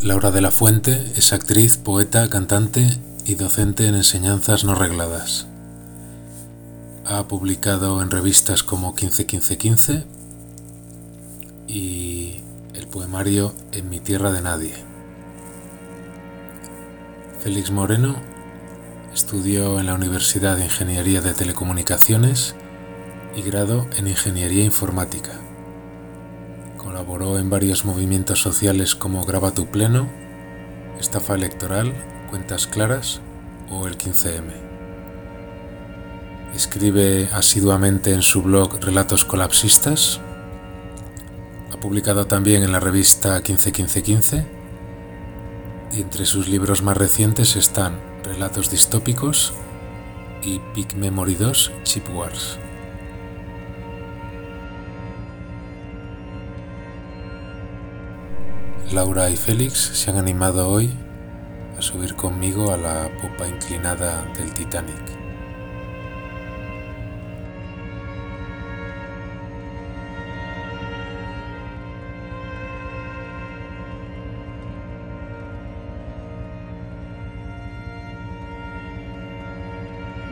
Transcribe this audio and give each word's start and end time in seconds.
Laura 0.00 0.30
de 0.30 0.40
la 0.40 0.52
Fuente 0.52 1.12
es 1.16 1.32
actriz, 1.32 1.76
poeta, 1.76 2.30
cantante 2.30 2.88
y 3.24 3.34
docente 3.34 3.88
en 3.88 3.96
enseñanzas 3.96 4.62
no 4.62 4.76
regladas. 4.76 5.48
Ha 7.04 7.26
publicado 7.26 8.00
en 8.00 8.08
revistas 8.08 8.62
como 8.62 8.92
151515 8.92 10.04
y 11.66 12.42
el 12.74 12.86
poemario 12.86 13.52
En 13.72 13.90
mi 13.90 13.98
tierra 13.98 14.30
de 14.30 14.40
nadie. 14.40 14.74
Félix 17.40 17.72
Moreno 17.72 18.14
estudió 19.12 19.80
en 19.80 19.86
la 19.86 19.94
Universidad 19.94 20.56
de 20.56 20.64
Ingeniería 20.66 21.20
de 21.20 21.34
Telecomunicaciones 21.34 22.54
y 23.34 23.42
grado 23.42 23.88
en 23.96 24.06
Ingeniería 24.06 24.64
Informática. 24.64 25.47
Colaboró 26.88 27.38
en 27.38 27.50
varios 27.50 27.84
movimientos 27.84 28.40
sociales 28.40 28.94
como 28.94 29.26
Graba 29.26 29.50
tu 29.50 29.66
Pleno, 29.66 30.08
Estafa 30.98 31.34
Electoral, 31.34 31.92
Cuentas 32.30 32.66
Claras 32.66 33.20
o 33.68 33.86
el 33.86 33.98
15M. 33.98 34.54
Escribe 36.54 37.28
asiduamente 37.34 38.14
en 38.14 38.22
su 38.22 38.42
blog 38.42 38.82
Relatos 38.82 39.26
Colapsistas. 39.26 40.18
Ha 41.70 41.78
publicado 41.78 42.26
también 42.26 42.62
en 42.62 42.72
la 42.72 42.80
revista 42.80 43.34
151515 43.42 44.46
y 45.92 46.00
entre 46.00 46.24
sus 46.24 46.48
libros 46.48 46.82
más 46.82 46.96
recientes 46.96 47.56
están 47.56 48.00
Relatos 48.24 48.70
distópicos 48.70 49.52
y 50.42 50.58
Peak 50.74 50.94
Memory 50.94 51.34
2 51.34 51.70
Chip 51.82 52.08
Wars. 52.14 52.58
Laura 58.92 59.28
y 59.28 59.36
Félix 59.36 59.74
se 59.74 60.10
han 60.10 60.16
animado 60.16 60.66
hoy 60.66 60.90
a 61.78 61.82
subir 61.82 62.14
conmigo 62.14 62.72
a 62.72 62.78
la 62.78 63.10
popa 63.20 63.46
inclinada 63.46 64.24
del 64.38 64.50
Titanic. 64.54 64.94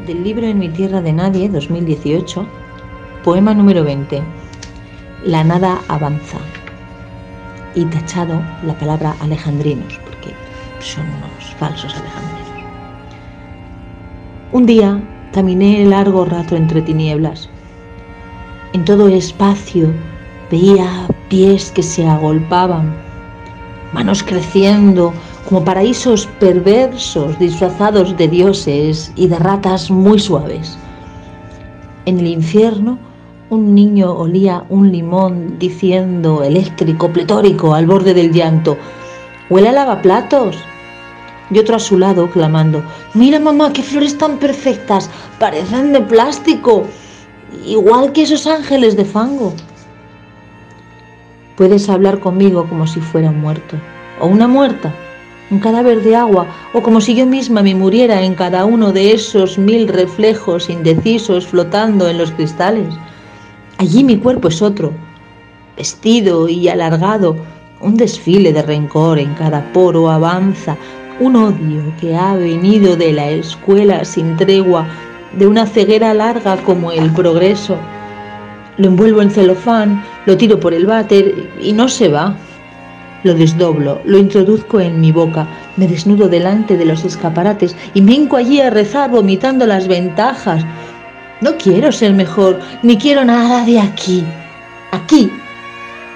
Del 0.06 0.24
libro 0.24 0.46
En 0.46 0.58
mi 0.58 0.70
tierra 0.70 1.02
de 1.02 1.12
nadie, 1.12 1.50
2018, 1.50 2.46
poema 3.22 3.52
número 3.52 3.84
20. 3.84 4.22
La 5.24 5.44
nada 5.44 5.82
avanza 5.88 6.38
y 7.76 7.84
tachado 7.84 8.42
la 8.64 8.76
palabra 8.76 9.14
alejandrinos, 9.20 10.00
porque 10.04 10.34
son 10.80 11.04
unos 11.06 11.54
falsos 11.58 11.94
alejandrinos. 11.94 12.46
Un 14.52 14.66
día 14.66 15.00
caminé 15.32 15.84
largo 15.84 16.24
rato 16.24 16.56
entre 16.56 16.82
tinieblas. 16.82 17.48
En 18.72 18.84
todo 18.84 19.08
espacio 19.08 19.92
veía 20.50 21.06
pies 21.28 21.70
que 21.70 21.82
se 21.82 22.06
agolpaban, 22.06 22.96
manos 23.92 24.22
creciendo 24.22 25.12
como 25.46 25.64
paraísos 25.64 26.26
perversos 26.40 27.38
disfrazados 27.38 28.16
de 28.16 28.28
dioses 28.28 29.12
y 29.14 29.28
de 29.28 29.38
ratas 29.38 29.90
muy 29.90 30.18
suaves. 30.18 30.76
En 32.06 32.18
el 32.18 32.26
infierno 32.26 32.98
un 33.48 33.74
niño 33.74 34.12
olía 34.12 34.64
un 34.70 34.90
limón 34.90 35.56
diciendo 35.58 36.42
eléctrico, 36.42 37.12
pletórico, 37.12 37.74
al 37.74 37.86
borde 37.86 38.12
del 38.12 38.32
llanto, 38.32 38.76
huele 39.48 39.68
a 39.68 39.72
lavaplatos. 39.72 40.56
Y 41.48 41.60
otro 41.60 41.76
a 41.76 41.78
su 41.78 41.96
lado 41.96 42.28
clamando, 42.28 42.82
mira 43.14 43.38
mamá, 43.38 43.72
qué 43.72 43.80
flores 43.80 44.18
tan 44.18 44.38
perfectas, 44.38 45.08
parecen 45.38 45.92
de 45.92 46.00
plástico, 46.00 46.84
igual 47.64 48.10
que 48.10 48.22
esos 48.22 48.48
ángeles 48.48 48.96
de 48.96 49.04
fango. 49.04 49.54
Puedes 51.56 51.88
hablar 51.88 52.18
conmigo 52.18 52.68
como 52.68 52.88
si 52.88 53.00
fuera 53.00 53.30
un 53.30 53.40
muerto, 53.40 53.76
o 54.20 54.26
una 54.26 54.48
muerta, 54.48 54.92
un 55.52 55.60
cadáver 55.60 56.02
de 56.02 56.16
agua, 56.16 56.48
o 56.72 56.82
como 56.82 57.00
si 57.00 57.14
yo 57.14 57.26
misma 57.26 57.62
me 57.62 57.76
muriera 57.76 58.22
en 58.22 58.34
cada 58.34 58.64
uno 58.64 58.92
de 58.92 59.12
esos 59.12 59.56
mil 59.56 59.86
reflejos 59.86 60.68
indecisos 60.68 61.46
flotando 61.46 62.08
en 62.08 62.18
los 62.18 62.32
cristales. 62.32 62.92
Allí 63.78 64.04
mi 64.04 64.16
cuerpo 64.16 64.48
es 64.48 64.62
otro, 64.62 64.92
vestido 65.76 66.48
y 66.48 66.66
alargado, 66.68 67.36
un 67.82 67.94
desfile 67.94 68.50
de 68.54 68.62
rencor 68.62 69.18
en 69.18 69.34
cada 69.34 69.70
poro 69.74 70.10
avanza, 70.10 70.78
un 71.20 71.36
odio 71.36 71.82
que 72.00 72.16
ha 72.16 72.34
venido 72.36 72.96
de 72.96 73.12
la 73.12 73.28
escuela 73.28 74.02
sin 74.06 74.34
tregua, 74.38 74.86
de 75.38 75.46
una 75.46 75.66
ceguera 75.66 76.14
larga 76.14 76.56
como 76.64 76.90
el 76.90 77.12
progreso. 77.12 77.76
Lo 78.78 78.86
envuelvo 78.86 79.20
en 79.20 79.30
celofán, 79.30 80.02
lo 80.24 80.38
tiro 80.38 80.58
por 80.58 80.72
el 80.72 80.86
váter 80.86 81.50
y 81.60 81.74
no 81.74 81.90
se 81.90 82.08
va. 82.08 82.34
Lo 83.24 83.34
desdoblo, 83.34 84.00
lo 84.06 84.16
introduzco 84.16 84.80
en 84.80 85.02
mi 85.02 85.12
boca, 85.12 85.46
me 85.76 85.86
desnudo 85.86 86.28
delante 86.28 86.78
de 86.78 86.86
los 86.86 87.04
escaparates 87.04 87.76
y 87.92 88.00
me 88.00 88.14
hinco 88.14 88.36
allí 88.36 88.58
a 88.60 88.70
rezar 88.70 89.10
vomitando 89.10 89.66
las 89.66 89.86
ventajas, 89.86 90.64
no 91.40 91.56
quiero 91.56 91.92
ser 91.92 92.12
mejor, 92.12 92.60
ni 92.82 92.96
quiero 92.96 93.24
nada 93.24 93.64
de 93.64 93.78
aquí. 93.80 94.24
Aquí 94.92 95.30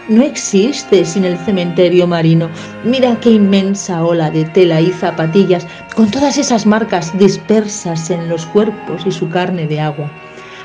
no 0.08 0.22
existe 0.22 1.04
sin 1.04 1.24
el 1.24 1.38
cementerio 1.38 2.06
marino. 2.06 2.48
Mira 2.84 3.18
qué 3.20 3.30
inmensa 3.30 4.04
ola 4.04 4.30
de 4.30 4.44
tela 4.46 4.80
y 4.80 4.90
zapatillas, 4.90 5.66
con 5.94 6.10
todas 6.10 6.36
esas 6.38 6.66
marcas 6.66 7.16
dispersas 7.18 8.10
en 8.10 8.28
los 8.28 8.46
cuerpos 8.46 9.02
y 9.06 9.12
su 9.12 9.28
carne 9.28 9.66
de 9.66 9.80
agua. 9.80 10.10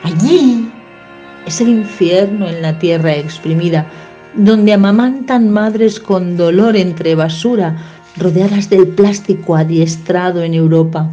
Allí 0.03 0.67
es 1.45 1.61
el 1.61 1.69
infierno 1.69 2.47
en 2.47 2.61
la 2.61 2.79
tierra 2.79 3.13
exprimida, 3.15 3.85
donde 4.33 4.73
amamantan 4.73 5.51
madres 5.51 5.99
con 5.99 6.37
dolor 6.37 6.75
entre 6.75 7.13
basura, 7.13 7.77
rodeadas 8.17 8.69
del 8.69 8.87
plástico 8.87 9.55
adiestrado 9.55 10.41
en 10.41 10.53
Europa. 10.53 11.09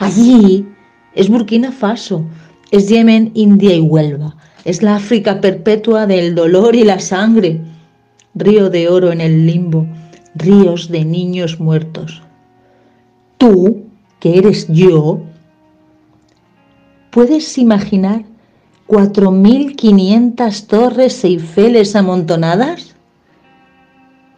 Allí 0.00 0.66
es 1.14 1.28
Burkina 1.28 1.72
Faso, 1.72 2.24
es 2.74 2.88
Yemen, 2.88 3.30
India 3.34 3.72
y 3.76 3.80
Huelva. 3.80 4.34
Es 4.64 4.82
la 4.82 4.96
África 4.96 5.40
perpetua 5.40 6.08
del 6.08 6.34
dolor 6.34 6.74
y 6.74 6.82
la 6.82 6.98
sangre. 6.98 7.60
Río 8.34 8.68
de 8.68 8.88
oro 8.88 9.12
en 9.12 9.20
el 9.20 9.46
limbo, 9.46 9.86
ríos 10.34 10.88
de 10.88 11.04
niños 11.04 11.60
muertos. 11.60 12.20
Tú, 13.38 13.84
que 14.18 14.38
eres 14.38 14.66
yo, 14.66 15.22
¿puedes 17.12 17.58
imaginar 17.58 18.24
4.500 18.88 20.66
torres 20.66 21.22
Eiffeles 21.22 21.94
amontonadas? 21.94 22.96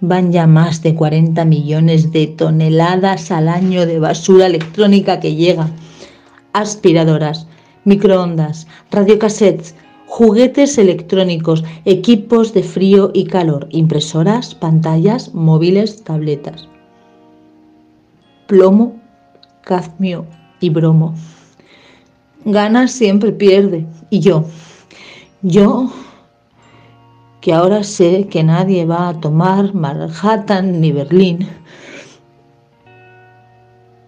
Van 0.00 0.30
ya 0.30 0.47
más 0.47 0.82
de 0.82 0.94
40 0.94 1.42
millones 1.47 2.12
de 2.12 2.26
toneladas 2.26 3.30
al 3.30 3.48
año 3.48 3.86
de 3.86 3.98
basura 3.98 4.44
electrónica 4.44 5.20
que 5.20 5.34
llega. 5.34 5.70
Aspiradoras, 6.53 7.47
microondas, 7.86 8.66
radiocassettes, 8.91 9.74
juguetes 10.06 10.77
electrónicos, 10.77 11.65
equipos 11.84 12.53
de 12.53 12.62
frío 12.62 13.10
y 13.15 13.24
calor, 13.24 13.66
impresoras, 13.71 14.54
pantallas, 14.54 15.33
móviles, 15.34 16.03
tabletas. 16.04 16.68
Plomo, 18.47 18.97
cadmio 19.62 20.27
y 20.60 20.71
bromo. 20.71 21.15
Gana 22.44 22.86
siempre 22.86 23.33
pierde. 23.33 23.86
Y 24.10 24.21
yo, 24.21 24.44
yo, 25.42 25.91
que 27.41 27.53
ahora 27.53 27.82
sé 27.82 28.27
que 28.28 28.42
nadie 28.42 28.84
va 28.84 29.09
a 29.09 29.21
tomar 29.21 29.74
Manhattan 29.74 30.80
ni 30.80 30.92
Berlín, 30.92 31.48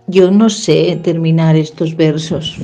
yo 0.07 0.31
no 0.31 0.49
sé 0.49 0.99
terminar 1.03 1.55
estos 1.55 1.95
versos. 1.95 2.57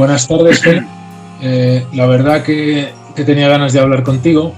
Buenas 0.00 0.26
tardes, 0.26 0.62
eh, 1.42 1.84
la 1.92 2.06
verdad 2.06 2.42
que, 2.42 2.88
tenía 3.14 3.50
ganas 3.50 3.74
de 3.74 3.80
hablar 3.80 4.02
contigo 4.02 4.54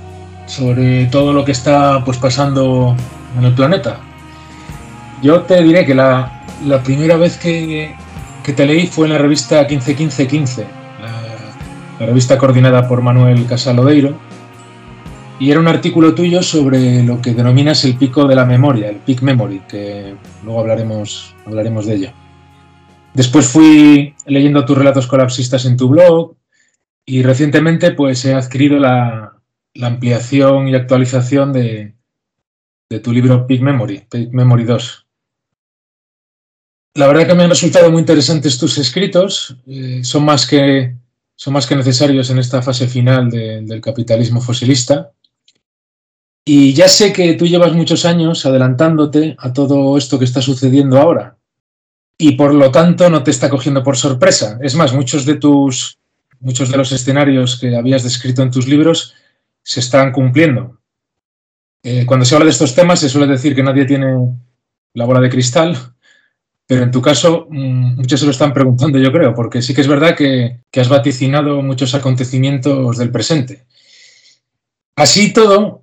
sobre 0.47 1.07
todo 1.07 1.33
lo 1.33 1.45
que 1.45 1.51
está 1.51 2.05
pues, 2.05 2.17
pasando 2.17 2.95
en 3.37 3.45
el 3.45 3.53
planeta. 3.53 3.99
Yo 5.21 5.41
te 5.41 5.61
diré 5.65 5.85
que 5.85 5.97
la, 5.97 6.45
primera 6.85 7.17
vez 7.17 7.39
que, 7.39 7.93
te 8.45 8.67
leí 8.67 8.87
fue 8.87 9.09
en 9.09 9.15
la 9.15 9.19
revista 9.19 9.67
151515, 9.67 10.65
la, 11.01 11.11
la 11.99 12.07
revista 12.07 12.39
coordinada 12.39 12.87
por 12.87 13.03
Manuel 13.03 13.45
Casalodeiro, 13.47 14.17
y 15.41 15.51
era 15.51 15.59
un 15.59 15.67
artículo 15.67 16.15
tuyo 16.15 16.41
sobre 16.45 17.03
lo 17.03 17.21
que 17.21 17.35
denominas 17.35 17.85
el 17.85 17.97
pico 17.97 18.29
de 18.29 18.37
la 18.37 18.45
memoria, 18.45 18.91
el 18.91 18.97
peak 18.99 19.23
memory, 19.23 19.63
que 19.69 20.15
luego 20.45 20.61
hablaremos, 20.61 21.35
hablaremos 21.45 21.87
de 21.87 21.95
ello. 21.95 22.11
Después 23.15 23.47
fui 23.47 24.15
leyendo 24.27 24.65
tus 24.65 24.79
relatos 24.79 25.07
colapsistas 25.07 25.67
en 25.67 25.77
tu 25.77 25.89
blog 25.89 26.35
y 27.05 27.23
recientemente 27.23 27.93
pues 27.93 28.25
he 28.25 28.35
adquirido 28.35 28.79
la, 28.79 29.39
ampliación 29.81 30.69
y 30.69 30.75
actualización 30.75 31.53
de, 31.53 31.95
tu 33.03 33.13
libro 33.13 33.47
Peak 33.47 33.61
Memory, 33.61 34.07
Peak 34.09 34.31
Memory 34.33 34.65
2. 34.65 35.07
La 36.95 37.07
verdad 37.07 37.27
que 37.27 37.35
me 37.35 37.45
han 37.45 37.51
resultado 37.51 37.91
muy 37.91 38.01
interesantes 38.01 38.59
tus 38.59 38.77
escritos, 38.77 39.57
eh, 39.67 40.01
son, 40.05 40.27
más 40.27 40.47
que, 40.47 40.95
son 41.35 41.55
más 41.55 41.67
que 41.67 41.75
necesarios 41.75 42.29
en 42.29 42.39
esta 42.39 42.61
fase 42.61 42.87
final 42.87 43.31
del 43.31 43.81
capitalismo 43.81 44.43
fosilista. 44.43 45.13
Y 46.45 46.75
ya 46.75 46.89
sé 46.89 47.13
que 47.13 47.33
tú 47.35 47.47
llevas 47.47 47.73
muchos 47.73 48.05
años 48.05 48.45
adelantándote 48.45 49.37
a 49.39 49.53
todo 49.53 49.97
esto 49.97 50.19
que 50.19 50.27
está 50.27 50.43
sucediendo 50.43 50.99
ahora. 50.99 51.39
Y 52.19 52.33
por 52.33 52.55
lo 52.55 52.71
tanto 52.71 53.11
no 53.11 53.23
te 53.23 53.31
está 53.31 53.51
cogiendo 53.51 53.83
por 53.83 53.97
sorpresa. 53.97 54.59
Es 54.63 54.75
más, 54.75 54.93
muchos 54.93 55.25
de 55.25 55.37
tus 55.37 55.99
muchos 56.43 56.71
de 56.71 56.77
los 56.77 56.93
escenarios 56.93 57.59
que 57.59 57.75
habías 57.75 58.03
descrito 58.03 58.43
en 58.43 58.51
tus 58.51 58.67
libros 58.67 59.15
se 59.63 59.81
están 59.81 60.13
cumpliendo. 60.13 60.79
Eh, 61.83 62.05
cuando 62.05 62.25
se 62.25 62.35
habla 62.35 62.47
de 62.47 62.51
estos 62.51 62.75
temas 62.75 63.01
se 63.01 63.09
suele 63.09 63.27
decir 63.27 63.55
que 63.55 63.63
nadie 63.63 63.85
tiene 63.85 64.37
la 64.95 65.05
bola 65.05 65.21
de 65.21 65.31
cristal, 65.31 65.77
pero 66.67 66.83
en 66.83 66.91
tu 66.91 67.01
caso 67.01 67.47
mm, 67.49 67.97
muchos 67.97 68.21
se 68.21 68.27
lo 68.27 68.33
están 68.33 68.53
preguntando, 68.53 68.99
yo 68.99 69.13
creo, 69.13 69.35
porque 69.35 69.63
sí 69.63 69.75
que 69.75 69.81
es 69.81 69.89
verdad 69.89 70.17
que, 70.17 70.61
que 70.71 70.81
has 70.81 70.89
vaticinado 70.89 71.63
muchos 71.63 71.95
acontecimientos 71.95 72.99
del 72.99 73.11
presente. 73.11 73.67
Así 74.97 75.33
todo, 75.33 75.82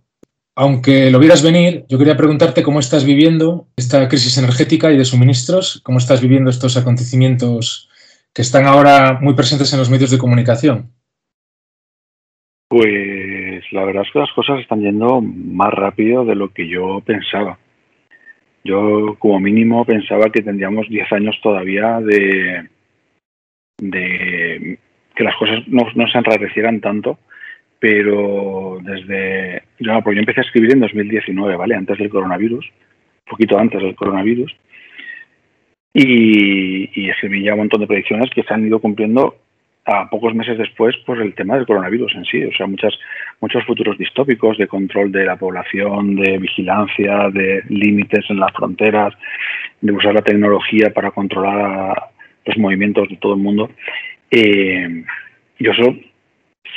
aunque 0.60 1.10
lo 1.10 1.20
vieras 1.20 1.42
venir, 1.42 1.86
yo 1.88 1.98
quería 1.98 2.18
preguntarte 2.18 2.64
cómo 2.64 2.82
estás 2.82 3.06
viviendo 3.06 3.68
esta 3.78 4.10
crisis 4.10 4.38
energética 4.38 4.92
y 4.92 4.98
de 4.98 5.06
suministros, 5.06 5.82
cómo 5.86 6.00
estás 6.00 6.22
viviendo 6.22 6.50
estos 6.50 6.76
acontecimientos 6.76 7.90
que 8.34 8.42
están 8.42 8.66
ahora 8.66 9.20
muy 9.22 9.36
presentes 9.36 9.72
en 9.72 9.80
los 9.80 9.90
medios 9.90 10.12
de 10.12 10.18
comunicación. 10.18 10.92
Pues 12.68 13.64
la 13.72 13.86
verdad 13.86 14.04
es 14.06 14.12
que 14.12 14.20
las 14.20 14.34
cosas 14.34 14.60
están 14.60 14.82
yendo 14.82 15.22
más 15.22 15.74
rápido 15.74 16.26
de 16.26 16.36
lo 16.36 16.52
que 16.52 16.68
yo 16.68 17.02
pensaba. 17.06 17.58
Yo 18.66 19.16
como 19.18 19.40
mínimo 19.40 19.86
pensaba 19.86 20.30
que 20.30 20.42
tendríamos 20.42 20.90
10 20.90 21.14
años 21.14 21.40
todavía 21.42 22.02
de, 22.02 22.68
de 23.78 24.78
que 25.16 25.24
las 25.24 25.38
cosas 25.38 25.66
no, 25.68 25.84
no 25.96 26.06
se 26.10 26.18
enrarecieran 26.18 26.82
tanto 26.82 27.18
pero 27.80 28.78
desde... 28.82 29.64
Yo, 29.80 30.02
pues 30.04 30.16
yo 30.16 30.20
empecé 30.20 30.42
a 30.42 30.44
escribir 30.44 30.74
en 30.74 30.82
2019, 30.82 31.56
¿vale? 31.56 31.76
Antes 31.76 31.98
del 31.98 32.10
coronavirus, 32.10 32.66
un 32.66 33.30
poquito 33.30 33.58
antes 33.58 33.82
del 33.82 33.96
coronavirus, 33.96 34.56
y, 35.94 37.02
y 37.02 37.10
escribí 37.10 37.44
ya 37.44 37.54
un 37.54 37.60
montón 37.60 37.82
de 37.82 37.88
predicciones 37.88 38.30
que 38.32 38.44
se 38.44 38.54
han 38.54 38.68
ido 38.68 38.80
cumpliendo 38.80 39.36
a 39.86 40.10
pocos 40.10 40.36
meses 40.36 40.58
después 40.58 40.96
por 41.06 41.22
el 41.22 41.34
tema 41.34 41.56
del 41.56 41.66
coronavirus 41.66 42.14
en 42.16 42.26
sí. 42.26 42.44
O 42.44 42.54
sea, 42.54 42.68
muchas, 42.68 42.94
muchos 43.42 43.64
futuros 43.66 43.98
distópicos 43.98 44.58
de 44.58 44.68
control 44.68 45.12
de 45.12 45.26
la 45.26 45.36
población, 45.36 46.16
de 46.16 46.38
vigilancia, 46.38 47.30
de 47.32 47.64
límites 47.70 48.26
en 48.30 48.40
las 48.40 48.52
fronteras, 48.54 49.14
de 49.82 49.92
usar 49.92 50.14
la 50.14 50.22
tecnología 50.22 50.92
para 50.94 51.12
controlar 51.12 52.10
los 52.46 52.58
movimientos 52.58 53.10
de 53.10 53.18
todo 53.18 53.34
el 53.34 53.40
mundo. 53.40 53.72
Eh, 54.30 55.04
yo 55.58 55.72
eso 55.72 55.96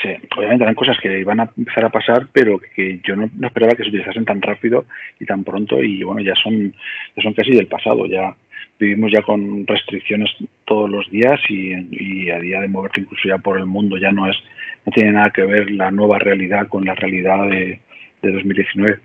Sí, 0.01 0.09
obviamente 0.37 0.65
eran 0.65 0.75
cosas 0.75 0.99
que 1.01 1.21
iban 1.21 1.41
a 1.41 1.51
empezar 1.57 1.85
a 1.85 1.91
pasar, 1.91 2.29
pero 2.33 2.59
que 2.59 3.01
yo 3.05 3.15
no, 3.15 3.29
esperaba 3.47 3.75
que 3.75 3.85
se 3.85 3.91
utilizasen 3.91 4.25
tan 4.25 4.41
rápido 4.41 4.87
y 5.21 5.27
tan 5.27 5.45
pronto 5.45 5.83
y 5.83 6.03
bueno, 6.03 6.21
ya 6.21 6.35
son, 6.35 6.75
ya 7.17 7.23
son 7.23 7.35
casi 7.35 7.53
del 7.53 7.67
pasado, 7.67 8.07
ya 8.07 8.35
vivimos 8.79 9.13
ya 9.13 9.23
con 9.23 9.67
restricciones 9.67 10.31
todos 10.65 10.91
los 10.91 11.09
días 11.11 11.39
y, 11.49 12.31
a 12.31 12.39
día 12.39 12.61
de 12.61 12.69
moverte 12.69 13.03
incluso 13.03 13.29
ya 13.29 13.39
por 13.39 13.59
el 13.59 13.67
mundo 13.67 13.97
ya 13.97 14.11
no 14.11 14.29
es, 14.29 14.37
no 14.85 14.93
tiene 14.93 15.13
nada 15.13 15.31
que 15.31 15.45
ver 15.45 15.71
la 15.71 15.91
nueva 15.91 16.19
realidad 16.19 16.67
con 16.69 16.85
la 16.85 16.95
realidad 16.95 17.49
de, 17.49 17.81
de 18.23 18.33
2019 18.33 19.01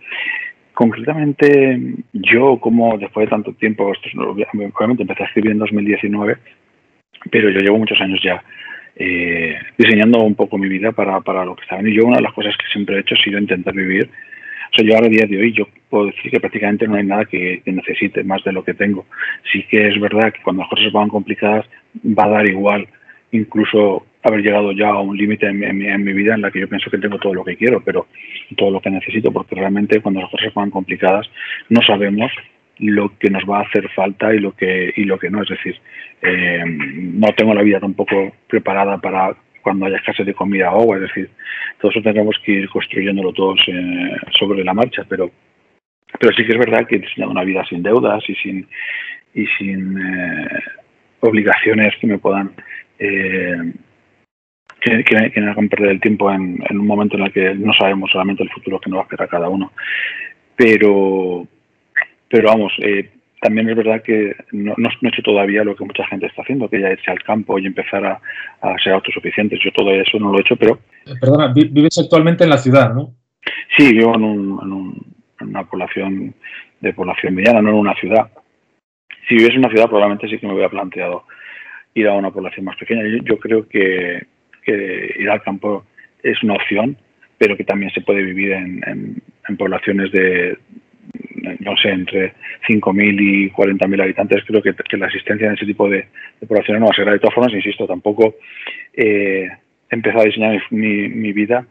concretamente 0.78 1.80
yo 2.14 2.60
como 2.60 3.00
después 3.00 3.26
de 3.26 3.32
tanto 3.32 3.52
tiempo, 3.54 3.92
obviamente 4.20 5.02
empecé 5.02 5.24
a 5.24 5.26
escribir 5.26 5.52
en 5.52 5.58
2019, 5.58 6.38
pero 7.32 7.50
yo 7.50 7.60
llevo 7.62 7.80
muchos 7.80 8.00
años 8.00 8.20
ya 8.24 8.44
eh, 9.00 9.56
diseñando 9.78 10.20
un 10.24 10.36
poco 10.36 10.58
mi 10.58 10.68
vida 10.68 10.92
para, 10.92 11.22
para 11.22 11.46
lo 11.46 11.56
que 11.56 11.64
está 11.64 11.80
Y 11.82 11.96
yo 11.96 12.06
una 12.06 12.18
de 12.18 12.24
las 12.24 12.34
cosas 12.34 12.56
que 12.58 12.66
siempre 12.72 12.96
he 12.96 13.00
hecho 13.00 13.16
ha 13.16 13.24
sido 13.24 13.40
intentar 13.40 13.74
vivir. 13.74 14.10
O 14.72 14.76
sea, 14.76 14.86
yo 14.86 14.96
ahora 14.96 15.08
a 15.08 15.10
día 15.10 15.26
de 15.28 15.38
hoy 15.38 15.54
yo 15.54 15.68
puedo 15.90 16.08
decir 16.08 16.32
que 16.32 16.40
prácticamente 16.40 16.88
no 16.88 16.96
hay 16.96 17.06
nada 17.06 17.26
que, 17.26 17.62
necesite 17.66 18.24
más 18.24 18.44
de 18.44 18.52
lo 18.52 18.64
que 18.64 18.74
tengo. 18.74 19.06
Sí 19.52 19.64
que 19.70 19.88
es 19.88 20.00
verdad 20.00 20.34
que 20.34 20.42
cuando 20.42 20.64
las 20.64 20.70
cosas 20.70 20.92
van 20.92 21.10
complicadas 21.10 21.66
va 22.06 22.26
a 22.26 22.30
dar 22.30 22.50
igual 22.50 22.88
incluso 23.32 24.06
haber 24.24 24.42
llegado 24.42 24.72
ya 24.72 24.90
a 24.90 25.00
un 25.00 25.16
límite 25.16 25.48
en, 25.48 25.64
en, 25.64 26.04
mi 26.04 26.14
vida 26.14 26.34
en 26.34 26.42
la 26.42 26.52
que 26.52 26.60
yo 26.60 26.68
pienso 26.68 26.90
que 26.90 26.98
tengo 26.98 27.18
todo 27.18 27.34
lo 27.34 27.44
que 27.44 27.56
quiero, 27.56 27.82
pero 27.82 28.08
todo 28.56 28.72
lo 28.72 28.82
que 28.82 28.90
necesito, 28.90 29.32
porque 29.32 29.56
realmente 29.56 30.02
cuando 30.02 30.22
las 30.22 30.32
cosas 30.32 30.54
van 30.54 30.72
complicadas 30.72 31.30
no 31.70 31.82
sabemos 31.82 32.32
lo 32.80 33.18
que 33.18 33.30
nos 33.30 33.44
va 33.44 33.60
a 33.60 33.64
hacer 33.64 33.90
falta 33.90 34.34
y 34.34 34.40
lo 34.40 34.56
que 34.56 34.94
y 34.96 35.04
lo 35.04 35.18
que 35.18 35.30
no. 35.30 35.42
Es 35.42 35.50
decir 35.50 35.76
eh, 36.22 36.64
no 36.66 37.28
tengo 37.34 37.54
la 37.54 37.62
vida 37.62 37.80
tampoco 37.80 38.34
preparada 38.48 38.98
para 38.98 39.36
cuando 39.62 39.86
haya 39.86 39.98
escasez 39.98 40.26
de 40.26 40.34
comida 40.34 40.72
o 40.72 40.82
agua. 40.82 40.98
Es 40.98 41.02
decir 41.04 41.30
todo 41.80 41.92
eso 41.92 42.02
tendremos 42.02 42.36
que 42.44 42.52
ir 42.54 42.70
construyéndolo 42.70 43.34
todos 43.34 43.60
eh, 43.68 44.18
sobre 44.38 44.64
la 44.64 44.74
marcha. 44.74 45.04
Pero 45.08 45.32
pero 46.20 46.34
sí 46.36 46.46
que 46.46 46.54
es 46.54 46.60
verdad 46.60 46.88
que 46.88 46.96
he 46.96 47.26
una 47.26 47.44
vida 47.44 47.66
sin 47.66 47.84
deudas 47.84 48.24
y 48.28 48.36
sin 48.36 48.68
y 49.34 49.46
sin 49.58 49.98
eh, 49.98 50.60
obligaciones 51.20 51.96
que 52.00 52.08
me 52.08 52.18
puedan 52.18 52.52
que, 54.80 55.04
que, 55.04 55.42
me 55.42 55.52
hagan 55.52 55.70
perder 55.70 55.90
el 55.90 56.02
tiempo 56.02 56.32
en, 56.32 56.64
en 56.68 56.80
un 56.80 56.88
momento 56.88 57.18
en 57.18 57.24
el 57.24 57.32
que 57.32 57.54
no 57.56 57.74
sabemos 57.74 58.12
solamente 58.12 58.44
el 58.44 58.50
futuro 58.50 58.80
que 58.80 58.90
nos 58.90 58.98
va 58.98 59.02
a 59.02 59.06
esperar 59.06 59.30
cada 59.30 59.50
uno. 59.50 59.72
Pero 60.56 61.48
pero 62.30 62.50
vamos, 62.50 62.74
eh, 62.80 63.10
también 63.42 63.70
es 63.70 63.76
verdad 63.76 64.02
que 64.02 64.36
no, 64.52 64.74
no, 64.78 64.90
he 64.90 65.08
hecho 65.08 65.22
todavía 65.22 65.64
lo 65.64 65.76
que 65.76 65.86
mucha 65.86 66.06
gente 66.08 66.26
está 66.26 66.42
haciendo, 66.42 66.70
que 66.70 66.82
ya 66.82 66.92
irse 66.92 67.12
al 67.12 67.22
campo 67.24 67.60
y 67.60 67.66
empezar 67.66 68.04
a, 68.06 68.20
ser 68.84 68.94
autosuficientes. 68.94 69.60
Yo 69.64 69.72
todo 69.72 69.92
eso 69.92 70.18
no 70.20 70.32
lo 70.32 70.40
he 70.40 70.42
hecho, 70.42 70.56
pero... 70.56 70.80
Eh, 71.06 71.14
perdona, 71.20 71.54
vives 71.54 72.00
actualmente 72.00 72.44
en 72.44 72.50
la 72.50 72.58
ciudad, 72.58 72.94
¿no? 72.94 73.14
Sí, 73.78 73.94
vivo 73.94 74.16
en, 74.16 74.24
un, 74.24 75.16
en, 75.40 75.48
una 75.48 75.64
población 75.66 76.34
de 76.82 76.94
población 76.94 77.36
mediana, 77.36 77.62
no 77.62 77.70
en 77.70 77.76
una 77.76 77.96
ciudad. 77.96 78.30
Si 79.28 79.36
vives 79.36 79.52
en 79.52 79.60
una 79.60 79.70
ciudad, 79.70 79.88
probablemente 79.88 80.28
sí 80.28 80.40
que 80.40 80.48
me 80.48 80.54
hubiera 80.54 80.70
planteado 80.70 81.24
ir 81.94 82.08
a 82.08 82.14
una 82.14 82.32
población 82.32 82.66
más 82.66 82.78
pequeña. 82.78 83.04
Yo, 83.24 83.40
creo 83.40 83.68
que, 83.68 84.26
ir 84.66 85.30
al 85.30 85.44
campo 85.44 85.86
es 86.24 86.42
una 86.44 86.56
opción, 86.56 86.98
pero 87.38 87.56
que 87.56 87.64
también 87.64 87.92
se 87.94 88.02
puede 88.02 88.24
vivir 88.24 88.52
en 88.52 89.22
poblaciones 89.58 90.12
de, 90.12 90.58
no 91.60 91.78
sé, 91.78 91.90
entre 91.90 92.34
5.000 92.68 93.22
y 93.22 93.52
40.000 93.52 94.02
habitantes, 94.02 94.44
creo 94.46 94.62
que, 94.62 94.74
la 94.98 95.08
asistencia 95.08 95.48
en 95.48 95.54
ese 95.54 95.66
tipo 95.66 95.90
de, 95.90 96.08
poblaciones 96.48 96.82
no 96.82 96.88
va 96.88 96.92
a 96.92 96.96
ser. 96.96 97.10
De 97.10 97.20
todas 97.20 97.36
formas, 97.36 97.54
insisto, 97.54 97.88
tampoco 97.88 98.36
eh, 98.94 99.48
he 99.90 99.96
empezado 99.96 100.24
a 100.24 100.26
diseñar 100.26 100.62
mi, 100.72 101.34
vida 101.34 101.66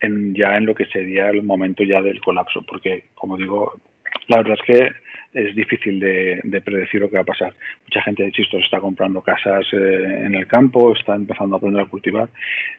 en, 0.00 0.34
ya 0.34 0.54
en 0.54 0.66
lo 0.66 0.74
que 0.74 0.86
sería 0.86 1.28
el 1.30 1.42
momento 1.42 1.82
ya 1.84 2.00
del 2.00 2.20
colapso, 2.20 2.62
porque, 2.62 3.04
como 3.14 3.36
digo, 3.36 3.80
la 4.28 4.38
verdad 4.38 4.56
es 4.60 4.76
que 4.76 4.90
es 5.34 5.54
difícil 5.54 6.00
de, 6.00 6.62
predecir 6.64 7.00
lo 7.00 7.08
que 7.08 7.16
va 7.16 7.22
a 7.22 7.26
pasar. 7.26 7.54
Mucha 7.84 8.02
gente, 8.02 8.24
insisto, 8.24 8.58
está 8.58 8.80
comprando 8.80 9.22
casas 9.22 9.66
eh, 9.72 10.22
en 10.24 10.34
el 10.34 10.46
campo, 10.46 10.94
está 10.94 11.14
empezando 11.14 11.56
a 11.56 11.58
aprender 11.58 11.82
a 11.82 11.88
cultivar. 11.88 12.28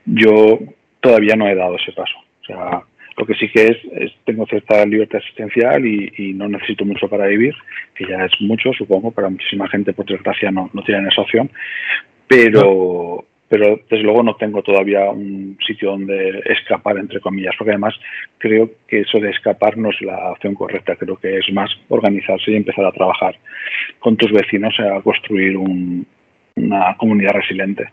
Yo 0.05 0.59
todavía 0.99 1.35
no 1.35 1.47
he 1.47 1.55
dado 1.55 1.75
ese 1.75 1.91
paso. 1.91 2.17
O 2.41 2.45
sea, 2.45 2.81
lo 3.19 3.25
que 3.25 3.33
sí 3.33 3.49
que 3.49 3.65
es, 3.65 4.13
tengo 4.23 4.45
cierta 4.45 4.85
libertad 4.85 5.19
existencial 5.19 5.85
y, 5.85 6.33
no 6.33 6.47
necesito 6.47 6.85
mucho 6.85 7.09
para 7.09 7.27
vivir, 7.27 7.53
que 7.93 8.07
ya 8.07 8.23
es 8.23 8.31
mucho, 8.39 8.71
supongo, 8.71 9.11
para 9.11 9.29
muchísima 9.29 9.67
gente, 9.67 9.91
por 9.91 10.05
desgracia, 10.05 10.51
no, 10.51 10.69
no 10.73 10.81
tienen 10.83 11.07
esa 11.07 11.21
opción. 11.21 11.51
Pero, 12.29 13.25
pero 13.49 13.81
desde 13.89 14.03
luego 14.03 14.23
no 14.23 14.35
tengo 14.37 14.63
todavía 14.63 15.09
un 15.09 15.57
sitio 15.67 15.91
donde 15.91 16.41
escapar, 16.45 16.97
entre 16.97 17.19
comillas, 17.19 17.55
porque 17.57 17.71
además 17.71 17.93
creo 18.37 18.71
que 18.87 19.01
eso 19.01 19.19
de 19.19 19.31
escapar 19.31 19.77
no 19.77 19.89
es 19.89 20.01
la 20.01 20.31
opción 20.31 20.55
correcta, 20.55 20.95
creo 20.95 21.17
que 21.17 21.39
es 21.39 21.51
más 21.51 21.69
organizarse 21.89 22.51
y 22.51 22.55
empezar 22.55 22.85
a 22.85 22.93
trabajar 22.93 23.35
con 23.99 24.15
tus 24.15 24.31
vecinos 24.31 24.73
a 24.79 25.01
construir 25.01 25.57
una 25.57 26.95
comunidad 26.97 27.33
resiliente. 27.33 27.89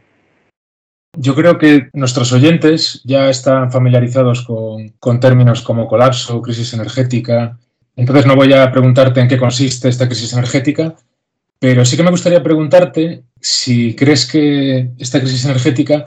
Yo 1.19 1.35
creo 1.35 1.57
que 1.59 1.89
nuestros 1.95 2.33
oyentes 2.33 3.01
ya 3.05 3.31
están 3.31 3.73
familiarizados 3.73 4.43
con, 4.43 5.21
términos 5.21 5.63
como 5.63 5.89
colapso, 5.89 6.43
crisis 6.43 6.75
energética. 6.75 7.59
Entonces 7.97 8.27
no 8.27 8.37
voy 8.37 8.53
a 8.53 8.71
preguntarte 8.71 9.21
en 9.21 9.29
qué 9.29 9.39
consiste 9.39 9.89
esta 9.89 10.07
crisis 10.07 10.35
energética, 10.35 10.95
pero 11.59 11.85
sí 11.85 11.97
que 11.97 12.03
me 12.03 12.11
gustaría 12.11 12.43
preguntarte 12.43 13.23
si 13.41 13.97
crees 13.97 14.31
que 14.31 14.91
esta 14.99 15.21
crisis 15.21 15.45
energética 15.47 16.05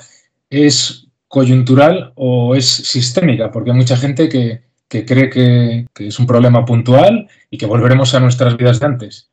es 0.49 1.07
coyuntural 1.27 2.11
o 2.15 2.55
es 2.55 2.67
sistémica, 2.67 3.51
porque 3.51 3.71
hay 3.71 3.77
mucha 3.77 3.97
gente 3.97 4.29
que, 4.29 4.61
cree 4.87 5.29
que, 5.29 5.85
es 5.95 6.19
un 6.19 6.27
problema 6.27 6.65
puntual 6.65 7.27
y 7.49 7.57
que 7.57 7.65
volveremos 7.65 8.13
a 8.13 8.19
nuestras 8.19 8.57
vidas 8.57 8.79
de 8.79 8.85
antes. 8.85 9.29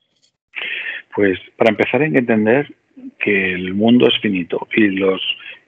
Pues 1.15 1.39
para 1.57 1.71
empezar 1.71 2.01
hay 2.01 2.13
que 2.13 2.19
entender 2.19 2.75
que 3.19 3.55
el 3.55 3.75
mundo 3.75 4.09
es 4.09 4.15
finito 4.21 4.67
y 4.75 4.89
los 4.89 5.21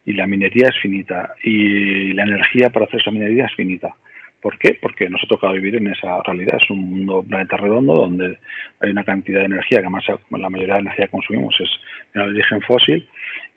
y 0.05 0.13
la 0.13 0.27
minería 0.27 0.69
es 0.69 0.79
finita 0.81 1.35
y 1.43 2.13
la 2.15 2.23
energía 2.23 2.71
para 2.71 2.87
hacer 2.87 3.01
esa 3.01 3.11
minería 3.11 3.47
es 3.47 3.55
finita. 3.55 3.95
¿Por 4.41 4.57
qué? 4.59 4.79
Porque 4.81 5.09
nos 5.11 5.23
ha 5.25 5.27
tocado 5.27 5.53
vivir 5.55 5.77
en 5.77 5.89
esa 5.89 6.23
realidad. 6.23 6.59
Es 6.63 6.71
un 6.71 6.79
mundo, 6.79 7.25
planeta 7.29 7.57
redondo 7.57 7.93
donde 7.95 8.39
hay 8.81 8.91
una 8.91 9.03
cantidad 9.03 9.41
de 9.41 9.47
energía, 9.47 9.79
que 9.79 9.87
además 9.87 10.05
la 10.31 10.49
mayoría 10.49 10.75
de 10.75 10.83
la 10.83 10.91
energía 10.91 11.07
que 11.07 11.11
consumimos 11.11 11.57
es 11.61 11.69
de 12.15 12.21
origen 12.21 12.61
fósil 12.63 13.09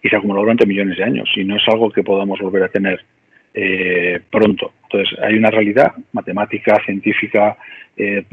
y 0.01 0.09
se 0.09 0.15
acumuló 0.15 0.41
durante 0.41 0.65
millones 0.65 0.97
de 0.97 1.03
años 1.03 1.29
y 1.35 1.43
no 1.43 1.55
es 1.57 1.63
algo 1.67 1.91
que 1.91 2.03
podamos 2.03 2.39
volver 2.39 2.63
a 2.63 2.69
tener 2.69 2.99
eh, 3.53 4.19
pronto. 4.31 4.73
Entonces, 4.83 5.19
hay 5.19 5.35
una 5.35 5.51
realidad 5.51 5.93
matemática, 6.13 6.81
científica, 6.83 7.57
eh, 7.95 8.25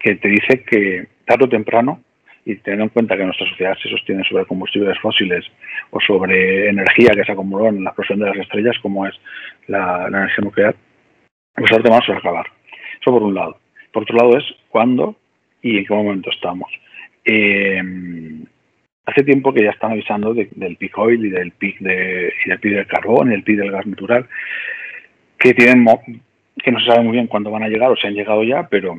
que 0.00 0.16
te 0.16 0.28
dice 0.28 0.62
que 0.64 1.06
tarde 1.24 1.44
o 1.46 1.48
temprano, 1.48 2.00
y 2.44 2.56
teniendo 2.56 2.84
en 2.84 2.90
cuenta 2.90 3.16
que 3.16 3.24
nuestra 3.24 3.48
sociedad 3.48 3.76
se 3.82 3.88
sostiene 3.88 4.24
sobre 4.24 4.44
combustibles 4.44 4.98
fósiles 4.98 5.44
o 5.90 6.00
sobre 6.00 6.68
energía 6.68 7.14
que 7.14 7.24
se 7.24 7.32
acumuló 7.32 7.68
en 7.68 7.82
la 7.82 7.90
explosión 7.90 8.18
de 8.18 8.26
las 8.26 8.36
estrellas, 8.36 8.76
como 8.82 9.06
es 9.06 9.14
la 9.66 10.06
energía 10.08 10.44
nuclear, 10.44 10.74
pues 11.54 11.72
ahora 11.72 11.90
vamos 11.90 12.08
a 12.08 12.18
acabar. 12.18 12.46
Eso 13.00 13.10
por 13.10 13.22
un 13.22 13.34
lado. 13.34 13.58
Por 13.92 14.02
otro 14.02 14.16
lado 14.16 14.36
es 14.36 14.44
cuándo 14.68 15.16
y 15.62 15.78
en 15.78 15.86
qué 15.86 15.94
momento 15.94 16.30
estamos. 16.30 16.70
Eh, 17.24 17.82
hace 19.06 19.22
tiempo 19.22 19.52
que 19.52 19.62
ya 19.64 19.70
están 19.70 19.92
avisando 19.92 20.34
del 20.34 20.76
peak 20.76 20.98
oil 20.98 21.24
y 21.24 21.30
del 21.30 21.52
pic 21.52 21.78
de, 21.80 22.32
y 22.44 22.48
del 22.48 22.60
del 22.60 22.86
carbón 22.86 23.28
y 23.28 23.30
del 23.32 23.42
pic 23.42 23.58
del 23.58 23.70
gas 23.70 23.86
natural, 23.86 24.26
que 25.38 25.54
tienen 25.54 25.86
que 26.62 26.72
no 26.72 26.80
se 26.80 26.86
sabe 26.86 27.02
muy 27.02 27.12
bien 27.12 27.26
cuándo 27.26 27.50
van 27.50 27.62
a 27.62 27.68
llegar 27.68 27.90
o 27.90 27.96
se 27.96 28.06
han 28.06 28.14
llegado 28.14 28.42
ya, 28.44 28.68
pero 28.68 28.98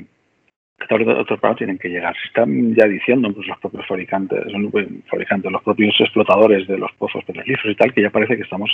otros 0.90 1.40
paros 1.40 1.58
tienen 1.58 1.78
que 1.78 1.90
llegar. 1.90 2.16
Se 2.22 2.28
están 2.28 2.76
ya 2.76 2.86
diciendo 2.86 3.32
pues, 3.34 3.48
los 3.48 3.58
propios 3.60 3.88
fabricantes, 3.88 4.44
fabricantes, 5.10 5.52
los 5.52 5.64
propios 5.64 5.96
explotadores 6.00 6.68
de 6.68 6.78
los 6.78 6.92
pozos 6.94 7.24
petrolíferos 7.24 7.74
y 7.74 7.76
tal, 7.76 7.94
que 7.94 8.02
ya 8.02 8.10
parece 8.10 8.36
que 8.36 8.44
estamos 8.44 8.72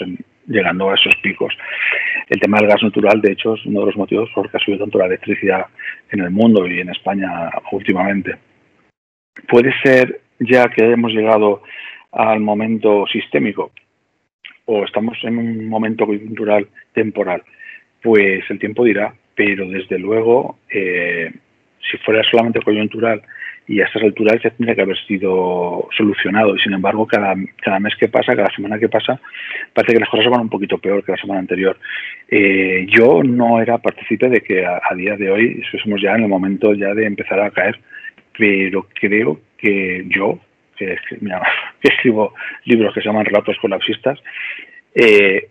llegando 0.48 0.90
a 0.90 0.96
esos 0.96 1.16
picos. 1.22 1.54
El 2.28 2.40
tema 2.40 2.58
del 2.58 2.68
gas 2.68 2.84
natural, 2.84 3.22
de 3.22 3.32
hecho, 3.34 3.56
es 3.56 3.66
uno 3.66 3.82
de 3.82 3.86
los 3.88 3.98
motivos 3.98 4.30
por 4.34 4.44
los 4.44 4.52
que 4.52 4.58
ha 4.58 4.66
subido 4.66 4.84
tanto 4.84 4.98
la 4.98 5.06
electricidad 5.06 5.66
en 6.12 6.22
el 6.22 6.32
mundo 6.32 6.68
y 6.68 6.80
en 6.80 6.90
España 6.90 7.50
últimamente. 7.72 8.36
Puede 9.48 9.74
ser 9.84 10.22
ya 10.40 10.68
que 10.70 10.84
hayamos 10.84 11.14
llegado 11.14 11.64
al 12.12 12.40
momento 12.42 13.06
sistémico 13.08 13.72
o 14.66 14.84
estamos 14.84 15.18
en 15.24 15.38
un 15.38 15.68
momento 15.68 16.06
coyuntural 16.06 16.68
temporal, 16.94 17.44
pues 18.02 18.44
el 18.50 18.60
tiempo 18.60 18.84
dirá, 18.84 19.14
pero 19.36 19.68
desde 19.68 19.98
luego 19.98 20.60
eh, 20.70 21.32
si 21.90 21.98
fuera 21.98 22.24
solamente 22.24 22.62
coyuntural 22.62 23.22
y 23.68 23.80
a 23.80 23.86
estas 23.86 24.04
alturas 24.04 24.42
ya 24.44 24.50
tendría 24.50 24.76
que 24.76 24.82
haber 24.82 24.98
sido 25.06 25.88
solucionado. 25.96 26.56
Y 26.56 26.60
sin 26.60 26.74
embargo, 26.74 27.08
cada, 27.08 27.36
cada 27.62 27.80
mes 27.80 27.96
que 27.96 28.10
pasa, 28.10 28.36
cada 28.36 28.54
semana 28.54 28.80
que 28.80 28.90
pasa, 28.90 29.20
parece 29.74 29.94
que 29.94 30.00
las 30.00 30.10
cosas 30.10 30.30
van 30.30 30.42
un 30.42 30.50
poquito 30.50 30.78
peor 30.78 31.04
que 31.04 31.14
la 31.14 31.18
semana 31.18 31.40
anterior. 31.40 31.78
Eh, 32.30 32.86
yo 32.90 33.24
no 33.24 33.62
era 33.62 33.78
partícipe 33.78 34.30
de 34.30 34.42
que 34.42 34.66
a, 34.66 34.82
día 34.96 35.16
de 35.16 35.32
hoy 35.32 35.64
somos 35.84 36.02
ya 36.02 36.16
en 36.16 36.24
el 36.24 36.30
momento 36.30 36.74
ya 36.74 36.94
de 36.94 37.06
empezar 37.06 37.40
a 37.40 37.52
caer, 37.52 37.80
pero 38.38 38.88
creo 38.94 39.40
que 39.58 40.06
yo, 40.10 40.40
que, 40.76 40.98
que 41.08 41.18
escribo 41.84 42.34
libros 42.66 42.94
que 42.94 43.02
se 43.02 43.08
llaman 43.08 43.26
Relatos 43.26 43.58
colapsistas, 43.62 44.20
eh, 44.96 45.51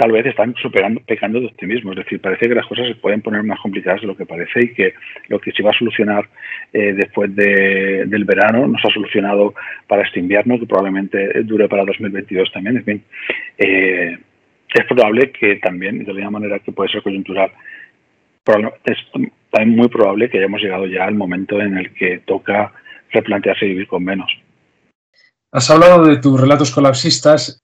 tal 0.00 0.12
vez 0.12 0.24
están 0.24 0.54
superando, 0.54 1.02
pecando 1.06 1.38
de 1.40 1.48
optimismo. 1.48 1.92
Es 1.92 1.98
decir, 1.98 2.22
parece 2.22 2.48
que 2.48 2.54
las 2.54 2.66
cosas 2.66 2.88
se 2.88 2.94
pueden 2.94 3.20
poner 3.20 3.42
más 3.42 3.60
complicadas 3.60 4.00
de 4.00 4.06
lo 4.06 4.16
que 4.16 4.24
parece 4.24 4.60
y 4.64 4.72
que 4.72 4.94
lo 5.28 5.38
que 5.38 5.52
se 5.52 5.62
va 5.62 5.72
a 5.72 5.78
solucionar 5.78 6.26
eh, 6.72 6.94
después 6.94 7.36
del 7.36 8.24
verano 8.24 8.66
no 8.66 8.78
se 8.78 8.88
ha 8.88 8.94
solucionado 8.94 9.52
para 9.86 10.02
este 10.02 10.18
invierno, 10.18 10.58
que 10.58 10.64
probablemente 10.64 11.42
dure 11.42 11.68
para 11.68 11.84
2022 11.84 12.50
también. 12.50 12.78
En 12.78 12.84
fin, 12.84 13.04
eh, 13.58 14.18
es 14.72 14.86
probable 14.86 15.32
que 15.32 15.56
también, 15.56 15.98
de 15.98 16.06
la 16.06 16.14
misma 16.14 16.30
manera 16.30 16.60
que 16.60 16.72
puede 16.72 16.90
ser 16.90 17.02
coyuntural, 17.02 17.50
es 18.84 18.96
también 19.50 19.76
muy 19.76 19.88
probable 19.88 20.30
que 20.30 20.38
hayamos 20.38 20.62
llegado 20.62 20.86
ya 20.86 21.04
al 21.04 21.14
momento 21.14 21.60
en 21.60 21.76
el 21.76 21.92
que 21.92 22.22
toca 22.26 22.72
replantearse 23.10 23.66
vivir 23.66 23.86
con 23.86 24.02
menos. 24.02 24.32
Has 25.52 25.70
hablado 25.70 26.06
de 26.06 26.16
tus 26.16 26.40
relatos 26.40 26.70
colapsistas 26.70 27.62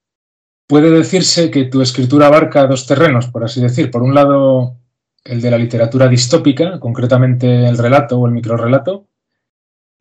Puede 0.66 0.90
decirse 0.90 1.50
que 1.50 1.64
tu 1.64 1.80
escritura 1.80 2.26
abarca 2.26 2.66
dos 2.66 2.87
terrenos, 2.87 3.28
por 3.28 3.44
así 3.44 3.61
decir. 3.61 3.90
Por 3.90 4.02
un 4.02 4.14
lado, 4.14 4.76
el 5.25 5.40
de 5.40 5.50
la 5.50 5.58
literatura 5.58 6.08
distópica, 6.08 6.80
concretamente 6.80 7.66
el 7.68 7.78
relato 7.78 8.18
o 8.18 8.26
el 8.26 8.32
microrelato, 8.32 9.06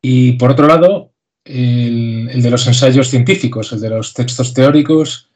y 0.02 0.32
por 0.32 0.50
otro 0.50 0.66
lado, 0.66 1.12
el, 1.44 2.42
de 2.42 2.50
los 2.50 2.66
ensayos 2.66 3.08
científicos, 3.08 3.72
el 3.72 3.80
de 3.80 3.90
los 3.90 4.12
textos 4.12 4.54
teóricos. 4.54 5.30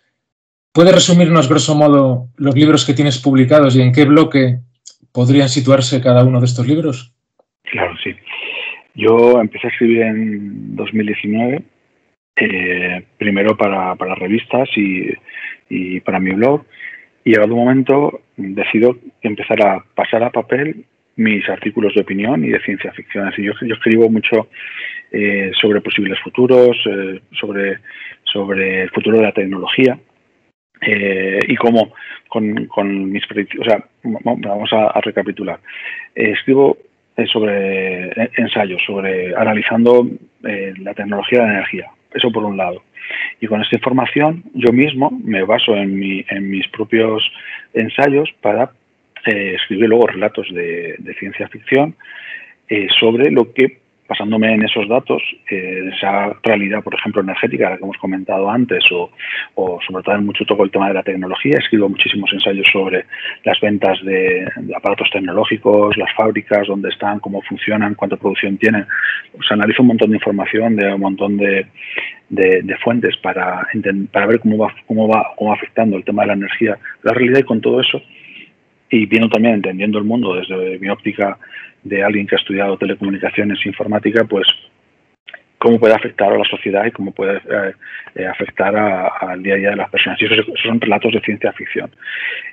¿Puedes 0.72 0.94
resumirnos, 0.94 1.48
grosso 1.48 1.74
modo, 1.74 2.28
los 2.36 2.54
libros 2.54 2.84
que 2.84 2.94
tienes 2.94 3.18
publicados 3.18 3.76
y 3.76 3.82
en 3.82 3.92
qué 3.92 4.04
bloque 4.04 4.60
podrían 5.12 5.48
situarse 5.48 6.00
cada 6.00 6.24
uno 6.24 6.40
de 6.40 6.46
estos 6.46 6.66
libros? 6.66 7.12
Claro, 7.64 7.94
sí. 8.02 8.14
Yo 8.94 9.40
empecé 9.40 9.68
a 9.68 9.70
escribir 9.70 10.02
en 10.02 10.76
2019 10.76 11.64
eh, 12.40 13.04
primero 13.18 13.54
para, 13.54 13.94
para 13.96 14.14
revistas 14.14 14.68
y, 14.74 16.00
para 16.00 16.18
mi 16.18 16.32
blog. 16.32 16.64
Y 17.22 17.30
llegado 17.30 17.54
un 17.54 17.60
momento 17.60 18.22
decido 18.36 18.96
empezar 19.20 19.60
a 19.62 19.84
pasar 19.94 20.22
a 20.24 20.30
papel 20.30 20.84
mis 21.16 21.46
artículos 21.50 21.94
de 21.94 22.00
opinión 22.00 22.42
y 22.44 22.48
de 22.48 22.60
ciencia 22.60 22.92
ficción. 22.92 23.28
Así 23.28 23.42
yo, 23.42 23.52
escribo 23.52 24.08
mucho 24.08 24.48
eh, 25.12 25.50
sobre 25.60 25.82
posibles 25.82 26.18
futuros, 26.20 26.78
eh, 26.86 27.20
sobre, 27.38 28.82
el 28.82 28.90
futuro 28.90 29.18
de 29.18 29.24
la 29.24 29.32
tecnología. 29.32 29.98
y 30.82 31.56
cómo 31.56 31.92
con, 32.28 33.12
mis 33.12 33.22
sea, 33.64 33.84
vamos 34.02 34.72
a 34.72 34.98
recapitular. 35.02 35.60
escribo 36.14 36.78
sobre 37.30 38.12
ensayos, 38.38 38.80
sobre 38.86 39.36
analizando 39.36 40.08
la 40.40 40.94
tecnología 40.94 41.40
de 41.40 41.46
la 41.46 41.52
energía, 41.52 41.90
eso 42.14 42.30
por 42.30 42.44
un 42.44 42.56
lado. 42.56 42.82
Y 43.40 43.46
con 43.46 43.60
esta 43.60 43.76
información 43.76 44.44
yo 44.54 44.72
mismo 44.72 45.10
me 45.24 45.42
baso 45.42 45.74
en, 45.74 45.98
mi, 45.98 46.24
en 46.28 46.50
mis 46.50 46.66
propios 46.68 47.22
ensayos 47.74 48.30
para 48.40 48.72
eh, 49.26 49.54
escribir 49.56 49.88
luego 49.88 50.06
relatos 50.06 50.46
de, 50.52 50.96
ciencia 51.18 51.48
ficción 51.48 51.94
eh, 52.68 52.86
sobre 52.98 53.30
lo 53.30 53.52
que 53.52 53.80
basándome 54.10 54.52
en 54.52 54.64
esos 54.64 54.88
datos, 54.88 55.22
eh, 55.48 55.88
esa 55.94 56.36
realidad, 56.42 56.82
por 56.82 56.94
ejemplo, 56.96 57.22
energética, 57.22 57.70
la 57.70 57.76
que 57.76 57.84
hemos 57.84 57.96
comentado 57.98 58.50
antes, 58.50 58.82
o, 58.90 59.08
sobre 59.86 60.02
todo 60.02 60.20
mucho 60.20 60.44
toco 60.44 60.64
el 60.64 60.70
tema 60.72 60.88
de 60.88 60.94
la 60.94 61.04
tecnología, 61.04 61.58
escribo 61.58 61.88
muchísimos 61.88 62.28
ensayos 62.32 62.66
sobre 62.72 63.04
las 63.44 63.60
ventas 63.60 64.02
de, 64.02 64.48
aparatos 64.76 65.08
tecnológicos, 65.12 65.96
las 65.96 66.12
fábricas, 66.14 66.66
dónde 66.66 66.88
están, 66.88 67.20
cómo 67.20 67.40
funcionan, 67.42 67.94
cuánta 67.94 68.16
producción 68.16 68.58
tienen. 68.58 68.84
O 69.38 69.42
sea, 69.44 69.54
analizo 69.54 69.82
un 69.82 69.88
montón 69.88 70.10
de 70.10 70.16
información 70.16 70.74
de 70.74 70.92
un 70.92 71.00
montón 71.00 71.36
de, 71.36 71.66
fuentes 72.82 73.16
para, 73.18 73.68
para 74.10 74.26
ver 74.26 74.40
cómo 74.40 74.58
va, 74.58 74.74
cómo, 74.86 75.06
va, 75.06 75.34
cómo 75.36 75.50
va 75.50 75.56
afectando 75.56 75.96
el 75.96 76.04
tema 76.04 76.22
de 76.22 76.28
la 76.28 76.34
energía, 76.34 76.76
la 77.04 77.12
realidad 77.12 77.40
y 77.40 77.44
con 77.44 77.60
todo 77.60 77.80
eso 77.80 78.02
y 78.90 79.06
viendo 79.06 79.28
también 79.28 79.54
entendiendo 79.54 79.98
el 79.98 80.04
mundo 80.04 80.34
desde 80.34 80.78
mi 80.80 80.88
óptica 80.88 81.38
de 81.82 82.02
alguien 82.02 82.26
que 82.26 82.36
ha 82.36 82.38
estudiado 82.38 82.76
telecomunicaciones 82.76 83.58
e 83.64 83.68
informática, 83.68 84.24
pues 84.24 84.46
cómo 85.60 85.78
puede 85.78 85.94
afectar 85.94 86.32
a 86.32 86.38
la 86.38 86.44
sociedad 86.44 86.86
y 86.86 86.90
cómo 86.90 87.12
puede 87.12 87.36
eh, 87.36 87.74
eh, 88.14 88.26
afectar 88.26 88.74
al 88.74 89.42
día 89.42 89.54
a 89.54 89.58
día 89.58 89.70
de 89.70 89.76
las 89.76 89.90
personas. 89.90 90.20
Y 90.20 90.24
esos, 90.24 90.46
son 90.62 90.80
relatos 90.80 91.12
de 91.12 91.20
ciencia 91.20 91.52
ficción. 91.52 91.90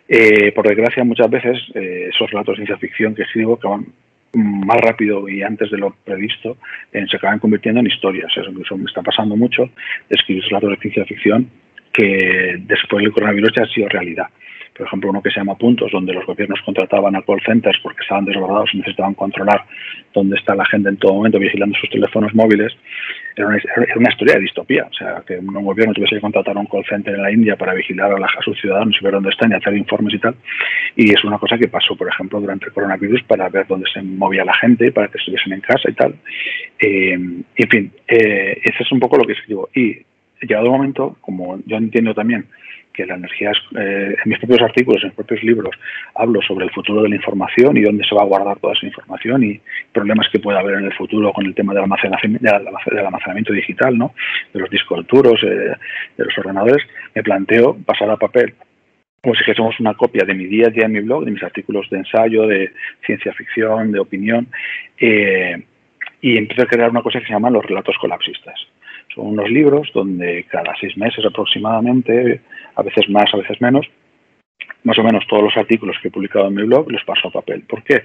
Eh, 0.10 0.52
por 0.52 0.68
desgracia, 0.68 1.06
muchas 1.06 1.30
veces 1.30 1.58
esos 1.74 2.30
relatos 2.30 2.54
de 2.54 2.66
ciencia 2.66 2.78
ficción 2.78 3.16
que 3.16 3.24
escribo 3.24 3.58
van 3.64 3.86
más 4.34 4.78
rápido 4.82 5.28
y 5.30 5.42
antes 5.42 5.72
de 5.72 5.78
lo 5.78 5.96
previsto, 6.04 6.58
se 6.92 7.16
acaban 7.16 7.40
convirtiendo 7.40 7.80
en 7.80 7.88
historias. 7.88 8.30
Eso, 8.36 8.78
me 8.78 8.86
está 8.86 9.02
pasando 9.02 9.38
mucho, 9.38 9.70
escribir 10.10 10.44
relatos 10.44 10.72
de 10.72 10.78
ciencia 10.78 11.06
ficción 11.06 11.50
que 11.94 12.58
después 12.60 13.04
del 13.04 13.14
coronavirus 13.14 13.54
ya 13.58 13.64
ha 13.64 13.68
sido 13.68 13.88
realidad 13.88 14.28
por 14.78 14.88
ejemplo, 14.88 15.10
uno 15.10 15.22
que 15.22 15.32
se 15.32 15.40
llama 15.40 15.56
Puntos, 15.56 15.92
donde 15.92 16.14
los 16.14 16.26
gobiernos 16.26 16.62
contrataban 16.62 17.16
a 17.16 17.22
call 17.24 17.42
centers 17.46 17.80
porque 17.82 18.02
estaban 18.02 18.26
desbordados 18.26 18.70
y 18.74 18.78
necesitaban 18.78 19.16
controlar 19.16 19.66
dónde 20.14 20.36
está 20.38 20.56
la 20.56 20.66
gente 20.66 20.90
en 20.90 20.98
todo 20.98 21.16
momento 21.16 21.40
vigilando 21.40 21.76
sus 21.80 21.90
teléfonos 21.90 22.34
móviles, 22.34 22.74
era 23.36 23.48
una, 23.48 24.10
historia 24.10 24.36
de 24.36 24.42
distopía. 24.42 24.88
O 24.90 24.94
sea, 24.94 25.24
que 25.26 25.38
un 25.38 25.64
gobierno 25.64 25.94
tuviese 25.94 26.16
que 26.16 26.22
contratar 26.22 26.58
a 26.58 26.60
un 26.60 26.66
call 26.66 26.86
center 26.90 27.14
en 27.16 27.22
la 27.22 27.32
India 27.32 27.56
para 27.56 27.74
vigilar 27.74 28.12
a, 28.12 28.16
a 28.16 28.42
sus 28.44 28.60
ciudadanos 28.60 28.96
y 29.00 29.04
ver 29.04 29.14
dónde 29.14 29.30
están 29.30 29.52
y 29.52 29.56
hacer 29.56 29.76
informes 29.76 30.14
y 30.16 30.20
tal. 30.20 30.36
Y 30.96 31.12
es 31.12 31.24
una 31.24 31.38
cosa 31.38 31.58
que 31.58 31.68
pasó, 31.68 31.96
por 31.96 32.08
ejemplo, 32.08 32.40
durante 32.40 32.66
el 32.66 32.74
coronavirus 32.74 33.24
para 33.24 33.50
ver 33.50 33.68
dónde 33.68 33.90
se 33.94 34.02
movía 34.02 34.44
la 34.44 34.56
gente, 34.56 34.92
para 34.92 35.08
que 35.08 35.18
estuviesen 35.18 35.54
en 35.54 35.62
casa 35.62 35.90
y 35.90 35.94
tal. 35.94 36.16
Eh, 36.80 37.14
en 37.14 37.70
fin, 37.70 37.92
eh, 38.08 38.60
es 38.64 38.92
un 38.92 39.00
poco 39.00 39.18
lo 39.18 39.26
que 39.26 39.34
escribo. 39.34 39.70
Y 39.76 39.98
llegado 40.42 40.66
el 40.66 40.72
momento, 40.72 41.18
como 41.22 41.60
yo 41.66 41.78
entiendo 41.78 42.14
también 42.14 42.46
que 42.98 43.06
la 43.06 43.16
energía 43.16 43.52
es, 43.52 43.58
eh, 43.80 44.16
en 44.24 44.30
mis 44.30 44.40
propios 44.40 44.62
artículos, 44.64 45.04
en 45.04 45.10
mis 45.10 45.16
propios 45.16 45.44
libros, 45.44 45.76
hablo 46.16 46.42
sobre 46.42 46.66
el 46.66 46.72
futuro 46.72 47.04
de 47.04 47.10
la 47.10 47.16
información 47.16 47.78
y 47.78 47.82
dónde 47.82 48.04
se 48.04 48.16
va 48.16 48.24
a 48.24 48.26
guardar 48.26 48.58
toda 48.60 48.74
esa 48.74 48.88
información 48.88 49.44
y 49.44 49.62
problemas 49.94 50.28
que 50.32 50.40
puede 50.40 50.58
haber 50.58 50.80
en 50.80 50.86
el 50.86 50.94
futuro 50.94 51.32
con 51.32 51.46
el 51.46 51.54
tema 51.54 51.74
del 51.76 51.84
almacenamiento, 51.84 53.54
digital, 53.54 53.96
¿no? 53.98 54.14
de 54.52 54.60
los 54.60 54.70
discos 54.72 55.06
duros, 55.06 55.42
eh, 55.44 55.76
de 56.18 56.26
los 56.26 56.38
ordenadores, 56.40 56.84
me 57.14 57.22
planteo 57.22 57.78
pasar 57.86 58.10
a 58.10 58.18
papel 58.18 58.56
como 59.22 59.36
si 59.36 59.44
fuésemos 59.44 59.80
una 59.80 59.94
copia 59.94 60.24
de 60.26 60.34
mi 60.34 60.46
día 60.46 60.68
a 60.68 60.70
día 60.70 60.86
en 60.86 60.94
mi 60.94 61.02
blog, 61.02 61.26
de 61.26 61.32
mis 61.32 61.44
artículos 61.44 61.90
de 61.90 61.98
ensayo, 61.98 62.48
de 62.48 62.72
ciencia 63.06 63.34
ficción, 63.34 63.92
de 63.92 64.00
opinión, 64.00 64.48
eh, 65.00 65.64
y 66.22 66.38
empiezo 66.38 66.64
a 66.64 66.68
crear 66.68 66.90
una 66.90 67.02
cosa 67.02 67.20
que 67.20 67.26
se 67.26 67.34
llama 67.34 67.50
los 67.50 67.66
relatos 67.66 67.98
colapsistas. 68.00 68.56
Son 69.14 69.28
unos 69.28 69.50
libros 69.50 69.90
donde 69.94 70.46
cada 70.50 70.74
seis 70.80 70.96
meses 70.98 71.26
aproximadamente, 71.26 72.42
a 72.78 72.84
veces 72.84 73.10
más, 73.10 73.34
a 73.34 73.38
veces 73.38 73.60
menos, 73.60 73.88
más 74.84 74.98
o 74.98 75.04
menos 75.04 75.26
todos 75.28 75.44
los 75.44 75.58
artículos 75.58 75.98
que 76.02 76.08
he 76.08 76.12
publicado 76.12 76.48
en 76.48 76.56
mi 76.56 76.64
blog 76.64 76.90
los 76.92 77.04
paso 77.04 77.28
a 77.28 77.32
papel. 77.32 77.64
¿Por 77.64 77.84
qué 77.84 78.04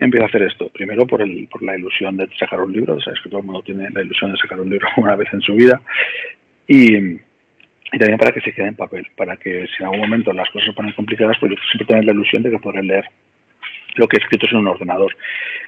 empiezo 0.00 0.24
a 0.24 0.28
hacer 0.28 0.42
esto? 0.42 0.68
Primero 0.70 1.06
por, 1.06 1.22
el, 1.22 1.46
por 1.48 1.62
la 1.62 1.76
ilusión 1.76 2.16
de 2.16 2.28
sacar 2.38 2.60
un 2.60 2.72
libro, 2.72 3.00
sabes 3.00 3.20
que 3.22 3.28
todo 3.28 3.40
el 3.40 3.46
mundo 3.46 3.62
tiene 3.62 3.88
la 3.90 4.02
ilusión 4.02 4.32
de 4.32 4.38
sacar 4.38 4.60
un 4.60 4.70
libro 4.70 4.88
una 4.96 5.14
vez 5.14 5.32
en 5.32 5.42
su 5.42 5.54
vida, 5.54 5.80
y, 6.66 7.18
también 7.98 8.18
para 8.18 8.32
que 8.32 8.40
se 8.40 8.52
quede 8.52 8.68
en 8.68 8.74
papel, 8.74 9.06
para 9.16 9.36
que 9.36 9.66
si 9.68 9.82
en 9.82 9.84
algún 9.84 10.00
momento 10.00 10.32
las 10.32 10.50
cosas 10.50 10.66
se 10.66 10.72
ponen 10.72 10.92
complicadas, 10.94 11.36
pues 11.38 11.52
yo 11.52 11.58
siempre 11.70 11.86
tener 11.86 12.04
la 12.04 12.12
ilusión 12.12 12.42
de 12.42 12.50
que 12.50 12.58
podré 12.58 12.82
leer 12.82 13.04
lo 13.96 14.08
que 14.08 14.16
he 14.16 14.20
escrito 14.20 14.48
en 14.50 14.56
un 14.56 14.66
ordenador. 14.66 15.14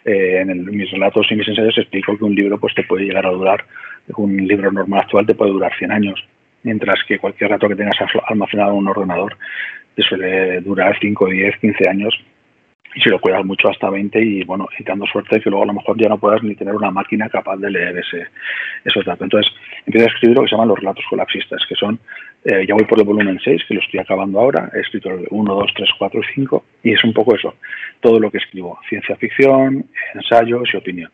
Eh, 0.04 0.40
en, 0.40 0.64
mis 0.64 0.90
relatos 0.90 1.26
y 1.30 1.36
mis 1.36 1.46
ensayos 1.46 1.78
explico 1.78 2.16
que 2.18 2.24
un 2.24 2.34
libro 2.34 2.58
pues 2.58 2.74
te 2.74 2.82
puede 2.82 3.04
llegar 3.04 3.26
a 3.26 3.30
durar, 3.30 3.64
un 4.16 4.36
libro 4.36 4.72
normal 4.72 5.00
actual 5.00 5.26
te 5.26 5.34
puede 5.34 5.52
durar 5.52 5.72
100 5.78 5.92
años, 5.92 6.24
mientras 6.66 7.02
que 7.06 7.18
cualquier 7.18 7.50
rato 7.50 7.68
que 7.68 7.76
tengas 7.76 7.96
almacenado 8.28 8.72
en 8.72 8.78
un 8.78 8.88
ordenador 8.88 9.38
suele 10.02 10.60
durar 10.60 10.98
5, 11.00 11.26
10, 11.26 11.56
15 11.58 11.88
años 11.88 12.14
y 12.94 13.00
si 13.00 13.10
lo 13.10 13.20
cuidas 13.20 13.44
mucho 13.44 13.68
hasta 13.68 13.90
20 13.90 14.18
y 14.22 14.44
bueno, 14.44 14.66
y 14.78 14.82
dando 14.82 15.06
suerte 15.06 15.40
que 15.40 15.50
luego 15.50 15.64
a 15.64 15.66
lo 15.66 15.74
mejor 15.74 16.00
ya 16.00 16.08
no 16.08 16.18
puedas 16.18 16.42
ni 16.42 16.54
tener 16.54 16.74
una 16.74 16.90
máquina 16.90 17.28
capaz 17.28 17.58
de 17.58 17.70
leer 17.70 17.98
ese, 17.98 18.26
esos 18.84 19.04
datos. 19.04 19.22
Entonces 19.22 19.52
empiezo 19.84 20.08
a 20.08 20.12
escribir 20.12 20.36
lo 20.36 20.42
que 20.42 20.48
se 20.48 20.54
llaman 20.54 20.68
los 20.68 20.78
relatos 20.78 21.04
colapsistas, 21.10 21.60
que 21.68 21.74
son, 21.74 21.98
eh, 22.44 22.64
ya 22.66 22.74
voy 22.74 22.84
por 22.84 22.98
el 22.98 23.04
volumen 23.04 23.38
6, 23.42 23.62
que 23.68 23.74
lo 23.74 23.80
estoy 23.80 24.00
acabando 24.00 24.40
ahora, 24.40 24.70
he 24.74 24.80
escrito 24.80 25.10
el 25.10 25.26
1, 25.28 25.54
2, 25.54 25.72
3, 25.76 25.90
4 25.98 26.20
y 26.20 26.34
5, 26.34 26.64
y 26.84 26.92
es 26.94 27.04
un 27.04 27.12
poco 27.12 27.36
eso, 27.36 27.54
todo 28.00 28.18
lo 28.18 28.30
que 28.30 28.38
escribo, 28.38 28.78
ciencia 28.88 29.14
ficción, 29.16 29.84
ensayos 30.14 30.68
y 30.72 30.76
opinión. 30.78 31.10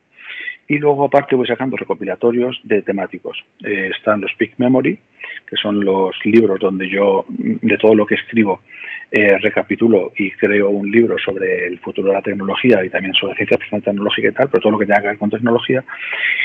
Y 0.68 0.78
luego 0.78 1.04
aparte 1.04 1.36
voy 1.36 1.46
sacando 1.46 1.76
recopilatorios 1.76 2.60
de 2.62 2.82
temáticos. 2.82 3.38
Eh, 3.64 3.90
están 3.96 4.20
los 4.20 4.32
Peak 4.34 4.54
Memory, 4.58 4.98
que 5.46 5.56
son 5.56 5.84
los 5.84 6.14
libros 6.24 6.60
donde 6.60 6.88
yo, 6.88 7.24
de 7.28 7.78
todo 7.78 7.94
lo 7.94 8.06
que 8.06 8.14
escribo, 8.14 8.60
eh, 9.10 9.36
recapitulo 9.38 10.12
y 10.16 10.30
creo 10.30 10.70
un 10.70 10.90
libro 10.90 11.18
sobre 11.18 11.66
el 11.66 11.78
futuro 11.80 12.08
de 12.08 12.14
la 12.14 12.22
tecnología 12.22 12.82
y 12.82 12.88
también 12.88 13.12
sobre 13.12 13.34
ciencia 13.34 13.58
ficción 13.58 13.82
tecnológica 13.82 14.28
y 14.28 14.32
tal, 14.32 14.48
pero 14.48 14.62
todo 14.62 14.72
lo 14.72 14.78
que 14.78 14.86
tenga 14.86 15.02
que 15.02 15.08
ver 15.08 15.18
con 15.18 15.28
tecnología. 15.28 15.84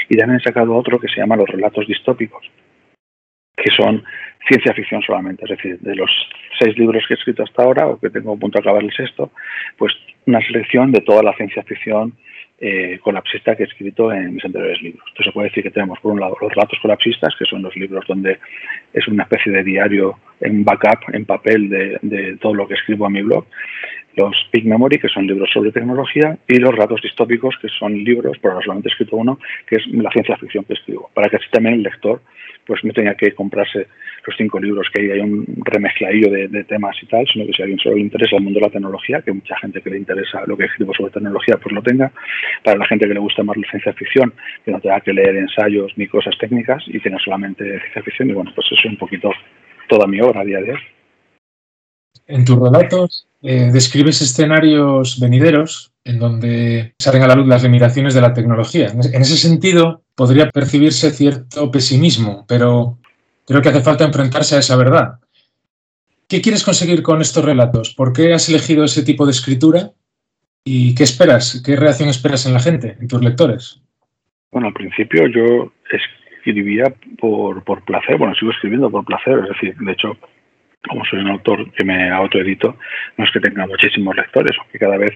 Y 0.10 0.18
también 0.18 0.40
he 0.40 0.44
sacado 0.44 0.76
otro 0.76 1.00
que 1.00 1.08
se 1.08 1.22
llama 1.22 1.38
Los 1.38 1.48
relatos 1.48 1.88
distópicos, 1.88 2.46
que 3.56 3.72
son 3.72 4.04
ciencia 4.50 4.74
ficción 4.74 5.02
solamente. 5.02 5.46
Es 5.46 5.52
decir, 5.52 5.80
de 5.80 5.96
los 5.96 6.12
seis 6.60 6.78
libros 6.78 7.06
que 7.08 7.14
he 7.14 7.18
escrito 7.18 7.44
hasta 7.44 7.64
ahora, 7.64 7.88
o 7.88 8.00
que 8.00 8.10
tengo 8.10 8.34
a 8.34 8.38
punto 8.38 8.60
de 8.60 8.64
acabar 8.64 8.84
el 8.84 8.92
sexto, 8.92 9.32
pues 9.78 9.94
una 10.26 10.42
selección 10.42 10.92
de 10.92 11.00
toda 11.00 11.24
la 11.24 11.34
ciencia 11.36 11.64
ficción 11.64 12.18
eh, 12.60 13.00
colapsista 13.04 13.56
que 13.56 13.64
he 13.64 13.66
escrito 13.68 14.12
en 14.12 14.34
mis 14.34 14.44
anteriores 14.44 14.82
libros. 14.82 15.04
Entonces 15.10 15.26
se 15.26 15.32
puede 15.32 15.50
decir 15.50 15.64
que 15.64 15.72
tenemos 15.72 16.00
por 16.00 16.14
un 16.14 16.20
lado 16.20 16.36
los 16.42 16.52
relatos 16.52 16.80
colapsistas, 16.82 17.36
que 17.38 17.46
son 17.46 17.62
los 17.62 17.76
libros 17.76 18.06
donde 18.08 18.40
es 18.94 19.08
una 19.08 19.24
especie 19.24 19.52
de 19.52 19.64
diario 19.64 20.18
en 20.42 20.64
backup, 20.64 21.14
en 21.14 21.26
papel 21.26 21.70
de, 21.70 22.38
todo 22.40 22.54
lo 22.54 22.68
que 22.68 22.76
escribo 22.76 23.06
a 23.06 23.10
mi 23.10 23.22
blog, 23.22 23.46
los 24.16 24.36
Big 24.52 24.66
Memory, 24.66 24.98
que 24.98 25.10
son 25.10 25.28
libros 25.28 25.50
sobre 25.54 25.72
tecnología, 25.72 26.38
y 26.48 26.58
los 26.58 26.72
relatos 26.72 27.02
distópicos, 27.02 27.56
que 27.62 27.70
son 27.70 28.04
libros, 28.04 28.38
ahora 28.44 28.62
solamente 28.62 28.90
he 28.90 28.92
escrito 28.92 29.16
uno, 29.16 29.40
que 29.68 29.76
es 29.76 29.88
la 29.88 30.10
ciencia 30.12 30.38
ficción 30.38 30.64
que 30.64 30.74
escribo, 30.74 31.10
para 31.14 31.30
que 31.30 31.38
así 31.38 31.46
también 31.52 31.76
el 31.76 31.84
lector 31.84 32.22
pues 32.68 32.84
no 32.84 32.92
tenga 32.92 33.16
que 33.16 33.34
comprarse 33.34 33.88
los 34.26 34.36
cinco 34.36 34.60
libros 34.60 34.88
que 34.94 35.02
hay, 35.02 35.12
hay 35.12 35.20
un 35.22 35.46
remezcladillo 35.64 36.30
de, 36.30 36.64
temas 36.66 36.98
y 37.02 37.06
tal, 37.06 37.26
sino 37.32 37.46
que 37.46 37.54
si 37.54 37.62
a 37.62 37.64
alguien 37.64 37.80
solo 37.80 37.96
le 37.96 38.02
interesa 38.02 38.36
el 38.36 38.44
mundo 38.44 38.60
de 38.60 38.66
la 38.66 38.72
tecnología, 38.72 39.22
que 39.22 39.32
mucha 39.32 39.58
gente 39.60 39.82
que 39.82 39.90
le 39.90 39.98
interesa 39.98 40.44
lo 40.46 40.58
que 40.58 40.66
escribo 40.66 40.94
sobre 40.94 41.14
tecnología, 41.14 41.56
pues 41.64 41.74
lo 41.74 41.82
tenga. 41.82 42.12
Para 42.62 42.78
la 42.78 42.86
gente 42.86 43.08
que 43.08 43.14
le 43.14 43.22
gusta 43.22 43.42
más 43.44 43.56
la 43.56 43.70
ciencia 43.70 43.94
ficción, 43.94 44.34
que 44.66 44.72
no 44.72 44.82
tenga 44.82 45.00
que 45.00 45.14
leer 45.14 45.38
ensayos 45.38 45.94
ni 45.96 46.08
cosas 46.08 46.38
técnicas 46.38 46.84
y 46.88 47.00
tenga 47.00 47.18
solamente 47.20 47.64
ciencia 47.64 48.04
ficción. 48.04 48.30
Y 48.30 48.34
bueno, 48.34 48.52
pues 48.54 48.68
eso 48.68 48.82
es 48.84 48.86
un 48.92 48.98
poquito 48.98 49.32
toda 49.88 50.08
mi 50.08 50.22
obra 50.22 50.42
a 50.42 50.46
día 50.46 50.60
de 50.60 50.72
hoy. 50.72 50.80
En 52.28 52.46
tus 52.46 52.60
relatos 52.60 53.28
eh, 53.42 53.70
describes 53.72 54.22
escenarios 54.22 55.20
venideros 55.20 55.92
en 56.04 56.20
donde 56.20 56.94
salen 57.00 57.24
a 57.24 57.28
la 57.28 57.36
luz 57.36 57.48
las 57.48 57.64
limitaciones 57.64 58.14
de 58.14 58.22
la 58.22 58.34
tecnología. 58.34 58.88
En 58.88 59.22
ese 59.22 59.38
sentido, 59.38 60.02
podría 60.16 60.50
percibirse 60.50 61.12
cierto 61.12 61.70
pesimismo, 61.70 62.46
pero 62.48 62.98
creo 63.46 63.62
que 63.62 63.70
hace 63.70 63.82
falta 63.82 64.06
enfrentarse 64.06 64.56
a 64.56 64.60
esa 64.60 64.76
verdad. 64.78 65.20
¿Qué 66.28 66.42
quieres 66.42 66.64
conseguir 66.64 67.04
con 67.04 67.22
estos 67.22 67.46
relatos? 67.46 67.94
¿Por 67.94 68.14
qué 68.14 68.34
has 68.34 68.50
elegido 68.50 68.84
ese 68.84 69.04
tipo 69.04 69.26
de 69.26 69.32
escritura? 69.32 69.92
¿Y 70.64 70.96
qué 70.96 71.04
esperas? 71.04 71.62
¿Qué 71.66 71.76
reacción 71.76 72.10
esperas 72.10 72.46
en 72.46 72.54
la 72.54 72.60
gente, 72.60 72.98
en 73.00 73.08
tus 73.08 73.22
lectores? 73.22 73.82
Bueno, 74.52 74.68
al 74.68 74.74
principio 74.74 75.28
yo 75.28 75.72
escribía 76.52 76.86
por, 77.20 77.64
por 77.64 77.84
placer, 77.84 78.18
bueno, 78.18 78.36
sigo 78.36 78.52
escribiendo 78.52 78.90
por 78.90 79.06
placer, 79.06 79.40
es 79.44 79.50
decir, 79.50 79.76
de 79.78 79.92
hecho, 79.92 80.18
como 80.88 81.04
soy 81.06 81.20
un 81.20 81.30
autor 81.30 81.72
que 81.72 81.84
me 81.84 82.10
autoedito, 82.10 82.78
no 83.18 83.26
es 83.26 83.32
que 83.32 83.40
tenga 83.40 83.68
muchísimos 83.68 84.16
lectores, 84.16 84.58
aunque 84.60 84.80
cada 84.80 84.98
vez 84.98 85.12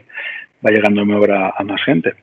va 0.65 0.71
llegando 0.71 1.05
mi 1.05 1.13
obra 1.13 1.53
a 1.57 1.63
más 1.63 1.83
gente 1.83 2.15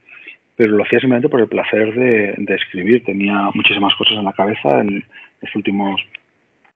pero 0.59 0.73
lo 0.73 0.83
hacía 0.83 0.99
simplemente 0.99 1.29
por 1.29 1.41
el 1.41 1.47
placer 1.47 1.95
de, 1.95 2.55
escribir. 2.57 3.05
Tenía 3.05 3.49
muchísimas 3.55 3.95
cosas 3.95 4.15
en 4.19 4.25
la 4.25 4.33
cabeza 4.33 4.81
en 4.81 5.05
los 5.41 5.55
últimos 5.55 6.01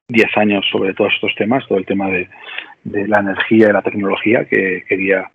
10 0.07 0.37
años 0.37 0.65
sobre 0.71 0.95
todos 0.95 1.13
estos 1.13 1.35
temas, 1.35 1.67
todo 1.67 1.79
el 1.79 1.85
tema 1.85 2.09
de, 2.09 2.29
la 2.85 3.21
energía 3.21 3.67
y 3.69 3.73
la 3.73 3.83
tecnología 3.83 4.45
que 4.45 4.85
quería 4.89 5.29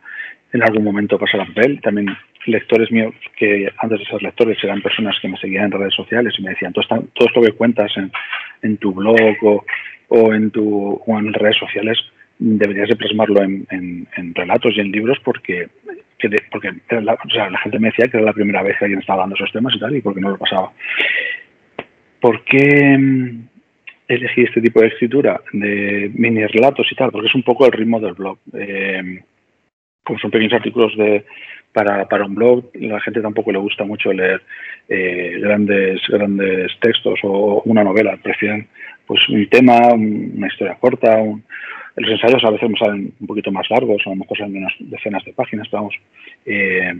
en 0.54 0.64
algún 0.64 0.86
momento 0.86 1.20
pasar 1.20 1.42
a 1.42 1.46
papel. 1.46 1.82
También 1.82 2.08
lectores 2.48 2.92
míos 2.92 3.14
que 3.38 3.70
antes 3.78 4.00
de 4.00 4.06
ser 4.06 4.22
lectores 4.22 4.58
eran 4.64 4.82
personas 4.82 5.18
que 5.22 5.28
me 5.28 5.38
seguían 5.38 5.66
en 5.66 5.72
redes 5.72 5.94
sociales 5.94 6.34
y 6.38 6.44
me 6.44 6.52
decían, 6.52 6.74
todo, 6.74 6.86
todo 6.88 7.28
esto 7.28 7.42
que 7.42 7.52
cuentas 7.52 7.92
en, 8.62 8.78
tu 8.78 8.94
blog 8.94 9.64
o, 10.10 10.34
en 10.34 10.52
tu, 10.52 11.02
o 11.06 11.20
en 11.20 11.34
redes 11.34 11.58
sociales 11.58 11.98
deberías 12.40 12.90
de 12.90 12.96
plasmarlo 12.96 13.42
en, 13.44 13.68
en, 13.72 14.36
relatos 14.36 14.74
y 14.76 14.80
en 14.80 14.92
libros 14.92 15.18
porque 15.24 15.70
porque 16.52 16.74
la, 16.90 17.16
gente 17.62 17.80
me 17.80 17.90
decía 17.90 18.08
que 18.08 18.18
era 18.18 18.26
la 18.26 18.34
primera 18.34 18.64
vez 18.64 18.76
que 18.80 18.86
alguien 18.86 19.02
estaba 19.02 19.22
dando 19.22 19.36
esos 19.36 19.52
temas 19.52 19.76
y 19.76 19.80
tal, 19.80 19.96
y 19.96 20.02
porque 20.02 20.20
no 20.20 20.32
lo 20.32 20.38
pasaba. 20.40 20.72
¿Por 22.20 22.44
qué 22.44 22.98
mm, 22.98 23.48
elegí 24.08 24.42
este 24.42 24.62
tipo 24.62 24.82
de 24.82 24.88
escritura 24.88 25.40
de 25.54 26.10
mini 26.16 26.44
relatos 26.48 26.88
y 26.92 26.96
tal? 26.96 27.12
Porque 27.12 27.28
es 27.28 27.36
un 27.36 27.44
poco 27.44 27.68
el 27.68 27.72
ritmo 27.72 28.00
del 28.00 28.14
blog. 28.14 28.40
Eh, 28.54 29.22
como 30.04 30.18
son 30.20 30.32
pequeños 30.32 30.54
artículos 30.54 30.96
de, 30.98 31.26
para, 31.74 32.08
para 32.08 32.26
un 32.26 32.36
blog, 32.36 32.66
la 32.74 33.00
gente 33.02 33.22
tampoco 33.22 33.52
le 33.52 33.60
gusta 33.60 33.84
mucho 33.84 34.12
leer 34.12 34.42
eh, 34.90 35.38
grandes, 35.40 36.02
grandes 36.08 36.72
textos 36.80 37.20
o 37.24 37.62
una 37.66 37.84
novela. 37.84 38.18
Prefieren 38.18 38.68
pues 39.06 39.28
un 39.30 39.48
tema, 39.50 39.78
una 39.94 40.48
historia 40.48 40.76
corta, 40.80 41.18
un, 41.18 41.44
los 41.98 42.12
ensayos 42.12 42.44
a 42.44 42.52
veces 42.52 42.70
me 42.70 42.78
salen 42.78 43.14
un 43.20 43.28
poquito 43.28 43.52
más 43.52 43.68
largos, 43.70 44.02
a 44.06 44.10
lo 44.12 44.18
mejor 44.18 44.38
salen 44.38 44.58
unas 44.58 44.74
decenas 44.80 45.26
de 45.26 45.34
páginas, 45.34 45.68
pero 45.70 45.84
vamos. 45.84 45.96
Eh, 46.46 46.94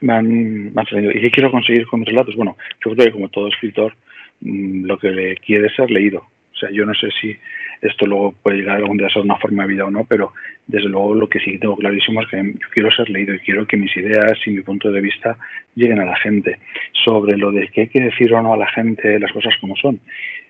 saliendo. 0.00 1.12
¿Y 1.12 1.22
qué 1.22 1.30
quiero 1.30 1.50
conseguir 1.50 1.86
con 1.86 2.00
mis 2.00 2.08
relatos? 2.08 2.36
Bueno, 2.36 2.56
yo 2.84 2.92
creo 2.92 3.06
que 3.06 3.12
como 3.12 3.30
todo 3.30 3.48
escritor, 3.48 3.94
mm, 4.40 4.84
lo 4.84 4.98
que 4.98 5.36
quiere 5.44 5.74
ser 5.74 5.90
leído. 5.90 6.18
O 6.18 6.58
sea, 6.58 6.70
yo 6.70 6.84
no 6.84 6.94
sé 6.94 7.08
si 7.20 7.36
esto 7.82 8.06
luego 8.06 8.32
puede 8.42 8.58
llegar 8.58 8.76
algún 8.76 8.96
día 8.96 9.06
a 9.06 9.10
ser 9.10 9.22
una 9.22 9.36
forma 9.36 9.64
de 9.64 9.74
vida 9.74 9.84
o 9.84 9.90
no, 9.90 10.04
pero 10.04 10.32
desde 10.66 10.88
luego 10.88 11.14
lo 11.14 11.28
que 11.28 11.40
sí 11.40 11.58
tengo 11.58 11.76
clarísimo 11.76 12.22
es 12.22 12.28
que 12.28 12.36
yo 12.36 12.68
quiero 12.72 12.90
ser 12.90 13.08
leído 13.10 13.34
y 13.34 13.40
quiero 13.40 13.66
que 13.66 13.76
mis 13.76 13.96
ideas 13.96 14.38
y 14.46 14.50
mi 14.50 14.62
punto 14.62 14.90
de 14.90 15.00
vista 15.00 15.36
lleguen 15.74 16.00
a 16.00 16.04
la 16.04 16.16
gente. 16.16 16.58
Sobre 17.04 17.36
lo 17.36 17.52
de 17.52 17.68
qué 17.68 17.82
hay 17.82 17.88
que 17.88 18.00
decir 18.00 18.32
o 18.32 18.42
no 18.42 18.54
a 18.54 18.56
la 18.56 18.68
gente 18.68 19.18
las 19.18 19.32
cosas 19.32 19.54
como 19.60 19.76
son 19.76 20.00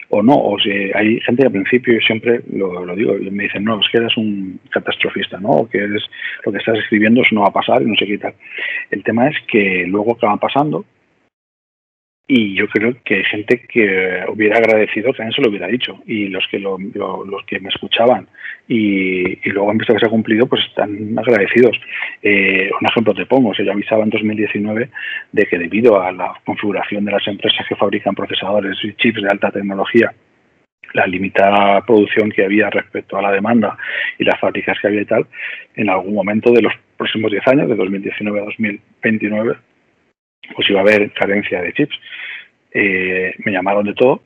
o 0.09 0.23
no, 0.23 0.35
o 0.35 0.59
si 0.59 0.71
hay 0.71 1.21
gente 1.21 1.43
que 1.43 1.47
al 1.47 1.53
principio 1.53 1.95
yo 1.95 2.01
siempre 2.01 2.41
lo, 2.53 2.95
digo, 2.95 3.15
me 3.31 3.45
dicen, 3.45 3.65
no, 3.65 3.81
es 3.81 3.87
que 3.91 3.99
eres 3.99 4.17
un 4.17 4.61
catastrofista, 4.71 5.39
¿no? 5.39 5.49
O 5.49 5.69
que 5.69 5.79
eres, 5.79 6.03
lo 6.45 6.53
que 6.53 6.59
estás 6.59 6.79
escribiendo 6.79 7.23
eso 7.23 7.35
no 7.35 7.41
va 7.43 7.49
a 7.49 7.53
pasar 7.53 7.83
y 7.83 7.87
no 7.87 7.97
sé 7.97 8.07
qué 8.07 8.19
tal. 8.19 8.35
El 8.91 9.03
tema 9.03 9.29
es 9.29 9.37
que 9.49 9.85
luego 9.89 10.13
acaba 10.13 10.37
pasando 10.37 10.85
y 12.29 12.55
yo 12.55 12.67
creo 12.69 12.97
que 13.05 13.17
hay 13.17 13.25
gente 13.25 13.61
que 13.69 14.25
hubiera 14.29 14.59
agradecido 14.59 15.13
que 15.13 15.19
también 15.19 15.35
se 15.35 15.43
lo 15.43 15.49
hubiera 15.49 15.69
dicho. 15.69 16.03
Y 16.07 16.29
los 16.29 16.45
que 16.51 16.59
lo, 16.59 16.77
los 16.79 17.45
que 17.47 17.61
me 17.61 17.69
escuchaban 17.69 18.27
y, 18.67 19.49
luego 19.51 19.71
han 19.71 19.79
visto 19.79 19.95
que 19.95 20.01
se 20.01 20.07
ha 20.07 20.11
cumplido 20.11 20.47
pues 20.47 20.63
están 20.67 21.17
agradecidos. 21.17 21.79
Eh, 22.23 22.69
un 22.81 22.87
ejemplo 22.89 23.15
te 23.15 23.27
pongo 23.27 23.55
se 23.55 23.65
yo 23.65 23.73
avisaba 23.73 24.03
en 24.03 24.11
2019 24.11 24.91
de 25.33 25.47
que 25.47 25.59
debido 25.59 26.01
a 26.01 26.11
la 26.11 26.35
configuración 26.45 27.05
de 27.05 27.13
las 27.13 27.27
empresas 27.29 27.65
que 27.69 27.77
fabrican 27.77 28.15
procesadores 28.15 28.77
y 28.83 28.93
chips 28.95 29.23
de 29.23 29.29
alta 29.29 29.51
tecnología 29.51 30.13
la 30.95 31.07
limitada 31.07 31.85
producción 31.85 32.31
que 32.31 32.45
había 32.45 32.71
respecto 32.71 33.19
a 33.19 33.23
la 33.23 33.33
demanda 33.33 33.77
y 34.19 34.25
las 34.25 34.41
fábricas 34.41 34.79
que 34.81 34.89
había 34.89 35.03
y 35.03 35.05
tal, 35.05 35.27
en 35.75 35.91
algún 35.91 36.15
momento 36.15 36.51
de 36.53 36.63
los 36.63 36.73
próximos 36.97 37.31
10 37.31 37.47
años, 37.49 37.69
de 37.69 37.75
2019 37.75 38.41
a 38.41 38.45
2029, 38.45 39.57
pues 40.55 40.69
iba 40.71 40.81
a 40.81 40.83
haber 40.83 41.13
carencia 41.13 41.63
de 41.63 41.73
chips. 41.73 41.97
Eh, 42.73 43.35
me 43.45 43.53
llamaron 43.53 43.87
de 43.87 43.95
todo 43.95 44.23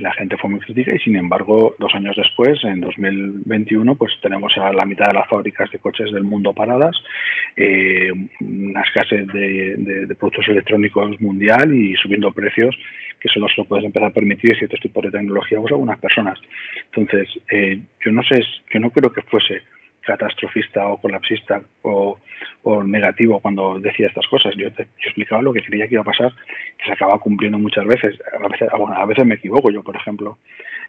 la 0.00 0.12
gente 0.14 0.38
fue 0.38 0.50
muy 0.50 0.60
crítica 0.60 0.94
y 0.94 0.98
sin 1.00 1.16
embargo 1.16 1.74
dos 1.78 1.94
años 1.94 2.16
después, 2.16 2.62
en 2.64 2.80
2021, 2.80 3.94
pues 3.96 4.12
tenemos 4.22 4.56
a 4.56 4.72
la 4.72 4.86
mitad 4.86 5.08
de 5.08 5.18
las 5.18 5.28
fábricas 5.28 5.70
de 5.70 5.78
coches 5.78 6.10
del 6.12 6.24
mundo 6.24 6.54
paradas, 6.54 6.96
eh, 7.56 8.10
una 8.40 8.82
escasez 8.82 9.26
de, 9.28 10.16
productos 10.18 10.48
electrónicos 10.48 11.20
mundial 11.20 11.74
y 11.74 11.94
subiendo 11.96 12.32
precios 12.32 12.76
que 13.20 13.28
solo 13.28 13.48
se 13.48 13.60
lo 13.60 13.64
puedes 13.66 13.84
empezar 13.84 14.08
a 14.08 14.14
permitir 14.14 14.56
ciertos 14.56 14.80
tipos 14.80 15.04
de 15.04 15.10
tecnología 15.10 15.60
o 15.60 15.66
algunas 15.66 15.98
personas. 15.98 16.38
Entonces, 16.86 17.28
eh, 17.50 17.80
yo 18.04 18.12
no 18.12 18.22
sé, 18.22 18.42
yo 18.72 18.80
no 18.80 18.90
creo 18.90 19.12
que 19.12 19.22
fuese 19.22 19.62
catastrofista 20.02 20.86
o 20.88 21.00
colapsista 21.00 21.62
o, 21.82 22.18
negativo 22.84 23.40
cuando 23.40 23.78
decía 23.78 24.06
estas 24.06 24.26
cosas. 24.26 24.54
Yo, 24.56 24.72
te, 24.72 24.82
explicaba 25.04 25.42
lo 25.42 25.52
que 25.52 25.62
creía 25.62 25.86
que 25.88 25.94
iba 25.94 26.02
a 26.02 26.12
pasar, 26.12 26.32
que 26.78 26.84
se 26.84 26.92
acaba 26.92 27.18
cumpliendo 27.18 27.58
muchas 27.58 27.84
veces. 27.86 28.18
A 28.32 28.48
veces, 28.48 28.68
a 28.72 29.06
veces 29.06 29.24
me 29.24 29.34
equivoco. 29.36 29.70
Yo, 29.70 29.82
por 29.82 29.96
ejemplo, 29.96 30.38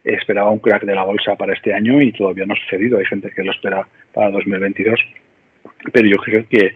esperaba 0.03 0.51
un 0.51 0.59
crack 0.59 0.83
de 0.83 0.95
la 0.95 1.03
bolsa 1.03 1.35
para 1.35 1.53
este 1.53 1.73
año 1.73 2.01
y 2.01 2.11
todavía 2.11 2.45
no 2.45 2.53
ha 2.53 2.57
sucedido. 2.57 2.99
Hay 2.99 3.05
gente 3.05 3.31
que 3.31 3.43
lo 3.43 3.51
espera 3.51 3.87
para 4.13 4.31
2022. 4.31 4.99
Pero 5.91 6.07
yo 6.07 6.17
creo 6.17 6.47
que, 6.47 6.75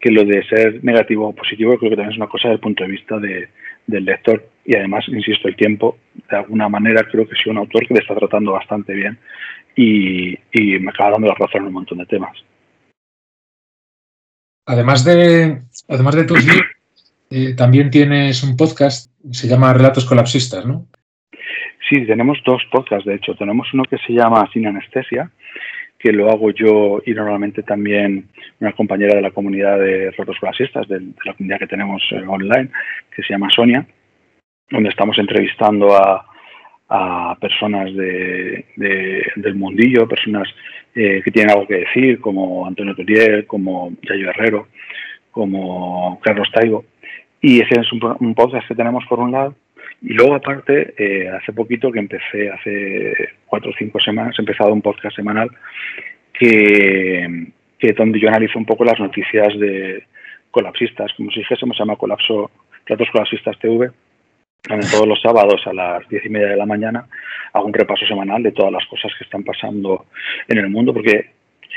que 0.00 0.10
lo 0.10 0.24
de 0.24 0.42
ser 0.44 0.82
negativo 0.84 1.28
o 1.28 1.34
positivo 1.34 1.76
creo 1.78 1.90
que 1.90 1.96
también 1.96 2.12
es 2.12 2.18
una 2.18 2.28
cosa 2.28 2.48
desde 2.48 2.54
el 2.54 2.60
punto 2.60 2.84
de 2.84 2.90
vista 2.90 3.18
de, 3.18 3.48
del 3.86 4.04
lector 4.04 4.44
y 4.64 4.76
además, 4.76 5.04
insisto, 5.08 5.48
el 5.48 5.56
tiempo, 5.56 5.98
de 6.30 6.36
alguna 6.36 6.68
manera 6.68 7.02
creo 7.04 7.26
que 7.26 7.34
es 7.34 7.46
un 7.46 7.58
autor 7.58 7.86
que 7.86 7.94
le 7.94 8.00
está 8.00 8.14
tratando 8.14 8.52
bastante 8.52 8.94
bien 8.94 9.18
y, 9.76 10.38
me 10.80 10.90
acaba 10.90 11.12
dando 11.12 11.28
la 11.28 11.34
razón 11.34 11.62
en 11.62 11.66
un 11.68 11.72
montón 11.72 11.98
de 11.98 12.06
temas. 12.06 12.36
Además 14.66 15.04
de, 15.04 15.62
además 15.88 16.14
de 16.14 16.24
tus 16.24 16.44
libros, 16.44 16.70
eh, 17.30 17.54
también 17.54 17.90
tienes 17.90 18.42
un 18.42 18.56
podcast, 18.56 19.10
se 19.30 19.48
llama 19.48 19.72
Relatos 19.72 20.04
Colapsistas, 20.04 20.64
¿no? 20.66 20.86
Sí, 21.88 22.06
tenemos 22.06 22.38
dos 22.44 22.62
podcasts, 22.70 23.04
de 23.04 23.16
hecho. 23.16 23.34
Tenemos 23.34 23.68
uno 23.74 23.82
que 23.84 23.98
se 23.98 24.12
llama 24.12 24.48
Sin 24.52 24.66
Anestesia, 24.66 25.30
que 25.98 26.12
lo 26.12 26.30
hago 26.30 26.50
yo 26.50 27.00
y 27.04 27.12
normalmente 27.12 27.62
también 27.62 28.28
una 28.60 28.72
compañera 28.72 29.14
de 29.14 29.22
la 29.22 29.30
comunidad 29.30 29.78
de 29.78 30.10
Relatos 30.10 30.38
Colapsistas, 30.38 30.88
de, 30.88 31.00
la 31.24 31.34
comunidad 31.34 31.58
que 31.58 31.66
tenemos 31.66 32.02
eh, 32.12 32.24
online, 32.26 32.70
que 33.14 33.22
se 33.22 33.32
llama 33.32 33.50
Sonia, 33.50 33.86
donde 34.70 34.88
estamos 34.88 35.18
entrevistando 35.18 35.96
a, 35.96 36.31
a 36.88 37.36
personas 37.40 37.94
de, 37.94 38.64
del 38.76 39.54
mundillo, 39.54 40.08
personas 40.08 40.48
eh, 40.94 41.22
que 41.24 41.30
tienen 41.30 41.50
algo 41.50 41.66
que 41.66 41.78
decir, 41.78 42.20
como 42.20 42.66
Antonio 42.66 42.94
Turiel, 42.94 43.46
como 43.46 43.92
Yayo 44.02 44.30
Herrero, 44.30 44.68
como 45.30 46.20
Carlos 46.22 46.50
Taigo. 46.52 46.84
Y 47.40 47.60
ese 47.60 47.80
es 47.80 47.92
un, 47.92 48.34
podcast 48.34 48.68
que 48.68 48.74
tenemos 48.74 49.04
por 49.06 49.20
un 49.20 49.32
lado. 49.32 49.54
Y 50.02 50.14
luego, 50.14 50.34
aparte, 50.34 50.94
eh, 50.98 51.28
hace 51.28 51.52
poquito 51.52 51.90
que 51.90 51.98
empecé, 51.98 52.50
hace 52.50 53.14
cuatro 53.46 53.70
o 53.70 53.74
cinco 53.78 53.98
semanas, 54.00 54.34
he 54.38 54.42
empezado 54.42 54.72
un 54.72 54.82
podcast 54.82 55.16
semanal 55.16 55.50
que, 56.32 57.52
donde 57.96 58.20
yo 58.20 58.28
analizo 58.28 58.58
un 58.58 58.66
poco 58.66 58.84
las 58.84 58.98
noticias 58.98 59.58
de 59.58 60.04
colapsistas, 60.50 61.12
como 61.16 61.30
si 61.30 61.40
dijésemos, 61.40 61.76
se 61.76 61.82
llama 61.82 61.96
Colapso, 61.96 62.50
Platos 62.84 63.08
Colapsistas 63.10 63.58
TV 63.58 63.90
todos 64.62 65.08
los 65.08 65.20
sábados 65.20 65.60
a 65.66 65.72
las 65.72 66.08
diez 66.08 66.24
y 66.24 66.28
media 66.28 66.48
de 66.48 66.56
la 66.56 66.66
mañana 66.66 67.06
hago 67.52 67.66
un 67.66 67.74
repaso 67.74 68.06
semanal 68.06 68.42
de 68.42 68.52
todas 68.52 68.72
las 68.72 68.86
cosas 68.86 69.12
que 69.18 69.24
están 69.24 69.42
pasando 69.42 70.06
en 70.48 70.58
el 70.58 70.70
mundo, 70.70 70.94
porque 70.94 71.30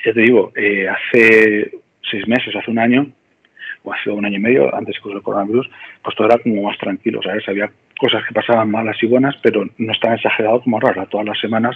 ya 0.06 0.13
te 0.13 0.21
digo, 0.21 0.52
eh, 0.56 0.88
hace 0.88 1.71
seis 2.10 2.28
meses, 2.28 2.56
hace 2.56 2.69
un 2.69 2.80
año, 2.80 3.08
o 3.84 3.91
hace 3.91 4.10
un 4.10 4.26
año 4.26 4.38
y 4.38 4.41
medio, 4.41 4.74
antes 4.74 4.95
que 5.02 5.12
el 5.12 5.21
coronavirus, 5.21 5.69
pues 6.04 6.15
todo 6.15 6.28
era 6.28 6.38
como 6.38 6.62
más 6.62 6.78
tranquilo, 6.78 7.21
¿sabes? 7.24 7.48
Había 7.50 7.71
cosas 8.00 8.24
que 8.28 8.34
pasaban 8.34 8.69
malas 8.69 8.98
y 9.02 9.08
buenas, 9.08 9.36
pero 9.41 9.67
no 9.78 9.93
tan 10.02 10.13
exagerado 10.13 10.62
como 10.62 10.78
ahora. 10.78 11.06
Todas 11.08 11.26
las 11.26 11.39
semanas 11.39 11.76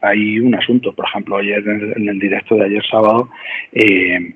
hay 0.00 0.38
un 0.38 0.54
asunto. 0.54 0.92
Por 0.92 1.06
ejemplo, 1.06 1.36
ayer 1.36 1.66
en 1.66 2.08
el, 2.08 2.18
directo 2.18 2.56
de 2.56 2.64
ayer 2.66 2.84
sábado, 2.90 3.30
eh, 3.72 4.34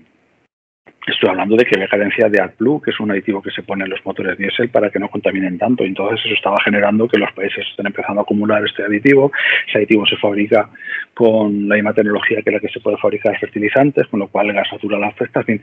Estoy 1.10 1.28
hablando 1.28 1.56
de 1.56 1.64
que 1.64 1.74
había 1.74 1.88
carencia 1.88 2.28
de 2.28 2.40
AdBlue, 2.40 2.80
que 2.80 2.90
es 2.92 3.00
un 3.00 3.10
aditivo 3.10 3.42
que 3.42 3.50
se 3.50 3.64
pone 3.64 3.82
en 3.84 3.90
los 3.90 4.04
motores 4.06 4.38
diésel 4.38 4.68
para 4.68 4.90
que 4.90 5.00
no 5.00 5.08
contaminen 5.08 5.58
tanto. 5.58 5.82
Entonces 5.82 6.24
eso 6.24 6.34
estaba 6.34 6.56
generando 6.64 7.08
que 7.08 7.18
los 7.18 7.32
países 7.32 7.66
estén 7.68 7.86
empezando 7.86 8.20
a 8.20 8.22
acumular 8.22 8.64
este 8.64 8.84
aditivo. 8.84 9.32
Ese 9.66 9.78
aditivo 9.78 10.06
se 10.06 10.16
fabrica 10.16 10.70
con 11.12 11.68
la 11.68 11.74
misma 11.74 11.94
tecnología 11.94 12.42
que 12.42 12.52
la 12.52 12.60
que 12.60 12.68
se 12.68 12.78
puede 12.78 12.96
fabricar 12.98 13.36
fertilizantes, 13.40 14.06
con 14.06 14.20
lo 14.20 14.28
cual 14.28 14.50
el 14.50 14.54
gas 14.54 14.68
natural 14.72 15.02
afecta. 15.02 15.40
En 15.40 15.46
fin, 15.46 15.62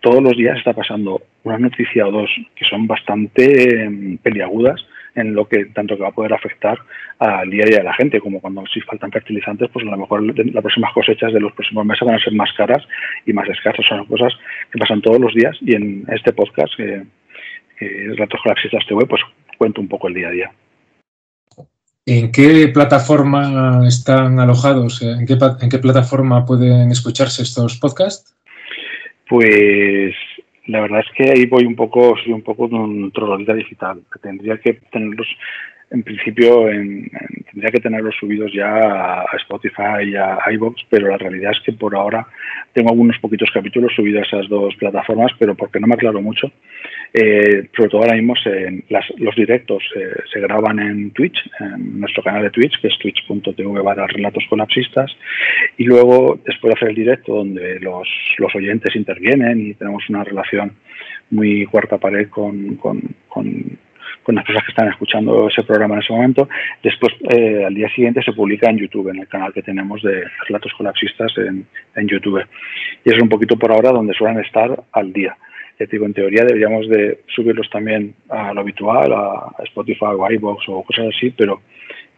todos 0.00 0.22
los 0.22 0.36
días 0.36 0.56
está 0.56 0.72
pasando 0.72 1.22
una 1.42 1.58
noticia 1.58 2.06
o 2.06 2.12
dos 2.12 2.30
que 2.54 2.64
son 2.64 2.86
bastante 2.86 3.82
em, 3.82 4.16
peliagudas 4.18 4.80
en 5.18 5.34
lo 5.34 5.48
que 5.48 5.66
tanto 5.66 5.96
que 5.96 6.02
va 6.02 6.08
a 6.08 6.14
poder 6.14 6.32
afectar 6.32 6.78
al 7.18 7.50
día 7.50 7.64
a 7.64 7.68
día 7.68 7.78
de 7.78 7.84
la 7.84 7.94
gente, 7.94 8.20
como 8.20 8.40
cuando 8.40 8.64
si 8.72 8.80
faltan 8.80 9.10
fertilizantes, 9.10 9.68
pues 9.72 9.86
a 9.86 9.90
lo 9.90 9.96
mejor 9.96 10.22
las 10.22 10.62
próximas 10.62 10.92
cosechas 10.92 11.32
de 11.32 11.40
los 11.40 11.52
próximos 11.52 11.84
meses 11.84 12.06
van 12.06 12.16
a 12.16 12.24
ser 12.24 12.32
más 12.32 12.52
caras 12.52 12.86
y 13.26 13.32
más 13.32 13.48
escasas. 13.48 13.84
Son 13.86 14.06
cosas 14.06 14.32
que 14.70 14.78
pasan 14.78 15.02
todos 15.02 15.20
los 15.20 15.34
días 15.34 15.56
y 15.60 15.74
en 15.74 16.04
este 16.08 16.32
podcast, 16.32 16.74
que, 16.76 17.02
que 17.78 18.14
Ratos 18.16 18.40
Colapsistas 18.42 18.86
TV, 18.86 19.06
pues 19.06 19.22
cuento 19.56 19.80
un 19.80 19.88
poco 19.88 20.08
el 20.08 20.14
día 20.14 20.28
a 20.28 20.32
día. 20.32 20.52
¿En 22.06 22.32
qué 22.32 22.68
plataforma 22.68 23.86
están 23.86 24.40
alojados? 24.40 25.02
¿En 25.02 25.26
qué, 25.26 25.36
¿En 25.60 25.68
qué 25.68 25.78
plataforma 25.78 26.46
pueden 26.46 26.90
escucharse 26.90 27.42
estos 27.42 27.76
podcasts? 27.76 28.34
Pues 29.28 30.14
la 30.68 30.80
verdad 30.82 31.00
es 31.00 31.12
que 31.16 31.30
ahí 31.30 31.46
voy 31.46 31.64
un 31.64 31.74
poco, 31.74 32.14
soy 32.22 32.32
un 32.32 32.42
poco 32.42 32.64
un 32.64 33.10
troglodita 33.10 33.54
digital. 33.54 34.02
Tendría 34.20 34.58
que 34.58 34.74
tenerlos, 34.92 35.26
en 35.90 36.02
principio, 36.02 36.68
en, 36.68 37.10
tendría 37.50 37.70
que 37.70 37.80
tenerlos 37.80 38.14
subidos 38.16 38.52
ya 38.52 39.22
a 39.22 39.36
Spotify 39.38 40.04
y 40.04 40.16
a 40.16 40.38
iVoox, 40.52 40.82
pero 40.90 41.08
la 41.08 41.18
realidad 41.18 41.52
es 41.52 41.60
que 41.60 41.72
por 41.72 41.94
ahora 41.94 42.26
tengo 42.72 42.90
algunos 42.90 43.18
poquitos 43.18 43.50
capítulos 43.52 43.92
subidos 43.94 44.22
a 44.22 44.26
esas 44.26 44.48
dos 44.48 44.74
plataformas, 44.76 45.32
pero 45.38 45.54
porque 45.54 45.80
no 45.80 45.86
me 45.86 45.94
aclaro 45.94 46.20
mucho. 46.20 46.52
Eh, 47.12 47.68
sobre 47.74 47.88
todo 47.88 48.02
ahora 48.02 48.16
mismo 48.16 48.34
los 49.16 49.34
directos 49.34 49.82
eh, 49.96 50.10
se 50.30 50.40
graban 50.40 50.78
en 50.78 51.10
Twitch, 51.12 51.38
en 51.58 52.00
nuestro 52.00 52.22
canal 52.22 52.42
de 52.42 52.50
Twitch, 52.50 52.78
que 52.80 52.88
es 52.88 52.98
twitch.tv 52.98 53.82
barra 53.82 54.06
relatos 54.06 54.44
colapsistas, 54.48 55.10
y 55.78 55.84
luego 55.84 56.38
después 56.44 56.74
de 56.74 56.78
hacer 56.78 56.88
el 56.90 56.94
directo 56.96 57.34
donde 57.34 57.80
los, 57.80 58.06
los 58.36 58.54
oyentes 58.54 58.94
intervienen 58.94 59.66
y 59.66 59.74
tenemos 59.74 60.08
una 60.10 60.22
relación 60.22 60.72
muy 61.30 61.66
cuarta 61.66 61.98
pared 61.98 62.28
con, 62.28 62.76
con, 62.76 63.00
las 64.36 64.44
personas 64.44 64.64
que 64.66 64.72
están 64.72 64.88
escuchando 64.88 65.48
ese 65.48 65.62
programa 65.62 65.94
en 65.94 66.02
ese 66.02 66.12
momento. 66.12 66.48
Después, 66.82 67.14
eh, 67.30 67.64
al 67.64 67.74
día 67.74 67.88
siguiente, 67.90 68.22
se 68.22 68.32
publica 68.32 68.70
en 68.70 68.78
YouTube, 68.78 69.08
en 69.08 69.20
el 69.20 69.28
canal 69.28 69.52
que 69.52 69.62
tenemos 69.62 70.02
de 70.02 70.24
Relatos 70.46 70.72
Colapsistas 70.76 71.32
en, 71.38 71.66
en 71.94 72.08
YouTube. 72.08 72.44
Y 73.04 73.10
es 73.10 73.20
un 73.20 73.28
poquito 73.28 73.56
por 73.56 73.72
ahora 73.72 73.90
donde 73.90 74.14
suelen 74.14 74.40
estar 74.44 74.82
al 74.92 75.12
día 75.12 75.36
digo, 75.86 76.06
en 76.06 76.14
teoría 76.14 76.44
deberíamos 76.44 76.88
de 76.88 77.22
subirlos 77.34 77.68
también 77.70 78.14
a 78.28 78.52
lo 78.52 78.62
habitual, 78.62 79.12
a 79.12 79.54
Spotify 79.64 80.06
o 80.18 80.30
iVoox 80.30 80.68
o 80.68 80.82
cosas 80.82 81.06
así, 81.14 81.30
pero 81.30 81.60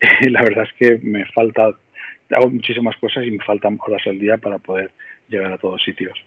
la 0.29 0.43
verdad 0.43 0.65
es 0.65 0.73
que 0.79 0.99
me 1.05 1.27
falta, 1.27 1.71
hago 2.31 2.51
muchísimas 2.51 2.97
cosas 2.97 3.25
y 3.27 3.31
me 3.31 3.45
faltan 3.45 3.79
horas 3.87 4.03
al 4.07 4.19
día 4.19 4.39
para 4.39 4.59
poder 4.59 4.93
llegar 5.29 5.53
a 5.53 5.59
todos 5.59 5.83
sitios. 5.83 6.19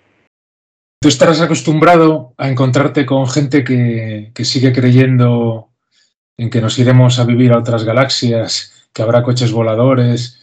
Tú 1.02 1.10
estarás 1.10 1.42
acostumbrado 1.42 2.34
a 2.38 2.50
encontrarte 2.50 3.06
con 3.06 3.28
gente 3.28 3.64
que, 3.64 4.32
que 4.34 4.46
sigue 4.46 4.72
creyendo 4.72 5.70
en 6.38 6.50
que 6.50 6.62
nos 6.62 6.78
iremos 6.80 7.20
a 7.20 7.26
vivir 7.26 7.52
a 7.52 7.60
otras 7.60 7.84
galaxias, 7.84 8.88
que 8.94 9.02
habrá 9.02 9.24
coches 9.24 9.52
voladores. 9.52 10.40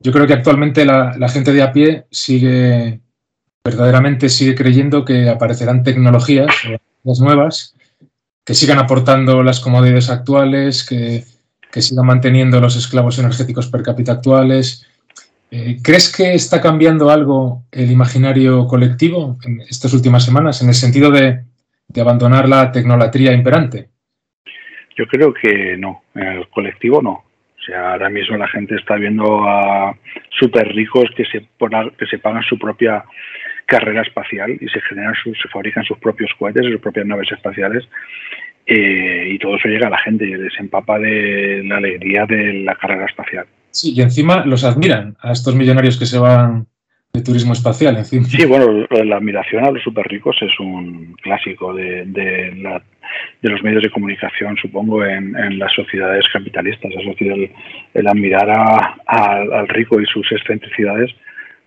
Yo 0.00 0.12
creo 0.12 0.26
que 0.26 0.34
actualmente 0.34 0.84
la, 0.84 1.28
gente 1.28 1.52
de 1.52 1.62
a 1.62 1.72
pie 1.72 2.06
sigue 2.10 3.00
verdaderamente 3.64 4.28
sigue 4.28 4.56
creyendo 4.56 5.04
que 5.04 5.28
aparecerán 5.28 5.84
tecnologías 5.84 6.52
nuevas 7.04 7.76
que 8.44 8.54
sigan 8.54 8.78
aportando 8.78 9.42
las 9.42 9.60
comodidades 9.60 10.10
actuales, 10.10 10.84
que, 10.84 11.24
sigan 11.80 12.06
manteniendo 12.06 12.60
los 12.60 12.76
esclavos 12.76 13.18
energéticos 13.18 13.68
per 13.68 13.82
cápita 13.82 14.12
actuales. 14.12 14.84
Eh, 15.50 15.78
¿Crees 15.82 16.10
que 16.10 16.34
está 16.34 16.60
cambiando 16.60 17.08
algo 17.10 17.62
el 17.70 17.90
imaginario 17.90 18.66
colectivo 18.66 19.38
en 19.44 19.60
estas 19.62 19.92
últimas 19.94 20.24
semanas 20.24 20.60
en 20.60 20.68
el 20.68 20.74
sentido 20.74 21.10
de, 21.10 21.44
de 21.88 22.00
abandonar 22.00 22.48
la 22.48 22.72
tecnolatría 22.72 23.32
imperante? 23.32 23.91
Yo 24.96 25.06
creo 25.06 25.32
que 25.32 25.76
no, 25.76 26.02
en 26.14 26.26
el 26.26 26.48
colectivo 26.48 27.00
no. 27.02 27.12
O 27.12 27.64
sea, 27.64 27.92
ahora 27.92 28.10
mismo 28.10 28.36
la 28.36 28.48
gente 28.48 28.74
está 28.74 28.96
viendo 28.96 29.48
a 29.48 29.96
súper 30.30 30.68
ricos 30.68 31.04
que 31.16 31.24
se, 31.26 31.46
que 31.96 32.06
se 32.06 32.18
pagan 32.18 32.42
su 32.42 32.58
propia 32.58 33.04
carrera 33.66 34.02
espacial 34.02 34.50
y 34.60 34.68
se 34.68 34.80
generan 34.80 35.14
sus, 35.22 35.38
se 35.40 35.48
fabrican 35.48 35.84
sus 35.84 35.98
propios 35.98 36.30
cohetes, 36.38 36.66
sus 36.66 36.80
propias 36.80 37.06
naves 37.06 37.30
espaciales 37.30 37.88
eh, 38.66 39.28
y 39.30 39.38
todo 39.38 39.56
eso 39.56 39.68
llega 39.68 39.86
a 39.86 39.90
la 39.90 39.98
gente 39.98 40.24
y 40.24 40.34
les 40.34 40.58
empapa 40.58 40.98
de 40.98 41.62
la 41.64 41.76
alegría 41.76 42.26
de 42.26 42.64
la 42.64 42.74
carrera 42.74 43.06
espacial. 43.06 43.46
Sí, 43.70 43.94
y 43.94 44.02
encima 44.02 44.44
los 44.44 44.64
admiran 44.64 45.16
a 45.20 45.32
estos 45.32 45.54
millonarios 45.54 45.98
que 45.98 46.06
se 46.06 46.18
van 46.18 46.66
de 47.12 47.22
turismo 47.22 47.52
espacial. 47.52 47.96
Encima. 47.96 48.26
Sí, 48.26 48.44
bueno, 48.44 48.86
la 48.90 49.16
admiración 49.16 49.64
a 49.64 49.70
los 49.70 49.82
súper 49.82 50.06
ricos 50.06 50.36
es 50.42 50.58
un 50.60 51.14
clásico 51.22 51.74
de, 51.74 52.04
de, 52.06 52.54
la, 52.56 52.82
de, 53.40 53.50
los 53.50 53.62
medios 53.62 53.82
de 53.82 53.90
comunicación, 53.90 54.56
supongo, 54.56 55.04
en, 55.04 55.36
en 55.36 55.58
las 55.58 55.72
sociedades 55.72 56.24
capitalistas. 56.32 56.92
Es 56.92 57.06
decir, 57.06 57.32
el, 57.32 57.50
el 57.94 58.06
admirar 58.06 58.50
a, 58.50 58.96
al 59.06 59.68
rico 59.68 60.00
y 60.00 60.06
sus 60.06 60.30
excentricidades 60.32 61.10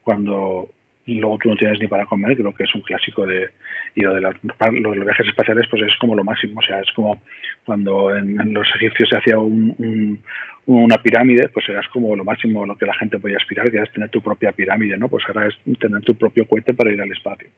cuando 0.03 0.69
luego 1.07 1.37
tú 1.37 1.49
no 1.49 1.55
tienes 1.55 1.79
ni 1.79 1.87
para 1.87 2.05
comer, 2.05 2.35
creo 2.35 2.53
que 2.53 2.63
es 2.63 2.73
un 2.73 2.81
clásico 2.81 3.25
de, 3.25 3.49
y 3.93 4.01
lo 4.01 4.13
de, 4.13 4.21
la, 4.21 4.33
los 4.71 5.05
viajes 5.05 5.27
espaciales 5.27 5.67
pues 5.69 5.83
es 5.83 5.95
como 5.97 6.15
lo 6.15 6.23
máximo, 6.23 6.59
o 6.59 6.63
sea, 6.63 6.79
es 6.79 6.91
como 6.93 7.21
cuando 7.63 8.15
en, 8.15 8.53
los 8.53 8.67
egipcios 8.75 9.09
se 9.09 9.17
hacía 9.17 9.37
un, 9.37 9.75
un, 9.77 10.23
una 10.65 10.97
pirámide, 10.97 11.49
pues 11.49 11.67
era 11.69 11.81
como 11.91 12.15
lo 12.15 12.23
máximo 12.23 12.65
lo 12.65 12.75
que 12.75 12.85
la 12.85 12.95
gente 12.95 13.19
podía 13.19 13.37
aspirar, 13.37 13.69
que 13.69 13.77
era 13.77 13.85
tener 13.85 14.09
tu 14.09 14.21
propia 14.21 14.51
pirámide, 14.51 14.97
¿no? 14.97 15.07
Pues 15.07 15.23
ahora 15.27 15.47
es 15.47 15.79
tener 15.79 16.01
tu 16.01 16.15
propio 16.15 16.47
cohete 16.47 16.73
para 16.73 16.91
ir 16.91 17.01
al 17.01 17.11
espacio. 17.11 17.49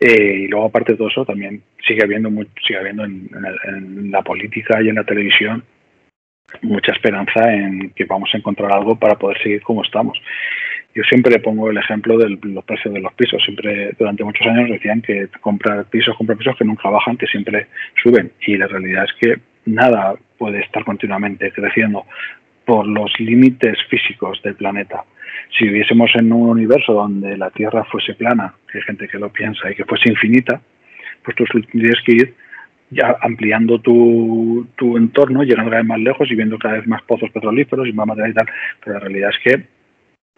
Eh, 0.00 0.44
y 0.44 0.48
luego 0.48 0.66
aparte 0.66 0.92
de 0.92 0.98
todo 0.98 1.08
eso 1.08 1.26
también 1.26 1.62
sigue 1.86 2.02
habiendo, 2.02 2.30
muy, 2.30 2.48
sigue 2.66 2.78
habiendo 2.78 3.04
en, 3.04 4.10
la 4.10 4.22
política 4.22 4.82
y 4.82 4.88
en 4.88 4.94
la 4.94 5.04
televisión 5.04 5.62
mucha 6.62 6.92
esperanza 6.92 7.52
en 7.52 7.90
que 7.90 8.06
vamos 8.06 8.30
a 8.32 8.38
encontrar 8.38 8.72
algo 8.72 8.96
para 8.96 9.16
poder 9.16 9.40
seguir 9.42 9.62
como 9.62 9.82
estamos. 9.84 10.20
Yo 10.94 11.04
siempre 11.04 11.38
pongo 11.38 11.70
el 11.70 11.76
ejemplo 11.76 12.18
de 12.18 12.30
los 12.42 12.64
precios 12.64 12.92
de 12.92 13.00
los 13.00 13.12
pisos. 13.12 13.40
Siempre, 13.44 13.92
durante 13.96 14.24
muchos 14.24 14.44
años 14.46 14.70
decían 14.70 15.00
que 15.02 15.28
comprar 15.40 15.84
pisos, 15.84 16.16
comprar 16.16 16.36
pisos 16.36 16.56
que 16.56 16.64
nunca 16.64 16.88
bajan, 16.88 17.16
que 17.16 17.26
siempre 17.26 17.68
suben. 18.02 18.32
Y 18.44 18.56
la 18.56 18.66
realidad 18.66 19.04
es 19.04 19.12
que 19.20 19.40
nada 19.66 20.16
puede 20.38 20.60
estar 20.60 20.84
continuamente 20.84 21.52
creciendo 21.52 22.06
por 22.64 22.86
los 22.86 23.12
límites 23.20 23.78
físicos 23.88 24.42
del 24.42 24.56
planeta. 24.56 25.04
Si 25.56 25.64
viviésemos 25.64 26.10
en 26.14 26.32
un 26.32 26.48
universo 26.48 26.92
donde 26.92 27.36
la 27.36 27.50
Tierra 27.50 27.84
fuese 27.84 28.14
plana, 28.14 28.54
que 28.70 28.78
hay 28.78 28.84
gente 28.84 29.08
que 29.08 29.18
lo 29.18 29.32
piensa, 29.32 29.70
y 29.70 29.74
que 29.74 29.84
fuese 29.84 30.10
infinita, 30.10 30.60
pues 31.24 31.36
tú 31.36 31.44
tendrías 31.70 32.00
que 32.04 32.12
ir 32.12 32.34
ya 32.90 33.16
ampliando 33.20 33.78
tu, 33.80 34.66
tu 34.76 34.96
entorno, 34.96 35.42
llegando 35.42 35.70
cada 35.70 35.82
vez 35.82 35.88
más 35.88 36.00
lejos 36.00 36.30
y 36.30 36.34
viendo 36.34 36.58
cada 36.58 36.74
vez 36.74 36.86
más 36.86 37.02
pozos 37.02 37.30
petrolíferos 37.30 37.86
y 37.86 37.92
más 37.92 38.06
material 38.06 38.30
y 38.30 38.34
tal. 38.34 38.48
Pero 38.84 38.94
la 38.94 39.00
realidad 39.00 39.30
es 39.30 39.38
que 39.44 39.64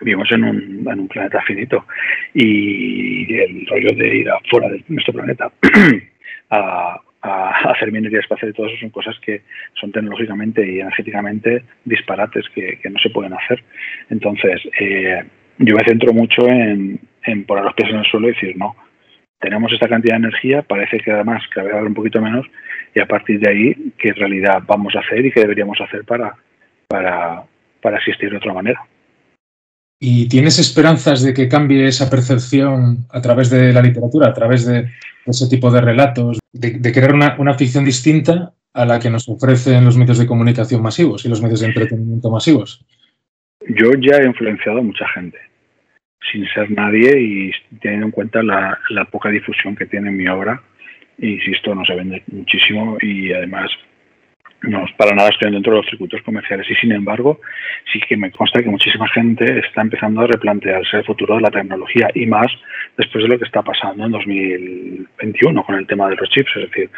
vivimos 0.00 0.30
en 0.32 0.44
un, 0.44 0.88
en 0.90 1.00
un 1.00 1.08
planeta 1.08 1.40
finito 1.42 1.86
y 2.34 3.32
el 3.34 3.66
rollo 3.66 3.96
de 3.96 4.16
ir 4.16 4.30
afuera 4.30 4.68
de 4.68 4.84
nuestro 4.88 5.14
planeta 5.14 5.50
a, 6.50 7.00
a 7.22 7.70
hacer 7.70 7.92
minería 7.92 8.20
espacial 8.20 8.50
y 8.50 8.54
todo 8.54 8.66
eso 8.66 8.76
son 8.80 8.90
cosas 8.90 9.16
que 9.20 9.42
son 9.80 9.92
tecnológicamente 9.92 10.68
y 10.68 10.80
energéticamente 10.80 11.64
disparates 11.84 12.44
que, 12.54 12.78
no 12.90 12.98
se 12.98 13.10
pueden 13.10 13.32
hacer. 13.32 13.62
Entonces, 14.10 14.60
eh, 14.78 15.22
yo 15.58 15.76
me 15.76 15.84
centro 15.84 16.12
mucho 16.12 16.46
en, 16.48 16.98
poner 17.46 17.64
los 17.64 17.74
pies 17.74 17.90
en 17.90 17.96
el 17.96 18.06
suelo 18.06 18.28
y 18.28 18.32
decir, 18.32 18.56
no, 18.56 18.74
tenemos 19.38 19.72
esta 19.72 19.88
cantidad 19.88 20.14
de 20.14 20.26
energía, 20.26 20.62
parece 20.62 20.98
que 20.98 21.12
además 21.12 21.42
que 21.52 21.60
haber 21.60 21.84
un 21.84 21.94
poquito 21.94 22.20
menos, 22.20 22.46
y 22.94 23.00
a 23.00 23.06
partir 23.06 23.40
de 23.40 23.50
ahí, 23.50 23.92
¿qué 23.98 24.12
realidad 24.12 24.62
vamos 24.66 24.94
a 24.96 25.00
hacer 25.00 25.24
y 25.24 25.30
qué 25.30 25.40
deberíamos 25.40 25.80
hacer 25.80 26.04
para, 26.04 26.34
para, 26.88 27.44
para 27.80 27.96
existir 27.98 28.30
de 28.30 28.36
otra 28.36 28.52
manera? 28.52 28.80
¿Y 30.00 30.28
tienes 30.28 30.58
esperanzas 30.58 31.22
de 31.22 31.32
que 31.32 31.48
cambie 31.48 31.86
esa 31.86 32.10
percepción 32.10 33.06
a 33.10 33.20
través 33.20 33.50
de 33.50 33.72
la 33.72 33.80
literatura, 33.80 34.28
a 34.28 34.34
través 34.34 34.66
de 34.66 34.88
ese 35.26 35.48
tipo 35.48 35.70
de 35.70 35.80
relatos, 35.80 36.38
de, 36.52 36.78
de 36.78 36.92
crear 36.92 37.14
una, 37.14 37.36
una, 37.38 37.54
ficción 37.54 37.84
distinta 37.84 38.52
a 38.72 38.84
la 38.84 38.98
que 38.98 39.10
nos 39.10 39.28
ofrecen 39.28 39.84
los 39.84 39.96
medios 39.96 40.18
de 40.18 40.26
comunicación 40.26 40.82
masivos 40.82 41.24
y 41.24 41.28
los 41.28 41.42
medios 41.42 41.60
de 41.60 41.68
entretenimiento 41.68 42.30
masivos? 42.30 42.84
Yo 43.68 43.92
ya 44.00 44.16
he 44.16 44.26
influenciado 44.26 44.78
a 44.78 44.82
mucha 44.82 45.06
gente, 45.08 45.38
sin 46.32 46.46
ser 46.48 46.70
nadie 46.70 47.20
y 47.20 47.52
teniendo 47.80 48.06
en 48.06 48.12
cuenta 48.12 48.42
la, 48.42 48.78
la 48.90 49.04
poca 49.04 49.28
difusión 49.28 49.76
que 49.76 49.86
tiene 49.86 50.10
mi 50.10 50.26
obra. 50.26 50.62
Insisto, 51.18 51.74
no 51.74 51.84
se 51.84 51.94
vende 51.94 52.22
muchísimo 52.28 52.96
y 53.00 53.32
además 53.32 53.70
no 54.62 54.84
para 54.96 55.14
nada 55.14 55.30
estoy 55.30 55.50
dentro 55.50 55.72
de 55.72 55.78
los 55.78 55.86
circuitos 55.88 56.22
comerciales. 56.22 56.68
Y 56.70 56.74
sin 56.76 56.92
embargo 56.92 57.40
sí 57.92 58.00
que 58.00 58.16
me 58.16 58.30
consta 58.30 58.62
que 58.62 58.68
muchísima 58.68 59.08
gente 59.08 59.58
está 59.58 59.82
empezando 59.82 60.22
a 60.22 60.26
replantearse 60.26 60.98
el 60.98 61.04
futuro 61.04 61.36
de 61.36 61.42
la 61.42 61.50
tecnología 61.50 62.08
y 62.14 62.26
más 62.26 62.46
después 62.96 63.24
de 63.24 63.28
lo 63.28 63.38
que 63.38 63.44
está 63.44 63.62
pasando 63.62 64.04
en 64.04 64.12
2021 64.12 65.64
con 65.64 65.74
el 65.76 65.86
tema 65.86 66.08
de 66.08 66.16
los 66.16 66.28
chips, 66.30 66.50
es 66.56 66.70
decir, 66.70 66.90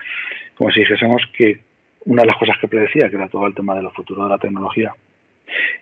como 0.55 0.71
si 0.71 0.81
dijésemos 0.81 1.23
que 1.37 1.61
una 2.07 2.23
de 2.23 2.29
las 2.29 2.39
cosas 2.39 2.59
que 2.59 2.69
predecía, 2.69 3.09
que 3.09 3.17
era 3.17 3.29
todo 3.29 3.47
el 3.47 3.55
tema 3.55 3.75
de 3.75 3.83
lo 3.83 3.91
futuro 3.93 4.25
de 4.25 4.31
la 4.31 4.39
tecnología, 4.39 4.95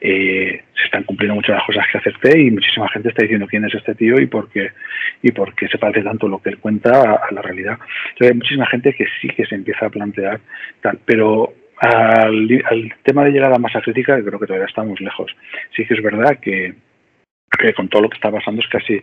eh, 0.00 0.62
se 0.74 0.84
están 0.84 1.04
cumpliendo 1.04 1.34
muchas 1.34 1.48
de 1.48 1.58
las 1.58 1.66
cosas 1.66 1.86
que 1.90 1.98
acepté 1.98 2.40
y 2.40 2.50
muchísima 2.50 2.88
gente 2.88 3.08
está 3.08 3.22
diciendo 3.22 3.46
quién 3.48 3.64
es 3.64 3.74
este 3.74 3.94
tío 3.94 4.20
y 4.20 4.26
por 4.26 4.50
qué, 4.50 4.70
y 5.22 5.30
por 5.30 5.54
qué 5.54 5.68
se 5.68 5.78
parece 5.78 6.02
tanto 6.02 6.28
lo 6.28 6.40
que 6.42 6.50
él 6.50 6.58
cuenta 6.58 6.90
a, 7.14 7.32
la 7.32 7.42
realidad. 7.42 7.78
Hay 8.20 8.34
muchísima 8.34 8.66
gente 8.66 8.92
que 8.92 9.06
sí 9.20 9.28
que 9.28 9.46
se 9.46 9.54
empieza 9.54 9.86
a 9.86 9.90
plantear 9.90 10.40
tal, 10.80 10.98
pero 11.04 11.54
al, 11.82 12.94
tema 13.02 13.24
de 13.24 13.32
llegar 13.32 13.52
a 13.52 13.58
masa 13.58 13.80
crítica, 13.80 14.22
creo 14.22 14.38
que 14.38 14.46
todavía 14.46 14.68
estamos 14.68 15.00
lejos. 15.00 15.34
Sí 15.74 15.84
que 15.84 15.94
es 15.94 16.02
verdad 16.02 16.38
que, 16.40 16.74
con 17.74 17.88
todo 17.88 18.02
lo 18.02 18.08
que 18.08 18.16
está 18.16 18.30
pasando 18.30 18.62
es 18.62 18.68
casi 18.68 19.02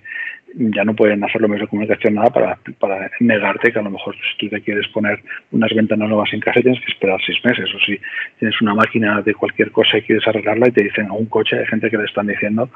ya 0.55 0.83
no 0.83 0.95
pueden 0.95 1.23
hacer 1.23 1.39
los 1.39 1.49
medios 1.49 1.67
de 1.67 1.69
comunicación 1.69 2.15
nada 2.15 2.29
para, 2.31 2.57
para 2.79 3.11
negarte 3.19 3.71
que 3.71 3.79
a 3.79 3.83
lo 3.83 3.91
mejor 3.91 4.15
si 4.15 4.37
tú 4.39 4.49
te 4.49 4.61
quieres 4.61 4.87
poner 4.87 5.19
unas 5.51 5.71
ventanas 5.73 6.09
nuevas 6.09 6.33
en 6.33 6.39
casa 6.39 6.59
tienes 6.59 6.83
que 6.83 6.91
esperar 6.91 7.19
seis 7.23 7.37
meses 7.45 7.69
o 7.75 7.79
si 7.85 7.99
tienes 8.39 8.59
una 8.59 8.73
máquina 8.73 9.21
de 9.21 9.35
cualquier 9.35 9.71
cosa 9.71 9.99
y 9.99 10.01
quieres 10.01 10.27
arreglarla 10.27 10.67
y 10.67 10.71
te 10.71 10.83
dicen 10.83 11.07
a 11.07 11.13
un 11.13 11.27
coche 11.27 11.59
hay 11.59 11.67
gente 11.67 11.91
que 11.91 11.97
le 11.97 12.05
están 12.05 12.25
diciendo 12.25 12.69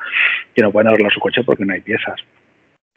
que 0.54 0.62
no 0.62 0.72
pueden 0.72 0.90
arreglar 0.90 1.12
su 1.12 1.20
coche 1.20 1.44
porque 1.44 1.66
no 1.66 1.74
hay 1.74 1.82
piezas 1.82 2.22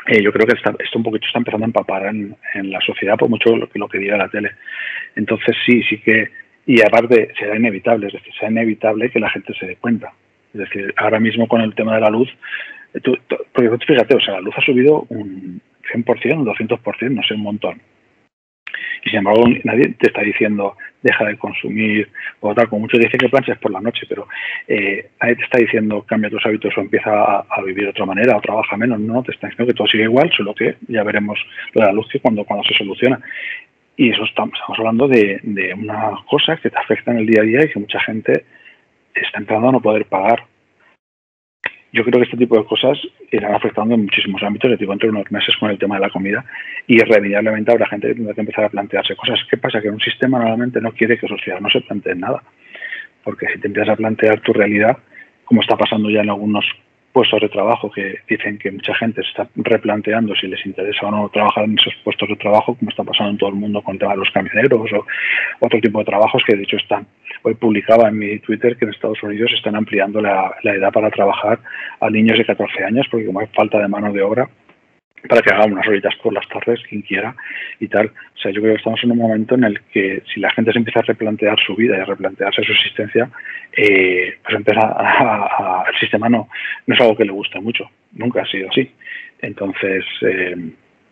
eh, 0.09 0.23
yo 0.23 0.31
creo 0.31 0.47
que 0.47 0.57
está, 0.57 0.75
esto 0.79 0.99
un 0.99 1.05
poquito 1.05 1.27
está 1.27 1.38
empezando 1.38 1.64
a 1.64 1.69
empapar 1.69 2.07
en, 2.07 2.37
en 2.53 2.71
la 2.71 2.81
sociedad 2.83 3.16
por 3.16 3.31
mucho 3.31 3.57
lo 3.57 3.71
que, 3.71 3.79
lo 3.79 3.88
que 3.88 3.99
diga 3.99 4.19
la 4.19 4.29
tele 4.29 4.53
entonces 5.16 5.57
sí, 5.64 5.83
sí 5.85 5.99
que 5.99 6.31
y 6.67 6.83
aparte 6.83 7.33
será 7.39 7.57
inevitable, 7.57 8.09
es 8.09 8.13
decir, 8.15 8.33
será 8.35 8.51
inevitable 8.51 9.11
que 9.11 9.21
la 9.21 9.31
gente 9.31 9.55
se 9.55 9.67
dé 9.67 9.77
cuenta. 9.77 10.13
Es 10.53 10.61
decir, 10.61 10.93
ahora 10.97 11.21
mismo 11.21 11.47
con 11.47 11.61
el 11.61 11.75
tema 11.75 11.95
de 11.95 12.01
la 12.01 12.11
luz, 12.11 12.29
tú, 13.03 13.17
tú, 13.29 13.37
porque 13.53 13.87
fíjate, 13.87 14.17
o 14.17 14.21
sea, 14.21 14.35
la 14.35 14.41
luz 14.41 14.55
ha 14.57 14.63
subido 14.63 15.07
un 15.09 15.61
100%, 15.93 16.39
un 16.39 16.47
200%, 16.47 17.11
no 17.11 17.23
sé, 17.23 17.35
un 17.35 17.43
montón. 17.43 17.81
Y 19.05 19.11
sin 19.11 19.19
embargo, 19.19 19.45
nadie 19.65 19.95
te 19.99 20.09
está 20.09 20.23
diciendo 20.23 20.77
deja 21.03 21.25
de 21.25 21.37
consumir 21.37 22.09
o 22.41 22.55
tal, 22.55 22.69
como 22.69 22.81
muchos 22.81 22.99
dicen 22.99 23.19
que 23.19 23.29
planchas 23.29 23.59
por 23.59 23.71
la 23.71 23.81
noche, 23.81 24.07
pero 24.09 24.27
eh, 24.67 25.11
nadie 25.21 25.37
te 25.37 25.45
está 25.45 25.59
diciendo 25.59 26.03
cambia 26.03 26.31
tus 26.31 26.45
hábitos 26.45 26.77
o 26.77 26.81
empieza 26.81 27.11
a, 27.41 27.63
vivir 27.65 27.85
de 27.85 27.91
otra 27.91 28.07
manera 28.07 28.37
o 28.37 28.41
trabaja 28.41 28.77
menos, 28.77 28.99
no, 28.99 29.23
te 29.23 29.33
está 29.33 29.47
diciendo 29.47 29.73
que 29.73 29.77
todo 29.77 29.87
sigue 29.87 30.05
igual, 30.05 30.31
solo 30.37 30.55
que 30.55 30.77
ya 30.89 31.05
veremos 31.05 31.39
la 31.75 31.93
luz 31.93 32.09
que 32.11 32.19
cuando, 32.19 32.45
cuando 32.45 32.67
se 32.67 32.75
soluciona. 32.75 33.21
Y 33.97 34.11
eso 34.11 34.25
estamos, 34.25 34.59
hablando 34.77 35.09
de, 35.09 35.41
de 35.43 35.73
una 35.75 36.13
cosa 36.29 36.57
que 36.57 36.71
te 36.71 36.79
afecta 36.79 37.13
en 37.13 37.19
el 37.19 37.27
día 37.27 37.41
a 37.41 37.45
día 37.45 37.65
y 37.65 37.69
que 37.71 37.81
mucha 37.81 38.01
gente 38.01 38.45
está 39.15 39.39
empezando 39.39 39.71
a 39.71 39.73
no 39.73 39.81
poder 39.81 40.05
pagar. 40.07 40.45
Yo 41.93 42.05
creo 42.05 42.21
que 42.21 42.25
este 42.25 42.37
tipo 42.37 42.59
de 42.59 42.67
cosas 42.67 42.99
irán 43.31 43.55
afectando 43.55 43.95
en 43.95 44.03
muchísimos 44.03 44.43
ámbitos. 44.43 44.71
Les 44.71 44.79
digo, 44.79 44.93
entre 44.93 45.09
unos 45.09 45.31
meses 45.31 45.57
con 45.59 45.71
el 45.71 45.79
tema 45.79 45.95
de 45.95 46.03
la 46.03 46.11
comida 46.11 46.45
y 46.87 46.97
irremediablemente 46.97 47.73
habrá 47.73 47.87
gente 47.87 48.09
que 48.09 48.15
tendrá 48.15 48.35
que 48.35 48.41
empezar 48.43 48.65
a 48.65 48.69
plantearse 48.69 49.17
cosas. 49.17 49.41
¿Qué 49.49 49.57
pasa? 49.57 49.81
Que 49.81 49.89
un 49.89 50.01
sistema 50.01 50.39
normalmente 50.39 50.81
no 50.81 50.93
quiere 50.93 51.19
que 51.19 51.27
ciudadanos 51.27 51.63
no 51.63 51.81
se 51.81 51.87
planteen 51.87 52.21
nada. 52.21 52.43
Porque 53.25 53.47
si 53.47 53.59
te 53.61 53.69
empiezas 53.69 53.95
a 53.95 53.97
plantear 53.97 54.41
tu 54.41 54.53
realidad, 54.53 54.99
como 55.45 55.63
está 55.63 55.75
pasando 55.77 56.11
ya 56.11 56.21
en 56.21 56.29
algunos 56.29 56.67
puestos 57.17 57.41
de 57.41 57.49
trabajo 57.49 57.91
que 57.91 58.17
dicen 58.29 58.59
que 58.59 58.71
mucha 58.71 58.95
gente 58.95 59.23
se 59.23 59.29
está 59.29 59.49
replanteando 59.57 60.35
si 60.35 60.47
les 60.49 60.67
interesa 60.67 61.07
o 61.07 61.11
no 61.11 61.31
trabajar 61.31 61.65
en 61.65 61.79
esos 61.79 61.95
puestos 62.05 62.29
de 62.29 62.37
trabajo, 62.37 62.75
como 62.75 62.91
está 62.91 63.05
pasando 63.05 63.31
en 63.31 63.39
todo 63.39 63.49
el 63.49 63.57
mundo 63.57 63.81
con 63.81 63.95
el 63.95 63.99
tema 63.99 64.13
de 64.13 64.19
los 64.19 64.31
camioneros 64.33 64.93
o 64.93 65.07
otro 65.61 65.81
tipo 65.81 66.01
de 66.01 66.05
trabajos 66.05 66.43
que 66.47 66.55
de 66.55 66.65
hecho 66.65 66.77
están. 66.77 67.07
Hoy 67.43 67.55
publicaba 67.55 68.11
en 68.11 68.19
mi 68.19 68.39
Twitter 68.41 68.77
que 68.77 68.85
en 68.85 68.91
Estados 68.91 69.23
Unidos 69.23 69.51
están 69.55 69.77
ampliando 69.77 70.21
la, 70.21 70.55
la 70.63 70.75
edad 70.75 70.93
para 70.93 71.11
trabajar 71.11 71.59
a 72.01 72.11
niños 72.11 72.37
de 72.37 72.45
14 72.45 72.85
años 72.85 73.07
porque 73.11 73.25
como 73.25 73.41
hay 73.41 73.47
falta 73.47 73.79
de 73.79 73.89
mano 73.89 74.13
de 74.13 74.21
obra, 74.21 74.51
para 75.27 75.43
que 75.43 75.53
haga 75.53 75.67
unas 75.67 75.87
horitas 75.87 76.15
por 76.17 76.33
las 76.33 76.47
tardes, 76.49 76.81
quien 76.89 77.03
quiera 77.03 77.35
y 77.81 77.89
tal. 77.89 78.07
O 78.07 78.39
sea, 78.39 78.51
yo 78.53 78.61
creo 78.61 78.75
que 78.75 78.79
estamos 78.79 79.03
en 79.03 79.12
un 79.12 79.19
momento 79.19 79.55
en 79.55 79.65
el 79.65 79.81
que 79.93 80.23
si 80.33 80.41
la 80.41 80.51
gente 80.51 80.73
se 80.73 80.79
empieza 80.79 81.01
a 81.01 81.05
replantear 81.05 81.59
su 81.61 81.75
vida 81.75 81.97
y 81.97 82.01
a 82.01 82.05
replantearse 82.05 82.62
su 82.65 82.73
existencia, 82.73 83.31
eh, 83.77 84.39
pues 84.43 84.57
empieza 84.57 84.87
a, 84.87 85.85
el 85.93 85.99
sistema 85.99 86.29
no, 86.29 86.49
no 86.87 86.95
es 86.95 87.01
algo 87.01 87.17
que 87.17 87.25
le 87.25 87.33
guste 87.33 87.61
mucho, 87.61 87.91
nunca 88.12 88.43
ha 88.43 88.47
sido 88.47 88.69
así. 88.71 88.91
Entonces, 89.41 90.05
eh, 90.23 90.57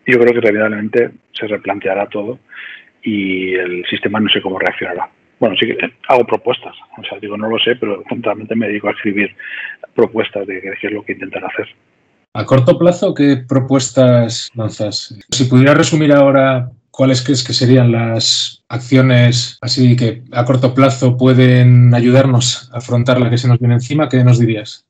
yo 0.07 0.19
creo 0.19 0.41
que 0.41 0.51
realmente 0.51 1.11
se 1.31 1.47
replanteará 1.47 2.07
todo 2.07 2.39
y 3.03 3.53
el 3.53 3.85
sistema 3.85 4.19
no 4.19 4.29
sé 4.29 4.41
cómo 4.41 4.59
reaccionará. 4.59 5.09
Bueno, 5.39 5.55
sí 5.57 5.67
que 5.67 5.77
hago 6.07 6.25
propuestas, 6.25 6.75
o 6.97 7.03
sea, 7.03 7.19
digo, 7.19 7.37
no 7.37 7.49
lo 7.49 7.59
sé, 7.59 7.75
pero 7.75 8.03
realmente 8.09 8.55
me 8.55 8.67
dedico 8.67 8.87
a 8.87 8.91
escribir 8.91 9.35
propuestas 9.93 10.47
de 10.47 10.61
qué 10.61 10.87
es 10.87 10.93
lo 10.93 11.03
que 11.03 11.13
intentar 11.13 11.43
hacer. 11.45 11.67
A 12.37 12.45
corto 12.45 12.77
plazo, 12.77 13.13
¿qué 13.13 13.37
propuestas 13.47 14.51
lanzas? 14.55 15.17
Si 15.31 15.45
pudiera 15.45 15.73
resumir 15.73 16.11
ahora 16.11 16.69
¿cuáles 16.91 17.23
crees 17.23 17.45
que 17.45 17.53
serían 17.53 17.91
las 17.91 18.63
acciones 18.69 19.59
así 19.61 19.95
que 19.95 20.21
a 20.31 20.45
corto 20.45 20.73
plazo 20.73 21.17
pueden 21.17 21.93
ayudarnos 21.93 22.69
a 22.73 22.77
afrontar 22.77 23.19
la 23.19 23.29
que 23.29 23.37
se 23.37 23.47
nos 23.47 23.59
viene 23.59 23.75
encima? 23.75 24.07
¿Qué 24.09 24.23
nos 24.23 24.39
dirías? 24.39 24.85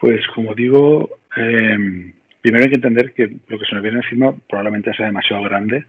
Pues 0.00 0.20
como 0.34 0.54
digo, 0.54 1.10
em, 1.36 2.12
primero 2.40 2.64
hay 2.64 2.70
que 2.70 2.76
entender 2.76 3.12
que 3.12 3.36
lo 3.48 3.58
que 3.58 3.66
se 3.66 3.74
nos 3.74 3.82
viene 3.82 3.98
encima 3.98 4.34
probablemente 4.48 4.94
sea 4.94 5.06
demasiado 5.06 5.42
grande 5.44 5.84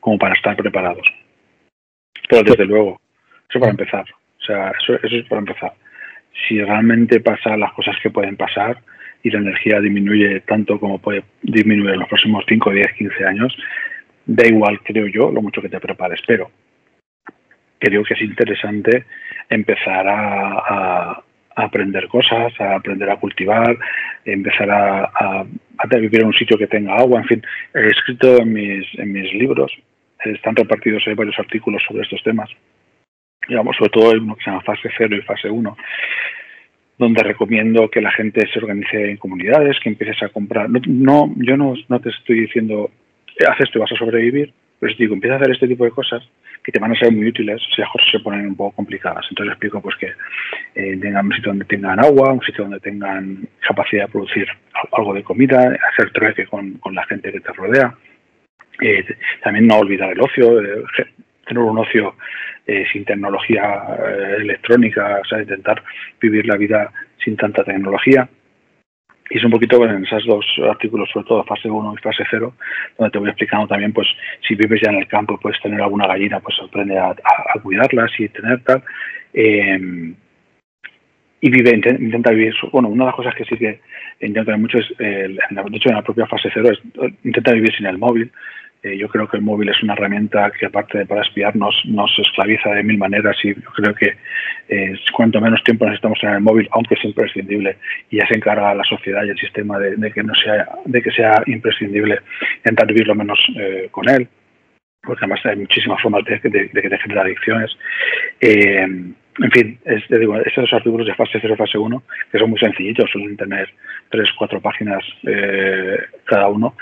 como 0.00 0.18
para 0.18 0.34
estar 0.34 0.56
preparados. 0.56 1.06
Pero 2.28 2.42
desde 2.42 2.64
luego, 2.64 3.00
eso 3.48 3.60
para 3.60 3.72
empezar. 3.72 4.04
O 4.40 4.44
sea, 4.44 4.72
eso, 4.78 4.94
eso 5.02 5.16
es 5.16 5.26
para 5.26 5.40
empezar. 5.40 5.72
Si 6.48 6.60
realmente 6.60 7.20
pasan 7.20 7.60
las 7.60 7.72
cosas 7.72 7.96
que 8.02 8.10
pueden 8.10 8.36
pasar 8.36 8.78
y 9.22 9.30
la 9.30 9.38
energía 9.38 9.80
disminuye 9.80 10.40
tanto 10.40 10.78
como 10.78 10.98
puede 10.98 11.24
disminuir 11.42 11.94
en 11.94 12.00
los 12.00 12.08
próximos 12.08 12.44
5, 12.48 12.70
10, 12.70 12.92
15 12.92 13.24
años, 13.26 13.56
da 14.26 14.46
igual, 14.46 14.80
creo 14.82 15.06
yo, 15.06 15.30
lo 15.30 15.42
mucho 15.42 15.62
que 15.62 15.68
te 15.68 15.80
prepares. 15.80 16.20
Pero 16.26 16.50
creo 17.78 18.02
que 18.04 18.14
es 18.14 18.22
interesante 18.22 19.04
empezar 19.48 20.06
a, 20.08 21.22
aprender 21.54 22.08
cosas, 22.08 22.58
a 22.60 22.76
aprender 22.76 23.10
a 23.10 23.16
cultivar, 23.16 23.76
empezar 24.24 24.70
a, 24.70 25.04
a, 25.04 25.96
vivir 25.98 26.20
en 26.20 26.28
un 26.28 26.32
sitio 26.32 26.56
que 26.56 26.66
tenga 26.66 26.96
agua. 26.96 27.20
En 27.20 27.26
fin, 27.26 27.42
he 27.74 27.88
escrito 27.88 28.38
en 28.38 28.52
mis, 28.52 28.86
en 28.98 29.12
mis 29.12 29.32
libros, 29.34 29.70
están 30.24 30.56
repartidos 30.56 31.02
hay 31.06 31.14
varios 31.14 31.38
artículos 31.38 31.82
sobre 31.86 32.02
estos 32.04 32.22
temas 32.22 32.48
digamos, 33.48 33.76
sobre 33.76 33.90
todo 33.90 34.12
en 34.12 34.22
uno 34.22 34.36
que 34.36 34.44
se 34.44 34.50
llama 34.50 34.62
fase 34.62 34.88
0 34.96 35.16
y 35.16 35.22
fase 35.22 35.50
1, 35.50 35.76
donde 37.02 37.22
recomiendo 37.22 37.90
que 37.90 38.00
la 38.00 38.12
gente 38.12 38.46
se 38.52 38.58
organice 38.58 39.10
en 39.10 39.16
comunidades, 39.16 39.78
que 39.80 39.88
empieces 39.88 40.22
a 40.22 40.28
comprar. 40.28 40.70
No, 40.70 41.32
yo 41.36 41.56
no, 41.56 41.74
no 41.88 42.00
te 42.00 42.10
estoy 42.10 42.40
diciendo, 42.40 42.90
haz 43.46 43.60
esto 43.60 43.78
y 43.78 43.80
vas 43.80 43.92
a 43.92 43.96
sobrevivir, 43.96 44.52
pero 44.78 44.94
te 44.94 45.02
digo, 45.02 45.14
empieza 45.14 45.34
a 45.34 45.38
hacer 45.38 45.52
este 45.52 45.68
tipo 45.68 45.84
de 45.84 45.90
cosas 45.90 46.22
que 46.62 46.70
te 46.70 46.78
van 46.78 46.92
a 46.92 46.98
ser 46.98 47.10
muy 47.12 47.26
útiles 47.26 47.60
si 47.74 47.80
las 47.80 47.90
cosas 47.90 48.08
se 48.12 48.20
ponen 48.20 48.46
un 48.46 48.56
poco 48.56 48.76
complicadas. 48.76 49.26
Entonces 49.30 49.52
explico 49.52 49.80
pues 49.80 49.96
que 49.96 50.12
eh, 50.74 50.96
tengan 50.98 51.26
un 51.26 51.32
sitio 51.32 51.50
donde 51.50 51.64
tengan 51.64 51.98
agua, 51.98 52.32
un 52.32 52.42
sitio 52.42 52.64
donde 52.64 52.80
tengan 52.80 53.48
capacidad 53.66 54.06
de 54.06 54.12
producir 54.12 54.46
algo 54.92 55.12
de 55.12 55.24
comida, 55.24 55.76
hacer 55.92 56.10
trueque 56.12 56.46
con, 56.46 56.78
la 56.92 57.04
gente 57.06 57.32
que 57.32 57.40
te 57.40 57.52
rodea. 57.52 57.94
Eh, 58.80 59.04
también 59.42 59.66
no 59.66 59.78
olvidar 59.78 60.12
el 60.12 60.20
ocio, 60.20 60.60
eh, 60.60 60.84
tener 61.46 61.62
un 61.62 61.78
ocio 61.78 62.14
eh, 62.66 62.84
sin 62.92 63.04
tecnología 63.04 63.82
eh, 63.98 64.36
electrónica, 64.38 65.18
o 65.20 65.24
sea, 65.24 65.40
intentar 65.40 65.82
vivir 66.20 66.46
la 66.46 66.56
vida 66.56 66.92
sin 67.22 67.36
tanta 67.36 67.64
tecnología. 67.64 68.28
Y 69.30 69.38
es 69.38 69.44
un 69.44 69.50
poquito 69.50 69.84
en 69.84 70.04
esos 70.04 70.24
dos 70.26 70.44
artículos, 70.68 71.08
sobre 71.10 71.26
todo 71.26 71.44
fase 71.44 71.68
1 71.68 71.94
y 71.94 72.02
fase 72.02 72.24
0, 72.30 72.54
donde 72.98 73.10
te 73.10 73.18
voy 73.18 73.30
explicando 73.30 73.66
también, 73.66 73.92
pues, 73.92 74.06
si 74.46 74.54
vives 74.54 74.80
ya 74.82 74.90
en 74.90 74.98
el 74.98 75.08
campo 75.08 75.34
y 75.34 75.38
puedes 75.38 75.60
tener 75.60 75.80
alguna 75.80 76.06
gallina, 76.06 76.38
pues 76.40 76.56
aprende 76.62 76.98
a, 76.98 77.14
cuidarlas 77.62 78.10
y 78.18 78.28
tener 78.28 78.62
tal. 78.62 78.82
Em, 79.32 80.14
y 81.40 81.50
vive, 81.50 81.74
intenta 81.74 82.30
vivir, 82.30 82.54
bueno, 82.70 82.88
una 82.88 83.04
de 83.04 83.08
las 83.08 83.16
cosas 83.16 83.34
que 83.34 83.44
sí 83.44 83.56
que 83.56 83.80
intenta 84.20 84.56
mucho 84.56 84.78
es, 84.78 84.86
de 84.98 85.36
hecho 85.72 85.88
en 85.88 85.96
la 85.96 86.02
propia 86.02 86.26
fase 86.26 86.48
0, 86.54 86.70
es 86.70 87.14
intenta 87.24 87.52
vivir 87.52 87.74
sin 87.74 87.86
el 87.86 87.98
móvil, 87.98 88.30
eh, 88.82 88.98
yo 88.98 89.08
creo 89.08 89.28
que 89.28 89.36
el 89.36 89.44
móvil 89.44 89.68
es 89.68 89.80
una 89.84 89.92
herramienta 89.92 90.50
que 90.50 90.66
aparte 90.66 90.98
de 90.98 91.06
para 91.06 91.22
espiarnos 91.22 91.72
nos 91.84 92.10
esclaviza 92.18 92.70
de 92.70 92.82
mil 92.82 92.98
maneras 92.98 93.36
y 93.44 93.54
yo 93.54 93.70
creo 93.76 93.94
que 93.94 94.16
eh, 94.68 94.94
cuanto 95.12 95.40
menos 95.40 95.62
tiempo 95.62 95.84
necesitamos 95.84 96.18
tener 96.18 96.36
el 96.36 96.42
móvil, 96.42 96.68
aunque 96.72 96.94
es 96.94 97.04
imprescindible 97.04 97.76
y 98.10 98.16
ya 98.16 98.26
se 98.26 98.36
encarga 98.36 98.74
la 98.74 98.82
sociedad 98.82 99.22
y 99.24 99.30
el 99.30 99.38
sistema 99.38 99.78
de, 99.78 100.10
que 100.10 100.24
no 100.24 100.34
sea 100.34 100.68
de 100.84 101.00
que 101.00 101.12
sea 101.12 101.44
imprescindible 101.46 102.18
intentar 102.56 102.88
vivir 102.88 103.06
lo 103.06 103.14
menos 103.14 103.38
eh, 103.56 103.86
con 103.92 104.08
él 104.08 104.28
porque 105.04 105.24
además 105.24 105.46
hay 105.46 105.56
muchísimas 105.56 106.00
formas 106.00 106.24
de, 106.24 106.40
que 106.40 106.50
te 106.50 106.98
genera 106.98 107.22
adicciones. 107.22 107.76
en 108.40 109.16
fin, 109.52 109.78
es, 109.84 110.02
digo, 110.08 110.36
estos 110.38 110.62
dos 110.62 110.72
artículos 110.74 111.08
de 111.08 111.14
fase 111.14 111.38
0 111.40 111.54
y 111.54 111.56
fase 111.56 111.76
1, 111.76 112.02
que 112.30 112.38
son 112.38 112.50
muy 112.50 112.58
sencillitos, 112.60 113.10
suelen 113.10 113.36
tener 113.36 113.68
tres, 114.10 114.28
cuatro 114.38 114.60
páginas 114.60 115.02
cada 116.26 116.46
uno, 116.46 116.76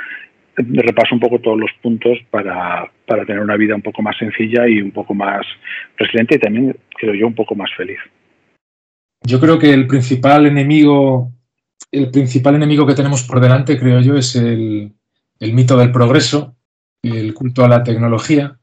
repaso 0.62 1.14
un 1.14 1.20
poco 1.20 1.40
todos 1.40 1.58
los 1.58 1.70
puntos 1.82 2.18
para, 2.30 2.90
para, 3.06 3.24
tener 3.24 3.40
una 3.40 3.56
vida 3.56 3.74
un 3.74 3.82
poco 3.82 4.02
más 4.02 4.16
sencilla 4.18 4.68
y 4.68 4.80
un 4.80 4.90
poco 4.90 5.14
más 5.14 5.46
resiliente 5.96 6.36
y 6.36 6.38
también, 6.38 6.76
creo 6.96 7.14
yo, 7.14 7.26
un 7.26 7.34
poco 7.34 7.54
más 7.54 7.70
feliz. 7.76 7.98
Yo 9.22 9.40
creo 9.40 9.58
que 9.58 9.72
el 9.72 9.86
principal 9.86 10.46
enemigo, 10.46 11.30
el 11.92 12.10
principal 12.10 12.54
enemigo 12.54 12.86
que 12.86 12.94
tenemos 12.94 13.22
por 13.22 13.40
delante, 13.40 13.78
creo 13.78 14.00
yo, 14.00 14.16
es 14.16 14.36
el, 14.36 14.92
el 15.38 15.52
mito 15.52 15.76
del 15.76 15.92
progreso, 15.92 16.56
el 17.02 17.34
culto 17.34 17.64
a 17.64 17.68
la 17.68 17.82
tecnología. 17.82 18.58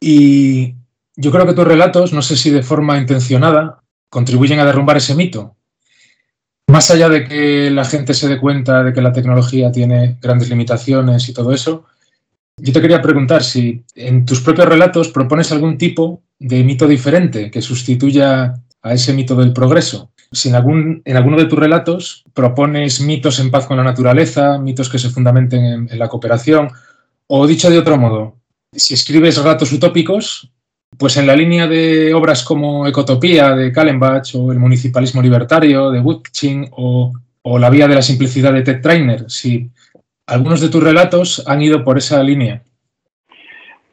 Y 0.00 0.74
yo 1.16 1.30
creo 1.30 1.46
que 1.46 1.54
tus 1.54 1.66
relatos, 1.66 2.12
no 2.12 2.22
sé 2.22 2.36
si 2.36 2.50
de 2.50 2.62
forma 2.62 2.98
intencionada, 2.98 3.82
contribuyen 4.10 4.60
a 4.60 4.64
derrumbar 4.64 4.98
ese 4.98 5.14
mito. 5.14 5.55
Más 6.68 6.90
allá 6.90 7.08
de 7.08 7.24
que 7.24 7.70
la 7.70 7.84
gente 7.84 8.12
se 8.12 8.28
dé 8.28 8.40
cuenta 8.40 8.82
de 8.82 8.92
que 8.92 9.00
la 9.00 9.12
tecnología 9.12 9.70
tiene 9.70 10.18
grandes 10.20 10.48
limitaciones 10.48 11.28
y 11.28 11.32
todo 11.32 11.52
eso, 11.52 11.84
yo 12.58 12.72
te 12.72 12.80
quería 12.80 13.02
preguntar 13.02 13.44
si 13.44 13.84
en 13.94 14.24
tus 14.24 14.40
propios 14.40 14.68
relatos 14.68 15.08
propones 15.08 15.52
algún 15.52 15.78
tipo 15.78 16.22
de 16.38 16.64
mito 16.64 16.88
diferente 16.88 17.50
que 17.50 17.62
sustituya 17.62 18.54
a 18.82 18.94
ese 18.94 19.12
mito 19.12 19.36
del 19.36 19.52
progreso. 19.52 20.10
Si 20.32 20.48
en, 20.48 20.54
alguno 20.54 21.36
de 21.36 21.44
tus 21.44 21.58
relatos 21.58 22.24
propones 22.34 23.00
mitos 23.00 23.38
en 23.38 23.50
paz 23.50 23.66
con 23.66 23.76
la 23.76 23.84
naturaleza, 23.84 24.58
mitos 24.58 24.88
que 24.88 24.98
se 24.98 25.10
fundamenten 25.10 25.64
en, 25.64 25.88
en 25.90 25.98
la 25.98 26.08
cooperación, 26.08 26.70
o 27.28 27.46
dicho 27.46 27.70
de 27.70 27.78
otro 27.78 27.96
modo, 27.96 28.36
si 28.72 28.94
escribes 28.94 29.36
relatos 29.36 29.72
utópicos, 29.72 30.50
pues 30.98 31.16
en 31.16 31.26
la 31.26 31.36
línea 31.36 31.66
de 31.66 32.14
obras 32.14 32.44
como 32.44 32.86
Ecotopía 32.86 33.54
de 33.54 33.72
Kallenbach 33.72 34.34
o 34.34 34.52
El 34.52 34.58
municipalismo 34.58 35.20
libertario 35.20 35.90
de 35.90 36.00
Woodchin 36.00 36.68
o, 36.72 37.12
La 37.58 37.70
vía 37.70 37.86
de 37.86 37.94
la 37.94 38.02
simplicidad 38.02 38.52
de 38.52 38.62
Ted 38.62 38.80
Trainer, 38.80 39.30
si 39.30 39.68
algunos 40.26 40.60
de 40.60 40.68
tus 40.68 40.82
relatos 40.82 41.46
han 41.46 41.62
ido 41.62 41.84
por 41.84 41.98
esa 41.98 42.22
línea. 42.22 42.62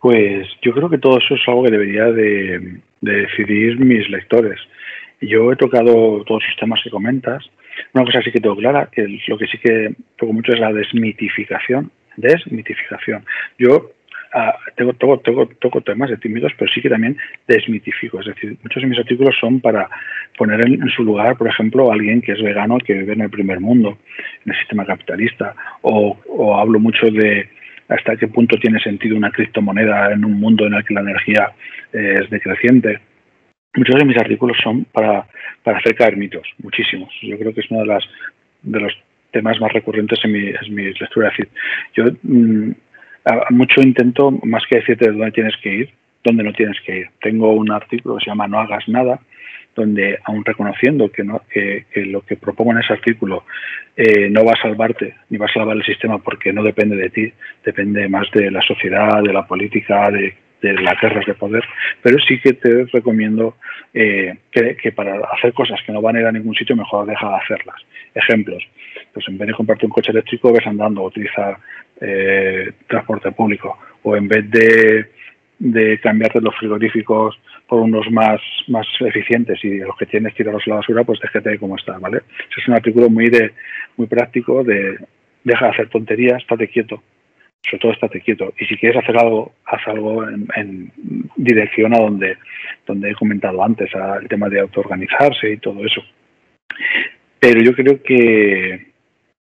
Pues 0.02 0.48
yo 0.62 0.74
creo 0.74 0.90
que 0.90 0.98
todo 0.98 1.20
eso 1.20 1.36
es 1.36 1.42
algo 1.48 1.64
que 1.64 1.72
debería 1.72 2.06
de, 2.06 2.82
de 3.02 3.12
decidir 3.12 3.80
mis 3.80 4.10
lectores. 4.10 4.60
Yo 5.22 5.52
he 5.52 5.56
tocado 5.56 6.24
todos 6.26 6.44
los 6.48 6.58
temas 6.60 6.82
que 6.84 6.90
comentas. 6.90 7.44
Una 7.94 8.06
cosa 8.06 8.22
sí 8.22 8.32
que 8.32 8.42
tengo 8.42 8.56
clara, 8.56 8.90
que 8.92 9.08
lo 9.28 9.38
que 9.38 9.48
sí 9.48 9.58
que 9.58 9.96
toco 10.18 10.34
mucho 10.34 10.52
es 10.52 10.60
la 10.60 10.74
desmitificación. 10.74 11.92
Desmitificación. 12.18 13.26
Yo 13.58 13.92
tengo, 14.76 14.94
toco, 14.94 15.82
temas 15.82 16.10
de 16.10 16.18
tímidos, 16.18 16.52
pero 16.58 16.72
sí 16.72 16.82
que 16.82 16.90
también 16.90 17.18
desmitifico. 17.48 18.20
Es 18.20 18.28
decir, 18.28 18.58
muchos 18.64 18.82
de 18.82 18.90
mis 18.90 19.00
artículos 19.00 19.36
son 19.40 19.60
para 19.60 19.90
poner 20.38 20.66
en, 20.66 20.90
su 20.90 21.04
lugar, 21.04 21.38
por 21.38 21.48
ejemplo, 21.48 21.92
a 21.92 21.94
alguien 21.94 22.22
que 22.22 22.32
es 22.32 22.42
vegano, 22.42 22.78
que 22.80 22.94
vive 22.94 23.14
en 23.14 23.22
el 23.22 23.30
primer 23.30 23.60
mundo, 23.60 23.98
en 24.46 24.52
el 24.52 24.58
sistema 24.60 24.86
capitalista, 24.86 25.56
o, 25.82 26.18
hablo 26.58 26.80
mucho 26.80 27.08
de 27.08 27.48
hasta 27.90 28.16
qué 28.16 28.28
punto 28.28 28.58
tiene 28.58 28.80
sentido 28.80 29.16
una 29.16 29.30
criptomoneda 29.30 30.14
en 30.14 30.26
un 30.26 30.40
mundo 30.40 30.66
en 30.66 30.74
el 30.74 30.84
que 30.84 30.94
la 30.94 31.02
energía 31.02 31.52
es 31.92 32.30
decreciente. 32.30 33.00
Muchos 33.76 33.96
de 33.96 34.06
mis 34.06 34.18
artículos 34.18 34.58
son 34.64 34.86
para, 34.86 35.28
para 35.64 35.78
hacer 35.78 35.96
caer 35.96 36.18
mitos, 36.18 36.48
muchísimos. 36.60 37.14
Yo 37.22 37.38
creo 37.38 37.54
que 37.54 37.62
es 37.62 37.70
uno 37.70 37.82
de, 37.82 37.88
las, 37.88 38.04
de 38.62 38.80
los 38.80 38.94
temas 39.32 39.60
más 39.60 39.74
recurrentes 39.74 40.20
en, 40.24 40.32
mi, 40.32 40.48
en 40.48 40.76
mis 40.76 41.00
lecturas. 41.00 41.34
Es 41.34 41.38
decir, 41.38 41.54
yo 41.94 42.06
mm, 42.24 42.72
mucho 43.52 43.82
intento, 43.82 44.32
más 44.44 44.64
que 44.70 44.78
decirte 44.78 45.12
dónde 45.12 45.32
tienes 45.32 45.56
que 45.58 45.74
ir, 45.74 45.94
dónde 46.24 46.44
no 46.44 46.54
tienes 46.54 46.80
que 46.82 47.00
ir. 47.00 47.08
Tengo 47.22 47.54
un 47.54 47.72
artículo 47.72 48.18
que 48.18 48.26
se 48.26 48.32
llama 48.32 48.48
No 48.48 48.60
hagas 48.60 48.88
nada, 48.88 49.20
donde 49.76 50.20
aún 50.24 50.46
reconociendo 50.46 51.12
que, 51.12 51.24
no, 51.24 51.42
que, 51.50 51.86
lo 51.96 52.22
que 52.22 52.38
propongo 52.38 52.72
en 52.72 52.80
ese 52.80 52.94
artículo 52.94 53.44
eh, 53.96 54.30
no 54.30 54.46
va 54.46 54.54
a 54.54 54.62
salvarte 54.62 55.16
ni 55.30 55.38
va 55.38 55.48
a 55.48 55.54
salvar 55.54 55.76
el 55.76 55.84
sistema 55.84 56.18
porque 56.20 56.54
no 56.54 56.64
depende 56.64 56.96
de 56.96 57.10
ti, 57.10 57.34
depende 57.66 58.08
más 58.08 58.30
de 58.32 58.52
la 58.52 58.62
sociedad, 58.62 59.22
de 59.22 59.34
la 59.34 59.46
política, 59.46 60.10
de, 60.10 60.36
las 60.62 60.98
guerras 61.02 61.26
de 61.26 61.34
poder, 61.34 61.62
pero 62.02 62.18
sí 62.20 62.40
que 62.40 62.54
te 62.54 62.86
recomiendo 62.86 63.58
eh, 63.94 64.34
que, 64.50 64.94
para 64.94 65.20
hacer 65.34 65.52
cosas 65.52 65.82
que 65.86 65.92
no 65.92 66.02
van 66.02 66.16
a 66.16 66.22
ir 66.22 66.26
a 66.26 66.32
ningún 66.32 66.56
sitio, 66.56 66.74
mejor 66.74 67.06
deja 67.06 67.28
de 67.28 67.36
hacerlas. 67.36 67.76
Ejemplos, 68.16 68.64
pues 69.14 69.28
en 69.28 69.38
vez 69.38 69.50
de 69.50 69.56
comprarte 69.56 69.86
un 69.86 69.92
coche 69.92 70.12
eléctrico, 70.12 70.54
ves 70.54 70.66
andando, 70.66 71.04
utiliza 71.04 71.60
eh, 72.02 72.72
transporte 72.88 73.32
público 73.32 73.78
o 74.04 74.16
en 74.16 74.28
vez 74.28 74.50
de, 74.50 75.12
de 75.60 76.00
cambiarte 76.00 76.42
los 76.42 76.56
frigoríficos 76.58 77.40
por 77.68 77.80
unos 77.80 78.10
más, 78.12 78.42
más 78.68 78.86
eficientes 79.00 79.64
y 79.64 79.78
los 79.78 79.96
que 79.98 80.06
tienes 80.06 80.36
tirarlos 80.36 80.64
a 80.68 80.70
la 80.72 80.76
basura, 80.78 81.04
pues 81.04 81.20
déjate 81.22 81.58
como 81.58 81.78
está, 81.78 81.98
¿vale? 81.98 82.22
es 82.56 82.68
un 82.68 82.74
artículo 82.74 83.10
muy 83.10 83.30
de 83.30 83.54
muy 83.98 84.08
práctico 84.08 84.64
de 84.64 84.98
deja 85.44 85.66
de 85.66 85.72
hacer 85.72 85.90
tonterías, 85.90 86.42
estate 86.42 86.68
quieto, 86.68 87.02
sobre 87.64 87.80
todo 87.80 87.92
estate 87.92 88.22
quieto. 88.22 88.54
Y 88.58 88.66
si 88.66 88.78
quieres 88.78 89.02
hacer 89.02 89.18
algo, 89.18 89.54
haz 89.66 89.82
algo 89.88 90.28
en, 90.28 90.92
dirección 91.36 91.94
a 91.94 92.00
donde, 92.00 92.38
donde 92.86 93.12
he 93.12 93.16
comentado 93.16 93.64
antes, 93.64 93.94
al 93.96 94.28
tema 94.28 94.50
de 94.50 94.62
autoorganizarse 94.62 95.52
y 95.52 95.58
todo 95.58 95.86
eso. 95.86 96.02
Pero 97.40 97.62
yo 97.62 97.74
creo 97.74 98.02
que 98.02 98.93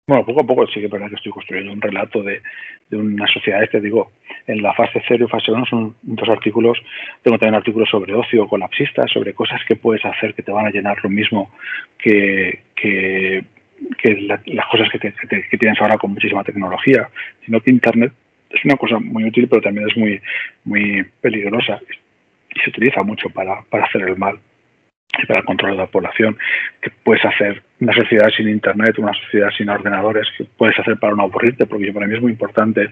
Bueno, 0.07 0.23
poco 0.23 0.41
a 0.41 0.45
poco 0.45 0.67
sí 0.67 0.79
que 0.79 0.87
verdad 0.87 1.09
que 1.09 1.15
estoy 1.15 1.31
construyendo 1.31 1.73
un 1.73 1.81
relato 1.81 2.21
de, 2.21 2.39
una 2.91 3.25
sociedad, 3.25 3.67
te 3.67 3.81
digo, 3.81 4.11
en 4.45 4.61
la 4.61 4.71
fase 4.75 5.01
0 5.07 5.25
y 5.25 5.27
fase 5.27 5.51
1 5.51 5.65
son 5.65 5.95
dos 6.03 6.29
artículos, 6.29 6.77
tengo 7.23 7.39
también 7.39 7.55
artículos 7.55 7.89
sobre 7.89 8.13
ocio 8.13 8.47
colapsista, 8.47 9.07
sobre 9.07 9.33
cosas 9.33 9.61
que 9.67 9.75
puedes 9.75 10.05
hacer 10.05 10.35
que 10.35 10.43
te 10.43 10.51
van 10.51 10.67
a 10.67 10.69
llenar 10.69 11.03
lo 11.03 11.09
mismo 11.09 11.49
que, 11.97 12.65
que, 12.75 13.43
las 14.45 14.67
cosas 14.67 14.89
que, 14.91 14.99
que, 14.99 15.57
tienes 15.57 15.81
ahora 15.81 15.97
con 15.97 16.11
muchísima 16.13 16.43
tecnología, 16.43 17.09
sino 17.43 17.59
que 17.59 17.71
Internet 17.71 18.13
es 18.51 18.63
una 18.63 18.75
cosa 18.75 18.99
muy 18.99 19.23
útil, 19.23 19.47
pero 19.47 19.63
también 19.63 19.89
es 19.89 19.97
muy, 19.97 20.21
muy 20.65 21.03
peligrosa 21.19 21.79
y 22.53 22.59
se 22.59 22.69
utiliza 22.69 23.01
mucho 23.01 23.31
para, 23.31 23.63
para 23.63 23.85
hacer 23.85 24.03
el 24.03 24.17
mal 24.17 24.37
para 25.27 25.39
el 25.39 25.45
control 25.45 25.71
de 25.71 25.77
la 25.77 25.87
población, 25.87 26.37
que 26.81 26.91
puedes 27.03 27.23
hacer 27.25 27.61
una 27.79 27.93
sociedad 27.93 28.29
sin 28.35 28.49
internet, 28.49 28.97
una 28.99 29.13
sociedad 29.13 29.49
sin 29.57 29.69
ordenadores, 29.69 30.27
que 30.37 30.45
puedes 30.45 30.77
hacer 30.79 30.97
para 30.97 31.15
no 31.15 31.23
aburrirte, 31.23 31.65
porque 31.65 31.91
para 31.93 32.07
mí 32.07 32.15
es 32.15 32.21
muy 32.21 32.31
importante 32.31 32.89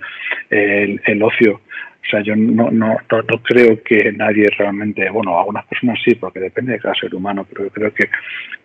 el, 0.50 1.24
ocio. 1.24 1.56
O 1.56 2.10
sea, 2.10 2.22
yo 2.22 2.36
no, 2.36 2.70
no, 2.70 2.98
no, 3.10 3.38
creo 3.44 3.82
que 3.84 4.12
nadie 4.12 4.50
realmente, 4.58 5.10
bueno, 5.10 5.40
algunas 5.40 5.66
personas 5.66 6.00
sí, 6.04 6.16
porque 6.16 6.40
depende 6.40 6.74
de 6.74 6.80
cada 6.80 6.96
ser 6.96 7.14
humano, 7.16 7.46
pero 7.50 7.66
yo 7.66 7.70
creo 7.72 7.94
que, 7.94 8.10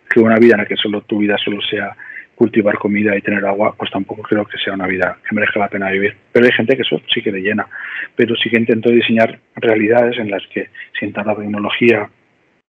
que 0.09 0.19
una 0.19 0.35
vida 0.35 0.53
en 0.53 0.61
la 0.61 0.65
que 0.65 0.75
solo 0.75 1.01
tu 1.01 1.19
vida 1.19 1.37
solo 1.37 1.61
sea 1.61 1.95
cultivar 2.39 2.77
comida 2.77 3.17
y 3.17 3.21
tener 3.21 3.45
agua, 3.45 3.75
pues 3.77 3.91
tampoco 3.91 4.21
creo 4.21 4.45
que 4.45 4.57
sea 4.57 4.73
una 4.73 4.87
vida 4.87 5.17
que 5.27 5.35
merezca 5.35 5.59
la 5.59 5.67
pena 5.67 5.91
vivir. 5.91 6.15
Pero 6.31 6.45
hay 6.45 6.53
gente 6.53 6.77
que 6.77 6.83
eso 6.83 7.01
sí 7.13 7.21
que 7.21 7.33
le 7.33 7.41
llena. 7.41 7.67
Pero 8.15 8.33
sí 8.37 8.49
que 8.49 8.57
intento 8.57 8.89
diseñar 8.89 9.39
realidades 9.55 10.17
en 10.17 10.31
las 10.31 10.41
que 10.47 10.69
sientan 10.97 11.27
la 11.27 11.35
tecnología, 11.35 12.09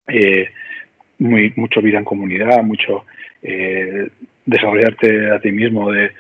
eh, 0.07 0.49
muy, 1.19 1.53
mucho 1.55 1.81
vida 1.81 1.99
en 1.99 2.05
comunidad, 2.05 2.63
mucho 2.63 3.05
eh, 3.41 4.09
desarrollarte 4.45 5.31
a 5.31 5.39
ti 5.39 5.51
mismo 5.51 5.91
de, 5.91 6.11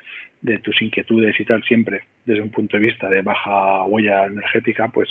tus 0.61 0.81
inquietudes 0.81 1.39
y 1.39 1.45
tal, 1.45 1.63
siempre 1.63 2.03
desde 2.25 2.41
un 2.41 2.51
punto 2.51 2.77
de 2.77 2.85
vista 2.85 3.07
de 3.07 3.21
baja 3.21 3.83
huella 3.83 4.25
energética, 4.25 4.89
pues 4.89 5.09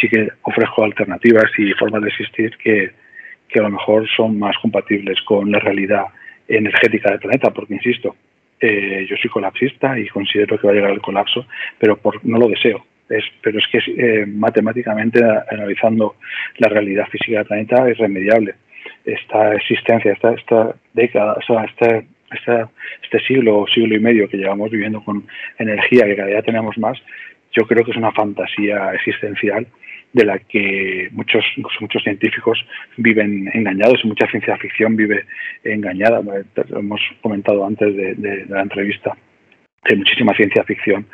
sí 0.00 0.08
que 0.08 0.28
ofrezco 0.42 0.84
alternativas 0.84 1.50
y 1.58 1.72
formas 1.72 2.02
de 2.02 2.08
existir 2.08 2.56
que, 2.56 2.90
a 3.54 3.62
lo 3.62 3.70
mejor 3.70 4.08
son 4.08 4.38
más 4.38 4.56
compatibles 4.58 5.20
con 5.22 5.50
la 5.50 5.58
realidad 5.58 6.04
energética 6.48 7.10
del 7.10 7.20
planeta, 7.20 7.50
porque 7.50 7.74
insisto, 7.74 8.16
eh, 8.58 9.06
yo 9.08 9.16
soy 9.16 9.30
colapsista 9.30 9.98
y 9.98 10.08
considero 10.08 10.58
que 10.58 10.66
va 10.66 10.72
a 10.72 10.76
llegar 10.76 10.92
el 10.92 11.02
colapso, 11.02 11.46
pero 11.78 11.96
por, 11.98 12.24
no 12.24 12.38
lo 12.38 12.48
deseo. 12.48 12.84
Es, 13.08 13.24
pero 13.42 13.58
es 13.58 13.66
que 13.66 13.78
eh, 13.96 14.24
matemáticamente, 14.26 15.20
analizando 15.50 16.16
la 16.58 16.68
realidad 16.68 17.08
física 17.08 17.38
del 17.38 17.46
planeta, 17.46 17.88
es 17.88 17.98
remediable. 17.98 18.54
Esta 19.04 19.54
existencia, 19.54 20.12
esta, 20.12 20.32
esta 20.32 20.74
década, 20.94 21.36
o 21.38 21.42
sea, 21.42 21.64
este, 21.64 22.06
este 23.02 23.26
siglo 23.26 23.60
o 23.60 23.66
siglo 23.66 23.96
y 23.96 24.00
medio 24.00 24.28
que 24.28 24.36
llevamos 24.36 24.70
viviendo 24.70 25.02
con 25.02 25.26
energía, 25.58 26.04
que 26.04 26.16
cada 26.16 26.28
día 26.28 26.42
tenemos 26.42 26.76
más, 26.78 26.98
yo 27.52 27.66
creo 27.66 27.84
que 27.84 27.90
es 27.90 27.96
una 27.96 28.12
fantasía 28.12 28.92
existencial 28.94 29.66
de 30.12 30.24
la 30.24 30.38
que 30.38 31.08
muchos, 31.12 31.44
muchos 31.80 32.02
científicos 32.02 32.64
viven 32.96 33.48
engañados 33.54 34.00
y 34.02 34.08
mucha 34.08 34.26
ciencia 34.28 34.56
ficción 34.56 34.96
vive 34.96 35.24
engañada. 35.64 36.20
hemos 36.70 37.00
comentado 37.20 37.64
antes 37.64 37.96
de, 37.96 38.46
la 38.48 38.62
entrevista 38.62 39.16
hay 39.82 39.96
muchísima 39.96 40.34
ciencia 40.34 40.62
ficción, 40.64 41.06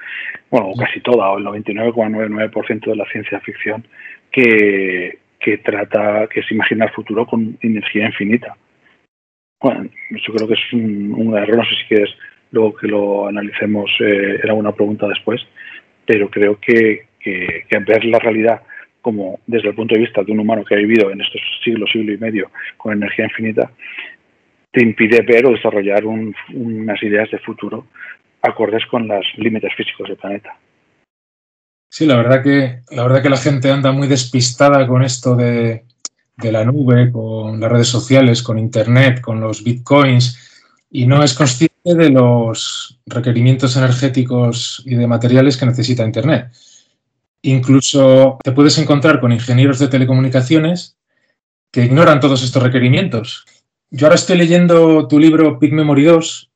bueno, 0.50 0.72
casi 0.76 1.00
toda, 1.00 1.30
o 1.30 1.38
el 1.38 1.44
99,99% 1.44 2.86
de 2.86 2.96
la 2.96 3.04
ciencia 3.06 3.38
ficción, 3.38 3.86
que, 4.32 5.18
que 5.38 5.58
trata, 5.58 6.26
que 6.28 6.42
se 6.42 6.54
imagina 6.54 6.86
el 6.86 6.92
futuro 6.92 7.26
con 7.26 7.58
energía 7.60 8.06
infinita. 8.06 8.56
Bueno, 9.60 9.88
yo 10.10 10.34
creo 10.34 10.48
que 10.48 10.54
es 10.54 10.72
un, 10.72 11.34
error, 11.36 11.56
no 11.56 11.64
sé 11.64 11.76
si 11.76 11.84
quieres 11.88 12.10
luego 12.50 12.74
que 12.76 12.86
lo 12.86 13.28
analicemos 13.28 13.90
eh, 14.00 14.40
era 14.42 14.54
una 14.54 14.72
pregunta 14.72 15.08
después, 15.08 15.40
pero 16.04 16.30
creo 16.30 16.58
que, 16.60 17.06
que, 17.18 17.64
que 17.68 17.78
ver 17.80 18.04
la 18.04 18.18
realidad 18.18 18.62
como 19.00 19.38
desde 19.46 19.68
el 19.68 19.74
punto 19.74 19.94
de 19.94 20.00
vista 20.00 20.24
de 20.24 20.32
un 20.32 20.40
humano 20.40 20.64
que 20.64 20.74
ha 20.74 20.78
vivido 20.78 21.10
en 21.10 21.20
estos 21.20 21.40
siglos, 21.62 21.90
siglo 21.92 22.12
y 22.12 22.18
medio 22.18 22.50
con 22.76 22.92
energía 22.92 23.26
infinita, 23.26 23.70
te 24.72 24.82
impide 24.82 25.22
ver 25.22 25.46
o 25.46 25.52
desarrollar 25.52 26.04
unas 26.04 27.02
ideas 27.02 27.30
de 27.30 27.38
futuro 27.38 27.86
acordes 28.42 28.84
con 28.86 29.06
los 29.06 29.24
límites 29.36 29.72
físicos 29.74 30.08
del 30.08 30.16
planeta. 30.16 30.56
Sí, 31.96 32.04
la 32.04 32.16
verdad 32.16 32.42
que 32.42 32.82
la 32.90 33.04
verdad 33.04 33.22
que 33.22 33.30
la 33.30 33.38
gente 33.38 33.70
anda 33.70 33.90
muy 33.90 34.06
despistada 34.06 34.86
con 34.86 35.02
esto 35.02 35.34
de, 35.34 35.86
de 36.36 36.52
la 36.52 36.62
nube, 36.62 37.10
con 37.10 37.58
las 37.58 37.72
redes 37.72 37.88
sociales, 37.88 38.42
con 38.42 38.58
internet, 38.58 39.22
con 39.22 39.40
los 39.40 39.64
bitcoins 39.64 40.38
y 40.90 41.06
no 41.06 41.22
es 41.24 41.32
consciente 41.32 41.94
de 41.94 42.10
los 42.10 43.00
requerimientos 43.06 43.78
energéticos 43.78 44.82
y 44.84 44.94
de 44.94 45.06
materiales 45.06 45.56
que 45.56 45.64
necesita 45.64 46.04
internet. 46.04 46.52
Incluso 47.40 48.40
te 48.44 48.52
puedes 48.52 48.76
encontrar 48.76 49.18
con 49.18 49.32
ingenieros 49.32 49.78
de 49.78 49.88
telecomunicaciones 49.88 50.98
que 51.70 51.86
ignoran 51.86 52.20
todos 52.20 52.42
estos 52.42 52.62
requerimientos. 52.62 53.46
Yo 53.90 54.06
ahora 54.06 54.16
estoy 54.16 54.36
leyendo 54.36 55.08
tu 55.08 55.18
libro 55.18 55.58
Peak 55.58 55.72
Memory 55.72 56.04
2. 56.04 56.50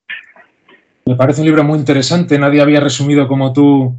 Me 1.06 1.16
parece 1.16 1.40
un 1.40 1.46
libro 1.46 1.64
muy 1.64 1.78
interesante. 1.78 2.38
Nadie 2.38 2.60
había 2.60 2.80
resumido 2.80 3.26
como 3.26 3.54
tú 3.54 3.98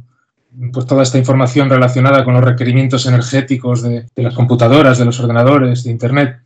pues, 0.72 0.86
toda 0.86 1.02
esta 1.02 1.18
información 1.18 1.70
relacionada 1.70 2.24
con 2.24 2.34
los 2.34 2.44
requerimientos 2.44 3.06
energéticos 3.06 3.82
de, 3.82 4.06
las 4.16 4.34
computadoras, 4.34 4.98
de 4.98 5.04
los 5.04 5.18
ordenadores, 5.20 5.84
de 5.84 5.90
Internet. 5.90 6.40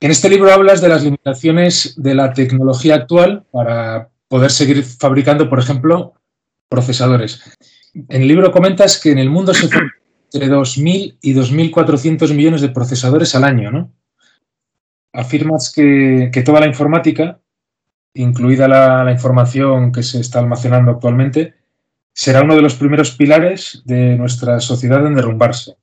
En 0.00 0.10
este 0.10 0.28
libro 0.28 0.52
hablas 0.52 0.80
de 0.80 0.88
las 0.88 1.04
limitaciones 1.04 1.94
de 1.96 2.14
la 2.14 2.32
tecnología 2.32 2.96
actual 2.96 3.44
para 3.50 4.10
poder 4.28 4.50
seguir 4.50 4.82
fabricando, 4.82 5.48
por 5.48 5.58
ejemplo, 5.58 6.14
procesadores. 6.68 7.40
En 7.94 8.22
el 8.22 8.28
libro 8.28 8.50
comentas 8.50 9.00
que 9.00 9.12
en 9.12 9.18
el 9.18 9.30
mundo 9.30 9.54
se 9.54 9.68
fabrican 9.68 9.92
entre 10.32 10.48
2.000 10.48 11.18
y 11.22 11.34
2.400 11.34 12.34
millones 12.34 12.60
de 12.60 12.68
procesadores 12.68 13.34
al 13.34 13.44
año, 13.44 13.70
¿no? 13.70 13.92
Afirmas 15.12 15.72
que, 15.72 16.42
toda 16.44 16.58
la 16.58 16.66
informática, 16.66 17.38
incluida 18.14 18.66
la, 18.66 19.10
información 19.12 19.92
que 19.92 20.02
se 20.02 20.18
está 20.18 20.40
almacenando 20.40 20.90
actualmente, 20.90 21.54
será 22.14 22.42
uno 22.42 22.56
de 22.56 22.62
los 22.62 22.76
primeros 22.76 23.10
pilares 23.10 23.82
de 23.84 24.16
nuestra 24.16 24.60
sociedad 24.60 25.06
en 25.06 25.14
derrumbarse. 25.14 25.74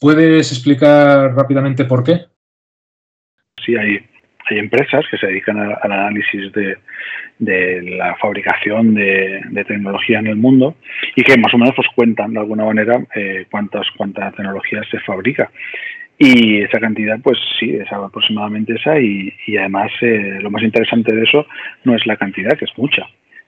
¿Puedes 0.00 0.50
explicar 0.52 1.34
rápidamente 1.34 1.84
por 1.84 2.02
qué? 2.02 2.26
Sí, 3.62 3.76
hay, 3.76 3.98
hay 4.48 4.58
empresas 4.58 5.04
que 5.10 5.18
se 5.18 5.26
dedican 5.26 5.58
al 5.58 5.92
análisis 5.92 6.50
de, 6.52 6.78
de 7.40 7.82
la 7.96 8.14
fabricación 8.16 8.94
de, 8.94 9.64
tecnología 9.66 10.18
en 10.18 10.26
el 10.26 10.36
mundo 10.36 10.76
y 11.16 11.22
que 11.22 11.36
más 11.36 11.52
o 11.54 11.58
menos 11.58 11.74
pues 11.74 11.88
cuentan 11.94 12.34
de 12.34 12.40
alguna 12.40 12.64
manera 12.64 13.02
eh, 13.14 13.46
cuántas 13.50 13.86
cuánta 13.96 14.30
tecnología 14.32 14.82
se 14.90 15.00
fabrica 15.00 15.50
y 16.18 16.60
esa 16.62 16.78
cantidad 16.78 17.18
pues 17.22 17.38
sí 17.58 17.76
es 17.76 17.90
aproximadamente 17.92 18.74
esa 18.74 18.98
y, 19.00 19.32
además 19.58 19.90
eh, 20.02 20.38
lo 20.40 20.50
más 20.50 20.62
interesante 20.62 21.14
de 21.14 21.22
eso 21.22 21.46
no 21.84 21.94
es 21.94 22.06
la 22.06 22.16
cantidad 22.16 22.56
que 22.58 22.66
es 22.66 22.76
mucha 22.76 23.06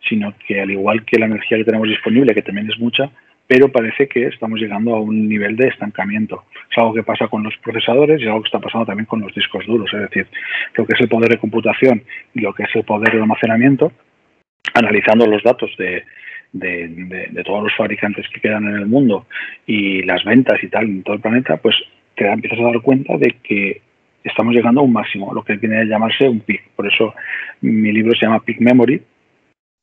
sino 0.09 0.35
que 0.47 0.61
al 0.61 0.71
igual 0.71 1.05
que 1.05 1.19
la 1.19 1.27
energía 1.27 1.59
que 1.59 1.65
tenemos 1.65 1.89
disponible 1.89 2.35
que 2.35 2.43
también 2.43 2.71
es 2.71 2.79
mucha 2.79 3.11
pero 3.53 3.71
parece 3.71 4.09
que 4.09 4.29
estamos 4.29 4.59
llegando 4.59 4.95
a 4.95 5.01
un 5.01 5.29
nivel 5.29 5.57
de 5.57 5.69
estancamiento. 5.69 6.45
Es 6.71 6.79
algo 6.79 6.95
que 6.95 7.03
pasa 7.03 7.29
con 7.29 7.43
los 7.43 7.55
procesadores 7.59 8.19
y 8.19 8.25
es 8.25 8.29
algo 8.29 8.43
que 8.43 8.47
está 8.47 8.61
pasando 8.61 8.87
también 8.87 9.05
con 9.05 9.21
los 9.21 9.35
discos 9.35 9.67
duros, 9.67 9.93
es 9.93 10.01
decir, 10.01 10.27
lo 10.75 10.87
que 10.87 10.95
es 10.95 11.01
el 11.03 11.09
poder 11.09 11.29
de 11.29 11.39
computación 11.39 12.03
y 12.35 12.41
lo 12.41 12.55
que 12.55 12.63
es 12.63 12.71
el 12.75 12.85
poder 12.85 13.13
de 13.13 13.21
almacenamiento, 13.21 13.93
analizando 14.73 15.27
los 15.27 15.43
datos 15.43 15.71
de, 15.77 16.03
todos 17.45 17.65
los 17.65 17.77
fabricantes 17.77 18.27
que 18.29 18.41
quedan 18.41 18.65
en 18.69 18.77
el 18.77 18.87
mundo 18.87 19.27
y 19.67 20.03
las 20.03 20.25
ventas 20.25 20.63
y 20.63 20.69
tal 20.69 20.85
en 20.85 21.03
todo 21.03 21.17
el 21.17 21.21
planeta, 21.21 21.59
pues 21.59 21.77
te 22.15 22.27
empiezas 22.27 22.59
a 22.61 22.65
dar 22.65 22.81
cuenta 22.81 23.19
de 23.19 23.37
que 23.43 23.83
estamos 24.25 24.55
llegando 24.55 24.81
a 24.81 24.85
un 24.85 24.95
máximo, 24.95 25.35
lo 25.35 25.43
que 25.43 25.57
viene 25.57 25.81
a 25.81 25.85
llamarse 25.85 26.27
un 26.27 26.41
peak. 26.41 26.71
Por 26.77 26.87
eso 26.87 27.13
mi 27.61 27.93
libro 27.93 28.15
se 28.15 28.25
llama 28.25 28.43
Peak 28.43 28.61
Memory, 28.61 29.03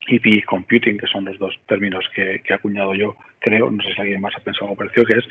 y 0.06 0.42
computing, 0.42 0.98
que 0.98 1.06
son 1.06 1.24
los 1.24 1.38
dos 1.38 1.54
términos 1.66 2.04
que, 2.14 2.42
he 2.44 2.54
acuñado 2.54 2.94
yo, 2.94 3.16
creo, 3.38 3.70
no 3.70 3.82
sé 3.82 3.92
si 3.92 4.00
alguien 4.00 4.20
más 4.20 4.34
ha 4.36 4.40
pensado 4.40 4.66
algo 4.66 4.76
parecido, 4.76 5.04
que 5.04 5.18
es 5.18 5.24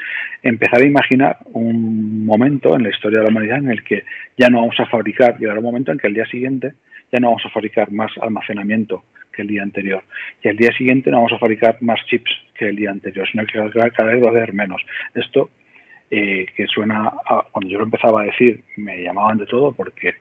empezar 0.43 0.81
a 0.81 0.85
imaginar 0.85 1.37
un 1.53 2.25
momento 2.25 2.75
en 2.75 2.83
la 2.83 2.89
historia 2.89 3.19
de 3.19 3.25
la 3.25 3.31
humanidad 3.31 3.57
en 3.57 3.71
el 3.71 3.83
que 3.83 4.03
ya 4.37 4.49
no 4.49 4.61
vamos 4.61 4.79
a 4.79 4.85
fabricar, 4.85 5.37
llegará 5.39 5.59
un 5.59 5.65
momento 5.65 5.91
en 5.91 5.97
que 5.97 6.07
el 6.07 6.13
día 6.13 6.25
siguiente 6.27 6.73
ya 7.11 7.19
no 7.19 7.29
vamos 7.29 7.45
a 7.45 7.49
fabricar 7.49 7.91
más 7.91 8.11
almacenamiento 8.21 9.03
que 9.33 9.41
el 9.41 9.47
día 9.47 9.63
anterior, 9.63 10.03
y 10.43 10.47
el 10.47 10.57
día 10.57 10.71
siguiente 10.77 11.09
no 11.09 11.17
vamos 11.17 11.33
a 11.33 11.39
fabricar 11.39 11.77
más 11.81 11.99
chips 12.05 12.31
que 12.53 12.69
el 12.69 12.75
día 12.75 12.91
anterior, 12.91 13.27
sino 13.29 13.45
que 13.45 13.53
cada 13.91 14.11
vez 14.11 14.23
va 14.23 14.27
a 14.27 14.31
haber 14.31 14.53
menos. 14.53 14.81
Esto, 15.15 15.49
eh, 16.11 16.45
que 16.55 16.67
suena, 16.67 17.11
cuando 17.51 17.69
yo 17.69 17.79
lo 17.79 17.85
empezaba 17.85 18.21
a 18.21 18.25
decir, 18.25 18.63
me 18.77 19.01
llamaban 19.03 19.37
de 19.37 19.45
todo 19.45 19.71
porque 19.73 20.15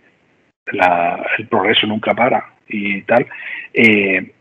el 0.66 1.48
progreso 1.48 1.86
nunca 1.86 2.14
para 2.14 2.44
y 2.68 3.02
tal, 3.02 3.26
eh, 3.72 4.32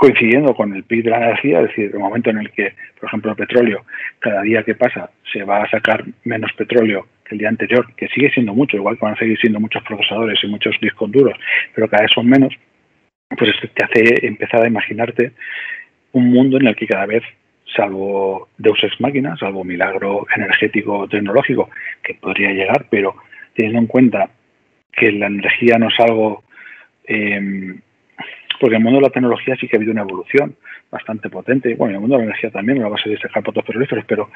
coincidiendo 0.00 0.54
con 0.54 0.74
el 0.74 0.84
PIB 0.84 1.04
de 1.04 1.10
la 1.10 1.18
energía, 1.18 1.60
es 1.60 1.68
decir, 1.68 1.90
el 1.92 1.98
momento 1.98 2.30
en 2.30 2.38
el 2.38 2.50
que, 2.52 2.72
por 2.98 3.06
ejemplo, 3.06 3.32
el 3.32 3.36
petróleo, 3.36 3.84
cada 4.18 4.40
día 4.40 4.62
que 4.62 4.74
pasa 4.74 5.10
se 5.30 5.44
va 5.44 5.62
a 5.62 5.68
sacar 5.68 6.02
menos 6.24 6.50
petróleo 6.54 7.06
que 7.22 7.34
el 7.34 7.40
día 7.40 7.50
anterior, 7.50 7.86
que 7.96 8.08
sigue 8.08 8.30
siendo 8.30 8.54
mucho, 8.54 8.78
igual 8.78 8.96
que 8.96 9.04
van 9.04 9.12
a 9.12 9.18
seguir 9.18 9.38
siendo 9.38 9.60
muchos 9.60 9.82
procesadores 9.82 10.42
y 10.42 10.46
muchos 10.46 10.74
discos 10.80 11.12
duros, 11.12 11.38
pero 11.74 11.86
cada 11.86 12.04
vez 12.04 12.12
son 12.14 12.26
menos, 12.26 12.54
pues 13.36 13.50
te 13.74 13.84
hace 13.84 14.26
empezar 14.26 14.64
a 14.64 14.68
imaginarte 14.68 15.32
un 16.12 16.30
mundo 16.30 16.56
en 16.56 16.68
el 16.68 16.76
que 16.76 16.86
cada 16.86 17.04
vez, 17.04 17.22
salvo 17.76 18.48
Deus 18.56 18.82
Ex 18.82 18.98
Máquina, 19.02 19.36
salvo 19.36 19.64
milagro 19.64 20.26
energético 20.34 21.08
tecnológico 21.08 21.68
que 22.02 22.14
podría 22.14 22.52
llegar, 22.52 22.86
pero 22.88 23.16
teniendo 23.54 23.80
en 23.80 23.86
cuenta 23.86 24.30
que 24.92 25.12
la 25.12 25.26
energía 25.26 25.76
no 25.76 25.88
es 25.88 26.00
algo 26.00 26.42
eh, 27.04 27.80
porque 28.60 28.76
en 28.76 28.82
el 28.82 28.84
mundo 28.84 28.98
de 29.00 29.06
la 29.06 29.12
tecnología 29.12 29.56
sí 29.56 29.66
que 29.66 29.76
ha 29.76 29.78
habido 29.78 29.92
una 29.92 30.02
evolución 30.02 30.54
bastante 30.90 31.30
potente, 31.30 31.74
bueno, 31.74 31.92
en 31.92 31.94
el 31.94 32.00
mundo 32.00 32.16
de 32.16 32.22
la 32.22 32.30
energía 32.30 32.50
también, 32.50 32.82
a 32.82 32.88
base 32.88 33.08
de 33.08 33.18
sacar 33.18 33.42
pozos 33.42 33.64
petrolíferos, 33.64 34.04
pero 34.06 34.28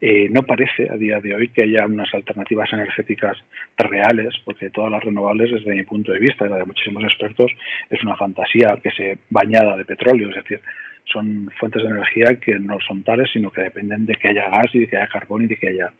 eh, 0.00 0.28
no 0.28 0.42
parece 0.42 0.88
a 0.90 0.96
día 0.96 1.20
de 1.20 1.34
hoy 1.34 1.48
que 1.48 1.64
haya 1.64 1.86
unas 1.86 2.12
alternativas 2.12 2.70
energéticas 2.72 3.38
reales, 3.78 4.34
porque 4.44 4.70
todas 4.70 4.90
las 4.90 5.02
renovables, 5.02 5.50
desde 5.50 5.74
mi 5.74 5.84
punto 5.84 6.12
de 6.12 6.18
vista 6.18 6.46
y 6.46 6.50
la 6.50 6.58
de 6.58 6.66
muchísimos 6.66 7.02
expertos, 7.04 7.50
es 7.88 8.02
una 8.02 8.16
fantasía 8.16 8.78
que 8.82 8.90
se 8.90 9.18
bañada 9.30 9.76
de 9.76 9.84
petróleo, 9.84 10.28
es 10.28 10.36
decir, 10.36 10.60
son 11.04 11.50
fuentes 11.58 11.82
de 11.82 11.88
energía 11.88 12.38
que 12.38 12.58
no 12.58 12.78
son 12.86 13.02
tales, 13.02 13.30
sino 13.32 13.50
que 13.50 13.62
dependen 13.62 14.04
de 14.04 14.14
que 14.14 14.28
haya 14.28 14.50
gas 14.50 14.66
y 14.74 14.80
de 14.80 14.88
que 14.88 14.96
haya 14.96 15.08
carbón 15.08 15.44
y 15.44 15.46
de 15.46 15.56
que 15.56 15.68
haya 15.68 15.92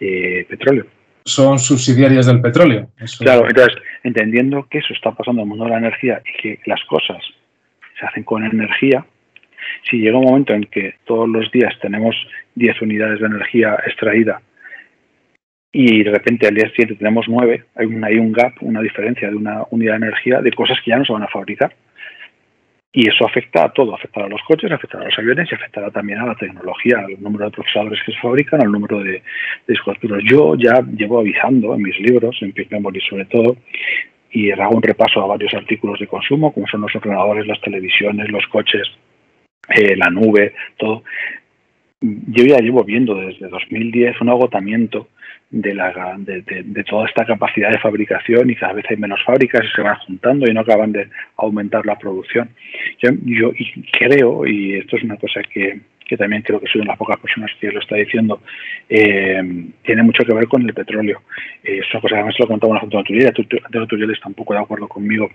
eh, 0.00 0.46
petróleo 0.48 0.86
son 1.28 1.58
subsidiarias 1.58 2.26
del 2.26 2.40
petróleo. 2.40 2.88
claro, 3.18 3.46
entonces, 3.48 3.80
entendiendo 4.02 4.66
que 4.68 4.78
eso 4.78 4.92
está 4.94 5.12
pasando 5.12 5.42
en 5.42 5.46
el 5.46 5.48
mundo 5.50 5.64
de 5.64 5.70
la 5.70 5.78
energía 5.78 6.22
y 6.24 6.42
que 6.42 6.60
las 6.66 6.82
cosas 6.84 7.18
se 7.98 8.06
hacen 8.06 8.24
con 8.24 8.44
energía, 8.44 9.04
si 9.90 9.98
llega 9.98 10.18
un 10.18 10.24
momento 10.24 10.54
en 10.54 10.64
que 10.64 10.94
todos 11.04 11.28
los 11.28 11.50
días 11.52 11.74
tenemos 11.80 12.16
10 12.54 12.82
unidades 12.82 13.20
de 13.20 13.26
energía 13.26 13.76
extraída 13.86 14.40
y 15.72 16.02
de 16.02 16.10
repente 16.10 16.48
al 16.48 16.54
día 16.54 16.68
siguiente 16.70 16.96
tenemos 16.96 17.26
9, 17.28 17.64
hay 17.74 17.86
un, 17.86 18.04
hay 18.04 18.18
un 18.18 18.32
gap, 18.32 18.54
una 18.62 18.80
diferencia 18.80 19.28
de 19.28 19.36
una 19.36 19.64
unidad 19.70 19.92
de 19.92 20.06
energía 20.06 20.40
de 20.40 20.52
cosas 20.52 20.78
que 20.82 20.90
ya 20.90 20.98
no 20.98 21.04
se 21.04 21.12
van 21.12 21.22
a 21.22 21.28
fabricar. 21.28 21.74
Y 22.92 23.08
eso 23.08 23.26
afecta 23.26 23.64
a 23.64 23.72
todo, 23.72 23.94
afectará 23.94 24.26
a 24.26 24.30
los 24.30 24.40
coches, 24.42 24.72
afectará 24.72 25.04
a 25.04 25.08
los 25.08 25.18
aviones 25.18 25.48
y 25.50 25.54
afectará 25.54 25.90
también 25.90 26.20
a 26.20 26.26
la 26.26 26.34
tecnología, 26.34 26.98
al 26.98 27.22
número 27.22 27.44
de 27.44 27.50
procesadores 27.50 28.00
que 28.04 28.12
se 28.12 28.18
fabrican, 28.18 28.62
al 28.62 28.72
número 28.72 29.00
de, 29.00 29.22
discos 29.66 29.96
duros. 30.00 30.22
Yo 30.24 30.54
ya 30.56 30.82
llevo 30.96 31.20
avisando 31.20 31.74
en 31.74 31.82
mis 31.82 31.98
libros, 32.00 32.36
en 32.40 32.52
Peak 32.52 32.70
Memory 32.70 33.00
sobre 33.02 33.26
todo, 33.26 33.56
y 34.30 34.50
hago 34.50 34.76
un 34.76 34.82
repaso 34.82 35.22
a 35.22 35.26
varios 35.26 35.52
artículos 35.54 36.00
de 36.00 36.06
consumo, 36.06 36.52
como 36.52 36.66
son 36.66 36.80
los 36.80 36.94
ordenadores, 36.94 37.46
las 37.46 37.60
televisiones, 37.60 38.30
los 38.30 38.46
coches, 38.46 38.88
eh, 39.68 39.94
la 39.96 40.08
nube, 40.10 40.54
todo. 40.78 41.02
Yo 42.00 42.44
ya 42.44 42.58
llevo 42.58 42.84
viendo 42.84 43.14
desde 43.16 43.48
2010 43.48 44.20
un 44.20 44.30
agotamiento 44.30 45.08
de, 45.50 45.74
la, 45.74 46.16
de, 46.18 46.42
de, 46.42 46.84
toda 46.84 47.06
esta 47.06 47.24
capacidad 47.24 47.70
de 47.70 47.78
fabricación 47.78 48.50
y 48.50 48.54
cada 48.54 48.74
vez 48.74 48.84
hay 48.90 48.96
menos 48.96 49.22
fábricas 49.24 49.64
y 49.64 49.74
se 49.74 49.82
van 49.82 49.96
juntando 50.06 50.46
y 50.46 50.52
no 50.52 50.60
acaban 50.60 50.92
de 50.92 51.08
aumentar 51.36 51.86
la 51.86 51.98
producción. 51.98 52.50
Yo, 53.02 53.10
yo 53.24 53.52
creo, 53.92 54.46
y 54.46 54.74
esto 54.74 54.96
es 54.96 55.04
una 55.04 55.16
cosa 55.16 55.40
que, 55.42 55.80
que 56.06 56.16
también 56.16 56.42
creo 56.42 56.60
que 56.60 56.66
soy 56.66 56.80
una 56.80 56.88
de 56.88 56.92
las 56.92 56.98
pocas 56.98 57.18
personas 57.18 57.50
que 57.60 57.72
lo 57.72 57.80
está 57.80 57.96
diciendo, 57.96 58.40
eh, 58.88 59.42
tiene 59.82 60.02
mucho 60.02 60.24
que 60.24 60.34
ver 60.34 60.48
con 60.48 60.62
el 60.62 60.74
petróleo. 60.74 61.22
Eh, 61.64 61.78
es 61.78 61.86
una 61.92 62.00
cosa 62.02 62.14
que 62.14 62.20
además 62.20 62.38
lo 62.38 62.46
contaba 62.46 62.72
en 62.72 62.76
la 62.76 63.28
Antonio 63.28 63.32
Antonio 63.72 64.12
está 64.12 64.28
un 64.28 64.34
poco 64.34 64.54
de 64.54 64.60
acuerdo 64.60 64.88
conmigo 64.88 65.30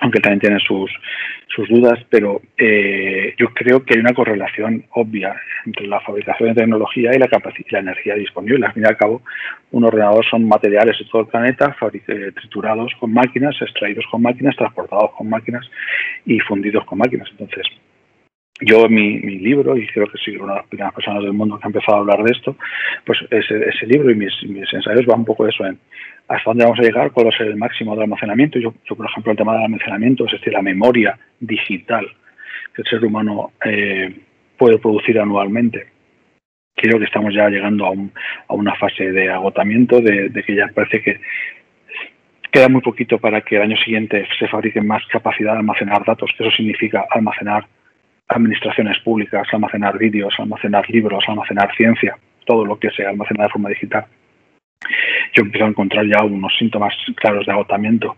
aunque 0.00 0.20
también 0.20 0.40
tiene 0.40 0.58
sus, 0.60 0.90
sus 1.48 1.68
dudas, 1.68 1.98
pero 2.10 2.40
eh, 2.58 3.34
yo 3.38 3.48
creo 3.54 3.84
que 3.84 3.94
hay 3.94 4.00
una 4.00 4.14
correlación 4.14 4.84
obvia 4.90 5.34
entre 5.64 5.86
la 5.86 6.00
fabricación 6.00 6.50
de 6.50 6.54
tecnología 6.54 7.10
y 7.14 7.18
la 7.18 7.28
capacidad 7.28 7.56
la 7.70 7.78
energía 7.80 8.14
disponible. 8.14 8.66
Al 8.66 8.72
fin 8.72 8.84
y 8.84 8.86
al 8.86 8.96
cabo, 8.96 9.22
un 9.72 9.84
ordenador 9.84 10.24
son 10.26 10.46
materiales 10.46 10.98
de 10.98 11.04
todo 11.06 11.22
el 11.22 11.28
planeta, 11.28 11.76
eh, 11.92 12.32
triturados 12.34 12.92
con 13.00 13.12
máquinas, 13.12 13.56
extraídos 13.60 14.04
con 14.10 14.22
máquinas, 14.22 14.56
transportados 14.56 15.10
con 15.16 15.28
máquinas 15.28 15.68
y 16.24 16.38
fundidos 16.40 16.84
con 16.84 16.98
máquinas. 16.98 17.28
Entonces, 17.32 17.66
yo 18.60 18.88
mi, 18.88 19.18
mi 19.18 19.38
libro, 19.38 19.76
y 19.76 19.86
creo 19.88 20.06
que 20.06 20.18
soy 20.18 20.36
una 20.36 20.54
de 20.54 20.58
las 20.60 20.68
primeras 20.68 20.94
personas 20.94 21.22
del 21.22 21.32
mundo 21.32 21.58
que 21.58 21.64
ha 21.64 21.68
empezado 21.68 21.98
a 21.98 22.00
hablar 22.00 22.22
de 22.22 22.32
esto, 22.32 22.56
pues 23.04 23.18
ese, 23.30 23.68
ese 23.68 23.86
libro 23.86 24.10
y 24.10 24.14
mis, 24.14 24.32
mis 24.44 24.72
ensayos 24.72 25.04
van 25.06 25.20
un 25.20 25.24
poco 25.26 25.46
eso 25.46 25.66
en 25.66 25.78
hasta 26.28 26.50
dónde 26.50 26.64
vamos 26.64 26.80
a 26.80 26.82
llegar, 26.82 27.12
cuál 27.12 27.26
va 27.26 27.30
a 27.30 27.36
ser 27.36 27.46
el 27.46 27.56
máximo 27.56 27.94
de 27.94 28.02
almacenamiento. 28.02 28.58
Yo, 28.58 28.74
yo, 28.88 28.96
por 28.96 29.06
ejemplo, 29.06 29.30
el 29.30 29.38
tema 29.38 29.54
del 29.54 29.64
almacenamiento, 29.64 30.26
es 30.26 30.32
decir, 30.32 30.52
la 30.52 30.62
memoria 30.62 31.16
digital 31.38 32.06
que 32.74 32.82
el 32.82 32.88
ser 32.88 33.04
humano 33.04 33.52
eh, 33.64 34.14
puede 34.56 34.78
producir 34.78 35.18
anualmente. 35.20 35.86
Creo 36.74 36.98
que 36.98 37.04
estamos 37.04 37.32
ya 37.32 37.48
llegando 37.48 37.86
a, 37.86 37.90
un, 37.90 38.12
a 38.48 38.54
una 38.54 38.74
fase 38.74 39.12
de 39.12 39.30
agotamiento, 39.30 40.00
de, 40.00 40.28
de, 40.28 40.42
que 40.42 40.56
ya 40.56 40.68
parece 40.74 41.00
que 41.00 41.20
queda 42.50 42.68
muy 42.68 42.80
poquito 42.80 43.18
para 43.18 43.40
que 43.40 43.56
el 43.56 43.62
año 43.62 43.76
siguiente 43.76 44.26
se 44.38 44.48
fabrique 44.48 44.80
más 44.80 45.02
capacidad 45.06 45.52
de 45.52 45.58
almacenar 45.58 46.04
datos, 46.04 46.30
que 46.36 46.44
eso 46.44 46.54
significa 46.56 47.06
almacenar 47.10 47.66
administraciones 48.28 48.98
públicas, 49.00 49.46
almacenar 49.52 49.98
vídeos, 49.98 50.34
almacenar 50.38 50.88
libros, 50.90 51.24
almacenar 51.28 51.74
ciencia, 51.76 52.18
todo 52.44 52.64
lo 52.64 52.78
que 52.78 52.90
se 52.90 53.06
almacena 53.06 53.44
de 53.44 53.50
forma 53.50 53.68
digital 53.68 54.06
yo 55.34 55.42
empiezo 55.42 55.66
a 55.66 55.68
encontrar 55.68 56.06
ya 56.06 56.24
unos 56.24 56.56
síntomas 56.58 56.94
claros 57.16 57.46
de 57.46 57.52
agotamiento. 57.52 58.16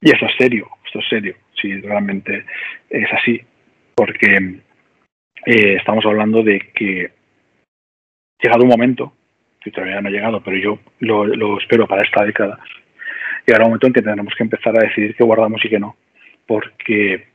Y 0.00 0.10
eso 0.14 0.26
es 0.26 0.32
serio, 0.36 0.68
esto 0.84 1.00
es 1.00 1.08
serio, 1.08 1.36
si 1.60 1.80
realmente 1.80 2.44
es 2.88 3.12
así, 3.12 3.40
porque 3.94 4.60
eh, 5.46 5.74
estamos 5.76 6.04
hablando 6.06 6.42
de 6.42 6.60
que 6.72 7.10
llegado 8.40 8.62
un 8.62 8.70
momento, 8.70 9.12
que 9.60 9.72
todavía 9.72 10.00
no 10.00 10.08
ha 10.08 10.12
llegado, 10.12 10.40
pero 10.42 10.56
yo 10.56 10.78
lo, 11.00 11.26
lo 11.26 11.58
espero 11.58 11.86
para 11.88 12.04
esta 12.04 12.24
década, 12.24 12.60
llegará 13.44 13.64
un 13.64 13.70
momento 13.70 13.88
en 13.88 13.92
que 13.92 14.02
tendremos 14.02 14.34
que 14.36 14.44
empezar 14.44 14.76
a 14.76 14.86
decidir 14.86 15.16
qué 15.16 15.24
guardamos 15.24 15.64
y 15.64 15.68
qué 15.68 15.80
no, 15.80 15.96
porque 16.46 17.27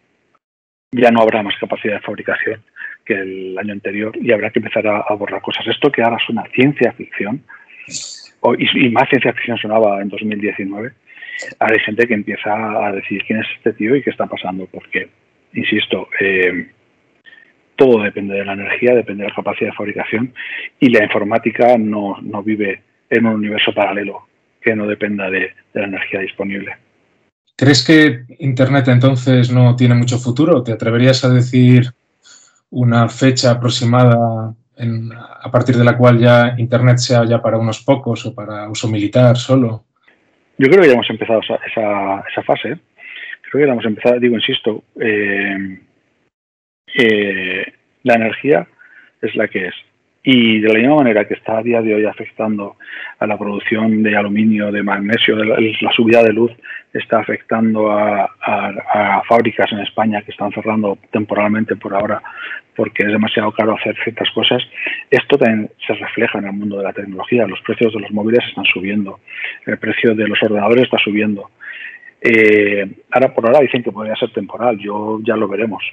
ya 0.93 1.11
no 1.11 1.21
habrá 1.21 1.43
más 1.43 1.57
capacidad 1.59 1.95
de 1.95 1.99
fabricación 2.01 2.61
que 3.05 3.13
el 3.13 3.57
año 3.57 3.73
anterior 3.73 4.15
y 4.19 4.31
habrá 4.31 4.49
que 4.49 4.59
empezar 4.59 4.87
a, 4.87 5.13
borrar 5.15 5.41
cosas. 5.41 5.67
Esto 5.67 5.91
que 5.91 6.01
ahora 6.01 6.17
es 6.21 6.29
una 6.29 6.43
ciencia 6.53 6.93
ficción, 6.93 7.43
y, 8.57 8.89
más 8.89 9.09
ciencia 9.09 9.33
ficción 9.33 9.57
sonaba 9.57 10.01
en 10.01 10.09
2019, 10.09 10.91
hay 11.59 11.79
gente 11.79 12.07
que 12.07 12.13
empieza 12.13 12.87
a 12.87 12.91
decir 12.91 13.23
quién 13.25 13.39
es 13.39 13.47
este 13.57 13.73
tío 13.73 13.95
y 13.95 14.01
qué 14.01 14.11
está 14.11 14.27
pasando, 14.27 14.67
porque, 14.67 15.09
insisto, 15.53 16.07
eh, 16.19 16.69
todo 17.75 18.03
depende 18.03 18.35
de 18.35 18.45
la 18.45 18.53
energía, 18.53 18.93
depende 18.93 19.23
de 19.23 19.29
la 19.29 19.35
capacidad 19.35 19.71
de 19.71 19.75
fabricación 19.75 20.33
y 20.79 20.89
la 20.89 21.03
informática 21.03 21.77
no, 21.77 22.17
no 22.21 22.43
vive 22.43 22.81
en 23.09 23.25
un 23.25 23.35
universo 23.35 23.73
paralelo 23.73 24.27
que 24.61 24.75
no 24.75 24.87
dependa 24.87 25.29
de, 25.29 25.53
de, 25.73 25.81
la 25.81 25.87
energía 25.87 26.21
disponible. 26.21 26.75
¿Crees 27.55 27.85
que 27.85 28.25
Internet 28.39 28.87
entonces 28.87 29.51
no 29.51 29.75
tiene 29.75 29.95
mucho 29.95 30.17
futuro? 30.17 30.63
¿Te 30.63 30.73
atreverías 30.73 31.23
a 31.23 31.29
decir 31.29 31.91
una 32.71 33.07
fecha 33.09 33.51
aproximada 33.51 34.53
en, 34.75 35.11
a 35.13 35.51
partir 35.51 35.77
de 35.77 35.83
la 35.83 35.95
cual 35.95 36.17
ya 36.19 36.55
Internet 36.57 36.97
sea 36.97 37.25
ya 37.25 37.41
para 37.41 37.59
unos 37.59 37.83
pocos 37.83 38.25
o 38.25 38.33
para 38.33 38.67
uso 38.69 38.87
militar 38.87 39.37
solo? 39.37 39.85
Yo 40.57 40.67
creo 40.67 40.81
que 40.81 40.87
ya 40.87 40.93
hemos 40.93 41.09
empezado 41.09 41.39
esa, 41.41 42.43
fase. 42.43 42.79
Creo 43.41 43.61
que 43.61 43.67
ya 43.67 43.73
hemos 43.73 43.85
empezado, 43.85 44.19
digo, 44.19 44.35
insisto, 44.35 44.83
eh, 44.99 45.79
eh, 46.95 47.73
la 48.03 48.15
energía 48.15 48.67
es 49.21 49.35
la 49.35 49.47
que 49.47 49.67
es. 49.67 49.75
Y 50.25 50.61
de 50.61 50.69
la 50.69 50.79
misma 50.79 50.95
manera 50.95 51.27
que 51.27 51.33
está 51.33 51.57
a 51.57 51.63
día 51.63 51.81
de 51.81 51.95
hoy 51.95 52.05
afectando 52.05 52.77
a 53.19 53.27
la 53.27 53.37
producción 53.37 54.01
de 54.03 54.15
aluminio, 54.15 54.71
de 54.71 54.81
magnesio, 54.81 55.35
la, 55.35 55.91
subida 55.91 56.23
de 56.23 56.31
luz 56.31 56.51
está 56.93 57.19
afectando 57.19 57.91
a, 57.91 58.29
fábricas 59.27 59.69
en 59.73 59.79
España 59.79 60.21
que 60.21 60.31
están 60.31 60.51
cerrando 60.51 60.97
temporalmente 61.11 61.75
por 61.75 61.93
ahora 61.93 62.21
porque 62.75 63.03
es 63.03 63.11
demasiado 63.11 63.51
caro 63.51 63.75
hacer 63.75 63.95
ciertas 64.03 64.29
cosas. 64.31 64.63
Esto 65.11 65.37
también 65.37 65.69
se 65.85 65.93
refleja 65.93 66.39
en 66.39 66.45
el 66.45 66.53
mundo 66.53 66.77
de 66.77 66.85
la 66.85 66.93
tecnología. 66.93 67.45
Los 67.45 67.61
precios 67.61 67.93
de 67.93 67.99
los 67.99 68.11
móviles 68.11 68.43
están 68.47 68.65
subiendo, 68.65 69.19
el 69.65 69.77
precio 69.77 70.15
de 70.15 70.27
los 70.27 70.41
ordenadores 70.41 70.85
está 70.85 70.97
subiendo. 70.97 71.51
Eh, 72.21 72.89
ahora 73.11 73.33
por 73.33 73.45
ahora 73.45 73.59
dicen 73.59 73.83
que 73.83 73.91
podría 73.91 74.15
ser 74.15 74.31
temporal, 74.31 74.77
yo 74.79 75.19
ya 75.21 75.35
lo 75.35 75.47
veremos. 75.47 75.83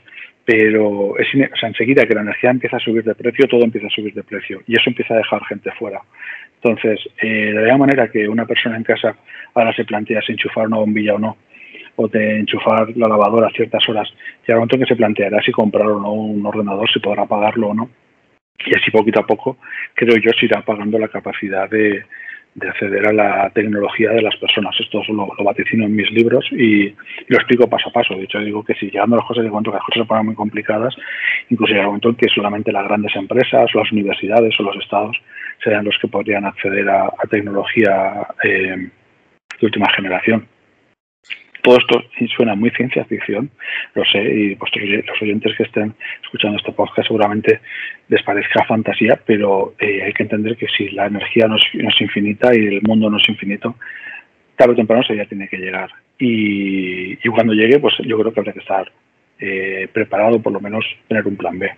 Pero 0.51 1.16
es, 1.16 1.28
o 1.28 1.57
sea, 1.57 1.68
enseguida 1.68 2.05
que 2.07 2.14
la 2.14 2.22
energía 2.22 2.51
empieza 2.51 2.76
a 2.76 2.80
subir 2.80 3.05
de 3.05 3.14
precio, 3.14 3.46
todo 3.46 3.62
empieza 3.62 3.86
a 3.86 3.90
subir 3.90 4.12
de 4.12 4.24
precio 4.24 4.61
y 4.66 4.72
eso 4.72 4.90
empieza 4.90 5.14
a 5.14 5.18
dejar 5.18 5.44
gente 5.44 5.70
fuera. 5.78 6.01
Entonces, 6.61 6.98
eh, 7.22 7.53
de 7.53 7.53
la 7.53 7.61
misma 7.61 7.86
manera 7.86 8.11
que 8.11 8.28
una 8.28 8.46
persona 8.46 8.76
en 8.76 8.82
casa 8.82 9.14
ahora 9.55 9.72
se 9.72 9.84
plantea 9.84 10.20
si 10.22 10.32
enchufar 10.32 10.66
una 10.66 10.78
bombilla 10.78 11.14
o 11.14 11.20
no, 11.20 11.36
o 11.94 12.09
de 12.09 12.40
enchufar 12.40 12.88
la 12.96 13.07
lavadora 13.07 13.46
a 13.46 13.53
ciertas 13.53 13.88
horas, 13.88 14.12
y 14.44 14.51
al 14.51 14.59
momento 14.59 14.76
que 14.76 14.86
se 14.86 14.96
planteará 14.96 15.40
si 15.40 15.53
comprar 15.53 15.86
o 15.86 16.01
no 16.01 16.14
un 16.14 16.44
ordenador, 16.44 16.90
si 16.90 16.98
podrá 16.98 17.26
pagarlo 17.26 17.68
o 17.68 17.74
no. 17.74 17.88
Y 18.66 18.76
así 18.76 18.90
poquito 18.90 19.20
a 19.20 19.26
poco, 19.26 19.57
creo 19.94 20.16
yo, 20.16 20.32
se 20.32 20.46
irá 20.46 20.62
pagando 20.62 20.98
la 20.98 21.07
capacidad 21.07 21.70
de, 21.70 22.03
de 22.55 22.68
acceder 22.68 23.07
a 23.07 23.12
la 23.12 23.51
tecnología 23.51 24.11
de 24.11 24.22
las 24.22 24.36
personas. 24.36 24.74
Esto 24.80 25.03
lo, 25.09 25.28
lo 25.36 25.44
vaticino 25.44 25.84
en 25.84 25.94
mis 25.94 26.11
libros 26.11 26.44
y, 26.51 26.94
lo 27.28 27.36
explico 27.36 27.68
paso 27.68 27.88
a 27.88 27.92
paso. 27.92 28.14
De 28.14 28.24
hecho, 28.24 28.38
digo 28.40 28.64
que 28.64 28.74
si 28.74 28.90
llegando 28.90 29.16
a 29.16 29.18
las 29.18 29.26
cosas, 29.26 29.44
de 29.44 29.51
cuanto 29.51 29.70
que 29.70 29.76
las 29.76 29.86
cosas 29.86 30.03
se 30.03 30.09
ponen 30.09 30.26
muy 30.26 30.34
complicadas, 30.34 30.94
incluso 31.48 31.72
llega 31.72 31.84
un 31.84 31.88
momento 31.88 32.11
en 32.11 32.16
que 32.16 32.28
solamente 32.28 32.72
las 32.72 32.84
grandes 32.84 33.14
empresas, 33.14 33.70
las 33.74 33.92
universidades 33.92 34.59
o 34.59 34.62
los 34.64 34.76
estados 34.76 35.16
serían 35.62 35.84
los 35.84 35.96
que 36.01 36.09
podrían 36.09 36.44
acceder 36.44 36.88
a, 36.88 37.07
a 37.07 37.26
tecnología 37.30 38.26
eh, 38.42 38.88
de 39.61 39.66
última 39.66 39.88
generación. 39.92 40.46
Todo 41.62 41.78
esto 41.78 42.02
suena 42.36 42.54
muy 42.54 42.70
ciencia 42.70 43.04
ficción, 43.04 43.50
lo 43.94 44.04
sé, 44.04 44.22
y 44.22 44.54
los 44.54 45.22
oyentes 45.22 45.56
que 45.56 45.64
estén 45.64 45.94
escuchando 46.22 46.58
este 46.58 46.72
podcast 46.72 47.06
seguramente 47.06 47.61
les 48.08 48.22
parezca 48.22 48.64
fantasía, 48.66 49.20
pero 49.24 49.74
eh, 49.78 50.02
hay 50.02 50.12
que 50.12 50.24
entender 50.24 50.56
que 50.56 50.66
si 50.76 50.90
la 50.90 51.06
energía 51.06 51.46
no 51.46 51.56
es, 51.56 52.00
infinita 52.00 52.54
y 52.54 52.66
el 52.66 52.82
mundo 52.82 53.08
no 53.11 53.18
es 53.18 53.28
infinito, 53.28 53.76
tarde 54.56 54.72
o 54.72 54.76
temprano 54.76 55.02
se 55.04 55.16
ya 55.16 55.26
tiene 55.26 55.48
que 55.48 55.58
llegar. 55.58 55.90
Y, 56.18 57.16
cuando 57.28 57.54
llegue, 57.54 57.78
pues 57.78 57.94
yo 58.04 58.18
creo 58.18 58.32
que 58.32 58.40
habrá 58.40 58.52
que 58.52 58.58
estar 58.58 58.92
eh, 59.38 59.88
preparado, 59.92 60.42
por 60.42 60.52
lo 60.52 60.61
menos 60.61 60.84
tener 61.08 61.26
un 61.26 61.36
plan 61.36 61.58
B. 61.58 61.70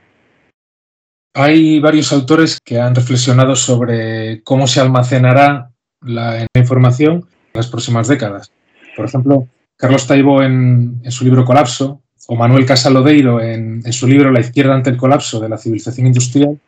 Hay 1.35 1.81
varios 1.81 2.13
autores 2.13 2.59
que 2.65 2.79
han 2.79 2.95
reflexionado 2.95 3.57
sobre 3.57 4.43
cómo 4.43 4.67
se 4.67 4.81
almacenará 4.81 5.71
la 6.03 6.47
información 6.55 7.13
en 7.13 7.53
las 7.55 7.71
próximas 7.71 8.09
décadas. 8.09 8.53
Por 8.97 9.07
ejemplo, 9.07 9.47
Carlos 9.83 10.07
Taibo 10.07 10.45
en, 10.45 11.03
su 11.11 11.25
libro 11.25 11.45
Colapso, 11.45 12.03
o 12.29 12.37
Manuel 12.37 12.65
Casalodeiro 12.65 13.41
en, 13.41 13.83
su 13.93 14.07
libro 14.07 14.31
La 14.31 14.39
izquierda 14.39 14.77
ante 14.77 14.91
el 14.91 14.97
colapso 14.97 15.41
de 15.41 15.49
la 15.49 15.59
civilización 15.59 16.07
industrial, 16.07 16.61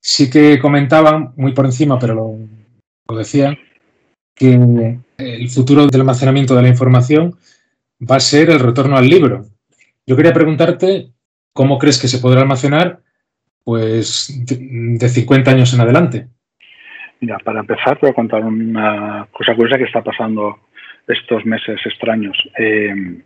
sí 0.00 0.30
que 0.30 0.58
comentaban, 0.58 1.34
muy 1.36 1.52
por 1.52 1.66
encima, 1.66 1.98
pero 1.98 2.14
lo, 2.14 2.38
lo 3.10 3.14
decían, 3.14 3.58
que 4.34 4.54
el 5.18 5.50
futuro 5.50 5.86
del 5.86 6.00
almacenamiento 6.00 6.56
de 6.56 6.62
la 6.62 6.68
información 6.68 7.36
va 8.10 8.16
a 8.16 8.20
ser 8.20 8.48
el 8.48 8.58
retorno 8.58 8.96
al 8.96 9.06
libro. 9.06 9.44
Yo 10.06 10.16
quería 10.16 10.32
preguntarte 10.32 11.10
cómo 11.52 11.78
crees 11.78 12.00
que 12.00 12.08
se 12.08 12.20
podrá 12.20 12.40
almacenar 12.40 13.00
pues 13.64 14.32
de 14.46 15.08
50 15.10 15.50
años 15.50 15.74
en 15.74 15.80
adelante. 15.82 16.28
Mira, 17.20 17.38
para 17.44 17.60
empezar, 17.60 17.98
voy 18.00 18.12
a 18.12 18.14
contar 18.14 18.42
una 18.42 19.28
cosa 19.30 19.54
curiosa 19.54 19.76
que 19.76 19.84
está 19.84 20.02
pasando 20.02 20.69
estos 21.08 21.44
meses 21.44 21.80
extraños. 21.84 22.36
Eh, 22.58 23.22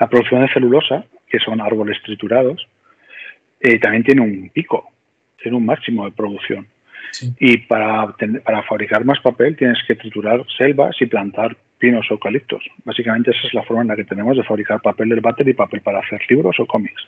la 0.00 0.08
producción 0.08 0.42
de 0.42 0.52
celulosa, 0.52 1.04
que 1.28 1.38
son 1.38 1.60
árboles 1.60 2.00
triturados, 2.02 2.66
eh, 3.60 3.78
también 3.78 4.04
tiene 4.04 4.20
un 4.20 4.50
pico, 4.50 4.90
tiene 5.40 5.56
un 5.56 5.66
máximo 5.66 6.04
de 6.04 6.12
producción. 6.12 6.66
Y 7.38 7.58
para, 7.58 8.14
para 8.44 8.62
fabricar 8.62 9.04
más 9.04 9.20
papel 9.20 9.54
tienes 9.56 9.78
que 9.86 9.94
triturar 9.94 10.44
selvas 10.56 10.96
y 11.00 11.06
plantar 11.06 11.56
pinos 11.78 12.06
o 12.10 12.14
eucaliptos. 12.14 12.64
Básicamente 12.84 13.32
esa 13.32 13.46
es 13.46 13.54
la 13.54 13.64
forma 13.64 13.82
en 13.82 13.88
la 13.88 13.96
que 13.96 14.04
tenemos 14.04 14.36
de 14.36 14.44
fabricar 14.44 14.80
papel 14.80 15.10
del 15.10 15.20
váter 15.20 15.48
y 15.48 15.52
papel 15.52 15.80
para 15.80 15.98
hacer 15.98 16.20
libros 16.28 16.58
o 16.58 16.66
cómics. 16.66 17.02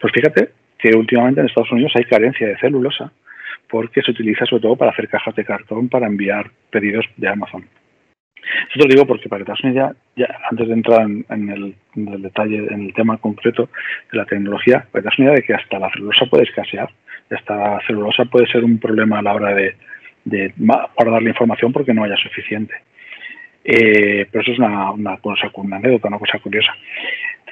Pues 0.00 0.12
fíjate 0.14 0.50
que 0.78 0.96
últimamente 0.96 1.40
en 1.40 1.46
Estados 1.46 1.72
Unidos 1.72 1.92
hay 1.96 2.04
carencia 2.04 2.46
de 2.46 2.58
celulosa 2.58 3.12
porque 3.68 4.02
se 4.02 4.12
utiliza 4.12 4.46
sobre 4.46 4.62
todo 4.62 4.76
para 4.76 4.92
hacer 4.92 5.08
cajas 5.08 5.34
de 5.34 5.44
cartón 5.44 5.88
para 5.88 6.06
enviar 6.06 6.50
pedidos 6.70 7.04
de 7.16 7.28
Amazon. 7.28 7.64
Esto 8.68 8.80
lo 8.80 8.86
digo 8.86 9.06
porque 9.06 9.28
para 9.28 9.40
que 9.40 9.46
te 9.46 9.52
hagas 9.52 9.64
una 9.64 9.72
idea, 9.72 9.92
ya 10.16 10.26
antes 10.50 10.68
de 10.68 10.74
entrar 10.74 11.02
en, 11.02 11.48
el, 11.48 11.74
detalle, 12.22 12.66
en 12.70 12.82
el 12.86 12.94
tema 12.94 13.18
concreto 13.18 13.68
de 14.10 14.18
la 14.18 14.24
tecnología, 14.24 14.86
para 14.90 15.02
que 15.02 15.08
te 15.08 15.22
una 15.22 15.30
idea 15.30 15.36
de 15.36 15.42
que 15.42 15.54
hasta 15.54 15.78
la 15.78 15.90
celulosa 15.90 16.26
puede 16.26 16.44
escasear, 16.44 16.90
hasta 17.30 17.56
la 17.56 17.80
celulosa 17.86 18.24
puede 18.26 18.46
ser 18.46 18.64
un 18.64 18.78
problema 18.78 19.18
a 19.18 19.22
la 19.22 19.34
hora 19.34 19.54
de, 19.54 19.74
guardar 20.56 21.22
la 21.22 21.28
información 21.28 21.72
porque 21.72 21.94
no 21.94 22.04
haya 22.04 22.16
suficiente. 22.16 22.74
Eh, 23.64 24.26
pero 24.30 24.42
eso 24.42 24.52
es 24.52 24.58
una, 24.58 24.90
una, 24.92 25.16
cosa, 25.18 25.50
una 25.54 25.76
anécdota, 25.76 26.08
una 26.08 26.18
cosa 26.18 26.38
curiosa. 26.38 26.72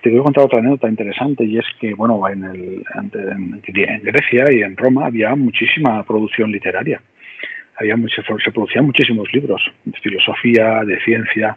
Te 0.02 0.10
voy 0.10 0.18
a 0.18 0.24
contar 0.24 0.44
otra 0.44 0.58
anécdota 0.58 0.88
interesante 0.88 1.44
y 1.44 1.58
es 1.58 1.66
que, 1.80 1.94
bueno, 1.94 2.20
en, 2.28 2.44
el, 2.44 2.84
en 2.94 4.02
Grecia 4.02 4.44
y 4.50 4.62
en 4.62 4.76
Roma 4.76 5.06
había 5.06 5.34
muchísima 5.36 6.02
producción 6.02 6.50
literaria 6.50 7.00
había 7.76 7.96
se, 8.14 8.52
producían 8.52 8.86
muchísimos 8.86 9.32
libros 9.32 9.62
de 9.84 9.98
filosofía, 9.98 10.82
de 10.84 11.00
ciencia 11.00 11.56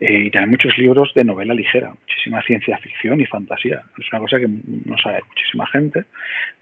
eh, 0.00 0.24
y 0.24 0.30
también 0.30 0.50
muchos 0.50 0.76
libros 0.78 1.12
de 1.14 1.24
novela 1.24 1.54
ligera, 1.54 1.90
muchísima 1.90 2.42
ciencia 2.42 2.78
ficción 2.78 3.20
y 3.20 3.26
fantasía. 3.26 3.82
Es 3.98 4.06
una 4.12 4.20
cosa 4.20 4.38
que 4.38 4.48
no 4.48 4.98
sabe 4.98 5.20
muchísima 5.28 5.66
gente, 5.68 6.04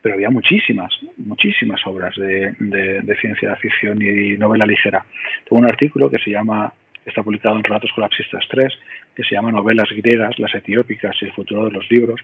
pero 0.02 0.14
había 0.16 0.30
muchísimas, 0.30 0.92
muchísimas 1.16 1.80
obras 1.86 2.14
de, 2.16 2.54
de 2.58 3.16
ciencia 3.20 3.56
ficción 3.56 4.00
y 4.02 4.36
novela 4.36 4.66
ligera. 4.66 5.04
Tengo 5.48 5.60
un 5.60 5.66
artículo 5.66 6.10
que 6.10 6.18
se 6.22 6.30
llama, 6.30 6.72
está 7.04 7.22
publicado 7.22 7.56
en 7.56 7.64
Relatos 7.64 7.92
Colapsistas 7.94 8.44
3, 8.50 8.78
que 9.14 9.24
se 9.24 9.34
llama 9.34 9.50
Novelas 9.50 9.88
griegas, 9.90 10.38
las 10.38 10.54
etiópicas 10.54 11.16
y 11.22 11.26
el 11.26 11.32
futuro 11.32 11.64
de 11.64 11.72
los 11.72 11.90
libros 11.90 12.20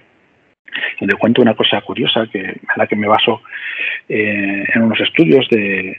donde 1.00 1.16
cuento 1.16 1.42
una 1.42 1.54
cosa 1.54 1.80
curiosa 1.80 2.26
que, 2.30 2.60
a 2.68 2.78
la 2.78 2.86
que 2.86 2.96
me 2.96 3.06
baso 3.06 3.42
eh, 4.08 4.64
en 4.74 4.82
unos 4.82 5.00
estudios 5.00 5.48
de, 5.50 5.96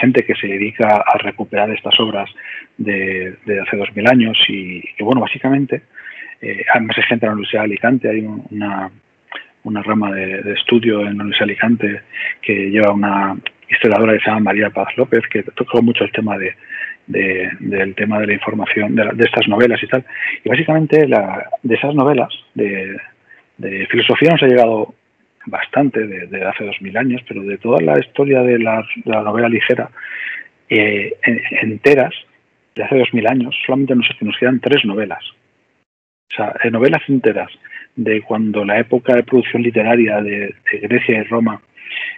gente 0.00 0.24
que 0.24 0.34
se 0.34 0.48
dedica 0.48 1.04
a 1.06 1.18
recuperar 1.18 1.70
estas 1.70 1.98
obras 2.00 2.28
de, 2.76 3.36
hace 3.62 3.76
dos 3.76 3.94
mil 3.94 4.06
años 4.08 4.36
y 4.48 4.80
que, 4.96 5.04
bueno, 5.04 5.20
básicamente, 5.20 5.82
eh, 6.40 6.64
además 6.72 6.96
hay 6.98 7.04
gente 7.04 7.26
en 7.26 7.30
la 7.30 7.34
Universidad 7.34 7.62
de 7.62 7.66
Alicante, 7.66 8.08
hay 8.08 8.26
una, 8.50 8.90
una 9.62 9.82
rama 9.82 10.12
de, 10.12 10.52
estudio 10.52 11.00
en 11.00 11.18
la 11.18 11.24
Universidad 11.24 11.46
de 11.46 11.52
Alicante 11.52 12.00
que 12.42 12.70
lleva 12.70 12.92
una 12.92 13.36
historiadora 13.68 14.12
que 14.12 14.20
se 14.20 14.26
llama 14.26 14.40
María 14.40 14.70
Paz 14.70 14.88
López, 14.96 15.22
que 15.30 15.42
tocó 15.42 15.82
mucho 15.82 16.04
el 16.04 16.12
tema 16.12 16.36
de, 16.36 16.54
del 17.06 17.94
tema 17.94 18.18
de 18.18 18.26
la 18.26 18.32
información, 18.34 18.94
de, 18.94 19.24
estas 19.24 19.48
novelas 19.48 19.82
y 19.82 19.86
tal. 19.86 20.04
Y 20.44 20.48
básicamente 20.48 21.06
la, 21.06 21.48
de 21.62 21.74
esas 21.74 21.94
novelas, 21.94 22.28
de, 22.54 22.96
de 23.58 23.86
filosofía 23.86 24.30
nos 24.30 24.42
ha 24.42 24.46
llegado 24.46 24.94
bastante 25.46 26.06
de, 26.06 26.44
hace 26.44 26.64
dos 26.64 26.80
mil 26.80 26.96
años, 26.96 27.22
pero 27.28 27.42
de 27.42 27.58
toda 27.58 27.80
la 27.82 27.98
historia 27.98 28.40
de 28.42 28.58
la, 28.58 28.84
novela 29.04 29.48
ligera 29.48 29.90
eh, 30.68 31.16
enteras 31.62 32.14
de 32.74 32.82
hace 32.82 32.98
dos 32.98 33.12
mil 33.12 33.26
años, 33.26 33.54
solamente 33.66 33.94
nos, 33.94 34.08
nos 34.20 34.36
quedan 34.38 34.60
tres 34.60 34.84
novelas. 34.84 35.22
O 36.32 36.36
sea, 36.36 36.54
eh, 36.64 36.70
novelas 36.70 37.02
enteras 37.08 37.50
de 37.94 38.22
cuando 38.22 38.64
la 38.64 38.78
época 38.78 39.14
de 39.14 39.22
producción 39.22 39.62
literaria 39.62 40.20
de, 40.20 40.54
Grecia 40.82 41.18
y 41.18 41.22
Roma 41.24 41.60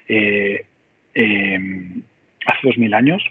eh, 0.08 0.64
hace 1.14 2.60
dos 2.62 2.78
mil 2.78 2.94
años, 2.94 3.22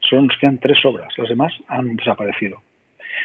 solo 0.00 0.22
nos 0.22 0.38
quedan 0.38 0.58
tres 0.58 0.84
obras. 0.84 1.12
Las 1.18 1.28
demás 1.28 1.52
han 1.68 1.96
desaparecido. 1.96 2.62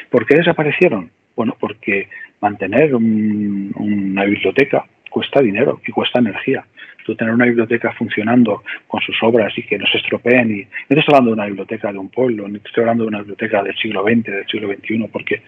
¿Por 0.10 0.26
qué 0.26 0.36
desaparecieron? 0.36 1.12
Bueno, 1.36 1.56
porque 1.60 2.10
mantener 2.42 2.94
una 2.96 4.26
biblioteca 4.26 4.86
cuesta 5.10 5.42
dinero 5.42 5.82
y 5.86 5.92
cuesta 5.92 6.20
energía. 6.20 6.66
Tú 7.06 7.16
tener 7.16 7.34
una 7.34 7.46
biblioteca 7.46 7.94
funcionando 7.94 8.64
con 8.88 9.00
sus 9.02 9.16
obras 9.24 9.58
y 9.58 9.64
que 9.64 9.78
no 9.78 9.86
se 9.88 9.98
estropeen, 9.98 10.52
y 10.52 10.68
no 10.90 11.00
estoy 11.00 11.16
hablando 11.16 11.30
de 11.30 11.34
una 11.36 11.46
biblioteca 11.46 11.92
de 11.92 11.98
un 11.98 12.10
pueblo, 12.10 12.44
te 12.50 12.58
estoy 12.58 12.82
hablando 12.82 13.06
de 13.06 13.08
una 13.08 13.20
biblioteca 13.20 13.64
del 13.64 13.76
siglo 13.78 14.04
XX, 14.04 14.24
del 14.26 14.48
siglo 14.48 14.68
XXI, 14.68 15.08
porque 15.12 15.42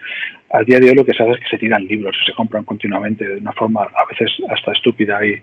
al 0.51 0.65
día 0.65 0.79
de 0.79 0.89
hoy 0.89 0.95
lo 0.95 1.05
que 1.05 1.13
se 1.13 1.21
hace 1.21 1.33
es 1.33 1.39
que 1.41 1.49
se 1.49 1.57
tiran 1.57 1.85
libros, 1.85 2.15
se 2.25 2.33
compran 2.33 2.63
continuamente 2.63 3.27
de 3.27 3.41
una 3.41 3.51
forma 3.51 3.83
a 3.83 4.05
veces 4.09 4.31
hasta 4.49 4.71
estúpida 4.71 5.23
y, 5.25 5.41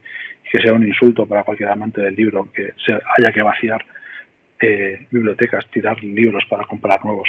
que 0.51 0.59
sea 0.62 0.72
un 0.72 0.86
insulto 0.86 1.26
para 1.26 1.42
cualquier 1.42 1.68
amante 1.68 2.01
del 2.01 2.14
libro 2.14 2.51
que 2.51 2.72
se 2.84 2.94
haya 2.94 3.32
que 3.32 3.42
vaciar 3.42 3.84
eh, 4.61 5.07
bibliotecas, 5.11 5.66
tirar 5.70 6.03
libros 6.03 6.44
para 6.49 6.64
comprar 6.64 7.05
nuevos 7.05 7.28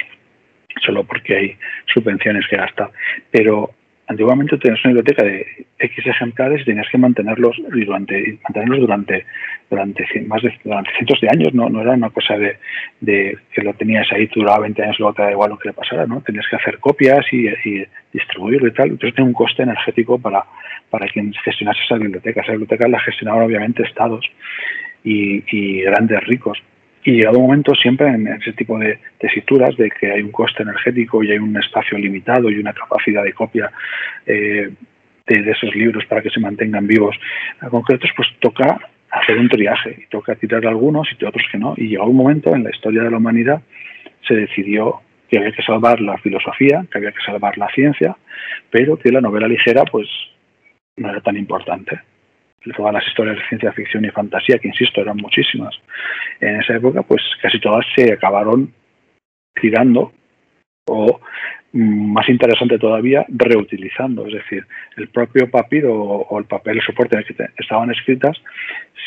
solo 0.86 1.04
porque 1.04 1.36
hay 1.36 1.58
subvenciones 1.94 2.46
que 2.48 2.56
gastar. 2.56 2.92
Pero 3.32 3.72
antiguamente 4.08 4.58
tenías 4.58 4.84
una 4.84 4.94
biblioteca 4.94 5.24
de 5.24 5.46
X 5.80 6.08
ejemplares 6.08 6.62
y 6.62 6.66
tenías 6.66 6.88
que 6.90 6.98
mantenerlos 6.98 7.56
durante, 7.70 8.40
mantenerlos 8.44 8.80
durante, 8.80 9.26
durante 9.70 10.06
más 10.26 10.42
de 10.42 10.54
durante 10.64 10.92
cientos 10.94 11.20
de 11.22 11.28
años, 11.30 11.54
no, 11.54 11.70
no 11.70 11.82
era 11.82 11.92
una 11.92 12.10
cosa 12.10 12.38
de, 12.38 12.58
de 13.02 13.38
que 13.54 13.62
lo 13.62 13.74
tenías 13.74 14.08
ahí, 14.12 14.30
duraba 14.34 14.60
20 14.60 14.82
años 14.82 14.96
y 14.98 15.02
luego 15.02 15.16
te 15.16 15.24
da 15.24 15.32
igual 15.32 15.52
lo 15.52 15.58
que 15.58 15.70
le 15.70 15.74
pasara, 15.74 16.06
¿no? 16.06 16.22
Tenías 16.22 16.48
que 16.50 16.56
hacer 16.56 16.80
copias 16.80 17.26
y, 17.32 17.48
y 17.48 17.86
distribuirlo 18.14 18.68
y 18.68 18.74
tal, 18.74 18.90
entonces 18.90 19.16
tiene 19.16 19.30
un 19.30 19.34
coste 19.34 19.64
energético 19.64 20.18
para, 20.18 20.44
para 20.90 21.08
quien 21.08 21.34
gestionase 21.34 21.82
esa 21.84 21.98
biblioteca. 21.98 22.42
Esa 22.42 22.52
biblioteca 22.52 22.88
la 22.88 23.00
gestionaban 23.00 23.44
obviamente 23.44 23.84
estados 23.84 24.26
y 25.04 25.82
grandes 25.84 26.22
ricos 26.26 26.62
y 27.08 27.14
llegado 27.14 27.38
un 27.38 27.46
momento 27.46 27.74
siempre 27.74 28.10
en 28.10 28.28
ese 28.28 28.52
tipo 28.52 28.78
de 28.78 29.00
tesituras 29.18 29.78
de 29.78 29.90
que 29.90 30.12
hay 30.12 30.22
un 30.22 30.32
coste 30.32 30.64
energético 30.64 31.24
y 31.24 31.32
hay 31.32 31.38
un 31.38 31.56
espacio 31.56 31.98
limitado 31.98 32.50
y 32.50 32.60
una 32.60 32.74
capacidad 32.74 33.24
de 33.24 33.32
copia 33.32 33.72
eh, 34.26 34.70
de, 35.26 35.52
esos 35.52 35.74
libros 35.74 36.06
para 36.08 36.22
que 36.22 36.30
se 36.30 36.42
mantengan 36.42 36.86
vivos 36.86 37.16
a 37.62 37.70
concretos, 37.70 38.10
pues 38.14 38.28
toca 38.42 38.78
hacer 39.10 39.38
un 39.38 39.48
triaje 39.48 40.00
y 40.04 40.08
toca 40.08 40.36
tirar 40.36 40.68
algunos 40.68 41.08
y 41.18 41.24
otros 41.24 41.46
que 41.50 41.58
no. 41.58 41.76
Y 41.78 41.88
llegó 41.88 42.08
un 42.08 42.18
momento 42.18 42.54
en 42.54 42.66
la 42.66 42.72
historia 42.72 43.04
de 43.04 43.12
la 43.12 43.18
humanidad 43.18 43.62
se 44.28 44.34
decidió 44.34 45.00
que 45.30 45.38
había 45.38 45.54
que 45.54 45.64
salvar 45.64 46.02
la 46.02 46.18
filosofía, 46.18 46.86
que 46.92 46.98
había 46.98 47.14
que 47.14 47.24
salvar 47.26 47.58
la 47.58 47.70
ciencia, 47.70 48.18
pero 48.70 48.98
que 48.98 49.14
la 49.14 49.22
novela 49.22 49.48
ligera 49.48 49.86
pues 49.86 50.10
no 50.98 51.10
era 51.10 51.22
tan 51.22 51.38
importante 51.38 52.02
todas 52.76 52.94
las 52.94 53.08
historias 53.08 53.38
de 53.38 53.48
ciencia 53.48 53.72
ficción 53.72 54.06
y 54.06 54.10
fantasía, 54.10 54.60
que 54.60 54.68
insisto, 54.68 55.02
eran 55.02 55.18
muchísimas 55.18 55.76
en 56.40 56.60
esa 56.62 56.76
época, 56.76 57.02
pues 57.04 57.22
casi 57.42 57.60
todas 57.60 57.86
se 57.96 58.12
acabaron 58.14 58.74
tirando 59.60 60.12
o 60.86 61.20
mm, 61.72 62.14
más 62.14 62.28
interesante 62.30 62.78
todavía, 62.78 63.26
reutilizando. 63.30 64.28
Es 64.28 64.34
decir, 64.34 64.66
el 64.98 65.10
propio 65.10 65.50
papiro 65.50 65.94
o 65.94 66.40
el 66.40 66.46
papel, 66.46 66.78
el 66.78 66.84
soporte 66.84 67.16
en 67.16 67.24
el 67.28 67.36
que 67.36 67.46
estaban 67.58 67.92
escritas, 67.92 68.38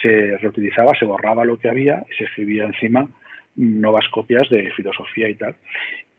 se 0.03 0.39
reutilizaba, 0.39 0.93
se 0.99 1.05
borraba 1.05 1.45
lo 1.45 1.59
que 1.59 1.69
había 1.69 2.05
y 2.11 2.15
se 2.15 2.25
escribía 2.25 2.65
encima 2.65 3.09
nuevas 3.57 4.09
copias 4.09 4.49
de 4.51 4.71
filosofía 4.73 5.29
y 5.29 5.35
tal. 5.35 5.57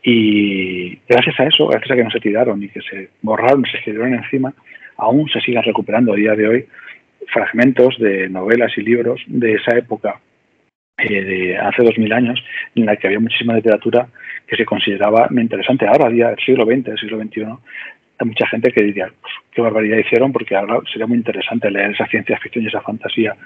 Y 0.02 0.96
gracias 1.08 1.38
a 1.38 1.44
eso, 1.44 1.66
gracias 1.68 1.90
a 1.90 1.96
que 1.96 2.04
no 2.04 2.10
se 2.10 2.20
tiraron 2.20 2.62
y 2.62 2.68
que 2.68 2.80
se 2.82 3.10
borraron, 3.22 3.64
se 3.64 3.78
escribieron 3.78 4.14
encima, 4.14 4.52
aún 4.96 5.28
se 5.28 5.40
siguen 5.40 5.62
recuperando 5.62 6.12
a 6.12 6.16
día 6.16 6.34
de 6.34 6.48
hoy 6.48 6.66
fragmentos 7.28 7.98
de 7.98 8.28
novelas 8.28 8.72
y 8.76 8.82
libros 8.82 9.20
de 9.26 9.54
esa 9.54 9.76
época, 9.76 10.20
eh, 10.98 11.22
de 11.22 11.58
hace 11.58 11.82
dos 11.82 11.98
mil 11.98 12.12
años, 12.12 12.42
en 12.74 12.86
la 12.86 12.96
que 12.96 13.06
había 13.06 13.20
muchísima 13.20 13.54
literatura 13.54 14.08
que 14.46 14.56
se 14.56 14.64
consideraba 14.64 15.28
interesante. 15.30 15.86
Ahora, 15.86 16.10
día 16.10 16.28
del 16.28 16.38
siglo 16.44 16.64
XX, 16.64 16.84
del 16.84 16.98
siglo 16.98 17.22
XXI, 17.22 17.44
hay 18.18 18.26
mucha 18.26 18.46
gente 18.46 18.70
que 18.70 18.84
diría, 18.84 19.10
pues, 19.20 19.32
qué 19.50 19.62
barbaridad 19.62 19.98
hicieron, 19.98 20.32
porque 20.32 20.54
ahora 20.56 20.80
sería 20.90 21.06
muy 21.06 21.16
interesante 21.16 21.70
leer 21.70 21.92
esa 21.92 22.06
ciencia 22.06 22.38
ficción 22.38 22.64
y 22.64 22.68
esa 22.68 22.80
fantasía 22.80 23.36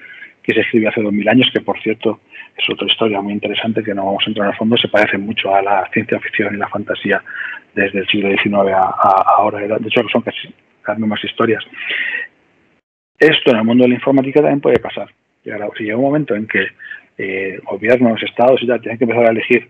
que 0.42 0.54
se 0.54 0.60
escribió 0.60 0.90
hace 0.90 1.02
dos 1.02 1.12
mil 1.12 1.28
años, 1.28 1.50
que 1.52 1.60
por 1.60 1.80
cierto 1.82 2.20
es 2.56 2.70
otra 2.70 2.86
historia 2.86 3.20
muy 3.20 3.32
interesante 3.32 3.82
que 3.82 3.94
no 3.94 4.06
vamos 4.06 4.22
a 4.26 4.30
entrar 4.30 4.48
a 4.48 4.56
fondo, 4.56 4.76
se 4.76 4.88
parece 4.88 5.18
mucho 5.18 5.54
a 5.54 5.60
la 5.60 5.88
ciencia 5.92 6.20
ficción 6.20 6.54
y 6.54 6.58
la 6.58 6.68
fantasía 6.68 7.22
desde 7.74 7.98
el 8.00 8.06
siglo 8.06 8.30
XIX 8.30 8.72
a, 8.74 9.24
ahora. 9.38 9.58
De 9.58 9.88
hecho, 9.88 10.02
son 10.10 10.22
casi 10.22 10.54
las 10.86 10.98
mismas 10.98 11.22
historias. 11.24 11.64
Esto 13.18 13.50
en 13.50 13.58
el 13.58 13.64
mundo 13.64 13.84
de 13.84 13.90
la 13.90 13.94
informática 13.94 14.40
también 14.40 14.60
puede 14.60 14.78
pasar. 14.78 15.08
Ahora, 15.50 15.68
si 15.76 15.84
llega 15.84 15.96
un 15.96 16.02
momento 16.02 16.34
en 16.34 16.46
que 16.46 16.66
eh, 17.18 17.60
gobiernos, 17.64 18.22
estados 18.22 18.62
y 18.62 18.66
tal 18.66 18.80
tienen 18.80 18.98
que 18.98 19.04
empezar 19.04 19.26
a 19.26 19.30
elegir 19.30 19.68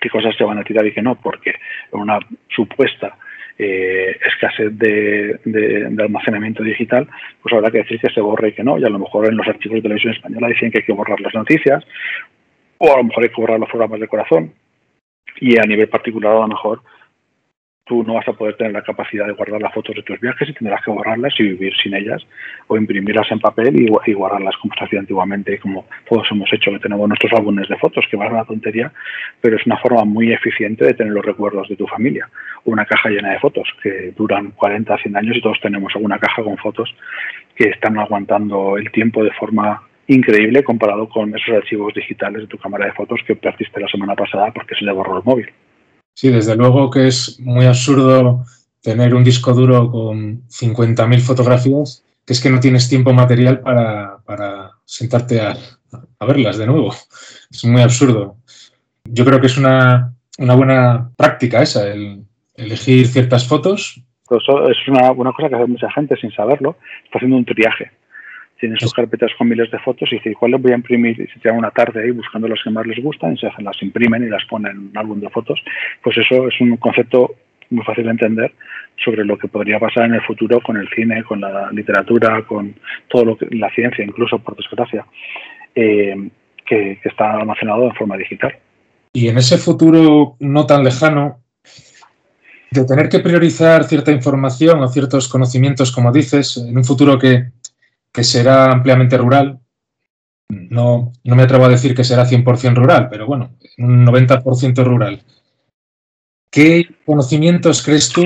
qué 0.00 0.08
cosas 0.10 0.34
se 0.36 0.44
van 0.44 0.58
a 0.58 0.64
tirar 0.64 0.86
y 0.86 0.92
qué 0.92 1.02
no, 1.02 1.14
porque 1.16 1.54
una 1.92 2.18
supuesta 2.48 3.16
eh, 3.58 4.16
escasez 4.26 4.76
de, 4.78 5.38
almacenamiento 5.98 6.62
digital, 6.62 7.08
pues 7.42 7.54
habrá 7.54 7.70
que 7.70 7.78
decir 7.78 8.00
que 8.00 8.12
se 8.12 8.20
borre 8.20 8.48
y 8.48 8.52
que 8.52 8.64
no. 8.64 8.78
Y 8.78 8.84
a 8.84 8.88
lo 8.88 8.98
mejor 8.98 9.26
en 9.26 9.36
los 9.36 9.46
archivos 9.46 9.76
de 9.76 9.82
televisión 9.82 10.14
española 10.14 10.48
dicen 10.48 10.70
que 10.70 10.78
hay 10.78 10.84
que 10.84 10.92
borrar 10.92 11.20
las 11.20 11.34
noticias, 11.34 11.84
o 12.78 12.92
a 12.92 12.96
lo 12.96 13.04
mejor 13.04 13.24
hay 13.24 13.30
que 13.30 13.40
borrar 13.40 13.60
los 13.60 13.68
programas 13.68 14.00
de 14.00 14.08
corazón. 14.08 14.52
Y 15.40 15.58
a 15.58 15.62
nivel 15.62 15.88
particular, 15.88 16.32
a 16.36 16.40
lo 16.40 16.48
mejor 16.48 16.82
tú 17.84 18.04
no 18.04 18.14
vas 18.14 18.28
a 18.28 18.32
poder 18.32 18.56
tener 18.56 18.72
la 18.72 18.82
capacidad 18.82 19.26
de 19.26 19.32
guardar 19.32 19.60
las 19.60 19.74
fotos 19.74 19.96
de 19.96 20.02
tus 20.02 20.20
viajes 20.20 20.48
y 20.48 20.52
tendrás 20.52 20.84
que 20.84 20.90
borrarlas 20.90 21.34
y 21.38 21.42
vivir 21.42 21.72
sin 21.82 21.94
ellas 21.94 22.24
o 22.68 22.76
imprimirlas 22.76 23.30
en 23.30 23.40
papel 23.40 23.74
y, 23.80 24.12
guardarlas 24.12 24.56
como 24.58 24.72
se 24.74 24.84
hacía 24.84 25.00
antiguamente, 25.00 25.58
como 25.58 25.86
todos 26.08 26.26
hemos 26.30 26.52
hecho, 26.52 26.70
que 26.70 26.78
tenemos 26.78 27.08
nuestros 27.08 27.32
álbumes 27.32 27.68
de 27.68 27.76
fotos, 27.76 28.06
que 28.10 28.16
va 28.16 28.24
a 28.24 28.28
ser 28.28 28.34
una 28.34 28.44
tontería, 28.44 28.92
pero 29.40 29.56
es 29.56 29.66
una 29.66 29.76
forma 29.78 30.04
muy 30.04 30.32
eficiente 30.32 30.84
de 30.84 30.94
tener 30.94 31.12
los 31.12 31.24
recuerdos 31.24 31.68
de 31.68 31.76
tu 31.76 31.86
familia. 31.86 32.28
Una 32.64 32.84
caja 32.84 33.10
llena 33.10 33.32
de 33.32 33.40
fotos 33.40 33.68
que 33.82 34.12
duran 34.16 34.52
40, 34.52 34.96
100 34.98 35.16
años 35.16 35.36
y 35.36 35.42
todos 35.42 35.60
tenemos 35.60 35.92
alguna 35.94 36.18
caja 36.18 36.42
con 36.44 36.56
fotos 36.58 36.94
que 37.56 37.68
están 37.70 37.98
aguantando 37.98 38.76
el 38.76 38.90
tiempo 38.92 39.24
de 39.24 39.32
forma 39.32 39.82
increíble 40.06 40.62
comparado 40.62 41.08
con 41.08 41.34
esos 41.34 41.56
archivos 41.56 41.94
digitales 41.94 42.42
de 42.42 42.46
tu 42.46 42.58
cámara 42.58 42.86
de 42.86 42.92
fotos 42.92 43.20
que 43.26 43.34
perdiste 43.34 43.80
la 43.80 43.88
semana 43.88 44.14
pasada 44.14 44.52
porque 44.52 44.74
se 44.76 44.84
le 44.84 44.92
borró 44.92 45.18
el 45.18 45.24
móvil. 45.24 45.50
Sí, 46.14 46.30
desde 46.30 46.56
luego 46.56 46.90
que 46.90 47.08
es 47.08 47.38
muy 47.40 47.66
absurdo 47.66 48.44
tener 48.82 49.14
un 49.14 49.24
disco 49.24 49.52
duro 49.52 49.90
con 49.90 50.42
50.000 50.48 51.20
fotografías, 51.20 52.04
que 52.26 52.32
es 52.32 52.40
que 52.40 52.50
no 52.50 52.60
tienes 52.60 52.88
tiempo 52.88 53.12
material 53.12 53.60
para, 53.60 54.72
sentarte 54.84 55.40
a, 55.40 55.56
verlas 56.26 56.58
de 56.58 56.66
nuevo. 56.66 56.94
Es 57.50 57.64
muy 57.64 57.82
absurdo. 57.82 58.36
Yo 59.04 59.24
creo 59.24 59.40
que 59.40 59.46
es 59.46 59.56
una, 59.56 60.14
buena 60.38 61.10
práctica 61.16 61.62
esa, 61.62 61.88
el 61.88 62.24
elegir 62.54 63.06
ciertas 63.06 63.46
fotos. 63.46 64.00
Pues 64.26 64.42
es 64.70 64.88
una, 64.88 65.12
una 65.12 65.32
cosa 65.32 65.48
que 65.48 65.56
hace 65.56 65.66
mucha 65.66 65.90
gente 65.92 66.16
sin 66.16 66.32
saberlo, 66.32 66.76
está 67.04 67.18
haciendo 67.18 67.36
un 67.36 67.44
triaje 67.44 67.90
tienen 68.62 68.78
sus 68.78 68.92
carpetas 68.92 69.32
con 69.36 69.48
miles 69.48 69.72
de 69.72 69.78
fotos 69.80 70.08
y 70.12 70.18
dice, 70.18 70.36
¿cuál 70.38 70.52
les 70.52 70.62
voy 70.62 70.70
a 70.70 70.76
imprimir? 70.76 71.20
Y 71.20 71.26
se 71.26 71.40
tiran 71.40 71.58
una 71.58 71.72
tarde 71.72 72.00
ahí 72.00 72.12
buscando 72.12 72.46
las 72.46 72.62
que 72.62 72.70
más 72.70 72.86
les 72.86 73.02
gustan, 73.02 73.32
y 73.32 73.38
se 73.38 73.50
las 73.60 73.82
imprimen 73.82 74.22
y 74.22 74.28
las 74.28 74.44
ponen 74.44 74.70
en 74.70 74.78
un 74.78 74.96
álbum 74.96 75.18
de 75.18 75.28
fotos. 75.30 75.60
Pues 76.00 76.16
eso 76.16 76.46
es 76.46 76.60
un 76.60 76.76
concepto 76.76 77.34
muy 77.70 77.84
fácil 77.84 78.04
de 78.04 78.12
entender 78.12 78.54
sobre 79.04 79.24
lo 79.24 79.36
que 79.36 79.48
podría 79.48 79.80
pasar 79.80 80.04
en 80.04 80.14
el 80.14 80.22
futuro 80.22 80.60
con 80.60 80.76
el 80.76 80.88
cine, 80.94 81.24
con 81.24 81.40
la 81.40 81.72
literatura, 81.72 82.42
con 82.42 82.76
todo 83.08 83.24
lo 83.24 83.36
que 83.36 83.48
la 83.50 83.68
ciencia, 83.70 84.04
incluso 84.04 84.38
por 84.38 84.54
desgracia, 84.54 85.04
eh, 85.74 86.30
que, 86.64 87.00
que 87.02 87.08
está 87.08 87.32
almacenado 87.32 87.88
de 87.88 87.94
forma 87.94 88.16
digital. 88.16 88.54
Y 89.12 89.26
en 89.26 89.38
ese 89.38 89.58
futuro 89.58 90.36
no 90.38 90.66
tan 90.66 90.84
lejano, 90.84 91.40
de 92.70 92.84
tener 92.84 93.08
que 93.08 93.18
priorizar 93.18 93.82
cierta 93.84 94.12
información 94.12 94.80
o 94.84 94.88
ciertos 94.88 95.26
conocimientos, 95.26 95.90
como 95.90 96.12
dices, 96.12 96.58
en 96.58 96.76
un 96.76 96.84
futuro 96.84 97.18
que 97.18 97.50
que 98.12 98.24
será 98.24 98.70
ampliamente 98.70 99.16
rural. 99.16 99.58
No, 100.48 101.12
no 101.24 101.36
me 101.36 101.42
atrevo 101.44 101.64
a 101.64 101.70
decir 101.70 101.94
que 101.94 102.04
será 102.04 102.24
100% 102.26 102.74
rural, 102.74 103.08
pero 103.10 103.26
bueno, 103.26 103.56
un 103.78 104.06
90% 104.06 104.84
rural. 104.84 105.22
¿Qué 106.50 106.86
conocimientos 107.06 107.82
crees 107.82 108.12
tú 108.12 108.22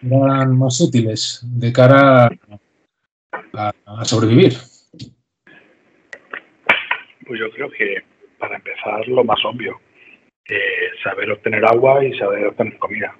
serán 0.00 0.56
más 0.56 0.80
útiles 0.80 1.40
de 1.44 1.72
cara 1.72 2.30
a, 3.54 4.04
sobrevivir? 4.04 4.52
Pues 7.26 7.40
yo 7.40 7.50
creo 7.50 7.68
que 7.70 8.04
para 8.38 8.54
empezar 8.56 9.06
lo 9.08 9.24
más 9.24 9.44
obvio, 9.44 9.80
eh, 10.48 10.90
saber 11.02 11.32
obtener 11.32 11.64
agua 11.64 12.04
y 12.04 12.16
saber 12.16 12.46
obtener 12.46 12.78
comida. 12.78 13.16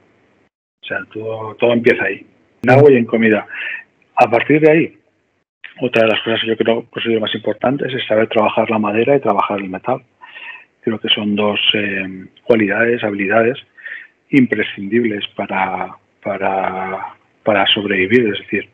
O 0.82 0.86
sea, 0.86 0.98
todo, 1.12 1.56
todo 1.56 1.72
empieza 1.72 2.04
ahí, 2.04 2.24
en 2.62 2.70
agua 2.70 2.92
y 2.92 2.96
en 2.96 3.04
comida. 3.04 3.46
A 4.14 4.30
partir 4.30 4.60
de 4.60 4.70
ahí, 4.70 4.97
otra 5.80 6.02
de 6.02 6.08
las 6.08 6.20
cosas 6.22 6.40
que 6.40 6.48
yo 6.48 6.56
creo 6.56 6.86
que 6.90 7.20
más 7.20 7.34
importantes 7.34 7.92
es 7.92 8.06
saber 8.06 8.28
trabajar 8.28 8.70
la 8.70 8.78
madera 8.78 9.16
y 9.16 9.20
trabajar 9.20 9.58
el 9.58 9.68
metal. 9.68 10.02
Creo 10.82 10.98
que 10.98 11.08
son 11.08 11.36
dos 11.36 11.60
eh, 11.74 12.26
cualidades, 12.44 13.04
habilidades 13.04 13.58
imprescindibles 14.30 15.26
para, 15.36 15.96
para, 16.22 17.14
para 17.42 17.66
sobrevivir. 17.66 18.32
Es 18.32 18.38
decir, 18.40 18.68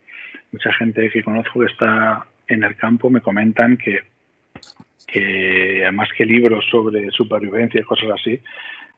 mucha 0.52 0.72
gente 0.74 1.10
que 1.10 1.22
conozco 1.22 1.60
que 1.60 1.66
está 1.66 2.26
en 2.48 2.64
el 2.64 2.76
campo 2.76 3.10
me 3.10 3.20
comentan 3.20 3.76
que, 3.76 4.00
que 5.06 5.82
además 5.82 6.08
que 6.16 6.24
libros 6.24 6.64
sobre 6.70 7.10
supervivencia 7.10 7.80
y 7.80 7.84
cosas 7.84 8.10
así, 8.20 8.40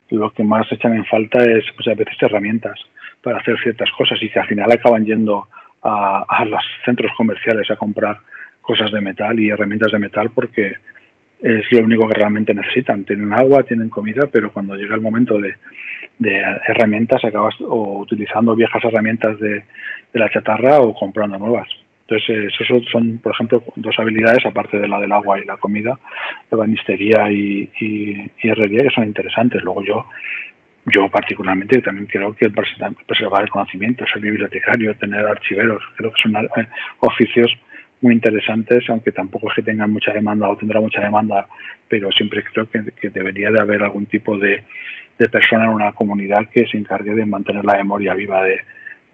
lo 0.09 0.31
que 0.31 0.43
más 0.43 0.71
echan 0.71 0.95
en 0.95 1.05
falta 1.05 1.43
es 1.43 1.65
pues, 1.75 1.87
a 1.87 1.93
veces 1.93 2.15
herramientas 2.21 2.79
para 3.21 3.39
hacer 3.39 3.57
ciertas 3.61 3.89
cosas 3.91 4.21
y 4.21 4.29
que 4.29 4.39
al 4.39 4.47
final 4.47 4.71
acaban 4.71 5.05
yendo 5.05 5.47
a, 5.83 6.45
los 6.45 6.61
centros 6.85 7.11
comerciales 7.15 7.69
a 7.71 7.75
comprar 7.75 8.17
cosas 8.61 8.91
de 8.91 9.01
metal 9.01 9.39
y 9.39 9.49
herramientas 9.49 9.91
de 9.91 9.99
metal 9.99 10.31
porque 10.33 10.73
es 11.41 11.71
lo 11.71 11.79
único 11.79 12.07
que 12.07 12.15
realmente 12.15 12.53
necesitan. 12.53 13.05
Tienen 13.05 13.31
agua, 13.33 13.63
tienen 13.63 13.89
comida, 13.89 14.27
pero 14.31 14.51
cuando 14.51 14.75
llega 14.75 14.95
el 14.95 15.01
momento 15.01 15.39
de, 15.39 15.55
herramientas 16.67 17.23
acabas 17.23 17.55
o 17.61 17.99
utilizando 17.99 18.55
viejas 18.55 18.83
herramientas 18.83 19.39
de, 19.39 19.63
la 20.13 20.29
chatarra 20.29 20.79
o 20.79 20.95
comprando 20.95 21.37
nuevas. 21.37 21.67
Entonces, 22.07 22.53
esos 22.59 22.85
son, 22.89 23.19
por 23.19 23.33
ejemplo, 23.33 23.61
dos 23.75 23.99
habilidades, 23.99 24.43
aparte 24.45 24.79
de 24.79 24.87
la 24.87 24.99
del 24.99 25.11
agua 25.11 25.39
y 25.39 25.45
la 25.45 25.57
comida, 25.57 25.99
de 26.49 26.57
banistería 26.57 27.29
y, 27.29 27.69
y, 27.79 28.31
y 28.41 28.49
herrería, 28.49 28.83
que 28.83 28.95
son 28.95 29.03
interesantes. 29.03 29.61
Luego 29.61 29.83
yo 29.83 30.05
yo 30.87 31.09
particularmente 31.09 31.81
también 31.81 32.07
creo 32.07 32.33
que 32.33 32.49
preservar 32.49 33.43
el 33.43 33.49
conocimiento, 33.49 34.05
ser 34.07 34.21
bibliotecario, 34.21 34.95
tener 34.95 35.25
archiveros, 35.25 35.83
creo 35.97 36.11
que 36.13 36.21
son 36.21 36.35
eh, 36.37 36.67
oficios 36.99 37.51
muy 37.99 38.13
interesantes, 38.13 38.89
aunque 38.89 39.11
tampoco 39.11 39.49
es 39.49 39.55
que 39.55 39.63
tengan 39.63 39.91
mucha 39.91 40.13
demanda 40.13 40.47
o 40.47 40.55
tendrá 40.55 40.79
mucha 40.79 41.01
demanda, 41.01 41.47
pero 41.89 42.11
siempre 42.11 42.43
creo 42.43 42.69
que, 42.69 43.09
debería 43.09 43.51
de 43.51 43.59
haber 43.59 43.83
algún 43.83 44.05
tipo 44.05 44.37
de, 44.37 44.63
persona 45.31 45.65
en 45.65 45.71
una 45.71 45.91
comunidad 45.93 46.47
que 46.53 46.67
se 46.67 46.77
encargue 46.77 47.15
de 47.15 47.25
mantener 47.25 47.65
la 47.65 47.77
memoria 47.77 48.13
viva 48.13 48.43
de, 48.43 48.61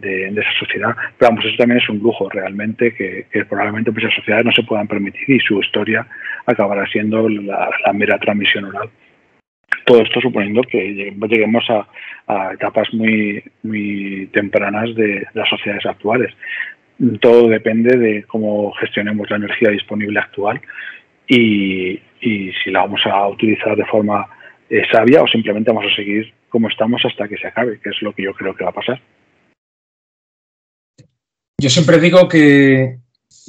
esa 0.02 0.52
sociedad. 0.60 0.94
Pero 1.18 1.32
vamos, 1.32 1.46
eso 1.46 1.56
también 1.58 1.80
es 1.80 1.88
un 1.88 2.00
lujo 2.00 2.30
realmente 2.30 2.94
que, 2.94 3.46
probablemente 3.46 3.90
muchas 3.90 4.14
sociedades 4.14 4.46
no 4.46 4.52
se 4.52 4.64
puedan 4.64 4.88
permitir 4.88 5.30
y 5.30 5.40
su 5.40 5.62
historia 5.62 6.06
acabará 6.46 6.86
siendo 6.88 7.30
la 7.30 7.94
mera 7.94 8.20
transmisión 8.20 8.66
oral. 8.66 8.90
Todo 9.86 10.02
esto 10.02 10.22
suponiendo 10.22 10.62
que 10.64 11.14
lleguemos 11.30 11.64
a, 11.70 11.88
etapas 12.54 12.88
muy, 12.94 13.44
muy 13.64 14.30
tempranas 14.32 14.96
de, 14.96 15.28
las 15.34 15.50
sociedades 15.50 15.86
actuales. 15.86 16.34
Todo 17.20 17.50
depende 17.50 17.98
de 17.98 18.24
cómo 18.24 18.72
gestionemos 18.74 19.30
la 19.30 19.38
energía 19.38 19.70
disponible 19.70 20.20
actual 20.20 20.62
y, 21.28 22.00
si 22.22 22.72
la 22.72 22.82
vamos 22.82 23.02
a 23.06 23.28
utilizar 23.28 23.76
de 23.76 23.86
forma 23.86 24.26
eh, 24.70 24.84
sabia 24.90 25.22
o 25.22 25.28
simplemente 25.28 25.72
vamos 25.72 25.92
a 25.92 25.96
seguir 25.96 26.34
como 26.48 26.70
estamos 26.70 27.02
hasta 27.04 27.28
que 27.28 27.38
se 27.38 27.48
acabe, 27.48 27.80
que 27.82 27.90
es 27.90 28.02
lo 28.02 28.14
que 28.14 28.24
yo 28.24 28.34
creo 28.34 28.56
que 28.56 28.64
va 28.64 28.70
a 28.70 28.74
pasar. 28.74 29.02
Yo 31.60 31.70
siempre 31.70 32.00
digo 32.00 32.28
que 32.28 32.98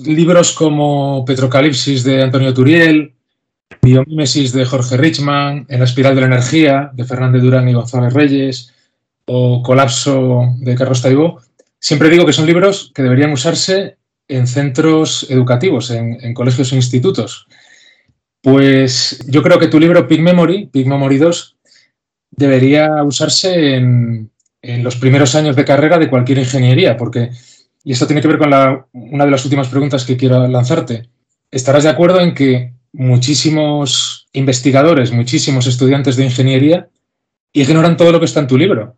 libros 0.04 0.54
como 0.54 1.24
Petrocalipsis 1.24 2.04
de 2.04 2.22
Antonio 2.22 2.54
Turiel, 2.54 3.13
Biomímesis 3.82 4.52
de 4.52 4.64
Jorge 4.64 4.96
Richman, 4.96 5.66
En 5.68 5.78
la 5.78 5.84
espiral 5.84 6.14
de 6.14 6.20
la 6.20 6.26
energía 6.26 6.90
de 6.94 7.04
Fernández 7.04 7.42
Durán 7.42 7.68
y 7.68 7.74
González 7.74 8.12
Reyes 8.12 8.72
o 9.26 9.62
Colapso 9.62 10.54
de 10.58 10.74
Carlos 10.74 11.02
Taibó, 11.02 11.40
siempre 11.80 12.10
digo 12.10 12.26
que 12.26 12.32
son 12.32 12.46
libros 12.46 12.92
que 12.94 13.02
deberían 13.02 13.32
usarse 13.32 13.96
en 14.28 14.46
centros 14.46 15.26
educativos, 15.30 15.90
en, 15.90 16.34
colegios 16.34 16.72
e 16.72 16.76
institutos. 16.76 17.46
Pues 18.42 19.24
yo 19.28 19.42
creo 19.42 19.58
que 19.58 19.68
tu 19.68 19.80
libro 19.80 20.06
Pig 20.06 20.20
Memory, 20.20 20.66
Pig 20.66 20.86
Memory 20.86 21.18
2, 21.18 21.56
debería 22.30 23.02
usarse 23.02 23.76
en, 23.76 24.30
los 24.82 24.96
primeros 24.96 25.34
años 25.34 25.56
de 25.56 25.64
carrera 25.64 25.98
de 25.98 26.08
cualquier 26.08 26.38
ingeniería, 26.38 26.96
porque, 26.96 27.30
y 27.84 27.92
esto 27.92 28.06
tiene 28.06 28.22
que 28.22 28.28
ver 28.28 28.38
con 28.38 28.48
una 28.92 29.24
de 29.26 29.30
las 29.30 29.44
últimas 29.44 29.68
preguntas 29.68 30.04
que 30.04 30.16
quiero 30.16 30.46
lanzarte, 30.48 31.10
estarás 31.50 31.84
de 31.84 31.90
acuerdo 31.90 32.20
en 32.20 32.34
que 32.34 32.73
muchísimos 32.94 34.28
investigadores, 34.32 35.12
muchísimos 35.12 35.66
estudiantes 35.66 36.16
de 36.16 36.24
ingeniería 36.24 36.88
ignoran 37.52 37.96
todo 37.96 38.12
lo 38.12 38.20
que 38.20 38.26
está 38.26 38.40
en 38.40 38.46
tu 38.46 38.56
libro. 38.56 38.96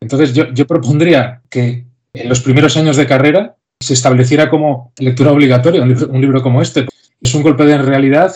Entonces 0.00 0.32
yo, 0.32 0.66
propondría 0.66 1.40
que 1.48 1.86
en 2.12 2.28
los 2.28 2.40
primeros 2.40 2.76
años 2.76 2.96
de 2.96 3.06
carrera 3.06 3.56
se 3.80 3.94
estableciera 3.94 4.50
como 4.50 4.92
lectura 4.98 5.32
obligatoria 5.32 5.82
un 5.82 6.20
libro, 6.20 6.42
como 6.42 6.62
este. 6.62 6.86
Es 7.20 7.34
un 7.34 7.42
golpe 7.42 7.64
de 7.64 7.78
realidad 7.78 8.34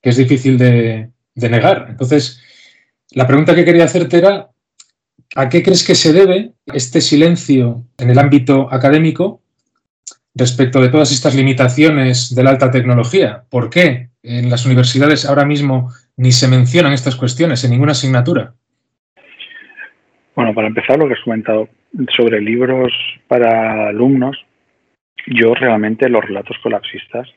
que 0.00 0.10
es 0.10 0.16
difícil 0.16 0.58
de, 0.58 1.10
de 1.34 1.48
negar. 1.48 1.86
Entonces, 1.88 2.40
la 3.10 3.26
pregunta 3.26 3.54
que 3.54 3.64
quería 3.64 3.84
hacerte 3.84 4.18
era, 4.18 4.50
¿a 5.36 5.48
qué 5.48 5.62
crees 5.62 5.84
que 5.84 5.94
se 5.94 6.12
debe 6.12 6.52
este 6.66 7.00
silencio 7.00 7.84
en 7.98 8.10
el 8.10 8.18
ámbito 8.18 8.68
académico 8.72 9.40
respecto 10.34 10.80
de 10.80 10.88
todas 10.88 11.12
estas 11.12 11.34
limitaciones 11.34 12.34
de 12.34 12.42
la 12.42 12.50
alta 12.50 12.70
tecnología? 12.70 13.44
¿Por 13.48 13.70
qué 13.70 14.11
en 14.22 14.50
las 14.50 14.66
universidades 14.66 15.24
ahora 15.24 15.44
mismo 15.44 15.90
ni 16.16 16.32
se 16.32 16.48
mencionan 16.48 16.92
estas 16.92 17.16
cuestiones 17.16 17.64
en 17.64 17.70
ninguna 17.72 17.92
asignatura? 17.92 18.54
Bueno, 20.34 20.54
para 20.54 20.68
empezar, 20.68 20.98
lo 20.98 21.08
que 21.08 21.14
has 21.14 21.24
comentado 21.24 21.68
sobre 22.16 22.40
libros 22.40 22.92
para 23.28 23.88
alumnos, 23.88 24.36
yo 25.26 25.54
realmente 25.54 26.08
los 26.08 26.24
relatos 26.24 26.56
colapsistas 26.62 27.28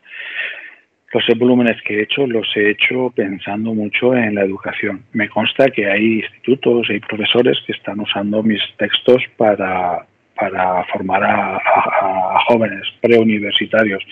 los 1.15 1.39
volúmenes 1.39 1.81
que 1.83 1.99
he 1.99 2.03
hecho 2.03 2.27
los 2.27 2.45
he 2.57 2.71
hecho 2.71 3.09
pensando 3.15 3.73
mucho 3.73 4.13
en 4.13 4.35
la 4.35 4.41
educación. 4.41 5.05
Me 5.13 5.29
consta 5.29 5.69
que 5.69 5.89
hay 5.89 6.19
institutos, 6.19 6.87
hay 6.89 6.99
profesores 6.99 7.57
que 7.65 7.71
están 7.71 8.01
usando 8.01 8.43
mis 8.43 8.61
textos 8.77 9.23
para, 9.37 10.05
para 10.35 10.83
formar 10.91 11.23
a, 11.23 12.37
jóvenes 12.47 12.83
preuniversitarios. 13.01 14.03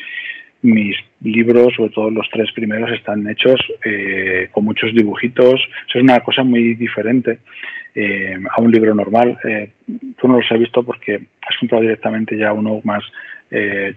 Mis 0.64 0.96
libros, 1.22 1.74
sobre 1.76 1.92
todo 1.92 2.10
los 2.10 2.28
tres 2.32 2.52
primeros, 2.54 2.92
están 2.92 3.28
hechos 3.30 3.60
eh, 3.86 4.50
con 4.52 4.66
muchos 4.66 4.94
dibujitos. 4.94 5.62
es 5.88 6.02
una 6.02 6.20
cosa 6.22 6.44
muy 6.44 6.74
diferente 6.74 7.40
eh, 7.94 8.38
a 8.50 8.62
un 8.62 8.72
libro 8.72 8.96
normal. 8.96 9.38
Eh, 9.44 9.70
tú 10.20 10.28
no 10.28 10.38
los 10.38 10.52
has 10.52 10.60
visto 10.60 10.84
porque 10.84 11.22
has 11.42 11.58
comprado 11.60 11.84
directamente 11.84 12.38
ya 12.38 12.54
uno 12.54 12.82
más 12.84 13.04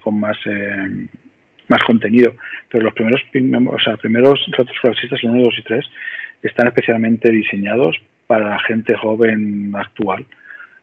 con 0.02 0.20
más 0.20 0.36
más 1.68 1.82
contenido. 1.84 2.34
Pero 2.70 2.84
los 2.84 2.94
primeros, 2.94 3.22
o 3.74 3.78
sea, 3.78 3.96
primeros 3.96 4.44
retratos 4.46 4.76
clasicistas, 4.80 5.22
el 5.22 5.30
1, 5.30 5.44
2 5.44 5.54
y 5.58 5.62
3, 5.62 5.86
están 6.42 6.68
especialmente 6.68 7.30
diseñados 7.30 7.96
para 8.26 8.50
la 8.50 8.58
gente 8.60 8.94
joven 8.96 9.72
actual, 9.74 10.26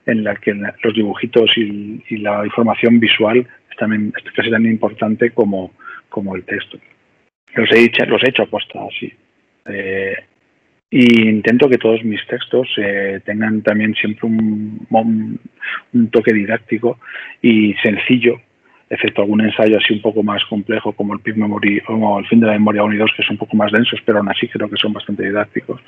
en 0.05 0.23
la 0.23 0.35
que 0.35 0.53
los 0.53 0.93
dibujitos 0.93 1.51
y, 1.57 2.17
la 2.17 2.45
información 2.45 2.99
visual 2.99 3.47
es, 3.73 3.77
también, 3.77 4.13
casi 4.35 4.49
tan 4.49 4.65
importante 4.65 5.31
como, 5.31 5.71
como 6.09 6.35
el 6.35 6.43
texto. 6.43 6.77
Los 7.55 7.71
he, 7.71 7.85
hecho, 7.85 8.05
los 8.05 8.23
he 8.23 8.29
hecho 8.29 8.43
aposta 8.43 8.79
así. 8.85 9.11
Eh, 9.65 10.15
y 10.89 11.27
intento 11.27 11.67
que 11.67 11.77
todos 11.77 12.03
mis 12.03 12.25
textos 12.27 12.67
eh, 12.77 13.19
tengan 13.25 13.61
también 13.63 13.95
siempre 13.95 14.27
un, 14.27 15.39
toque 16.11 16.33
didáctico 16.33 16.99
y 17.41 17.73
sencillo 17.81 18.39
excepto 18.89 19.23
algún 19.23 19.41
ensayo 19.41 19.75
así 19.77 19.93
un 19.93 20.03
poco 20.03 20.21
más 20.21 20.45
complejo 20.45 20.93
como 20.93 21.15
el 21.15 21.35
Memory 21.35 21.81
o 21.87 22.19
el 22.19 22.27
fin 22.27 22.39
de 22.39 22.45
la 22.45 22.53
memoria 22.53 22.83
1 22.83 22.93
y 22.93 22.97
2, 22.99 23.11
que 23.17 23.23
son 23.23 23.33
un 23.33 23.37
poco 23.39 23.57
más 23.57 23.71
densos, 23.71 23.99
pero 24.05 24.19
aún 24.19 24.29
así 24.29 24.47
creo 24.47 24.69
que 24.69 24.77
son 24.77 24.93
bastante 24.93 25.23
didácticos. 25.23 25.81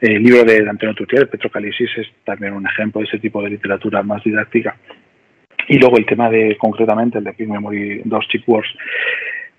El 0.00 0.20
libro 0.20 0.42
de 0.42 0.68
Antonio 0.68 0.96
Tutier, 0.96 1.28
Petrocalisis, 1.28 1.90
es 1.96 2.08
también 2.24 2.54
un 2.54 2.66
ejemplo 2.66 3.00
de 3.00 3.06
ese 3.06 3.20
tipo 3.20 3.40
de 3.40 3.50
literatura 3.50 4.02
más 4.02 4.24
didáctica. 4.24 4.76
Y 5.68 5.78
luego 5.78 5.96
el 5.96 6.06
tema 6.06 6.30
de, 6.30 6.56
concretamente, 6.58 7.18
el 7.18 7.24
de 7.24 7.32
Peak 7.32 7.48
Memory 7.48 8.02
2 8.04 8.28
Chip 8.28 8.48
Wars. 8.48 8.68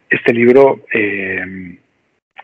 Este 0.10 0.34
libro, 0.34 0.82
eh, 0.94 1.78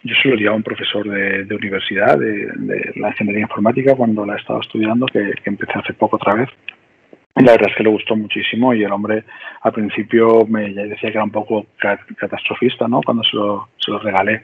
yo 0.04 0.16
se 0.22 0.30
lo 0.30 0.36
di 0.36 0.48
a 0.48 0.52
un 0.52 0.64
profesor 0.64 1.08
de, 1.08 1.56
universidad, 1.56 2.18
de, 2.18 2.94
la 2.96 3.10
ingeniería 3.10 3.44
informática, 3.44 3.96
cuando 3.96 4.26
la 4.26 4.36
he 4.36 4.40
estado 4.40 4.62
estudiando, 4.62 5.06
que 5.06 5.34
empecé 5.46 5.74
hace 5.76 5.94
poco 5.94 6.16
otra 6.16 6.34
vez 6.34 6.50
la 7.36 7.54
verdad 7.54 7.70
es 7.70 7.76
que 7.76 7.84
le 7.84 7.90
gustó 7.90 8.16
muchísimo 8.16 8.74
y 8.74 8.84
el 8.84 8.92
hombre 8.92 9.24
al 9.62 9.72
principio 9.72 10.46
me 10.48 10.74
decía 10.74 11.12
que 11.12 11.18
era 11.18 11.24
un 11.24 11.32
poco 11.32 11.68
catastrofista, 11.80 12.88
¿no? 12.88 13.02
Cuando 13.02 13.24
se 13.24 13.36
lo, 13.36 13.70
se 13.78 13.92
lo 13.92 14.00
regalé 14.00 14.44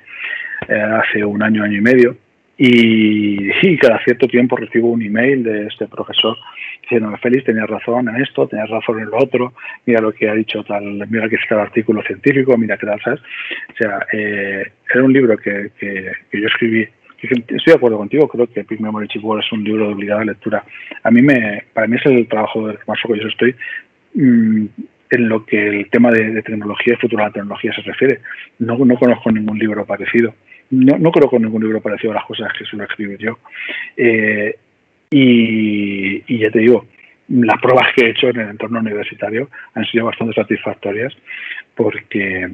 eh, 0.67 0.73
hace 0.73 1.23
un 1.23 1.43
año, 1.43 1.63
año 1.63 1.77
y 1.77 1.81
medio. 1.81 2.17
Y, 2.57 3.77
cada 3.77 4.03
cierto 4.03 4.27
tiempo 4.27 4.55
recibo 4.55 4.89
un 4.89 5.03
email 5.03 5.43
de 5.43 5.67
este 5.67 5.87
profesor 5.87 6.35
diciéndome, 6.81 7.17
Félix, 7.17 7.45
tenías 7.45 7.69
razón 7.69 8.09
en 8.09 8.21
esto, 8.21 8.47
tenías 8.47 8.69
razón 8.69 8.99
en 8.99 9.09
lo 9.09 9.17
otro, 9.17 9.53
mira 9.85 10.01
lo 10.01 10.11
que 10.11 10.29
ha 10.29 10.33
dicho 10.33 10.63
tal, 10.63 11.05
mira 11.09 11.29
que 11.29 11.35
está 11.35 11.55
el 11.55 11.61
artículo 11.61 12.01
científico, 12.01 12.57
mira 12.57 12.77
qué 12.77 12.87
tal, 12.87 13.01
¿sabes? 13.01 13.19
O 13.69 13.77
sea, 13.77 14.07
eh, 14.13 14.71
era 14.91 15.03
un 15.03 15.13
libro 15.13 15.37
que, 15.37 15.71
que, 15.77 16.11
que 16.31 16.41
yo 16.41 16.47
escribí 16.47 16.87
Estoy 17.21 17.63
de 17.65 17.73
acuerdo 17.73 17.97
contigo, 17.97 18.27
creo 18.27 18.47
que 18.47 18.63
Big 18.63 18.79
Memory 18.79 19.07
Chip 19.07 19.23
World 19.23 19.43
es 19.43 19.51
un 19.51 19.63
libro 19.63 19.87
de 19.87 19.93
obligada 19.93 20.23
lectura. 20.23 20.63
A 21.03 21.09
mí 21.09 21.21
me, 21.21 21.63
para 21.73 21.87
mí 21.87 21.95
es 21.95 22.05
el 22.05 22.27
trabajo 22.27 22.67
del 22.67 22.77
que 22.77 22.83
más 22.87 22.99
orgulloso 23.03 23.29
estoy 23.29 23.55
mm, 24.13 24.65
en 25.09 25.29
lo 25.29 25.45
que 25.45 25.67
el 25.67 25.89
tema 25.89 26.11
de, 26.11 26.43
tecnología 26.43 26.93
y 26.93 26.97
futuro 26.97 27.23
de 27.23 27.29
la 27.29 27.33
tecnología 27.33 27.73
se 27.73 27.81
refiere. 27.81 28.21
No, 28.59 28.77
no 28.77 28.95
conozco 28.97 29.31
ningún 29.31 29.57
libro 29.57 29.85
parecido. 29.85 30.35
No, 30.69 30.97
no 30.97 31.11
conozco 31.11 31.39
ningún 31.39 31.63
libro 31.63 31.81
parecido 31.81 32.11
a 32.11 32.15
las 32.15 32.25
cosas 32.25 32.51
que 32.57 32.65
suelo 32.65 32.85
escribir 32.85 33.17
yo. 33.19 33.39
Eh, 33.95 34.55
y, 35.09 36.33
y 36.33 36.39
ya 36.39 36.51
te 36.51 36.59
digo, 36.59 36.85
las 37.29 37.61
pruebas 37.61 37.93
que 37.95 38.05
he 38.05 38.09
hecho 38.09 38.29
en 38.29 38.39
el 38.39 38.49
entorno 38.49 38.79
universitario 38.79 39.49
han 39.73 39.85
sido 39.85 40.05
bastante 40.05 40.33
satisfactorias 40.33 41.13
porque 41.75 42.51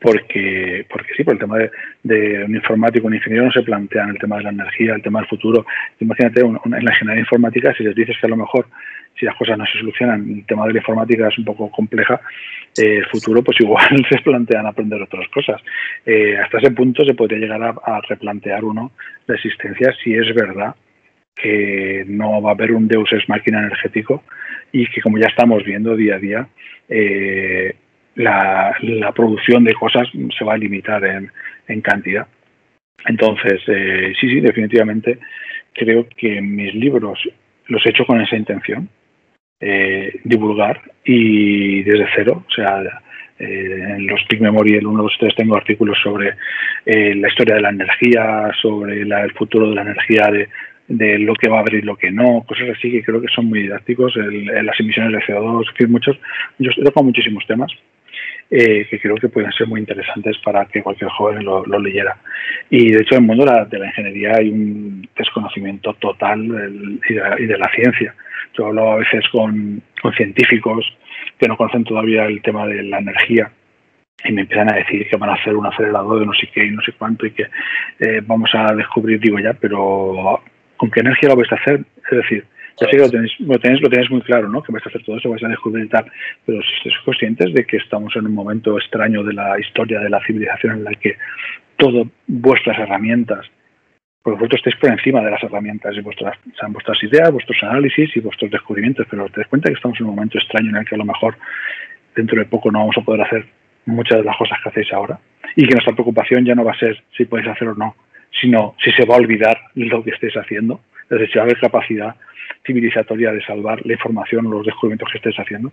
porque, 0.00 0.86
porque 0.88 1.14
sí, 1.16 1.24
por 1.24 1.34
el 1.34 1.40
tema 1.40 1.58
de, 2.02 2.44
un 2.44 2.54
informático, 2.54 3.06
un 3.06 3.14
ingeniero 3.14 3.46
no 3.46 3.52
se 3.52 3.62
plantean 3.62 4.10
el 4.10 4.18
tema 4.18 4.36
de 4.36 4.44
la 4.44 4.50
energía, 4.50 4.94
el 4.94 5.02
tema 5.02 5.20
del 5.20 5.28
futuro. 5.28 5.66
Imagínate, 6.00 6.40
en 6.40 6.70
la 6.70 6.92
ingeniería 6.92 7.20
informática, 7.20 7.74
si 7.74 7.84
les 7.84 7.94
dices 7.94 8.16
que 8.20 8.26
a 8.26 8.30
lo 8.30 8.36
mejor, 8.36 8.66
si 9.18 9.26
las 9.26 9.34
cosas 9.36 9.58
no 9.58 9.66
se 9.66 9.78
solucionan, 9.78 10.30
el 10.30 10.46
tema 10.46 10.66
de 10.66 10.74
la 10.74 10.78
informática 10.78 11.28
es 11.28 11.38
un 11.38 11.44
poco 11.44 11.70
compleja, 11.70 12.20
eh, 12.76 12.98
el 12.98 13.06
futuro, 13.06 13.42
pues 13.42 13.60
igual 13.60 14.06
se 14.08 14.18
plantean 14.18 14.66
aprender 14.66 15.02
otras 15.02 15.28
cosas. 15.28 15.60
Eh, 16.04 16.36
hasta 16.36 16.58
ese 16.58 16.70
punto 16.70 17.04
se 17.04 17.14
podría 17.14 17.38
llegar 17.38 17.62
a, 17.62 18.00
replantear 18.08 18.64
uno 18.64 18.92
la 19.26 19.34
existencia 19.34 19.92
si 20.02 20.14
es 20.14 20.32
verdad 20.34 20.74
que 21.34 22.04
no 22.06 22.42
va 22.42 22.50
a 22.50 22.54
haber 22.54 22.72
un 22.72 22.88
deus 22.88 23.12
ex 23.12 23.28
máquina 23.28 23.60
energético 23.60 24.24
y 24.72 24.86
que 24.86 25.00
como 25.00 25.18
ya 25.18 25.28
estamos 25.28 25.64
viendo 25.64 25.96
día 25.96 26.16
a 26.16 26.18
día, 26.18 26.48
eh, 26.88 27.74
la, 28.18 29.12
producción 29.14 29.64
de 29.64 29.74
cosas 29.74 30.08
se 30.36 30.44
va 30.44 30.54
a 30.54 30.58
limitar 30.58 31.02
en, 31.04 31.80
cantidad. 31.80 32.26
Entonces, 33.06 33.60
eh, 33.68 34.12
sí, 34.20 34.28
sí, 34.28 34.40
definitivamente 34.40 35.18
creo 35.72 36.06
que 36.16 36.40
mis 36.40 36.74
libros 36.74 37.18
los 37.66 37.86
he 37.86 37.90
hecho 37.90 38.04
con 38.04 38.20
esa 38.20 38.36
intención, 38.36 38.88
eh, 39.60 40.20
divulgar 40.24 40.80
y 41.04 41.82
desde 41.82 42.06
cero, 42.14 42.44
o 42.48 42.50
sea, 42.50 42.82
eh, 43.38 43.94
en 43.96 44.06
los 44.06 44.20
Peak 44.28 44.40
Memory, 44.40 44.76
el 44.76 44.86
1, 44.86 45.02
2, 45.02 45.16
3, 45.20 45.34
tengo 45.36 45.56
artículos 45.56 45.98
sobre 46.02 46.34
la 46.84 47.28
historia 47.28 47.56
de 47.56 47.60
la 47.60 47.68
energía, 47.68 48.50
sobre 48.60 49.02
el 49.02 49.32
futuro 49.34 49.68
de 49.68 49.74
la 49.74 49.82
energía, 49.82 50.28
de, 50.32 50.48
de, 50.88 51.18
lo 51.18 51.34
que 51.34 51.50
va 51.50 51.58
a 51.58 51.60
haber 51.60 51.74
y 51.74 51.82
lo 51.82 51.96
que 51.96 52.10
no, 52.10 52.44
cosas 52.48 52.70
así 52.70 52.90
que 52.90 53.04
creo 53.04 53.20
que 53.20 53.28
son 53.28 53.44
muy 53.44 53.62
didácticos, 53.62 54.16
las 54.16 54.80
emisiones 54.80 55.12
de 55.12 55.20
CO2, 55.20 55.72
que 55.74 55.86
muchos, 55.86 56.18
yo 56.58 56.70
toco 56.82 57.04
muchísimos 57.04 57.46
temas 57.46 57.70
eh, 58.50 58.86
que 58.88 58.98
creo 58.98 59.16
que 59.16 59.28
pueden 59.28 59.52
ser 59.52 59.66
muy 59.66 59.80
interesantes 59.80 60.38
para 60.38 60.64
que 60.66 60.82
cualquier 60.82 61.10
joven 61.10 61.44
lo, 61.44 61.64
leyera. 61.78 62.16
Y 62.70 62.92
de 62.92 63.02
hecho, 63.02 63.16
en 63.16 63.22
el 63.22 63.26
mundo 63.26 63.44
de 63.44 63.78
la, 63.78 63.86
ingeniería 63.86 64.36
hay 64.36 64.48
un 64.48 65.06
desconocimiento 65.16 65.92
total 65.94 66.44
y, 67.08 67.14
de, 67.44 67.58
la 67.58 67.70
ciencia. 67.74 68.14
Yo 68.56 68.66
hablo 68.66 68.92
a 68.92 68.96
veces 68.96 69.24
con, 69.30 69.82
científicos 70.16 70.86
que 71.38 71.46
no 71.46 71.56
conocen 71.56 71.84
todavía 71.84 72.24
el 72.24 72.40
tema 72.40 72.66
de 72.66 72.82
la 72.84 72.98
energía 72.98 73.50
y 74.24 74.32
me 74.32 74.40
empiezan 74.42 74.72
a 74.72 74.76
decir 74.76 75.06
que 75.08 75.16
van 75.16 75.30
a 75.30 75.34
hacer 75.34 75.54
un 75.54 75.66
acelerador 75.66 76.20
de 76.20 76.26
no 76.26 76.32
sé 76.32 76.48
qué 76.52 76.64
y 76.64 76.70
no 76.70 76.82
sé 76.82 76.92
cuánto 76.92 77.26
y 77.26 77.32
que 77.32 77.44
eh, 78.00 78.20
vamos 78.24 78.50
a 78.54 78.74
descubrir, 78.74 79.20
digo 79.20 79.38
ya, 79.38 79.52
pero 79.52 80.40
¿con 80.76 80.90
qué 80.90 81.00
energía 81.00 81.28
lo 81.28 81.36
vais 81.36 81.52
a 81.52 81.56
hacer? 81.56 81.84
Es 82.10 82.16
decir, 82.16 82.46
ya 82.80 82.86
sé 82.86 82.96
que 82.96 83.02
lo 83.02 83.10
tenéis, 83.10 83.32
lo 83.40 83.58
tenéis, 83.58 83.80
lo 83.82 83.88
tenéis 83.88 84.10
muy 84.10 84.20
claro, 84.22 84.48
¿no? 84.48 84.62
Que 84.62 84.72
vais 84.72 84.84
a 84.86 84.88
hacer 84.88 85.02
todo 85.02 85.16
eso, 85.16 85.30
vais 85.30 85.42
a 85.42 85.48
descubrir 85.48 85.86
y 85.86 85.88
tal. 85.88 86.04
Pero 86.46 86.62
si 86.62 86.72
estáis 86.76 86.94
conscientes 87.04 87.52
de 87.52 87.64
que 87.64 87.78
estamos 87.78 88.14
en 88.16 88.26
un 88.26 88.34
momento 88.34 88.78
extraño 88.78 89.22
de 89.24 89.32
la 89.32 89.58
historia 89.58 90.00
de 90.00 90.10
la 90.10 90.20
civilización 90.24 90.78
en 90.78 90.84
la 90.84 90.94
que 90.94 91.16
todas 91.76 92.06
vuestras 92.26 92.78
herramientas, 92.78 93.46
porque 94.22 94.38
vosotros 94.38 94.60
estáis 94.60 94.76
por 94.76 94.90
encima 94.90 95.22
de 95.22 95.30
las 95.30 95.42
herramientas 95.42 95.96
y 95.96 96.00
vuestras, 96.00 96.36
vuestras 96.68 97.02
ideas, 97.02 97.32
vuestros 97.32 97.62
análisis 97.62 98.16
y 98.16 98.20
vuestros 98.20 98.50
descubrimientos, 98.50 99.06
pero 99.10 99.28
te 99.28 99.40
das 99.40 99.48
cuenta 99.48 99.68
que 99.68 99.76
estamos 99.76 99.98
en 99.98 100.06
un 100.06 100.14
momento 100.14 100.38
extraño 100.38 100.70
en 100.70 100.76
el 100.76 100.84
que 100.84 100.94
a 100.94 100.98
lo 100.98 101.04
mejor 101.04 101.36
dentro 102.14 102.38
de 102.38 102.44
poco 102.46 102.70
no 102.70 102.80
vamos 102.80 102.98
a 102.98 103.02
poder 103.02 103.22
hacer 103.22 103.46
muchas 103.86 104.18
de 104.18 104.24
las 104.24 104.36
cosas 104.36 104.58
que 104.62 104.68
hacéis 104.68 104.92
ahora 104.92 105.18
y 105.56 105.66
que 105.66 105.74
nuestra 105.74 105.94
preocupación 105.94 106.44
ya 106.44 106.54
no 106.54 106.64
va 106.64 106.72
a 106.72 106.78
ser 106.78 107.02
si 107.16 107.24
podéis 107.24 107.48
hacer 107.48 107.68
o 107.68 107.74
no, 107.74 107.96
sino 108.40 108.74
si 108.82 108.90
se 108.92 109.06
va 109.06 109.14
a 109.14 109.18
olvidar 109.18 109.56
lo 109.74 110.02
que 110.04 110.10
estés 110.10 110.34
haciendo, 110.34 110.80
a 111.10 111.42
haber 111.42 111.58
capacidad 111.58 112.14
civilizatoria 112.66 113.32
de 113.32 113.42
salvar 113.44 113.84
la 113.84 113.94
información 113.94 114.46
o 114.46 114.50
los 114.50 114.66
descubrimientos 114.66 115.08
que 115.10 115.18
estés 115.18 115.36
haciendo 115.36 115.72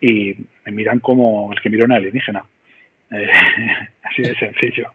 y 0.00 0.36
me 0.64 0.72
miran 0.72 1.00
como 1.00 1.52
el 1.52 1.60
que 1.60 1.70
mira 1.70 1.84
una 1.84 1.96
alienígena. 1.96 2.44
Eh, 3.10 3.28
así 4.02 4.22
de 4.22 4.34
sencillo. 4.36 4.92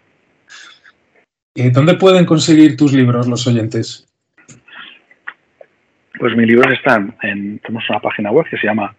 ¿Y 1.53 1.69
¿Dónde 1.69 1.95
pueden 1.95 2.25
conseguir 2.25 2.77
tus 2.77 2.93
libros 2.93 3.27
los 3.27 3.45
oyentes? 3.47 4.07
Pues 6.17 6.33
mis 6.35 6.47
libros 6.47 6.73
están 6.73 7.15
en, 7.23 7.59
tenemos 7.59 7.83
una 7.89 7.99
página 7.99 8.31
web 8.31 8.45
que 8.49 8.57
se 8.57 8.67
llama 8.67 8.95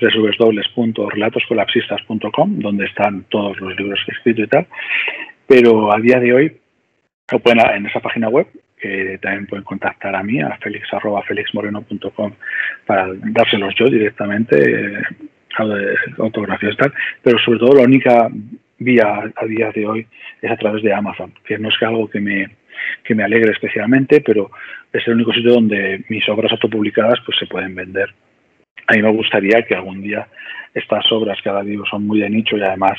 www.relatoscolapsistas.com, 0.00 2.58
donde 2.58 2.86
están 2.86 3.24
todos 3.30 3.60
los 3.60 3.76
libros 3.76 4.00
que 4.04 4.12
he 4.12 4.14
escrito 4.14 4.42
y 4.42 4.46
tal. 4.46 4.66
Pero 5.46 5.94
a 5.94 6.00
día 6.00 6.18
de 6.20 6.32
hoy, 6.32 6.56
lo 7.32 7.40
pueden, 7.40 7.60
en 7.74 7.86
esa 7.86 7.98
página 8.00 8.28
web, 8.28 8.46
también 9.20 9.46
pueden 9.46 9.64
contactar 9.64 10.14
a 10.14 10.22
mí, 10.22 10.40
a 10.40 10.56
felix, 10.58 10.88
felixmoreno.com, 11.26 12.32
para 12.86 13.08
dárselos 13.14 13.74
yo 13.74 13.86
directamente, 13.86 15.00
eh, 15.00 15.02
autografías 16.18 16.74
y 16.74 16.76
tal. 16.76 16.92
Pero 17.22 17.38
sobre 17.38 17.58
todo, 17.58 17.76
la 17.76 17.84
única 17.84 18.28
vía 18.78 19.32
a 19.34 19.46
día 19.46 19.70
de 19.72 19.86
hoy 19.86 20.06
es 20.42 20.50
a 20.50 20.56
través 20.56 20.82
de 20.82 20.92
Amazon, 20.92 21.32
que 21.44 21.58
no 21.58 21.68
es 21.68 21.74
algo 21.82 22.08
que 22.08 22.20
me, 22.20 22.50
que 23.04 23.14
me 23.14 23.24
alegre 23.24 23.52
especialmente, 23.52 24.20
pero 24.20 24.50
es 24.92 25.06
el 25.06 25.14
único 25.14 25.32
sitio 25.32 25.54
donde 25.54 26.04
mis 26.08 26.28
obras 26.28 26.52
autopublicadas 26.52 27.20
pues 27.24 27.38
se 27.38 27.46
pueden 27.46 27.74
vender. 27.74 28.12
A 28.86 28.94
mí 28.94 29.02
me 29.02 29.10
gustaría 29.10 29.62
que 29.62 29.74
algún 29.74 30.02
día 30.02 30.28
estas 30.74 31.10
obras 31.10 31.40
que 31.42 31.48
ahora 31.48 31.64
digo 31.64 31.84
son 31.86 32.06
muy 32.06 32.20
de 32.20 32.30
nicho 32.30 32.56
y 32.56 32.62
además 32.62 32.98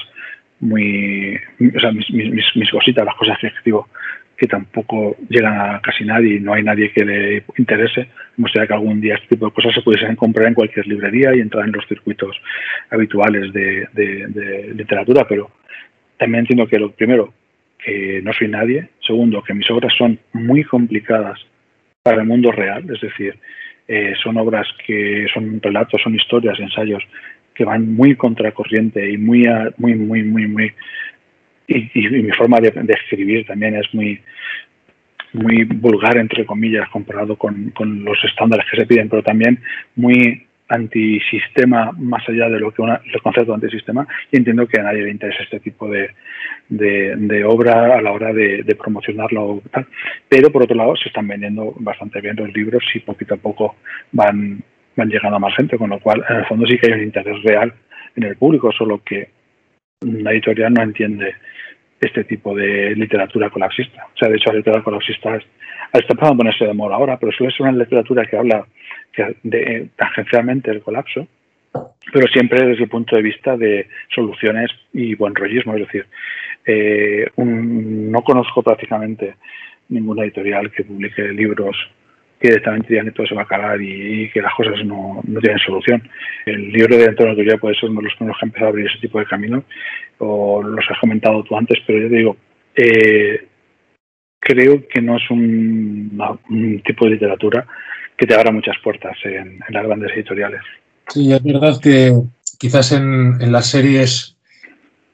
muy, 0.59 1.39
o 1.75 1.79
sea, 1.79 1.91
mis, 1.91 2.09
mis, 2.11 2.45
mis 2.55 2.71
cositas, 2.71 3.05
las 3.05 3.15
cosas 3.15 3.37
que 3.39 3.47
escribo, 3.47 3.87
que 4.37 4.47
tampoco 4.47 5.17
llegan 5.29 5.59
a 5.59 5.81
casi 5.81 6.05
nadie 6.05 6.39
no 6.39 6.53
hay 6.53 6.63
nadie 6.63 6.91
que 6.91 7.03
le 7.03 7.43
interese. 7.57 8.07
Me 8.37 8.43
gustaría 8.43 8.67
que 8.67 8.73
algún 8.73 9.01
día 9.01 9.15
este 9.15 9.29
tipo 9.29 9.47
de 9.47 9.51
cosas 9.51 9.73
se 9.73 9.81
pudiesen 9.81 10.15
comprar 10.15 10.47
en 10.47 10.53
cualquier 10.53 10.85
librería 10.87 11.35
y 11.35 11.39
entrar 11.39 11.65
en 11.65 11.71
los 11.71 11.87
circuitos 11.87 12.39
habituales 12.91 13.51
de, 13.51 13.87
de 13.93 14.73
literatura, 14.75 15.27
pero 15.27 15.49
también 16.17 16.41
entiendo 16.41 16.67
que 16.67 16.79
lo 16.79 16.91
primero, 16.91 17.33
que 17.83 18.21
no 18.23 18.33
soy 18.33 18.47
nadie. 18.47 18.89
Segundo, 19.05 19.43
que 19.43 19.53
mis 19.53 19.69
obras 19.71 19.93
son 19.97 20.19
muy 20.33 20.63
complicadas 20.63 21.39
para 22.03 22.21
el 22.21 22.27
mundo 22.27 22.51
real, 22.51 22.83
es 22.89 23.01
decir, 23.01 23.37
eh, 23.87 24.13
son 24.21 24.37
obras 24.37 24.67
que 24.85 25.27
son 25.33 25.61
relatos, 25.61 26.01
son 26.01 26.15
historias, 26.15 26.59
ensayos 26.59 27.03
que 27.53 27.65
van 27.65 27.95
muy 27.95 28.15
contracorriente 28.15 29.09
y 29.09 29.17
muy, 29.17 29.43
muy, 29.77 29.95
muy, 29.95 30.23
muy. 30.47 30.73
Y, 31.67 31.89
mi 32.09 32.31
forma 32.31 32.59
de, 32.59 32.69
escribir 32.87 33.45
también 33.45 33.75
es 33.75 33.93
muy, 33.93 34.21
muy 35.33 35.63
vulgar, 35.65 36.17
entre 36.17 36.45
comillas, 36.45 36.87
comparado 36.89 37.35
con, 37.35 37.71
con 37.71 38.05
los 38.05 38.17
estándares 38.23 38.65
que 38.71 38.77
se 38.77 38.85
piden, 38.85 39.09
pero 39.09 39.21
también 39.21 39.59
muy 39.95 40.47
antisistema 40.69 41.91
más 41.97 42.27
allá 42.27 42.49
de 42.49 42.59
lo 42.59 42.71
que 42.71 42.81
una, 42.81 43.01
concepto 43.23 43.51
de 43.51 43.55
antisistema 43.55 44.07
y 44.31 44.37
entiendo 44.37 44.67
que 44.67 44.79
a 44.79 44.83
nadie 44.83 45.03
le 45.03 45.11
interesa 45.11 45.43
este 45.43 45.59
tipo 45.59 45.89
de, 45.89 46.09
de, 46.69 47.43
obra 47.45 47.97
a 47.97 48.01
la 48.01 48.11
hora 48.11 48.33
de, 48.33 48.63
de 48.63 48.75
promocionarlo 48.75 49.61
pero 50.27 50.51
por 50.51 50.63
otro 50.63 50.75
lado 50.75 50.95
se 50.97 51.07
están 51.07 51.27
vendiendo 51.27 51.73
bastante 51.79 52.19
bien 52.19 52.35
los 52.35 52.53
libros 52.53 52.83
y 52.93 52.99
poquito 52.99 53.35
a 53.35 53.37
poco 53.37 53.77
van, 54.11 54.61
van 54.95 55.09
llegando 55.09 55.37
a 55.37 55.39
más 55.39 55.55
gente 55.55 55.77
con 55.77 55.89
lo 55.89 55.99
cual 55.99 56.23
en 56.29 56.37
el 56.37 56.45
fondo 56.45 56.65
sí 56.67 56.77
que 56.77 56.87
hay 56.87 56.99
un 56.99 57.03
interés 57.03 57.41
real 57.43 57.73
en 58.15 58.23
el 58.23 58.35
público 58.35 58.71
solo 58.71 59.01
que 59.03 59.29
la 60.01 60.31
editorial 60.31 60.73
no 60.73 60.83
entiende 60.83 61.35
este 61.99 62.23
tipo 62.23 62.55
de 62.55 62.95
literatura 62.95 63.49
colapsista 63.49 64.05
o 64.13 64.17
sea 64.17 64.29
de 64.29 64.37
hecho 64.37 64.51
la 64.51 64.57
literatura 64.57 64.83
colapsista 64.83 65.35
está 65.35 66.13
empezando 66.13 66.33
a 66.33 66.37
ponerse 66.37 66.65
de 66.65 66.73
moda 66.73 66.95
ahora 66.95 67.17
pero 67.17 67.31
suele 67.31 67.51
ser 67.53 67.67
una 67.67 67.77
literatura 67.77 68.25
que 68.25 68.37
habla 68.37 68.67
de, 69.43 69.89
tangencialmente 69.95 70.71
el 70.71 70.81
colapso, 70.81 71.27
pero 72.13 72.27
siempre 72.27 72.65
desde 72.65 72.83
el 72.83 72.89
punto 72.89 73.15
de 73.15 73.21
vista 73.21 73.57
de 73.57 73.87
soluciones 74.13 74.71
y 74.93 75.15
buen 75.15 75.35
rollismo. 75.35 75.73
Es 75.73 75.81
decir, 75.81 76.05
eh, 76.65 77.29
no 77.37 78.21
conozco 78.21 78.61
prácticamente 78.61 79.35
ninguna 79.89 80.23
editorial 80.23 80.71
que 80.71 80.83
publique 80.83 81.21
libros 81.29 81.75
que 82.39 82.49
directamente 82.49 82.89
digan 82.89 83.07
que 83.07 83.11
todo 83.13 83.27
se 83.27 83.35
va 83.35 83.41
a 83.41 83.45
acabar 83.45 83.81
y, 83.81 84.29
que 84.31 84.41
las 84.41 84.53
cosas 84.53 84.83
no, 84.85 85.21
no, 85.23 85.39
tienen 85.39 85.59
solución. 85.59 86.07
El 86.45 86.71
libro 86.71 86.97
de 86.97 87.07
la 87.07 87.15
teoría 87.15 87.57
puede 87.57 87.75
ser 87.75 87.89
uno 87.89 88.01
de 88.01 88.05
los 88.05 88.15
primeros 88.15 88.37
que 88.39 88.45
ha 88.45 88.47
empezado 88.47 88.67
a 88.67 88.69
abrir 88.69 88.87
ese 88.87 88.99
tipo 88.99 89.19
de 89.19 89.25
camino, 89.25 89.63
o 90.19 90.61
los 90.61 90.85
has 90.89 90.99
comentado 90.99 91.43
tú 91.43 91.57
antes, 91.57 91.79
pero 91.85 91.99
yo 91.99 92.09
te 92.09 92.15
digo, 92.15 92.37
eh, 92.75 93.47
creo 94.39 94.87
que 94.87 95.01
no 95.01 95.17
es 95.17 95.29
un, 95.29 96.81
tipo 96.85 97.05
de 97.05 97.11
literatura 97.11 97.67
que 98.15 98.25
te 98.25 98.33
abra 98.33 98.51
muchas 98.51 98.77
puertas 98.83 99.17
en, 99.23 99.59
las 99.69 99.85
grandes 99.85 100.11
editoriales. 100.13 100.61
Sí, 101.09 101.31
es 101.31 101.43
verdad 101.43 101.79
que 101.81 102.13
quizás 102.57 102.91
en, 102.91 103.51
las 103.51 103.67
series 103.67 104.37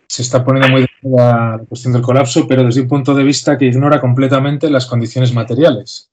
se 0.07 0.21
está 0.21 0.43
poniendo 0.43 0.69
muy 0.69 0.81
de 0.81 0.87
la 1.09 1.59
cuestión 1.67 1.93
del 1.93 2.01
colapso, 2.01 2.47
pero 2.47 2.63
desde 2.63 2.81
un 2.81 2.87
punto 2.87 3.15
de 3.15 3.23
vista 3.23 3.57
que 3.57 3.65
ignora 3.65 3.99
completamente 3.99 4.69
las 4.69 4.85
condiciones 4.85 5.33
materiales. 5.33 6.12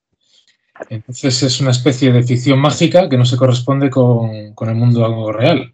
Entonces 0.89 1.43
es 1.43 1.61
una 1.61 1.71
especie 1.71 2.13
de 2.13 2.23
ficción 2.23 2.59
mágica 2.59 3.09
que 3.09 3.17
no 3.17 3.25
se 3.25 3.37
corresponde 3.37 3.91
con, 3.91 4.31
el 4.31 4.75
mundo 4.75 5.33
real. 5.33 5.73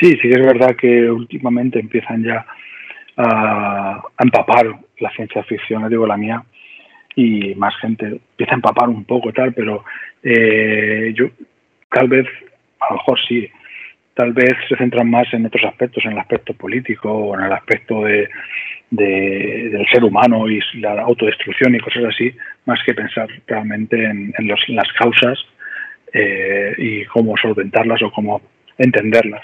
Sí, 0.00 0.16
sí 0.20 0.28
es 0.30 0.46
verdad 0.46 0.76
que 0.76 1.10
últimamente 1.10 1.78
empiezan 1.78 2.24
ya 2.24 2.44
a, 3.16 4.02
empapar 4.18 4.66
la 4.98 5.10
ciencia 5.10 5.42
ficción, 5.44 5.88
digo 5.88 6.06
la 6.06 6.16
mía, 6.16 6.44
y 7.14 7.54
más 7.54 7.74
gente 7.80 8.06
empieza 8.06 8.52
a 8.52 8.56
empapar 8.56 8.88
un 8.88 9.04
poco 9.04 9.32
tal, 9.32 9.52
pero 9.52 9.84
eh, 10.22 11.12
yo 11.14 11.26
tal 11.90 12.08
vez, 12.08 12.26
a 12.80 12.92
lo 12.92 12.96
mejor 12.96 13.18
sí, 13.28 13.48
tal 14.14 14.32
vez 14.32 14.52
se 14.68 14.76
centran 14.76 15.10
más 15.10 15.32
en 15.32 15.46
otros 15.46 15.64
aspectos, 15.64 16.04
en 16.04 16.12
el 16.12 16.18
aspecto 16.18 16.54
político 16.54 17.10
o 17.10 17.38
en 17.38 17.44
el 17.44 17.52
aspecto 17.52 18.02
de, 18.02 18.28
del 18.92 19.86
ser 19.90 20.04
humano 20.04 20.48
y 20.48 20.60
la 20.74 21.02
autodestrucción 21.02 21.74
y 21.74 21.80
cosas 21.80 22.04
así, 22.10 22.30
más 22.66 22.78
que 22.84 22.92
pensar 22.92 23.28
realmente 23.46 24.04
en, 24.04 24.32
las 24.46 24.92
causas 24.98 25.38
eh, 26.12 26.74
y 26.76 27.04
cómo 27.06 27.34
solventarlas 27.36 28.02
o 28.02 28.12
cómo 28.12 28.42
entenderlas. 28.76 29.42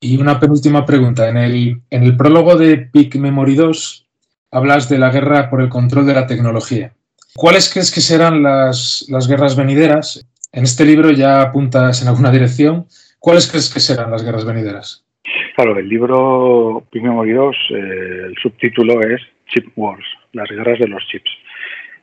Y 0.00 0.20
una 0.20 0.38
penúltima 0.38 0.86
pregunta. 0.86 1.28
En 1.28 1.36
el, 1.36 1.82
en 1.90 2.02
el 2.04 2.16
prólogo 2.16 2.56
de 2.56 2.76
Peak 2.78 3.16
Memory 3.16 3.56
2 3.56 4.06
hablas 4.52 4.88
de 4.88 4.98
la 4.98 5.10
guerra 5.10 5.50
por 5.50 5.60
el 5.60 5.68
control 5.68 6.06
de 6.06 6.14
la 6.14 6.26
tecnología. 6.26 6.92
¿Cuáles 7.34 7.70
crees 7.70 7.90
que 7.90 8.00
serán 8.00 8.42
las, 8.42 9.06
guerras 9.28 9.56
venideras? 9.56 10.24
En 10.52 10.64
este 10.64 10.84
libro 10.84 11.10
ya 11.10 11.42
apuntas 11.42 12.00
en 12.02 12.08
alguna 12.08 12.30
dirección. 12.30 12.86
¿Cuáles 13.18 13.48
crees 13.48 13.72
que 13.72 13.80
serán 13.80 14.10
las 14.10 14.22
guerras 14.22 14.44
venideras? 14.44 15.05
Claro, 15.54 15.78
el 15.78 15.88
libro 15.88 16.84
Pigme 16.90 17.32
2, 17.32 17.56
eh, 17.70 18.22
el 18.26 18.36
subtítulo 18.36 19.00
es 19.02 19.20
Chip 19.46 19.68
Wars, 19.76 20.04
las 20.32 20.48
guerras 20.48 20.78
de 20.78 20.88
los 20.88 21.06
chips. 21.06 21.30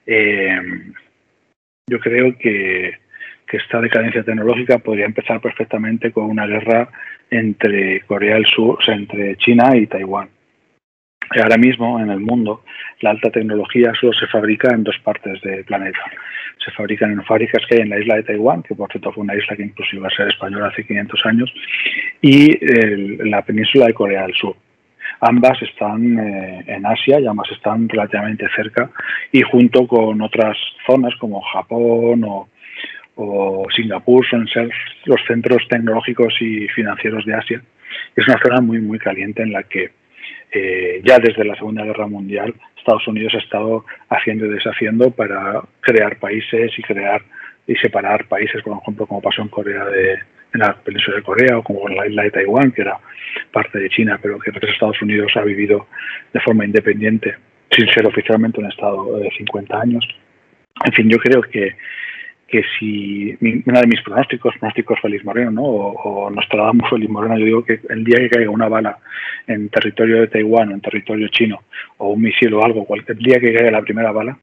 Eh, 0.05 0.59
yo 1.88 1.99
creo 1.99 2.38
que, 2.38 2.97
que, 3.47 3.57
esta 3.57 3.80
decadencia 3.80 4.24
tecnológica 4.24 4.80
podría 4.80 5.05
empezar 5.05 5.39
perfectamente 5.39 6.11
con 6.11 6.26
una 6.26 6.47
guerra 6.47 6.89
entre 7.30 8.01
Corea 8.01 8.36
del 8.36 8.45
Sur, 8.45 8.78
o 8.80 8.82
sea, 8.82 8.95
entre 8.95 9.38
China 9.38 9.76
y 9.76 9.88
Taiwán. 9.88 10.30
Ahora 11.30 11.57
mismo 11.57 11.99
en 11.99 12.09
el 12.09 12.19
mundo 12.19 12.63
la 13.01 13.11
alta 13.11 13.30
tecnología 13.30 13.91
solo 13.99 14.13
se 14.13 14.28
fabrica 14.28 14.74
en 14.74 14.84
dos 14.84 14.97
partes 15.03 15.41
del 15.41 15.65
planeta. 15.65 15.99
Se 16.63 16.71
fabrican 16.71 17.11
en 17.11 17.24
fábricas 17.24 17.61
que 17.67 17.76
hay 17.76 17.82
en 17.82 17.89
la 17.89 17.99
isla 17.99 18.15
de 18.15 18.24
Taiwán, 18.24 18.63
que 18.63 18.76
por 18.76 18.89
cierto 18.91 19.11
fue 19.11 19.24
una 19.24 19.36
isla 19.36 19.55
que 19.55 19.63
incluso 19.63 19.95
iba 19.95 20.07
a 20.07 20.15
ser 20.15 20.30
española 20.30 20.67
hace 20.67 20.86
500 20.86 21.26
años, 21.26 21.53
y 22.21 22.57
en 22.61 23.30
la 23.30 23.41
península 23.41 23.88
de 23.88 23.93
Corea 23.93 24.21
del 24.24 24.34
Sur. 24.36 24.55
Ambas 25.19 25.61
están 25.61 26.19
eh, 26.19 26.63
en 26.67 26.86
Asia 26.86 27.19
y 27.19 27.28
ambas 27.28 27.49
están 27.51 27.88
relativamente 27.88 28.45
cerca 28.55 28.89
y 29.32 29.41
junto 29.41 29.88
con 29.88 30.21
otras 30.21 30.57
zonas 30.86 31.15
como 31.15 31.41
Japón 31.41 32.24
o, 32.26 32.47
Singapur 33.76 34.26
son 34.28 34.49
los 35.05 35.21
centros 35.28 35.67
tecnológicos 35.69 36.34
y 36.41 36.67
financieros 36.69 37.24
de 37.26 37.36
Asia. 37.36 37.61
Es 38.15 38.28
una 38.28 38.39
zona 38.41 38.59
muy, 38.59 38.82
muy 38.82 38.97
caliente 38.97 39.43
en 39.43 39.53
la 39.53 39.63
que 39.63 39.91
eh, 40.53 41.01
ya 41.03 41.19
desde 41.19 41.43
la 41.43 41.55
Segunda 41.55 41.83
Guerra 41.83 42.07
Mundial 42.07 42.53
Estados 42.83 43.07
Unidos 43.07 43.33
ha 43.33 43.37
estado 43.37 43.85
haciendo 44.09 44.45
y 44.45 44.49
deshaciendo 44.49 45.09
para 45.11 45.61
crear 45.79 46.19
países 46.19 46.71
y 46.77 46.81
crear 46.81 47.21
y 47.65 47.75
separar 47.75 48.25
países, 48.27 48.61
por 48.61 48.77
ejemplo, 48.77 49.07
como 49.07 49.21
pasó 49.21 49.41
en 49.41 49.47
Corea 49.47 49.85
de, 49.85 50.13
en 50.53 50.59
la 50.59 50.75
península 50.75 51.17
de 51.17 51.23
Corea 51.23 51.57
o 51.57 51.63
como 51.63 51.89
en 51.89 51.95
la 51.95 52.07
isla 52.07 52.23
de 52.23 52.31
Taiwán, 52.31 52.73
que 52.73 52.81
era 52.81 52.99
parte 53.53 53.79
de 53.79 53.89
China, 53.89 54.19
pero 54.21 54.37
que 54.37 54.51
Estados 54.51 55.01
Unidos 55.01 55.31
ha 55.35 55.43
vivido 55.43 55.87
de 56.33 56.41
forma 56.41 56.65
independiente, 56.65 57.35
sin 57.71 57.87
ser 57.87 58.05
oficialmente 58.05 58.59
un 58.59 58.69
Estado 58.69 59.17
de 59.17 59.31
50 59.31 59.79
años. 59.79 60.05
En 60.85 60.91
fin, 60.91 61.09
yo 61.09 61.17
creo 61.19 61.41
que, 61.41 61.75
que 62.53 62.61
si 62.77 63.35
una 63.65 63.81
de 63.81 63.87
mis 63.87 64.01
pronósticos, 64.01 64.53
pronósticos 64.59 64.99
Félix 65.01 65.25
Moreno, 65.25 65.49
¿no? 65.49 65.63
o, 65.63 66.27
o 66.27 66.29
Nostradamus 66.29 66.87
Félix 66.87 67.11
Moreno, 67.11 67.35
yo 67.39 67.45
digo 67.45 67.65
que 67.65 67.79
el 67.89 68.03
día 68.03 68.19
que 68.19 68.29
caiga 68.29 68.51
una 68.51 68.67
bala 68.67 68.99
en 69.47 69.69
territorio 69.69 70.21
de 70.21 70.27
Taiwán 70.27 70.69
o 70.69 70.73
en 70.73 70.81
territorio 70.81 71.27
chino, 71.29 71.63
o 71.97 72.09
un 72.09 72.21
misil 72.21 72.53
o 72.53 72.63
algo, 72.63 72.85
cualquier 72.85 73.17
día 73.17 73.39
que 73.39 73.55
caiga 73.55 73.71
la 73.71 73.81
primera 73.81 74.11
bala, 74.11 74.37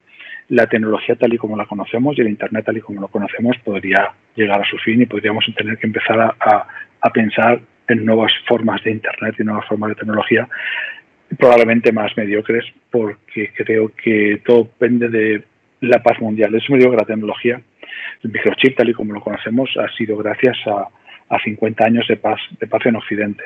la 0.49 0.67
tecnología 0.67 1.15
tal 1.15 1.33
y 1.33 1.37
como 1.37 1.55
la 1.55 1.65
conocemos 1.65 2.17
y 2.17 2.21
el 2.21 2.27
Internet 2.27 2.65
tal 2.65 2.75
y 2.75 2.81
como 2.81 2.99
lo 2.99 3.07
conocemos 3.07 3.55
podría 3.63 4.11
llegar 4.35 4.59
a 4.59 4.65
su 4.65 4.77
fin 4.79 5.01
y 5.01 5.05
podríamos 5.05 5.45
tener 5.55 5.77
que 5.77 5.87
empezar 5.87 6.19
a, 6.19 6.67
a 6.99 7.09
pensar 7.11 7.61
en 7.87 8.05
nuevas 8.05 8.33
formas 8.45 8.83
de 8.83 8.91
Internet 8.91 9.35
y 9.39 9.45
nuevas 9.45 9.65
formas 9.69 9.91
de 9.91 9.95
tecnología, 9.95 10.49
probablemente 11.37 11.93
más 11.93 12.11
mediocres, 12.17 12.65
porque 12.89 13.53
creo 13.55 13.89
que 13.95 14.41
todo 14.45 14.63
depende 14.63 15.07
de 15.07 15.43
la 15.79 16.03
paz 16.03 16.19
mundial. 16.19 16.53
Eso 16.55 16.73
me 16.73 16.79
digo 16.79 16.91
que 16.91 16.97
la 16.97 17.05
tecnología, 17.05 17.61
el 18.23 18.31
microchip 18.31 18.77
tal 18.77 18.89
y 18.89 18.93
como 18.93 19.13
lo 19.13 19.21
conocemos, 19.21 19.69
ha 19.77 19.87
sido 19.95 20.17
gracias 20.17 20.57
a, 20.65 20.87
a 21.35 21.39
50 21.39 21.85
años 21.85 22.07
de 22.07 22.17
paz, 22.17 22.39
de 22.59 22.67
paz 22.67 22.85
en 22.85 22.95
Occidente. 22.95 23.43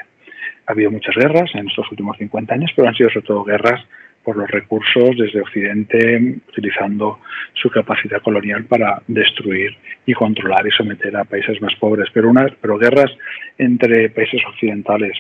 Ha 0.68 0.72
habido 0.72 0.92
muchas 0.92 1.16
guerras 1.16 1.50
en 1.54 1.68
estos 1.68 1.90
últimos 1.92 2.18
50 2.18 2.54
años, 2.54 2.72
pero 2.76 2.88
han 2.88 2.96
sido 2.96 3.10
sobre 3.10 3.28
todo 3.28 3.44
guerras 3.44 3.86
por 4.24 4.36
los 4.36 4.50
recursos 4.50 5.12
desde 5.18 5.40
Occidente, 5.40 6.40
utilizando 6.50 7.20
su 7.54 7.70
capacidad 7.70 8.22
colonial 8.22 8.66
para 8.66 9.02
destruir 9.08 9.78
y 10.06 10.14
controlar 10.14 10.66
y 10.68 10.72
someter 10.72 11.16
a 11.16 11.24
países 11.24 11.62
más 11.62 11.76
pobres. 11.76 12.10
Pero, 12.12 12.30
una, 12.30 12.48
pero 12.60 12.80
guerras 12.80 13.12
entre 13.60 14.10
países 14.10 14.42
occidentales 14.48 15.16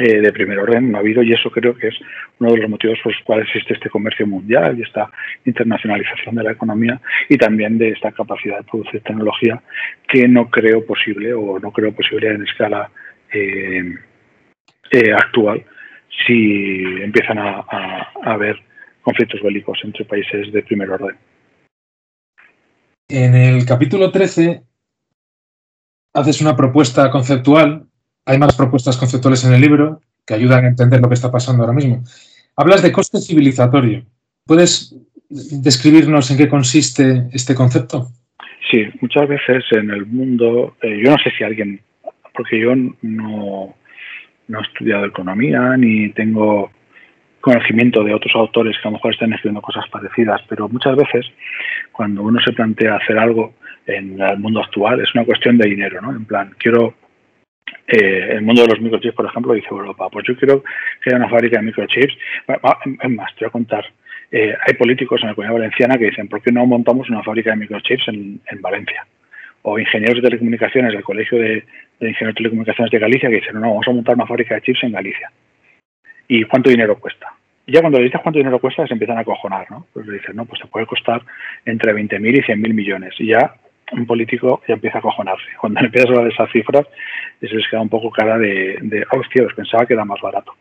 eh, 0.00 0.20
de 0.20 0.32
primer 0.32 0.58
orden 0.58 0.90
no 0.90 0.98
ha 0.98 1.00
habido 1.00 1.22
y 1.22 1.32
eso 1.32 1.50
creo 1.50 1.76
que 1.76 1.88
es 1.88 1.94
uno 2.40 2.52
de 2.52 2.58
los 2.58 2.70
motivos 2.70 2.98
por 3.02 3.12
los 3.12 3.22
cuales 3.22 3.46
existe 3.46 3.74
este 3.74 3.88
comercio 3.88 4.26
mundial 4.26 4.76
y 4.76 4.82
esta 4.82 5.08
internacionalización 5.44 6.34
de 6.34 6.42
la 6.42 6.50
economía 6.50 7.00
y 7.28 7.36
también 7.36 7.78
de 7.78 7.90
esta 7.90 8.10
capacidad 8.10 8.58
de 8.58 8.64
producir 8.64 9.02
tecnología 9.02 9.62
que 10.08 10.26
no 10.26 10.50
creo 10.50 10.84
posible 10.84 11.32
o 11.32 11.60
no 11.60 11.70
creo 11.70 11.92
posible 11.92 12.28
en 12.28 12.42
escala 12.42 12.90
eh, 13.32 13.94
eh, 14.90 15.12
actual 15.12 15.64
si 16.26 16.82
empiezan 17.00 17.38
a, 17.38 17.58
a, 17.60 18.12
a 18.24 18.32
haber 18.32 18.60
conflictos 19.00 19.40
bélicos 19.42 19.78
entre 19.84 20.04
países 20.04 20.52
de 20.52 20.62
primer 20.62 20.90
orden. 20.90 21.16
En 23.08 23.34
el 23.36 23.64
capítulo 23.64 24.10
13 24.10 24.60
haces 26.14 26.40
una 26.40 26.56
propuesta 26.56 27.10
conceptual 27.10 27.86
hay 28.26 28.38
más 28.38 28.56
propuestas 28.56 28.96
conceptuales 28.96 29.44
en 29.44 29.52
el 29.52 29.60
libro 29.60 30.00
que 30.26 30.34
ayudan 30.34 30.64
a 30.64 30.68
entender 30.68 31.00
lo 31.00 31.08
que 31.08 31.14
está 31.14 31.30
pasando 31.30 31.62
ahora 31.62 31.74
mismo. 31.74 32.02
Hablas 32.56 32.82
de 32.82 32.92
coste 32.92 33.18
civilizatorio. 33.18 34.04
¿Puedes 34.46 34.96
describirnos 35.28 36.30
en 36.30 36.38
qué 36.38 36.48
consiste 36.48 37.28
este 37.32 37.54
concepto? 37.54 38.08
Sí, 38.70 38.86
muchas 39.00 39.28
veces 39.28 39.64
en 39.72 39.90
el 39.90 40.06
mundo, 40.06 40.76
eh, 40.82 41.00
yo 41.04 41.10
no 41.10 41.18
sé 41.18 41.30
si 41.36 41.44
alguien, 41.44 41.80
porque 42.34 42.60
yo 42.60 42.74
no, 43.02 43.74
no 44.48 44.58
he 44.58 44.62
estudiado 44.62 45.04
economía 45.04 45.76
ni 45.76 46.10
tengo 46.10 46.70
conocimiento 47.40 48.02
de 48.02 48.14
otros 48.14 48.34
autores 48.34 48.74
que 48.80 48.88
a 48.88 48.90
lo 48.90 48.96
mejor 48.96 49.12
están 49.12 49.32
escribiendo 49.34 49.60
cosas 49.60 49.84
parecidas, 49.90 50.40
pero 50.48 50.66
muchas 50.68 50.96
veces 50.96 51.26
cuando 51.92 52.22
uno 52.22 52.40
se 52.40 52.52
plantea 52.52 52.96
hacer 52.96 53.18
algo 53.18 53.52
en 53.86 54.18
el 54.18 54.38
mundo 54.38 54.60
actual 54.60 55.00
es 55.00 55.14
una 55.14 55.26
cuestión 55.26 55.58
de 55.58 55.68
dinero, 55.68 56.00
¿no? 56.00 56.10
En 56.10 56.24
plan, 56.24 56.54
quiero 56.58 56.94
eh, 57.86 58.28
el 58.32 58.42
mundo 58.42 58.62
de 58.62 58.68
los 58.68 58.80
microchips, 58.80 59.14
por 59.14 59.26
ejemplo, 59.26 59.52
dice 59.52 59.68
Europa, 59.70 60.08
pues 60.10 60.26
yo 60.26 60.36
quiero 60.36 60.62
haya 61.06 61.16
una 61.16 61.28
fábrica 61.28 61.58
de 61.58 61.64
microchips. 61.64 62.14
Es 62.46 63.10
más, 63.10 63.34
te 63.34 63.44
voy 63.44 63.48
a 63.48 63.50
contar, 63.50 63.84
eh, 64.30 64.54
hay 64.66 64.74
políticos 64.74 65.20
en 65.22 65.28
la 65.28 65.34
comunidad 65.34 65.58
valenciana 65.58 65.98
que 65.98 66.06
dicen, 66.06 66.28
¿por 66.28 66.42
qué 66.42 66.50
no 66.50 66.64
montamos 66.66 67.08
una 67.10 67.22
fábrica 67.22 67.50
de 67.50 67.56
microchips 67.56 68.08
en, 68.08 68.40
en 68.50 68.62
Valencia? 68.62 69.06
O 69.62 69.78
ingenieros 69.78 70.16
de 70.16 70.28
telecomunicaciones 70.28 70.92
del 70.92 71.02
Colegio 71.02 71.38
de, 71.38 71.64
de, 72.00 72.08
Ingenieros 72.08 72.34
de 72.34 72.38
Telecomunicaciones 72.38 72.90
de 72.90 72.98
Galicia 72.98 73.28
que 73.28 73.36
dicen, 73.36 73.54
no, 73.54 73.60
vamos 73.62 73.88
a 73.88 73.92
montar 73.92 74.14
una 74.14 74.26
fábrica 74.26 74.54
de 74.54 74.62
chips 74.62 74.82
en 74.84 74.92
Galicia. 74.92 75.30
¿Y 76.28 76.44
cuánto 76.44 76.70
dinero 76.70 76.98
cuesta? 76.98 77.32
Y 77.66 77.72
ya 77.72 77.80
cuando 77.80 77.98
le 77.98 78.04
dices 78.04 78.20
cuánto 78.22 78.38
dinero 78.38 78.58
cuesta, 78.58 78.86
se 78.86 78.92
empiezan 78.92 79.18
a 79.18 79.24
cojonar, 79.24 79.70
¿no? 79.70 79.86
Pues 79.92 80.06
le 80.06 80.14
dicen, 80.14 80.36
no, 80.36 80.44
pues 80.44 80.60
te 80.60 80.68
puede 80.68 80.86
costar 80.86 81.22
entre 81.64 81.94
20.000 81.94 82.38
y 82.38 82.42
100.000 82.42 82.74
millones. 82.74 83.14
Y 83.18 83.28
ya 83.28 83.54
un 83.94 84.06
político 84.06 84.62
ya 84.68 84.74
empieza 84.74 84.98
a 84.98 85.02
cojonarse. 85.02 85.46
Cuando 85.60 85.80
empiezas 85.84 86.10
a 86.10 86.14
hablar 86.14 86.32
esas 86.32 86.50
cifras, 86.50 86.86
se 87.40 87.54
les 87.54 87.68
queda 87.68 87.80
un 87.80 87.88
poco 87.88 88.10
cara 88.10 88.38
de, 88.38 88.78
de 88.82 89.04
oh, 89.12 89.20
hostia, 89.20 89.44
os 89.46 89.54
pensaba 89.54 89.86
que 89.86 89.94
era 89.94 90.04
más 90.04 90.20
barato. 90.20 90.54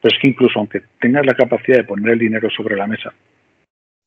Pero 0.00 0.14
es 0.14 0.20
que 0.20 0.30
incluso 0.30 0.58
aunque 0.58 0.82
tengas 1.00 1.24
la 1.24 1.34
capacidad 1.34 1.78
de 1.78 1.84
poner 1.84 2.12
el 2.12 2.18
dinero 2.18 2.50
sobre 2.50 2.76
la 2.76 2.86
mesa, 2.86 3.12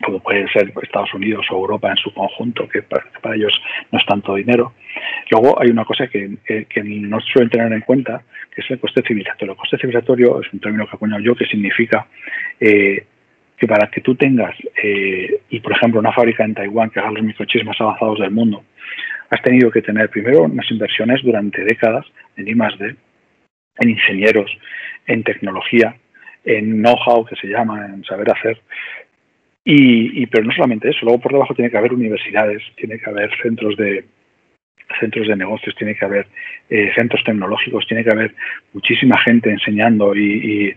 como 0.03 0.19
puede 0.19 0.47
ser 0.51 0.73
Estados 0.81 1.13
Unidos 1.13 1.45
o 1.51 1.55
Europa 1.55 1.89
en 1.89 1.97
su 1.97 2.13
conjunto, 2.13 2.67
que 2.67 2.81
para, 2.81 3.35
ellos 3.35 3.53
no 3.91 3.99
es 3.99 4.05
tanto 4.05 4.35
dinero, 4.35 4.73
luego 5.31 5.59
hay 5.59 5.69
una 5.69 5.85
cosa 5.85 6.07
que, 6.07 6.37
que, 6.45 6.65
que, 6.65 6.83
no 6.83 7.19
suelen 7.21 7.49
tener 7.49 7.71
en 7.71 7.81
cuenta, 7.81 8.23
que 8.53 8.61
es 8.61 8.71
el 8.71 8.79
coste 8.79 9.01
civilizatorio. 9.07 9.53
El 9.53 9.57
coste 9.57 9.77
civilizatorio 9.77 10.41
es 10.41 10.51
un 10.51 10.59
término 10.59 10.85
que 10.85 10.95
acuñado 10.95 11.21
yo, 11.21 11.35
que 11.35 11.45
significa 11.45 12.07
eh, 12.59 13.05
que 13.57 13.67
para 13.67 13.89
que 13.89 14.01
tú 14.01 14.15
tengas, 14.15 14.55
eh, 14.81 15.39
y 15.49 15.59
por 15.59 15.71
ejemplo, 15.71 15.99
una 15.99 16.11
fábrica 16.11 16.43
en 16.43 16.53
Taiwán 16.53 16.89
que 16.89 16.99
haga 16.99 17.11
los 17.11 17.23
microchips 17.23 17.65
más 17.65 17.79
avanzados 17.79 18.19
del 18.19 18.31
mundo, 18.31 18.63
has 19.29 19.41
tenido 19.41 19.71
que 19.71 19.81
tener 19.81 20.09
primero 20.09 20.43
unas 20.43 20.69
inversiones 20.69 21.21
durante 21.23 21.63
décadas 21.63 22.05
en 22.35 22.47
I+D, 22.47 22.95
en 23.79 23.89
ingenieros, 23.89 24.51
en 25.07 25.23
tecnología, 25.23 25.95
en 26.43 26.81
know-how 26.81 27.25
que 27.25 27.35
se 27.35 27.47
llama, 27.47 27.85
en 27.85 28.03
saber 28.03 28.31
hacer. 28.31 28.61
Y, 29.63 30.21
y, 30.21 30.25
pero 30.27 30.43
no 30.43 30.51
solamente 30.51 30.89
eso, 30.89 30.99
luego 31.03 31.21
por 31.21 31.31
debajo 31.31 31.55
tiene 31.55 31.71
que 31.71 31.77
haber 31.77 31.93
universidades, 31.93 32.61
tiene 32.75 32.99
que 32.99 33.09
haber 33.09 33.31
centros 33.41 33.75
de, 33.77 34.05
centros 34.99 35.27
de 35.27 35.35
negocios, 35.35 35.75
tiene 35.75 35.95
que 35.95 36.05
haber 36.05 36.27
eh, 36.69 36.91
centros 36.95 37.23
tecnológicos, 37.23 37.85
tiene 37.87 38.03
que 38.03 38.11
haber 38.11 38.33
muchísima 38.73 39.19
gente 39.19 39.49
enseñando 39.49 40.15
y, 40.15 40.75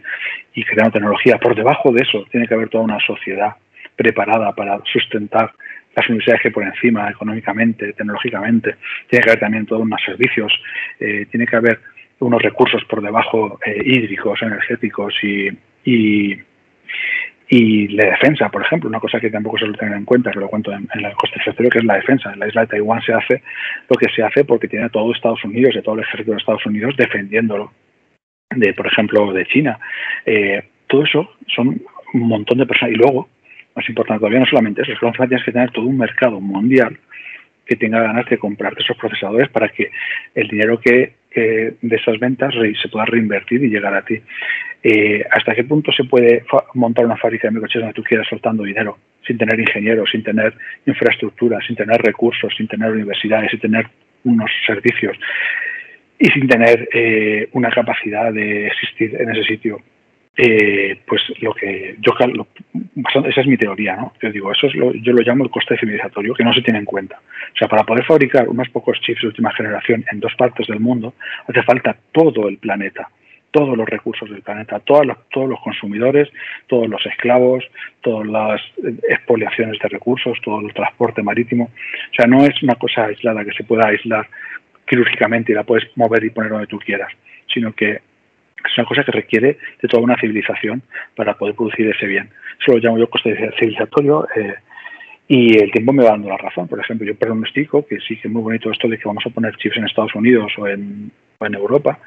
y, 0.55 0.65
creando 0.65 0.93
tecnología. 0.93 1.39
Por 1.39 1.55
debajo 1.55 1.93
de 1.93 2.03
eso 2.03 2.25
tiene 2.31 2.47
que 2.47 2.55
haber 2.55 2.69
toda 2.69 2.85
una 2.85 2.99
sociedad 3.01 3.57
preparada 3.97 4.55
para 4.55 4.81
sustentar 4.93 5.53
las 5.95 6.09
universidades 6.09 6.43
que 6.43 6.51
por 6.51 6.65
encima, 6.65 7.11
económicamente, 7.11 7.93
tecnológicamente. 7.93 8.77
Tiene 9.09 9.25
que 9.25 9.31
haber 9.31 9.41
también 9.41 9.67
todos 9.67 9.83
unos 9.83 10.01
servicios, 10.05 10.53
eh, 11.01 11.27
tiene 11.31 11.47
que 11.47 11.57
haber 11.57 11.81
unos 12.21 12.43
recursos 12.43 12.85
por 12.85 13.03
debajo 13.03 13.59
eh, 13.65 13.83
hídricos, 13.85 14.43
energéticos 14.43 15.15
y 15.23 16.39
y 17.51 17.89
la 17.89 18.05
defensa, 18.11 18.51
por 18.51 18.63
ejemplo, 18.63 18.91
una 18.91 19.01
cosa 19.01 19.19
que 19.19 19.31
tampoco 19.31 19.59
se 19.59 19.67
lo 19.67 19.73
tener 19.73 19.97
en 19.97 20.05
cuenta, 20.05 20.31
que 20.31 20.39
lo 20.39 20.49
cuento 20.49 20.71
en, 20.71 20.87
en 20.95 21.05
el 21.05 21.13
coste 21.15 21.37
exterior, 21.37 21.73
que 21.73 21.79
es 21.79 21.85
la 21.85 21.97
defensa. 21.97 22.33
En 22.33 22.41
la 22.41 22.49
isla 22.49 22.63
de 22.63 22.67
Taiwán 22.67 23.01
se 23.03 23.15
hace 23.15 23.43
lo 23.89 23.97
que 23.97 24.11
se 24.15 24.23
hace 24.23 24.45
porque 24.45 24.69
tiene 24.69 24.85
a 24.85 24.91
todo 24.91 25.13
Estados 25.13 25.43
Unidos 25.45 25.75
y 25.75 25.83
todo 25.83 25.95
el 25.95 26.03
ejército 26.03 26.33
de 26.33 26.37
Estados 26.37 26.67
Unidos 26.67 26.95
defendiéndolo, 26.99 27.73
de, 28.51 28.75
por 28.75 28.87
ejemplo, 28.87 29.33
de 29.33 29.47
China. 29.47 29.79
Eh, 30.27 30.63
todo 30.87 31.05
eso 31.05 31.31
son 31.47 31.81
un 32.13 32.29
montón 32.29 32.59
de 32.59 32.67
personas. 32.67 32.95
Y 32.95 32.99
luego, 32.99 33.29
más 33.75 33.89
importante 33.89 34.21
todavía, 34.21 34.41
no 34.41 34.47
solamente 34.47 34.83
eso, 34.83 34.93
es 34.93 34.99
que 34.99 35.27
tienes 35.27 35.45
que 35.45 35.53
tener 35.53 35.71
todo 35.71 35.87
un 35.87 35.97
mercado 35.97 36.41
mundial 36.41 36.99
que 37.65 37.77
tenga 37.77 38.03
ganas 38.03 38.27
de 38.27 38.39
comprarte 38.39 38.83
esos 38.83 38.97
procesadores 38.97 39.49
para 39.51 39.69
que 39.69 39.91
el 40.35 40.49
dinero 40.49 40.81
que, 40.81 41.15
de 41.41 41.97
esas 41.97 42.19
ventas 42.19 42.55
se 42.55 42.89
pueda 42.89 43.05
reinvertir 43.07 43.63
y 43.63 43.69
llegar 43.69 43.95
a 43.95 44.05
ti. 44.05 44.21
Eh, 44.83 45.25
¿Hasta 45.31 45.55
qué 45.55 45.65
punto 45.65 45.91
se 45.93 46.05
puede 46.05 46.45
montar 46.75 47.05
una 47.05 47.17
fábrica 47.17 47.49
de 47.49 47.55
microchips 47.55 47.81
donde 47.81 47.95
tú 47.95 48.03
quieras 48.03 48.29
soltando 48.29 48.63
dinero, 48.63 48.99
sin 49.27 49.37
tener 49.37 49.59
ingenieros, 49.59 50.11
sin 50.11 50.23
tener 50.23 50.55
infraestructura, 50.87 51.59
sin 51.67 51.75
tener 51.75 52.01
recursos, 52.01 52.55
sin 52.57 52.69
tener 52.69 52.93
universidades, 52.93 53.51
sin 53.51 53.61
tener 53.61 53.87
unos 54.25 54.51
servicios 54.67 55.17
y 56.19 56.29
sin 56.31 56.49
tener 56.49 56.89
eh, 56.93 57.49
una 57.53 57.71
capacidad 57.71 58.33
de 58.33 58.69
existir 58.69 59.17
en 59.21 59.31
ese 59.31 59.45
sitio? 59.45 59.81
Eh, 60.41 61.01
pues 61.05 61.21
lo 61.41 61.53
que 61.53 61.97
yo 61.99 62.13
lo, 62.29 62.47
esa 63.27 63.41
es 63.41 63.47
mi 63.49 63.57
teoría, 63.57 63.97
¿no? 63.97 64.13
Yo 64.23 64.31
digo, 64.31 64.53
eso 64.53 64.69
es 64.69 64.75
lo, 64.77 64.95
yo 64.95 65.13
lo 65.13 65.23
llamo 65.23 65.43
el 65.43 65.51
coste 65.51 65.77
civilizatorio 65.77 66.33
que 66.33 66.45
no 66.45 66.55
se 66.55 66.63
tiene 66.63 66.79
en 66.79 66.85
cuenta. 66.85 67.19
O 67.19 67.59
sea, 67.59 67.67
para 67.67 67.83
poder 67.83 68.05
fabricar 68.05 68.49
unos 68.49 68.69
pocos 68.69 69.01
chips 69.01 69.23
de 69.23 69.27
última 69.27 69.53
generación 69.53 70.05
en 70.13 70.21
dos 70.21 70.33
partes 70.37 70.69
del 70.69 70.79
mundo 70.79 71.15
hace 71.49 71.61
falta 71.65 71.97
todo 72.13 72.49
el 72.49 72.59
planeta, 72.59 73.09
todos 73.51 73.77
los 73.77 73.89
recursos 73.89 74.31
del 74.31 74.43
planeta, 74.43 74.79
todos 74.79 75.07
los, 75.07 75.29
todos 75.31 75.49
los 75.49 75.61
consumidores, 75.61 76.29
todos 76.69 76.89
los 76.89 77.05
esclavos, 77.05 77.65
todas 78.01 78.29
las 78.29 78.63
expoliaciones 79.09 79.77
de 79.81 79.89
recursos, 79.89 80.39
todo 80.45 80.61
el 80.61 80.73
transporte 80.73 81.21
marítimo. 81.21 81.65
O 81.65 82.15
sea, 82.15 82.29
no 82.29 82.45
es 82.45 82.63
una 82.63 82.77
cosa 82.77 83.07
aislada 83.07 83.45
que 83.45 83.55
se 83.55 83.65
pueda 83.65 83.89
aislar 83.89 84.29
quirúrgicamente 84.87 85.51
y 85.51 85.57
la 85.57 85.65
puedes 85.65 85.85
mover 85.97 86.23
y 86.23 86.31
poner 86.31 86.53
donde 86.53 86.69
tú 86.69 86.79
quieras, 86.79 87.11
sino 87.53 87.73
que 87.73 88.03
es 88.71 88.79
una 88.79 88.87
cosa 88.87 89.05
que 89.05 89.13
requiere 89.13 89.59
de 89.81 89.89
toda 89.89 90.03
una 90.03 90.17
civilización 90.17 90.83
para 91.15 91.35
poder 91.35 91.55
producir 91.55 91.89
ese 91.89 92.07
bien. 92.07 92.31
Eso 92.61 92.73
lo 92.73 92.79
llamo 92.79 92.99
yo 92.99 93.11
coste 93.11 93.51
civilizatorio 93.59 94.27
eh, 94.37 94.55
y 95.29 95.59
el 95.59 95.71
tiempo 95.71 95.93
me 95.93 96.03
va 96.03 96.11
dando 96.11 96.31
la 96.31 96.39
razón. 96.39 96.67
Por 96.67 96.81
ejemplo, 96.81 97.07
yo 97.07 97.15
pronostico 97.15 97.87
que 97.87 98.01
sí 98.01 98.17
que 98.17 98.29
es 98.29 98.33
muy 98.33 98.43
bonito 98.43 98.73
esto 98.73 98.89
de 98.89 98.97
que 98.97 99.05
vamos 99.05 99.25
a 99.27 99.31
poner 99.31 99.55
chips 99.57 99.77
en 99.77 99.85
Estados 99.85 100.15
Unidos 100.15 100.51
o 100.57 100.67
en, 100.67 101.13
en 101.41 101.55
Europa 101.55 101.99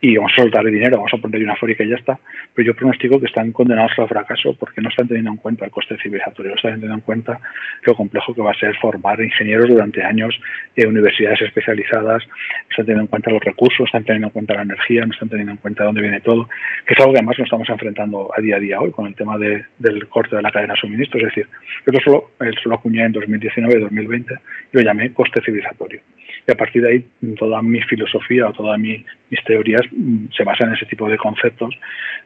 y 0.00 0.16
vamos 0.16 0.32
a 0.36 0.42
soltar 0.42 0.66
el 0.66 0.74
dinero, 0.74 0.98
vamos 0.98 1.14
a 1.14 1.18
poner 1.18 1.42
una 1.42 1.56
fábrica 1.56 1.84
y 1.84 1.88
ya 1.88 1.96
está. 1.96 2.18
Pero 2.52 2.66
yo 2.66 2.74
pronostico 2.74 3.18
que 3.18 3.26
están 3.26 3.52
condenados 3.52 3.92
al 3.96 4.08
fracaso 4.08 4.54
porque 4.58 4.82
no 4.82 4.90
están 4.90 5.08
teniendo 5.08 5.30
en 5.30 5.36
cuenta 5.38 5.64
el 5.64 5.70
coste 5.70 5.96
civilizatorio, 6.02 6.50
no 6.50 6.56
están 6.56 6.72
teniendo 6.72 6.96
en 6.96 7.00
cuenta 7.00 7.40
lo 7.82 7.94
complejo 7.94 8.34
que 8.34 8.42
va 8.42 8.50
a 8.50 8.58
ser 8.58 8.76
formar 8.76 9.20
ingenieros 9.20 9.68
durante 9.68 10.02
años 10.02 10.38
en 10.76 10.88
universidades 10.88 11.40
especializadas, 11.42 12.22
no 12.26 12.70
están 12.70 12.86
teniendo 12.86 13.02
en 13.02 13.06
cuenta 13.06 13.30
los 13.30 13.42
recursos, 13.42 13.80
no 13.80 13.86
están 13.86 14.04
teniendo 14.04 14.26
en 14.28 14.32
cuenta 14.32 14.54
la 14.54 14.62
energía, 14.62 15.06
no 15.06 15.12
están 15.12 15.28
teniendo 15.28 15.52
en 15.52 15.58
cuenta 15.58 15.84
dónde 15.84 16.02
viene 16.02 16.20
todo, 16.20 16.48
que 16.86 16.94
es 16.94 17.00
algo 17.00 17.12
que 17.12 17.18
además 17.18 17.38
nos 17.38 17.46
estamos 17.46 17.68
enfrentando 17.68 18.30
a 18.36 18.40
día 18.40 18.56
a 18.56 18.60
día 18.60 18.80
hoy 18.80 18.90
con 18.90 19.06
el 19.06 19.14
tema 19.14 19.38
de, 19.38 19.64
del 19.78 20.06
corte 20.08 20.36
de 20.36 20.42
la 20.42 20.50
cadena 20.50 20.74
de 20.74 20.80
suministro. 20.80 21.18
Es 21.20 21.26
decir, 21.26 21.48
yo 21.90 22.00
solo, 22.00 22.30
solo 22.64 22.74
acuñé 22.74 23.04
en 23.04 23.12
2019 23.12 23.78
y 23.78 23.82
2020 23.82 24.34
y 24.34 24.76
lo 24.76 24.80
llamé 24.82 25.12
coste 25.12 25.40
civilizatorio 25.44 26.00
y 26.46 26.52
a 26.52 26.54
partir 26.54 26.82
de 26.82 26.90
ahí 26.90 27.06
toda 27.38 27.62
mi 27.62 27.80
filosofía 27.82 28.48
o 28.48 28.52
todas 28.52 28.78
mi, 28.78 29.04
mis 29.30 29.44
teorías 29.44 29.82
mm, 29.90 30.26
se 30.36 30.44
basan 30.44 30.68
en 30.68 30.74
ese 30.74 30.86
tipo 30.86 31.08
de 31.08 31.16
conceptos 31.16 31.74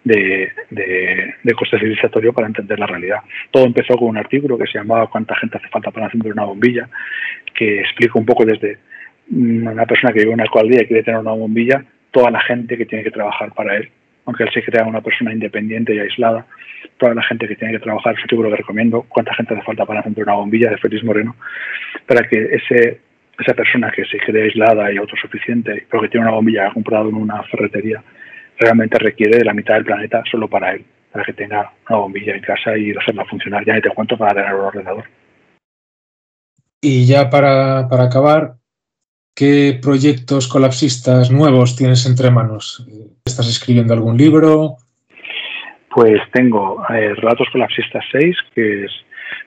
de, 0.05 0.51
de, 0.70 1.55
coste 1.55 1.78
civilizatorio 1.78 2.32
para 2.32 2.47
entender 2.47 2.78
la 2.78 2.86
realidad. 2.86 3.19
Todo 3.51 3.65
empezó 3.65 3.97
con 3.97 4.09
un 4.09 4.16
artículo 4.16 4.56
que 4.56 4.66
se 4.66 4.78
llamaba 4.78 5.09
¿Cuánta 5.09 5.35
gente 5.36 5.59
hace 5.59 5.69
falta 5.69 5.90
para 5.90 6.06
encender 6.06 6.32
una 6.32 6.44
bombilla? 6.44 6.89
que 7.55 7.81
explica 7.81 8.19
un 8.19 8.27
poco 8.27 8.44
desde 8.44 8.78
mm, 9.28 9.66
una 9.66 9.86
persona 9.86 10.12
que 10.12 10.20
vive 10.20 10.31
en 10.31 10.35
una 10.35 10.44
alcaldía 10.44 10.82
y 10.82 10.86
quiere 10.86 11.02
tener 11.02 11.20
una 11.20 11.32
bombilla, 11.32 11.85
toda 12.10 12.31
la 12.31 12.40
gente 12.40 12.77
que 12.77 12.86
tiene 12.86 13.05
que 13.05 13.10
trabajar 13.10 13.52
para 13.52 13.77
él 13.77 13.90
aunque 14.29 14.45
él 14.45 14.51
se 14.53 14.63
crea 14.63 14.85
una 14.85 15.01
persona 15.01 15.33
independiente 15.33 15.95
y 15.95 16.01
aislada, 16.01 16.45
toda 16.99 17.15
la 17.15 17.23
gente 17.23 17.49
que 17.49 17.57
tiene 17.57 17.73
que 17.73 17.81
trabajar, 17.81 18.15
ese 18.15 18.27
libro 18.31 18.51
que 18.51 18.57
recomiendo, 18.57 19.07
cuánta 19.09 19.33
gente 19.33 19.55
hace 19.55 19.63
falta 19.63 19.87
para 19.87 20.01
encender 20.01 20.25
una 20.25 20.35
bombilla 20.35 20.69
de 20.69 20.77
Félix 20.77 21.03
Moreno, 21.03 21.35
para 22.07 22.29
que 22.29 22.37
ese 22.53 23.01
esa 23.39 23.55
persona 23.55 23.91
que 23.91 24.05
se 24.05 24.19
cree 24.19 24.45
aislada 24.45 24.93
y 24.93 24.99
autosuficiente, 24.99 25.87
pero 25.91 26.03
que 26.03 26.11
tiene 26.11 26.27
una 26.27 26.35
bombilla 26.35 26.65
que 26.65 26.67
ha 26.67 26.75
comprado 26.75 27.09
en 27.09 27.15
una 27.15 27.43
ferretería, 27.45 28.03
realmente 28.59 28.99
requiere 28.99 29.39
de 29.39 29.45
la 29.45 29.55
mitad 29.55 29.77
del 29.77 29.85
planeta 29.85 30.23
solo 30.31 30.47
para 30.47 30.73
él, 30.73 30.85
para 31.11 31.25
que 31.25 31.33
tenga 31.33 31.73
una 31.89 31.99
bombilla 32.01 32.35
en 32.35 32.43
casa 32.43 32.77
y 32.77 32.91
hacerla 32.91 33.25
funcionar. 33.25 33.65
Ya 33.65 33.75
ni 33.75 33.81
te 33.81 33.89
cuento 33.91 34.19
para 34.19 34.35
tener 34.35 34.55
un 34.55 34.61
ordenador. 34.61 35.05
Y 36.83 37.07
ya 37.07 37.31
para, 37.31 37.87
acabar, 37.89 38.57
¿qué 39.39 39.78
proyectos 39.81 40.48
colapsistas 40.48 41.31
nuevos 41.31 41.77
tienes 41.77 42.05
entre 42.06 42.28
manos? 42.28 42.85
¿Estás 43.24 43.48
escribiendo 43.48 43.94
algún 43.94 44.16
libro? 44.16 44.78
Pues 45.94 46.20
tengo 46.32 46.85
eh, 46.90 47.15
Relatos 47.15 47.47
Colapsistas 47.52 48.05
6, 48.10 48.36
que 48.52 48.85
es 48.85 48.90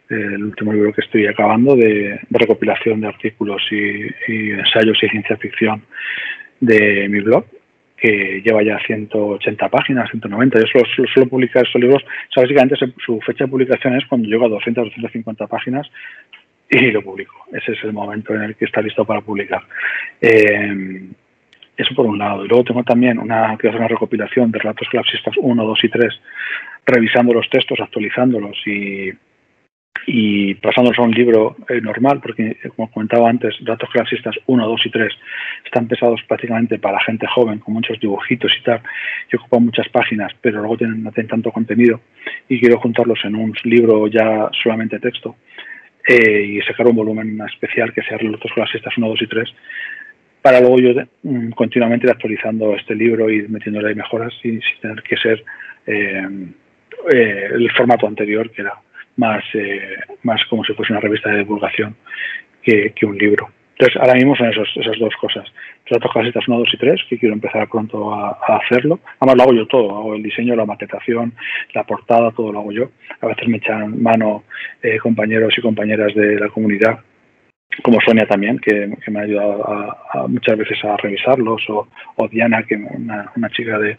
el 0.09 0.43
último 0.45 0.71
libro 0.71 0.93
que 0.93 1.01
estoy 1.01 1.27
acabando 1.27 1.75
de, 1.75 2.19
recopilación 2.29 3.01
de 3.01 3.07
artículos 3.07 3.61
y, 3.69 4.51
ensayos 4.51 4.97
y 5.03 5.09
ciencia 5.09 5.35
ficción 5.35 5.83
de 6.61 7.09
mi 7.09 7.19
blog, 7.19 7.43
que 7.97 8.41
lleva 8.45 8.63
ya 8.63 8.79
180 8.87 9.69
páginas, 9.69 10.09
190. 10.09 10.59
Yo 10.59 11.05
solo, 11.13 11.27
publicar 11.27 11.65
estos 11.65 11.81
libros, 11.81 12.01
o 12.37 12.41
básicamente 12.41 12.75
su 13.05 13.19
fecha 13.21 13.43
de 13.43 13.51
publicación 13.51 13.97
es 13.97 14.05
cuando 14.07 14.29
llego 14.29 14.45
a 14.45 14.49
200, 14.49 14.85
250 14.85 15.47
páginas 15.47 15.87
y 16.71 16.91
lo 16.91 17.01
publico. 17.01 17.33
Ese 17.51 17.73
es 17.73 17.83
el 17.83 17.93
momento 17.93 18.33
en 18.33 18.43
el 18.43 18.55
que 18.55 18.65
está 18.65 18.81
listo 18.81 19.05
para 19.05 19.21
publicar. 19.21 19.63
Eh, 20.21 21.09
eso 21.77 21.95
por 21.95 22.05
un 22.05 22.17
lado. 22.17 22.45
Y 22.45 22.47
luego 22.47 22.63
tengo 22.63 22.83
también 22.83 23.19
una, 23.19 23.57
una 23.61 23.87
recopilación 23.87 24.51
de 24.51 24.59
relatos 24.59 24.87
colapsistas 24.89 25.35
1, 25.37 25.65
2 25.65 25.83
y 25.83 25.89
3, 25.89 26.21
revisando 26.85 27.33
los 27.33 27.49
textos, 27.49 27.79
actualizándolos 27.79 28.57
y 28.65 29.11
y 30.07 30.55
pasándonos 30.55 30.97
a 30.97 31.03
un 31.03 31.11
libro 31.11 31.55
eh, 31.69 31.79
normal, 31.81 32.19
porque 32.21 32.57
como 32.75 32.89
comentaba 32.89 33.29
antes, 33.29 33.55
datos 33.61 33.89
clasistas 33.89 34.35
1, 34.47 34.67
2 34.67 34.85
y 34.85 34.89
3 34.89 35.13
están 35.65 35.87
pesados 35.87 36.21
prácticamente 36.27 36.79
para 36.79 36.99
gente 37.01 37.27
joven, 37.27 37.59
con 37.59 37.73
muchos 37.75 37.99
dibujitos 37.99 38.51
y 38.59 38.63
tal, 38.63 38.81
que 39.29 39.37
ocupan 39.37 39.65
muchas 39.65 39.87
páginas, 39.89 40.31
pero 40.41 40.59
luego 40.59 40.77
tienen, 40.77 41.03
no 41.03 41.11
tienen 41.11 41.29
tanto 41.29 41.51
contenido 41.51 42.01
y 42.49 42.59
quiero 42.59 42.79
juntarlos 42.79 43.19
en 43.23 43.35
un 43.35 43.53
libro 43.63 44.07
ya 44.07 44.49
solamente 44.63 44.99
texto 44.99 45.35
eh, 46.07 46.43
y 46.43 46.61
sacar 46.61 46.87
un 46.87 46.95
volumen 46.95 47.39
especial 47.51 47.93
que 47.93 48.01
sea 48.01 48.17
datos 48.17 48.51
clasistas 48.53 48.97
1, 48.97 49.07
2 49.07 49.21
y 49.21 49.27
3 49.27 49.53
para 50.41 50.59
luego 50.59 50.79
yo 50.79 50.93
mm, 51.23 51.51
continuamente 51.51 52.07
ir 52.07 52.11
actualizando 52.11 52.75
este 52.75 52.95
libro 52.95 53.29
y 53.29 53.47
metiéndole 53.47 53.93
mejoras 53.95 54.33
sin, 54.41 54.61
tener 54.81 55.03
que 55.03 55.17
ser 55.17 55.43
eh, 55.85 56.53
el 57.13 57.71
formato 57.71 58.07
anterior 58.07 58.49
que 58.49 58.61
era 58.61 58.73
más, 59.17 59.43
eh, 59.53 59.97
más 60.23 60.43
como 60.45 60.63
si 60.63 60.73
fuese 60.73 60.93
una 60.93 60.99
revista 60.99 61.29
de 61.29 61.39
divulgación 61.39 61.95
que, 62.63 62.93
un 63.03 63.17
libro. 63.17 63.49
Entonces, 63.81 63.99
ahora 63.99 64.13
mismo 64.13 64.35
son 64.35 64.47
esas 64.47 64.99
dos 64.99 65.15
cosas. 65.15 65.43
Trato 65.89 66.07
casitas 66.09 66.47
1, 66.47 66.55
2 66.55 66.69
y 66.71 66.77
3, 66.77 67.01
que 67.09 67.17
quiero 67.17 67.33
empezar 67.33 67.67
pronto 67.67 68.13
a, 68.13 68.37
hacerlo. 68.57 68.99
Además, 69.19 69.37
lo 69.37 69.43
hago 69.43 69.53
yo 69.53 69.65
todo. 69.65 69.97
Hago 69.97 70.13
el 70.13 70.21
diseño, 70.21 70.55
la 70.55 70.67
maquetación, 70.67 71.33
la 71.73 71.83
portada, 71.83 72.29
todo 72.29 72.51
lo 72.51 72.59
hago 72.59 72.71
yo. 72.71 72.91
A 73.21 73.25
veces 73.25 73.47
me 73.47 73.57
echan 73.57 73.99
mano 73.99 74.43
eh, 74.83 74.99
compañeros 74.99 75.55
y 75.57 75.61
compañeras 75.61 76.13
de 76.13 76.39
la 76.39 76.49
comunidad, 76.49 76.99
como 77.81 77.99
Sonia 78.01 78.27
también, 78.27 78.59
que, 78.59 78.87
me 79.07 79.19
ha 79.19 79.23
ayudado 79.23 79.97
muchas 80.27 80.59
veces 80.59 80.77
a 80.85 80.95
revisarlos, 80.97 81.67
o, 81.69 81.87
o 82.17 82.27
Diana, 82.27 82.61
que 82.61 82.75
una, 82.75 83.31
una 83.35 83.49
chica 83.49 83.79
de, 83.79 83.97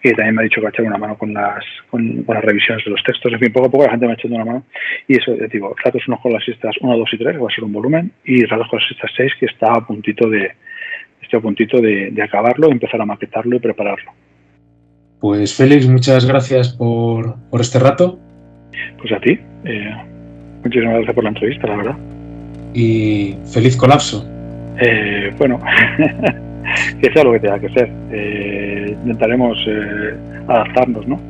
que 0.00 0.12
también 0.12 0.36
me 0.36 0.42
ha 0.42 0.44
dicho 0.44 0.56
que 0.56 0.62
va 0.62 0.68
a 0.68 0.70
echar 0.70 0.84
una 0.84 0.98
mano 0.98 1.18
con 1.18 1.34
las, 1.34 1.64
con, 1.90 2.24
las 2.26 2.44
revisiones 2.44 2.84
de 2.84 2.90
los 2.90 3.02
textos. 3.02 3.32
En 3.32 3.38
fin, 3.38 3.52
poco 3.52 3.66
a 3.66 3.70
poco 3.70 3.84
la 3.84 3.90
gente 3.90 4.06
me 4.06 4.12
ha 4.12 4.14
echado 4.14 4.34
una 4.34 4.44
mano. 4.44 4.62
Y 5.08 5.16
eso, 5.16 5.32
digo, 5.50 5.74
Ratos 5.82 6.06
unos 6.06 6.20
con 6.20 6.32
las 6.32 6.46
estas 6.48 6.76
1, 6.80 6.96
2 6.96 7.08
y 7.12 7.18
3, 7.18 7.32
que 7.32 7.42
va 7.42 7.48
a 7.48 7.54
ser 7.54 7.64
un 7.64 7.72
volumen, 7.72 8.12
y 8.24 8.44
Ratos 8.44 8.68
con 8.68 8.78
las 8.80 8.90
estas 8.90 9.10
6, 9.16 9.32
que 9.40 9.46
está 9.46 9.72
a 9.72 9.86
puntito 9.86 10.28
de, 10.28 10.52
estoy 11.22 11.38
a 11.38 11.42
puntito 11.42 11.80
de, 11.80 12.14
acabarlo, 12.22 12.70
empezar 12.70 13.00
a 13.00 13.06
maquetarlo 13.06 13.56
y 13.56 13.60
prepararlo. 13.60 14.12
Pues 15.20 15.56
Félix, 15.56 15.88
muchas 15.88 16.26
gracias 16.26 16.68
por, 16.68 17.34
por 17.50 17.60
este 17.60 17.80
rato. 17.80 18.20
Pues 19.00 19.12
a 19.12 19.18
ti. 19.18 19.38
Eh, 19.64 19.94
muchísimas 20.62 20.94
gracias 20.94 21.14
por 21.14 21.24
la 21.24 21.30
entrevista, 21.30 21.66
la 21.66 21.76
verdad. 21.76 21.96
Y 22.72 23.34
feliz 23.52 23.76
colapso. 23.76 24.24
Eh, 24.80 25.32
bueno. 25.36 25.60
que 27.00 27.12
sea 27.12 27.24
lo 27.24 27.32
que 27.32 27.40
tenga 27.40 27.58
que 27.58 27.68
ser. 27.70 27.90
Eh, 28.12 28.67
intentaremos 29.02 29.58
eh, 29.66 30.16
adaptarnos, 30.48 31.06
¿no? 31.06 31.20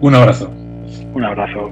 Un 0.00 0.14
abrazo. 0.14 0.50
Un 1.14 1.24
abrazo. 1.24 1.70